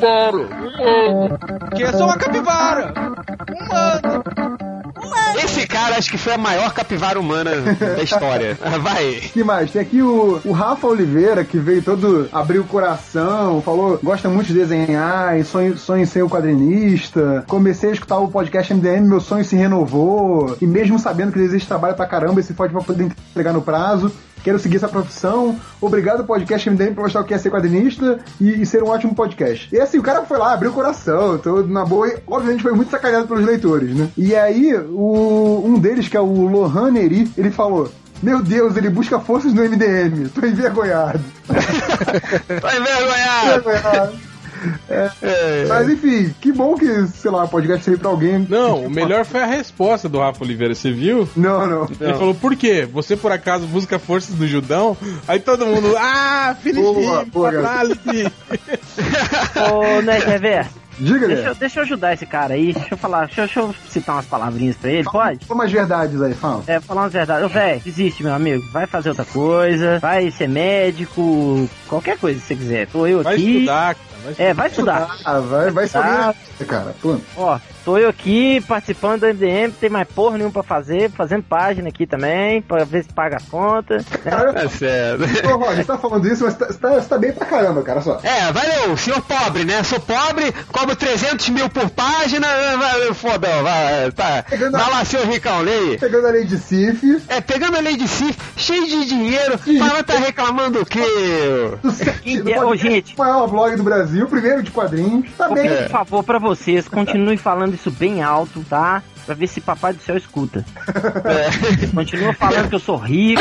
Que 1.76 1.82
eu 1.82 1.90
sou 1.92 2.04
uma 2.04 2.16
capivara! 2.16 2.92
Esse 5.42 5.66
cara 5.66 5.96
acho 5.96 6.10
que 6.10 6.18
foi 6.18 6.34
a 6.34 6.38
maior 6.38 6.72
capivara 6.72 7.18
humana 7.18 7.50
da 7.60 8.02
história. 8.02 8.58
Vai. 8.80 9.14
que 9.32 9.44
mais? 9.44 9.70
Tem 9.70 9.82
aqui 9.82 10.02
o, 10.02 10.40
o 10.44 10.52
Rafa 10.52 10.86
Oliveira, 10.86 11.44
que 11.44 11.58
veio 11.58 11.82
todo 11.82 12.28
abrir 12.32 12.58
o 12.58 12.64
coração, 12.64 13.60
falou, 13.62 13.98
gosta 14.02 14.28
muito 14.28 14.48
de 14.48 14.54
desenhar, 14.54 15.38
e 15.38 15.44
sonho, 15.44 15.76
sonho 15.76 16.02
em 16.02 16.06
ser 16.06 16.22
o 16.22 16.28
quadrinista. 16.28 17.44
Comecei 17.48 17.90
a 17.90 17.92
escutar 17.92 18.18
o 18.18 18.28
podcast 18.28 18.72
MDM, 18.72 19.06
meu 19.06 19.20
sonho 19.20 19.44
se 19.44 19.56
renovou. 19.56 20.56
E 20.60 20.66
mesmo 20.66 20.98
sabendo 20.98 21.32
que 21.32 21.38
existe 21.40 21.68
trabalho 21.68 21.94
pra 21.94 22.06
caramba, 22.06 22.40
esse 22.40 22.54
pra 22.54 22.68
poder 22.68 23.04
entregar 23.04 23.52
no 23.52 23.62
prazo. 23.62 24.12
Quero 24.44 24.58
seguir 24.58 24.76
essa 24.76 24.88
profissão. 24.88 25.58
Obrigado, 25.80 26.22
podcast 26.24 26.68
MDM, 26.68 26.94
por 26.94 27.04
mostrar 27.04 27.22
o 27.22 27.24
que 27.24 27.32
é 27.32 27.38
ser 27.38 27.50
quadrinista 27.50 28.20
e, 28.38 28.60
e 28.60 28.66
ser 28.66 28.82
um 28.82 28.88
ótimo 28.88 29.14
podcast. 29.14 29.74
E 29.74 29.80
assim, 29.80 29.98
o 29.98 30.02
cara 30.02 30.22
foi 30.26 30.36
lá, 30.36 30.52
abriu 30.52 30.70
o 30.70 30.74
coração, 30.74 31.38
todo 31.38 31.66
na 31.66 31.82
boa, 31.82 32.08
e 32.08 32.18
obviamente 32.26 32.62
foi 32.62 32.72
muito 32.72 32.90
sacaneado 32.90 33.26
pelos 33.26 33.44
leitores, 33.44 33.96
né? 33.96 34.10
E 34.18 34.36
aí, 34.36 34.76
o, 34.76 35.62
um 35.64 35.78
deles, 35.78 36.08
que 36.08 36.16
é 36.16 36.20
o 36.20 36.46
Lohan 36.46 36.90
Neri, 36.90 37.30
ele 37.38 37.50
falou. 37.50 37.90
Meu 38.22 38.42
Deus, 38.42 38.76
ele 38.76 38.90
busca 38.90 39.18
forças 39.18 39.52
no 39.52 39.62
MDM. 39.62 40.28
Tô 40.28 40.46
envergonhado. 40.46 41.20
Vai 42.60 42.78
envergonhar. 42.78 43.58
envergonhado. 43.58 44.33
É, 44.88 45.64
Mas 45.68 45.88
enfim, 45.88 46.34
que 46.40 46.52
bom 46.52 46.74
que, 46.74 47.06
sei 47.08 47.30
lá, 47.30 47.46
podcast 47.46 47.84
servir 47.84 48.00
pra 48.00 48.10
alguém. 48.10 48.46
Não, 48.48 48.84
o 48.84 48.90
melhor 48.90 49.24
foi 49.24 49.42
a 49.42 49.46
resposta 49.46 50.08
do 50.08 50.18
Rafa 50.18 50.44
Oliveira, 50.44 50.74
você 50.74 50.90
viu? 50.92 51.28
Não, 51.36 51.66
não. 51.66 51.88
Ele 52.00 52.14
falou, 52.14 52.34
por 52.34 52.54
quê? 52.56 52.86
Você 52.92 53.16
por 53.16 53.32
acaso 53.32 53.66
busca 53.66 53.98
forças 53.98 54.34
do 54.34 54.46
Judão? 54.46 54.96
Aí 55.26 55.38
todo 55.40 55.66
mundo, 55.66 55.94
ah, 55.98 56.56
Felipe, 56.62 56.86
análise. 57.58 58.32
Ô, 59.72 60.02
né, 60.02 60.18
Rever? 60.18 60.66
Diga, 60.96 61.26
Deixa, 61.26 61.48
eu- 61.48 61.54
deixa 61.56 61.80
eu 61.80 61.82
ajudar 61.82 62.14
esse 62.14 62.24
cara 62.24 62.54
aí. 62.54 62.72
Deixa 62.72 62.94
eu 62.94 62.96
falar, 62.98 63.26
deixa, 63.26 63.40
eu- 63.40 63.44
deixa 63.46 63.60
eu 63.60 63.74
citar 63.90 64.14
umas 64.14 64.26
palavrinhas 64.26 64.76
pra 64.76 64.90
ele, 64.90 65.02
pode? 65.02 65.44
Fala 65.44 65.60
umas 65.62 65.72
verdades 65.72 66.22
aí, 66.22 66.34
fala. 66.34 66.62
É, 66.68 66.78
falar 66.78 67.02
umas 67.02 67.12
verdades. 67.12 67.44
Ô, 67.44 67.48
velho, 67.48 67.80
desiste, 67.84 68.22
meu 68.22 68.32
amigo. 68.32 68.62
Vai 68.72 68.86
fazer 68.86 69.08
outra 69.08 69.24
coisa. 69.24 69.98
Vai 69.98 70.30
ser 70.30 70.48
médico. 70.48 71.68
Qualquer 71.88 72.16
coisa 72.16 72.38
que 72.38 72.46
você 72.46 72.54
quiser. 72.54 72.86
Tô 72.86 73.08
eu 73.08 73.24
Vai 73.24 73.34
aqui. 73.34 73.54
estudar, 73.56 73.94
cara. 73.96 74.13
Vai 74.24 74.32
estudar. 74.32 74.44
É, 74.48 74.54
vai 74.54 74.68
estudar. 74.68 75.16
Ah, 75.24 75.38
vai, 75.40 75.70
vai 75.70 75.88
Tá. 75.88 76.26
alguém, 76.28 76.66
cara. 76.66 76.94
Pô. 77.00 77.18
Ó, 77.36 77.58
tô 77.84 77.98
eu 77.98 78.08
aqui 78.08 78.60
participando 78.66 79.20
do 79.20 79.26
MDM, 79.28 79.70
tem 79.72 79.90
mais 79.90 80.08
porra 80.08 80.36
nenhuma 80.38 80.52
pra 80.52 80.62
fazer, 80.62 81.10
fazendo 81.10 81.42
página 81.42 81.88
aqui 81.88 82.06
também, 82.06 82.62
pra 82.62 82.84
ver 82.84 83.04
se 83.04 83.12
paga 83.12 83.36
as 83.36 83.44
contas. 83.44 84.04
Cara, 84.22 84.52
É 84.64 84.68
sério. 84.68 85.24
Ô, 85.52 85.56
Roger, 85.58 85.76
você 85.76 85.84
tá 85.84 85.98
falando 85.98 86.26
isso, 86.28 86.44
mas 86.44 86.54
você 86.54 86.58
tá, 86.58 86.66
você 86.72 86.78
tá- 86.78 86.94
você 86.94 87.08
tá 87.08 87.18
bem 87.18 87.32
pra 87.32 87.46
caramba, 87.46 87.82
cara, 87.82 88.00
só. 88.00 88.18
É, 88.22 88.50
valeu, 88.52 88.96
senhor 88.96 89.20
pobre, 89.22 89.64
né? 89.64 89.82
Sou 89.82 90.00
pobre, 90.00 90.52
cobro 90.72 90.96
300 90.96 91.48
mil 91.50 91.68
por 91.68 91.90
página, 91.90 92.46
vai, 92.78 93.12
fodão, 93.14 93.62
vai, 93.62 94.10
tá. 94.12 94.44
Pegando 94.48 94.76
a- 94.76 94.80
Vai 94.80 94.90
lá, 94.90 95.04
senhor 95.04 95.26
Ricão, 95.26 95.60
lei. 95.60 95.98
Pegando 95.98 96.26
a 96.26 96.30
lei 96.30 96.44
de 96.44 96.58
Sif, 96.58 97.22
É, 97.28 97.40
pegando 97.40 97.76
a 97.76 97.80
lei 97.80 97.96
de 97.96 98.08
si, 98.08 98.34
cheio 98.56 98.86
de 98.86 99.04
dinheiro, 99.06 99.58
mas 99.78 99.92
vai 99.92 100.02
tá 100.04 100.14
reclamando 100.14 100.80
o 100.80 100.86
quê? 100.86 101.00
do 101.82 101.90
site, 101.90 102.40
do 102.42 102.50
é, 102.50 102.58
ô, 102.58 102.68
podcast 102.68 102.88
gente. 103.10 103.18
maior 103.18 103.46
blog 103.46 103.76
do 103.76 103.82
Brasil, 103.82 104.26
primeiro 104.26 104.62
de 104.62 104.70
quadrinhos, 104.70 105.26
tá 105.36 105.48
bem. 105.48 105.84
um 105.84 105.88
favor 105.88 106.22
pra 106.24 106.38
vocês, 106.38 106.88
continue 106.88 107.36
falando 107.36 107.73
isso 107.74 107.90
bem 107.90 108.22
alto, 108.22 108.64
tá? 108.68 109.02
Pra 109.26 109.34
ver 109.34 109.46
se 109.46 109.60
papai 109.60 109.92
do 109.94 110.02
céu 110.02 110.16
escuta. 110.16 110.64
Continua 111.94 112.32
falando 112.34 112.68
que 112.68 112.74
eu 112.74 112.78
sou 112.80 112.96
rico, 112.96 113.40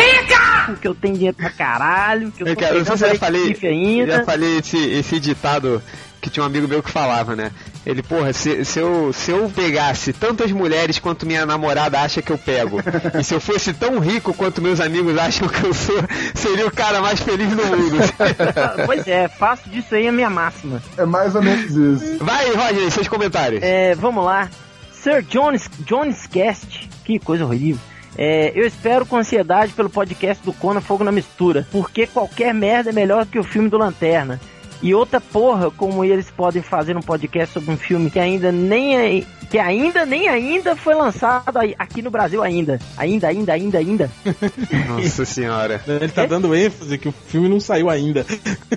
que 0.81 0.87
eu 0.87 0.95
tenho 0.95 1.15
dinheiro 1.15 1.35
pra 1.35 1.49
caralho, 1.49 2.31
que 2.31 2.43
eu 2.43 2.47
Eu, 2.47 2.55
tô 2.55 2.61
cara, 2.61 2.77
não 2.79 2.85
sei 2.85 2.97
se 2.97 3.03
eu 3.05 3.09
já 3.09 3.15
falei, 3.15 3.57
ainda. 3.63 4.17
já 4.17 4.23
falei 4.25 4.57
esse, 4.59 4.77
esse 4.77 5.19
ditado 5.19 5.81
que 6.21 6.29
tinha 6.29 6.43
um 6.43 6.47
amigo 6.47 6.67
meu 6.67 6.81
que 6.81 6.89
falava, 6.89 7.35
né? 7.35 7.51
Ele, 7.85 8.01
porra, 8.01 8.31
se, 8.31 8.63
se, 8.63 8.79
eu, 8.79 9.11
se 9.11 9.31
eu 9.31 9.49
pegasse 9.53 10.13
tantas 10.13 10.51
mulheres 10.51 10.99
quanto 10.99 11.25
minha 11.25 11.45
namorada 11.45 11.99
acha 11.99 12.21
que 12.21 12.31
eu 12.31 12.37
pego, 12.37 12.79
e 13.19 13.23
se 13.23 13.33
eu 13.33 13.41
fosse 13.41 13.73
tão 13.73 13.99
rico 13.99 14.33
quanto 14.33 14.61
meus 14.61 14.79
amigos 14.79 15.17
acham 15.17 15.47
que 15.49 15.65
eu 15.65 15.73
sou, 15.73 16.01
seria 16.33 16.65
o 16.65 16.71
cara 16.71 17.01
mais 17.01 17.19
feliz 17.19 17.49
do 17.49 17.65
mundo. 17.65 17.97
Pois 18.85 19.07
é, 19.07 19.27
faço 19.27 19.69
disso 19.69 19.95
aí 19.95 20.07
a 20.07 20.11
minha 20.11 20.29
máxima. 20.29 20.81
É 20.97 21.05
mais 21.05 21.35
ou 21.35 21.41
menos 21.41 21.75
isso. 21.75 22.23
Vai, 22.23 22.53
Roger, 22.53 22.91
seus 22.91 23.07
comentários. 23.07 23.61
É, 23.61 23.95
vamos 23.95 24.23
lá. 24.23 24.49
Sir 24.91 25.21
Jones, 25.23 25.69
Jones 25.79 26.27
Cast, 26.27 26.89
que 27.03 27.19
coisa 27.19 27.45
horrível. 27.45 27.81
É, 28.17 28.51
eu 28.55 28.65
espero 28.65 29.05
com 29.05 29.17
ansiedade 29.17 29.73
pelo 29.73 29.89
podcast 29.89 30.43
do 30.43 30.53
Conan 30.53 30.81
Fogo 30.81 31.03
na 31.03 31.11
Mistura, 31.11 31.67
porque 31.71 32.07
qualquer 32.07 32.53
merda 32.53 32.91
é 32.91 32.93
melhor 32.93 33.25
do 33.25 33.31
que 33.31 33.39
o 33.39 33.43
filme 33.43 33.69
do 33.69 33.77
Lanterna. 33.77 34.39
E 34.81 34.93
outra 34.93 35.21
porra, 35.21 35.71
como 35.71 36.03
eles 36.03 36.29
podem 36.29 36.61
fazer 36.61 36.97
um 36.97 37.01
podcast 37.01 37.53
sobre 37.53 37.71
um 37.71 37.77
filme 37.77 38.09
que 38.09 38.19
ainda 38.19 38.51
nem 38.51 38.97
é- 38.97 39.23
que 39.49 39.59
ainda 39.59 40.05
nem 40.05 40.27
ainda 40.27 40.75
foi 40.75 40.95
lançado 40.95 41.59
aqui 41.77 42.01
no 42.01 42.09
Brasil 42.09 42.41
ainda. 42.41 42.79
Ainda, 42.97 43.27
ainda, 43.27 43.53
ainda, 43.53 43.77
ainda. 43.77 44.11
Nossa 44.89 45.25
senhora. 45.25 45.81
Ele 45.87 46.11
tá 46.11 46.25
dando 46.25 46.55
ênfase 46.55 46.97
que 46.97 47.07
o 47.07 47.11
filme 47.11 47.47
não 47.47 47.59
saiu 47.59 47.89
ainda. 47.89 48.25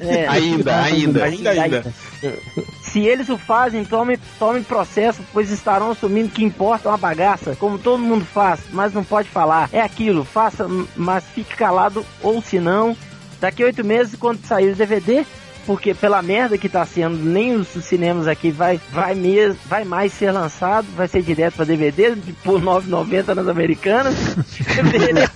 É, 0.00 0.26
Ainda, 0.28 0.82
ainda. 0.82 1.24
Ainda, 1.24 1.50
ainda. 1.50 1.94
Se 2.82 3.00
eles 3.00 3.28
o 3.28 3.38
fazem, 3.38 3.84
tome, 3.84 4.18
tome 4.38 4.60
processo, 4.62 5.20
pois 5.32 5.50
estarão 5.50 5.90
assumindo 5.90 6.28
que 6.28 6.44
importa 6.44 6.88
uma 6.88 6.98
bagaça, 6.98 7.56
como 7.56 7.78
todo 7.78 8.02
mundo 8.02 8.24
faz, 8.24 8.60
mas 8.70 8.92
não 8.92 9.02
pode 9.02 9.28
falar. 9.28 9.68
É 9.72 9.80
aquilo, 9.80 10.24
faça, 10.24 10.66
mas 10.94 11.24
fique 11.34 11.54
calado, 11.56 12.04
ou 12.22 12.42
se 12.42 12.58
não, 12.60 12.96
daqui 13.40 13.62
a 13.62 13.66
oito 13.66 13.84
meses, 13.84 14.14
quando 14.18 14.44
sair 14.46 14.72
o 14.72 14.76
DVD, 14.76 15.24
porque 15.66 15.92
pela 15.92 16.22
merda 16.22 16.56
que 16.56 16.68
tá 16.68 16.86
sendo, 16.86 17.16
nem 17.16 17.56
os 17.56 17.66
cinemas 17.68 18.28
aqui 18.28 18.50
vai, 18.50 18.80
vai, 18.90 19.14
mesmo, 19.14 19.58
vai 19.66 19.84
mais 19.84 20.12
ser 20.12 20.30
lançado, 20.30 20.86
vai 20.96 21.08
ser 21.08 21.22
direto 21.22 21.54
pra 21.54 21.64
DVD, 21.64 22.16
por 22.44 22.60
R$ 22.60 22.66
9,90 22.66 23.34
nas 23.34 23.48
americanas. 23.48 24.14
Veremos, 24.90 25.30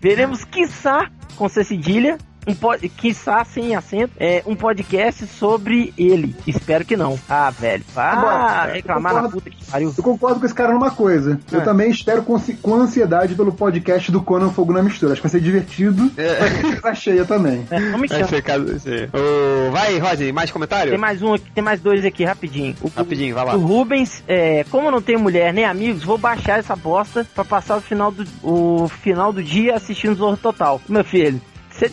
veremos 0.00 0.44
quiçá, 0.44 1.10
com 1.36 1.48
C 1.48 1.64
cedilha, 1.64 2.16
um 2.46 2.54
pod, 2.54 2.88
quiçá 2.88 3.44
sem 3.44 3.74
acento, 3.74 4.12
é, 4.18 4.42
um 4.46 4.54
podcast 4.54 5.26
sobre 5.26 5.92
ele. 5.96 6.34
Espero 6.46 6.84
que 6.84 6.96
não. 6.96 7.18
Ah, 7.28 7.50
velho. 7.50 7.84
Ah, 7.96 8.68
reclamar 8.72 9.14
na 9.14 9.22
concordo. 9.22 9.42
puta 9.42 9.50
que 9.50 9.64
pariu. 9.70 9.94
Eu 9.96 10.02
concordo 10.04 10.40
com 10.40 10.46
esse 10.46 10.54
cara 10.54 10.72
numa 10.72 10.90
coisa. 10.90 11.38
Eu 11.50 11.60
É. 11.60 11.64
também 11.64 11.90
espero 11.90 12.22
com, 12.22 12.38
com 12.60 12.74
ansiedade 12.74 13.34
pelo 13.34 13.52
podcast 13.52 14.10
do 14.12 14.22
Conan 14.22 14.50
Fogo 14.50 14.72
na 14.72 14.82
Mistura. 14.82 15.12
Acho 15.12 15.22
que 15.22 15.28
vai 15.28 15.32
ser 15.32 15.40
divertido. 15.44 16.10
Ser 16.14 16.80
pra 16.80 16.94
cheia 16.94 17.24
também. 17.24 17.66
É, 17.70 17.78
me 17.78 18.06
Vai 18.08 18.24
ser 18.24 18.42
caso. 18.42 18.64
Ô, 19.12 19.70
Vai, 19.70 19.98
Rod, 19.98 20.20
mais 20.32 20.50
comentário? 20.50 20.90
Tem 20.90 20.98
mais 21.00 21.22
um 21.22 21.34
aqui, 21.34 21.50
tem 21.54 21.64
mais 21.64 21.80
dois 21.80 22.04
aqui, 22.04 22.24
rapidinho. 22.24 22.74
O, 22.80 22.88
Rapidinho, 22.94 23.34
vai 23.34 23.44
lá. 23.44 23.56
O 23.56 23.60
Rubens, 23.60 24.22
é, 24.28 24.64
como 24.70 24.90
não 24.90 25.00
tenho 25.02 25.18
mulher 25.20 25.52
nem 25.52 25.64
amigos, 25.64 26.02
vou 26.04 26.18
baixar 26.18 26.58
essa 26.58 26.76
bosta 26.76 27.26
pra 27.34 27.44
passar 27.44 27.76
o 27.76 27.80
final 27.80 28.10
do, 28.12 28.24
o 28.42 28.88
final 28.88 29.32
do 29.32 29.42
dia 29.42 29.74
assistindo 29.74 30.14
Zorro 30.14 30.36
Total. 30.36 30.80
Meu 30.88 31.04
filho, 31.04 31.40
você, 31.74 31.90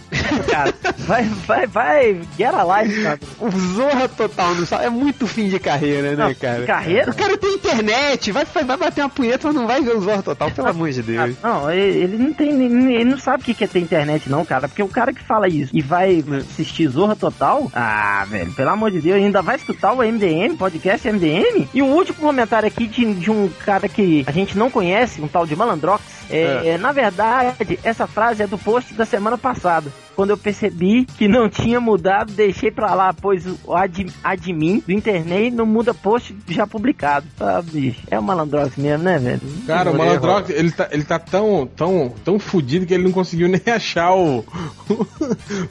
cara, 0.47 0.73
vai, 0.99 1.23
vai, 1.23 1.67
vai, 1.67 2.21
get 2.37 2.53
a 2.53 2.81
life, 2.81 3.01
cara. 3.01 3.19
O 3.39 3.49
Zorra 3.49 4.07
Total 4.07 4.53
não 4.53 4.65
sabe. 4.65 4.85
É 4.85 4.89
muito 4.89 5.25
fim 5.25 5.49
de 5.49 5.57
carreira, 5.59 6.15
né, 6.15 6.23
Não, 6.23 6.35
cara? 6.35 6.65
carreira? 6.65 7.09
O 7.09 7.15
cara 7.15 7.35
tem 7.35 7.55
internet, 7.55 8.31
vai, 8.31 8.45
vai 8.45 8.77
bater 8.77 9.01
uma 9.01 9.09
punheta, 9.09 9.47
mas 9.47 9.55
não 9.55 9.65
vai 9.65 9.81
ver 9.81 9.95
o 9.95 10.01
Zorra 10.01 10.21
Total, 10.21 10.51
pelo 10.51 10.67
amor 10.67 10.91
de 10.91 11.01
Deus. 11.01 11.35
Não, 11.41 11.71
ele 11.71 12.15
não 12.15 12.31
tem, 12.31 12.49
ele 12.49 13.05
não 13.05 13.17
sabe 13.17 13.41
o 13.41 13.55
que 13.55 13.63
é 13.63 13.67
ter 13.67 13.79
internet 13.79 14.29
não, 14.29 14.45
cara, 14.45 14.67
porque 14.67 14.83
o 14.83 14.87
cara 14.87 15.11
que 15.11 15.23
fala 15.23 15.47
isso 15.47 15.71
e 15.73 15.81
vai 15.81 16.23
assistir 16.51 16.87
Zorra 16.87 17.15
Total, 17.15 17.69
ah, 17.73 18.23
velho, 18.29 18.53
pelo 18.53 18.69
amor 18.69 18.91
de 18.91 19.01
Deus, 19.01 19.17
ainda 19.17 19.41
vai 19.41 19.55
escutar 19.55 19.93
o 19.93 20.03
MDM, 20.03 20.55
podcast 20.57 21.11
MDM? 21.11 21.67
E 21.73 21.81
o 21.81 21.87
último 21.87 22.19
comentário 22.19 22.67
aqui 22.67 22.85
de, 22.85 23.13
de 23.15 23.31
um 23.31 23.49
cara 23.65 23.89
que 23.89 24.23
a 24.27 24.31
gente 24.31 24.55
não 24.55 24.69
conhece, 24.69 25.21
um 25.21 25.27
tal 25.27 25.47
de 25.47 25.55
Malandrox, 25.55 26.03
é, 26.29 26.69
é, 26.69 26.77
na 26.77 26.91
verdade, 26.91 27.79
essa 27.83 28.07
frase 28.07 28.43
é 28.43 28.47
do 28.47 28.57
post 28.57 28.93
da 28.93 29.05
semana 29.05 29.37
passada. 29.37 29.70
Quando 30.15 30.31
eu 30.31 30.37
percebi 30.37 31.05
que 31.05 31.27
não 31.27 31.49
tinha 31.49 31.79
mudado, 31.79 32.33
deixei 32.33 32.69
pra 32.69 32.93
lá, 32.93 33.13
pois 33.13 33.45
o 33.63 33.75
ad, 33.75 34.05
admin 34.23 34.83
do 34.85 34.91
internet 34.91 35.51
não 35.55 35.65
muda 35.65 35.93
post 35.93 36.35
já 36.47 36.67
publicado. 36.67 37.25
Ah, 37.39 37.61
bicho, 37.63 38.01
é 38.09 38.19
o 38.19 38.23
Malandrox 38.23 38.75
mesmo, 38.75 39.03
né, 39.03 39.17
velho? 39.17 39.41
Cara, 39.65 39.91
o 39.91 39.97
Malandrox, 39.97 40.49
ele 40.49 40.71
tá, 40.71 40.89
ele 40.91 41.03
tá 41.03 41.17
tão, 41.17 41.67
tão, 41.75 42.13
tão 42.23 42.37
fudido 42.37 42.85
que 42.85 42.93
ele 42.93 43.05
não 43.05 43.11
conseguiu 43.11 43.47
nem 43.47 43.61
achar 43.73 44.13
o, 44.13 44.45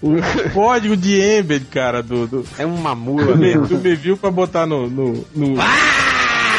o 0.02 0.16
código 0.52 0.96
de 0.96 1.20
embed, 1.20 1.66
cara, 1.66 2.02
do, 2.02 2.26
do, 2.26 2.44
É 2.58 2.64
uma 2.66 2.94
mula, 2.94 3.26
do, 3.26 3.36
me, 3.36 3.48
mesmo. 3.48 3.66
do 3.66 3.78
Meview 3.78 4.16
pra 4.16 4.30
botar 4.30 4.66
no... 4.66 4.88
no, 4.88 5.24
no... 5.34 5.46
Hel, 5.60 6.09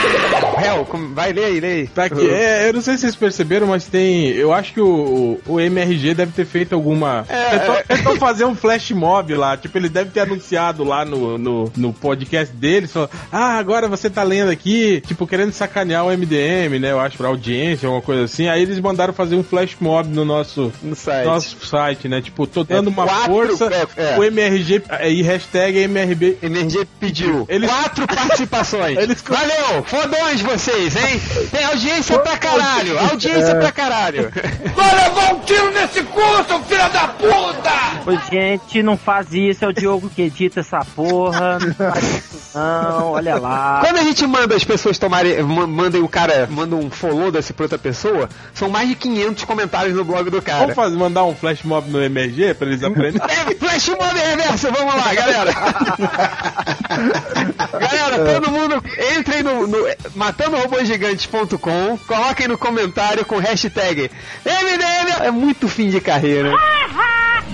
como- 0.87 1.13
vai 1.13 1.31
ler 1.33 1.45
aí, 1.45 1.59
lê 1.59 1.67
aí. 1.67 1.87
Tá 1.87 2.05
aqui. 2.05 2.29
É, 2.29 2.69
eu 2.69 2.73
não 2.73 2.81
sei 2.81 2.95
se 2.95 3.01
vocês 3.01 3.15
perceberam, 3.15 3.67
mas 3.67 3.85
tem. 3.85 4.27
Eu 4.27 4.53
acho 4.53 4.73
que 4.73 4.81
o, 4.81 5.39
o 5.45 5.59
MRG 5.59 6.13
deve 6.13 6.31
ter 6.31 6.45
feito 6.45 6.73
alguma. 6.73 7.25
tentou, 7.49 7.75
tentou 7.97 8.15
fazer 8.17 8.45
um 8.45 8.55
flash 8.55 8.91
mob 8.91 9.33
lá. 9.35 9.57
Tipo, 9.57 9.77
ele 9.77 9.89
deve 9.89 10.11
ter 10.11 10.21
anunciado 10.21 10.83
lá 10.83 11.03
no, 11.05 11.37
no, 11.37 11.71
no 11.75 11.93
podcast 11.93 12.55
dele. 12.55 12.87
Só, 12.87 13.09
ah, 13.31 13.57
agora 13.57 13.87
você 13.87 14.09
tá 14.09 14.23
lendo 14.23 14.49
aqui, 14.51 15.01
tipo, 15.05 15.25
querendo 15.27 15.51
sacanear 15.51 16.05
o 16.05 16.09
MDM, 16.11 16.79
né? 16.79 16.91
Eu 16.91 16.99
acho, 16.99 17.17
pra 17.17 17.27
audiência, 17.27 17.87
alguma 17.87 18.01
coisa 18.01 18.23
assim. 18.23 18.47
Aí 18.47 18.61
eles 18.61 18.79
mandaram 18.79 19.13
fazer 19.13 19.35
um 19.35 19.43
flash 19.43 19.75
mob 19.79 20.09
no 20.09 20.23
nosso, 20.25 20.71
No 20.81 20.95
site. 20.95 21.25
nosso 21.25 21.65
site, 21.65 22.07
né? 22.07 22.21
Tipo, 22.21 22.45
tô 22.47 22.63
dando 22.63 22.89
uma 22.89 23.05
quatro- 23.05 23.31
força. 23.31 23.69
é, 23.97 24.13
é. 24.15 24.19
O 24.19 24.23
MRG 24.23 24.81
e 25.09 25.21
hashtag 25.21 25.77
MRB. 25.79 26.37
MRG 26.41 26.85
pediu 26.99 27.45
Eles- 27.49 27.69
quatro 27.69 28.07
participações. 28.07 28.97
Eles- 29.01 29.21
Valeu, 29.31 29.83
fodões 29.91 30.39
vocês, 30.41 30.95
hein? 30.95 31.21
Tem 31.51 31.65
audiência 31.65 32.17
pra 32.19 32.37
caralho, 32.37 32.97
audiência 32.97 33.53
pra 33.55 33.71
caralho. 33.73 34.31
Vai 34.73 34.95
levar 34.95 35.33
um 35.33 35.39
tiro 35.41 35.69
nesse 35.71 36.01
cu, 36.03 36.21
seu 36.47 36.63
filho 36.63 36.89
da 36.89 37.07
puta! 37.09 37.71
Ô, 38.05 38.15
gente, 38.31 38.81
não 38.81 38.95
faz 38.97 39.33
isso, 39.33 39.65
é 39.65 39.67
o 39.67 39.73
Diogo 39.73 40.09
que 40.09 40.21
edita 40.23 40.61
essa 40.61 40.79
porra. 40.95 41.59
Não 41.59 41.73
faz 41.73 42.03
isso, 42.03 42.57
não, 42.57 43.11
olha 43.11 43.35
lá. 43.35 43.81
Quando 43.83 43.97
a 43.99 44.03
gente 44.03 44.25
manda 44.25 44.55
as 44.55 44.63
pessoas 44.63 44.97
tomarem, 44.97 45.43
ma- 45.43 45.67
mandem 45.67 46.01
o 46.01 46.07
cara, 46.07 46.47
manda 46.49 46.73
um 46.75 46.89
follow 46.89 47.29
desse 47.29 47.51
pra 47.51 47.65
outra 47.65 47.77
pessoa, 47.77 48.29
são 48.53 48.69
mais 48.69 48.87
de 48.87 48.95
500 48.95 49.43
comentários 49.43 49.93
no 49.95 50.05
blog 50.05 50.29
do 50.29 50.41
cara. 50.41 50.59
Vamos 50.61 50.75
fazer, 50.75 50.95
mandar 50.95 51.25
um 51.25 51.35
flash 51.35 51.63
mob 51.63 51.89
no 51.91 52.01
MRG 52.01 52.53
pra 52.53 52.67
eles 52.67 52.81
aprenderem? 52.81 53.21
É, 53.31 53.55
flash 53.55 53.89
mob 53.89 54.19
reverso, 54.19 54.67
vamos 54.71 54.95
lá, 54.95 55.13
galera. 55.13 55.51
galera, 57.71 58.33
todo 58.33 58.51
mundo 58.51 58.83
entrem 59.17 59.43
no, 59.43 59.67
no 59.67 59.80
matandorobôsgigantes.com, 60.15 61.97
coloquem 62.07 62.47
no 62.47 62.57
comentário 62.57 63.25
com 63.25 63.37
hashtag 63.37 64.09
MDM. 64.45 65.23
É 65.23 65.31
muito 65.31 65.67
fim 65.67 65.89
de 65.89 65.99
carreira. 66.01 66.51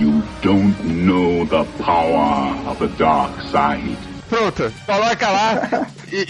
You 0.00 0.22
don't 0.42 0.76
know 0.84 1.44
the 1.44 1.64
power 1.82 2.54
of 2.70 2.78
the 2.78 2.86
dark 2.96 3.32
side. 3.50 3.98
Pronto, 4.28 4.72
coloca 4.86 5.28
lá 5.28 5.86
e, 6.12 6.26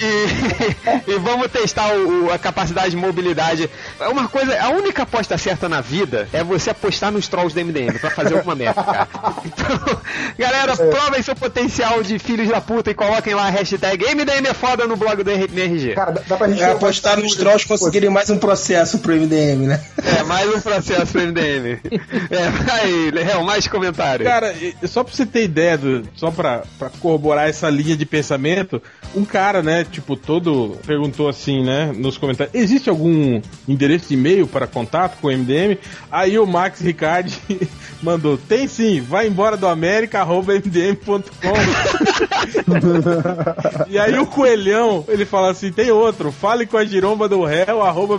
e- 1.07 1.13
e 1.15 1.19
vamos 1.19 1.49
testar 1.51 1.93
o- 1.95 2.27
o- 2.27 2.33
a 2.33 2.39
capacidade 2.39 2.91
de 2.91 2.97
mobilidade. 2.97 3.69
É 4.01 4.09
uma 4.09 4.29
coisa, 4.29 4.61
a 4.61 4.71
única 4.71 5.03
aposta 5.03 5.37
certa 5.39 5.69
na 5.69 5.81
vida 5.81 6.29
é 6.33 6.43
você 6.45 6.71
apostar 6.71 7.11
nos 7.13 7.29
trolls 7.29 7.55
do 7.55 7.61
MDM 7.65 7.99
pra 7.99 8.11
fazer 8.11 8.35
alguma 8.37 8.55
merda, 8.55 8.83
cara. 8.83 9.09
Então, 9.45 10.01
galera, 10.39 10.77
provem 10.77 11.23
seu 11.23 11.35
potencial 11.35 12.03
de 12.03 12.19
filhos 12.19 12.49
da 12.49 12.61
puta 12.61 12.91
e 12.91 12.95
coloquem 12.95 13.35
lá 13.35 13.47
a 13.47 13.51
hashtag 13.51 14.05
MDM 14.15 14.47
é 14.49 14.55
foda 14.55 14.87
no 14.87 14.97
blog 14.97 15.23
do 15.23 15.31
MRG. 15.31 15.95
Cara, 15.95 16.13
dá, 16.13 16.23
dá 16.27 16.37
pra 16.37 16.49
gente 16.49 16.63
É 16.63 16.71
apostar 16.73 17.19
nos 17.19 17.35
trolls 17.35 17.67
conseguirem 17.67 18.11
mais 18.11 18.31
um 18.31 18.39
processo 18.39 18.99
pro 18.99 19.13
MDM, 19.15 19.67
né? 19.67 19.81
É, 20.19 20.23
mais 20.25 20.49
um 20.55 20.61
processo 20.61 21.07
pro 21.13 21.21
MDM. 21.23 21.79
É, 22.31 22.51
vai, 22.51 23.11
Léo, 23.13 23.45
mais 23.45 23.67
comentários. 23.67 24.29
Cara, 24.29 24.55
só 24.87 25.03
pra 25.03 25.15
você 25.15 25.25
ter 25.25 25.45
ideia, 25.45 25.79
do, 25.79 26.07
só 26.15 26.31
pra, 26.31 26.63
pra 26.79 26.91
corroborar 27.01 27.49
essa 27.49 27.69
linha 27.71 27.97
de 27.97 28.05
pensamento, 28.05 28.83
um 29.15 29.25
cara, 29.25 29.63
né, 29.63 29.68
tipo, 29.85 30.16
todo 30.16 30.77
perguntou 30.86 31.28
assim, 31.28 31.65
né, 31.65 31.93
nos 31.95 32.19
comentários: 32.19 32.55
existe 32.55 32.89
algum 32.89 33.40
endereço 33.66 34.09
de 34.09 34.15
e-mail 34.15 34.47
para 34.47 34.66
contato 34.66 35.19
com 35.20 35.28
o 35.28 35.31
MDM? 35.31 35.78
Aí 36.11 36.39
o 36.39 36.47
Max 36.47 36.81
Ricardi 36.81 37.39
mandou: 38.03 38.36
tem 38.36 38.66
sim, 38.66 39.01
vai 39.01 39.27
embora 39.27 39.57
do 39.57 39.66
América, 39.66 40.20
arroba 40.20 40.55
mdm.com. 40.55 41.28
e 43.89 43.99
aí 43.99 44.19
o 44.19 44.27
Coelhão, 44.27 45.05
ele 45.09 45.24
fala 45.24 45.51
assim: 45.51 45.73
tem 45.73 45.90
outro, 45.90 46.32
fale 46.32 46.66
com 46.66 46.77
a 46.77 46.85
giromba 46.85 47.28
do 47.28 47.45
réu, 47.45 47.82
arroba 47.82 48.19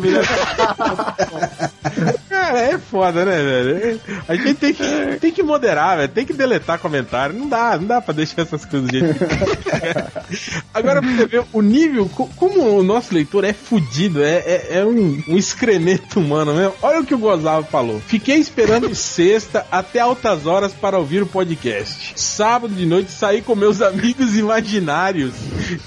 Cara, 2.50 2.62
é 2.62 2.78
foda, 2.80 3.26
né, 3.26 3.44
velho? 3.44 4.02
A 4.28 4.36
gente 4.36 4.56
tem 4.56 4.74
que, 4.74 4.84
tem 5.20 5.32
que 5.32 5.44
moderar, 5.44 5.98
velho. 5.98 6.10
Tem 6.10 6.26
que 6.26 6.34
deletar 6.34 6.80
comentário. 6.80 7.36
Não 7.38 7.48
dá, 7.48 7.78
não 7.78 7.86
dá 7.86 8.02
pra 8.02 8.12
deixar 8.14 8.42
essas 8.42 8.66
coisas 8.66 8.90
do 8.90 8.98
jeito 8.98 9.14
que- 9.14 10.60
Agora, 10.74 11.00
pra 11.02 11.12
você 11.12 11.26
ver 11.28 11.44
o 11.54 11.62
nível, 11.62 12.10
co- 12.10 12.28
como 12.36 12.78
o 12.80 12.82
nosso 12.84 13.14
leitor 13.14 13.44
é 13.44 13.54
fudido, 13.54 14.24
é, 14.24 14.38
é, 14.38 14.68
é 14.80 14.86
um, 14.86 15.22
um 15.28 15.38
excremento 15.38 16.20
humano 16.20 16.54
mesmo. 16.56 16.74
Olha 16.82 17.02
o 17.02 17.06
que 17.06 17.14
o 17.14 17.20
Gozava 17.20 17.64
falou. 17.66 18.00
Fiquei 18.00 18.38
esperando 18.38 18.94
sexta 18.96 19.66
até 19.72 20.00
altas 20.00 20.48
horas 20.48 20.74
para 20.74 20.98
ouvir 20.98 21.22
o 21.22 21.28
podcast. 21.28 22.14
Sábado 22.16 22.74
de 22.74 22.86
noite 22.86 23.12
saí 23.12 23.42
com 23.44 23.56
meus 23.56 23.80
amigos 23.82 24.36
imaginários 24.36 25.34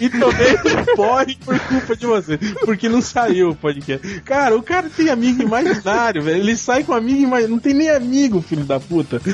e 0.01 0.09
tomei 0.09 0.53
um 0.55 0.85
porre 0.95 1.37
por 1.45 1.59
culpa 1.59 1.97
de 1.97 2.07
você. 2.07 2.39
Porque 2.65 2.89
não 2.89 3.03
saiu 3.03 3.51
o 3.51 3.55
podcast. 3.57 4.21
Cara, 4.21 4.57
o 4.57 4.63
cara 4.63 4.89
tem 4.95 5.09
amigo 5.09 5.43
imaginário, 5.43 6.23
velho. 6.23 6.43
Ele 6.53 6.57
sai 6.59 6.85
com 6.85 6.93
amigo 6.93 7.19
imaginário. 7.19 7.49
Não 7.49 7.59
tem 7.59 7.73
nem 7.75 7.89
amigo, 7.91 8.43
filho 8.43 8.65
da 8.65 8.79
puta. 8.79 9.21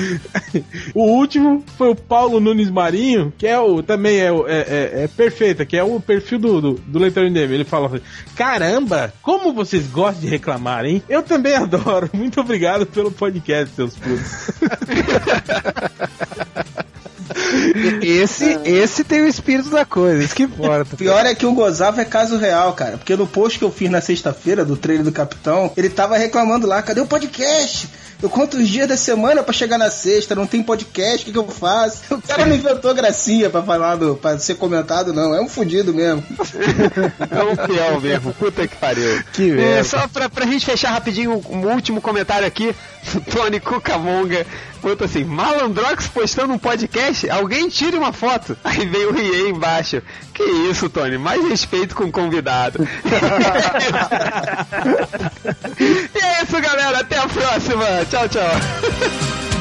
O 0.95 1.03
último 1.03 1.63
foi 1.77 1.89
o 1.91 1.95
Paulo 1.95 2.39
Nunes 2.39 2.69
Marinho, 2.71 3.31
que 3.37 3.45
é 3.45 3.59
o 3.59 3.83
também 3.83 4.17
é, 4.19 4.27
é, 4.27 4.31
é- 4.47 5.03
é 5.03 5.07
perfeita, 5.07 5.65
que 5.65 5.77
é 5.77 5.83
o 5.83 5.99
perfil 5.99 6.39
do, 6.39 6.61
do, 6.61 6.73
do 6.75 6.99
leitor 6.99 7.23
MDM. 7.25 7.51
Ele 7.53 7.63
fala 7.65 7.87
assim: 7.87 8.01
Caramba, 8.35 9.13
como 9.21 9.53
vocês 9.53 9.85
gostam 9.87 10.21
de 10.21 10.27
reclamar, 10.27 10.85
hein? 10.85 11.03
Eu 11.09 11.21
também 11.21 11.55
adoro. 11.57 12.09
Muito 12.13 12.39
obrigado 12.41 12.85
pelo 12.85 13.11
podcast, 13.11 13.75
seus 13.75 13.95
putos. 13.95 14.49
Esse, 18.01 18.59
esse 18.65 19.03
tem 19.03 19.21
o 19.21 19.27
espírito 19.27 19.69
da 19.69 19.85
coisa, 19.85 20.23
isso 20.23 20.35
que 20.35 20.43
importa. 20.43 20.95
Pior 20.97 21.25
é 21.25 21.35
que 21.35 21.45
o 21.45 21.53
Gozava 21.53 22.01
é 22.01 22.05
caso 22.05 22.37
real, 22.37 22.73
cara. 22.73 22.97
Porque 22.97 23.15
no 23.15 23.27
post 23.27 23.59
que 23.59 23.65
eu 23.65 23.71
fiz 23.71 23.89
na 23.89 24.01
sexta-feira 24.01 24.65
do 24.65 24.77
trailer 24.77 25.03
do 25.03 25.11
Capitão, 25.11 25.71
ele 25.75 25.89
tava 25.89 26.17
reclamando 26.17 26.67
lá, 26.67 26.81
cadê 26.81 27.01
o 27.01 27.07
podcast? 27.07 27.89
Eu 28.21 28.29
conto 28.29 28.57
os 28.57 28.67
dias 28.67 28.87
da 28.87 28.97
semana 28.97 29.41
pra 29.41 29.53
chegar 29.53 29.77
na 29.77 29.89
sexta, 29.89 30.35
não 30.35 30.45
tem 30.45 30.61
podcast, 30.61 31.21
o 31.21 31.25
que, 31.25 31.31
que 31.31 31.37
eu 31.37 31.47
faço? 31.47 32.01
O 32.13 32.21
cara 32.21 32.45
não 32.45 32.55
inventou 32.55 32.93
gracinha 32.93 33.49
pra 33.49 33.63
falar, 33.63 33.95
do, 33.95 34.15
pra 34.15 34.37
ser 34.37 34.55
comentado, 34.55 35.13
não. 35.13 35.33
É 35.33 35.41
um 35.41 35.47
fudido 35.47 35.93
mesmo. 35.93 36.23
É 37.29 37.43
um 37.43 37.55
fiel 37.67 38.01
mesmo, 38.01 38.33
puta 38.33 38.67
que 38.67 38.75
pariu. 38.75 39.23
Que 39.33 39.51
É, 39.59 39.83
só 39.83 40.07
pra, 40.07 40.29
pra 40.29 40.45
gente 40.45 40.65
fechar 40.65 40.91
rapidinho 40.91 41.41
um 41.49 41.67
último 41.67 42.01
comentário 42.01 42.47
aqui, 42.47 42.75
Tony 43.31 43.59
Cucamonga 43.59 44.45
botou 44.81 45.05
assim, 45.05 45.23
Malandrox 45.23 46.07
postando 46.07 46.53
um 46.53 46.57
podcast, 46.57 47.29
alguém 47.29 47.69
tire 47.69 47.97
uma 47.97 48.13
foto. 48.13 48.57
Aí 48.63 48.85
veio 48.85 49.09
o 49.09 49.13
Rie 49.13 49.49
embaixo. 49.49 50.01
Que 50.39 50.71
isso, 50.71 50.89
Tony, 50.89 51.17
mais 51.17 51.43
respeito 51.43 51.93
com 51.93 52.05
o 52.05 52.11
convidado. 52.11 52.79
e 56.15 56.17
é 56.17 56.43
isso, 56.43 56.61
galera, 56.61 56.99
até 56.99 57.17
a 57.17 57.27
próxima. 57.27 57.85
Tchau, 58.09 58.29
tchau. 58.29 59.58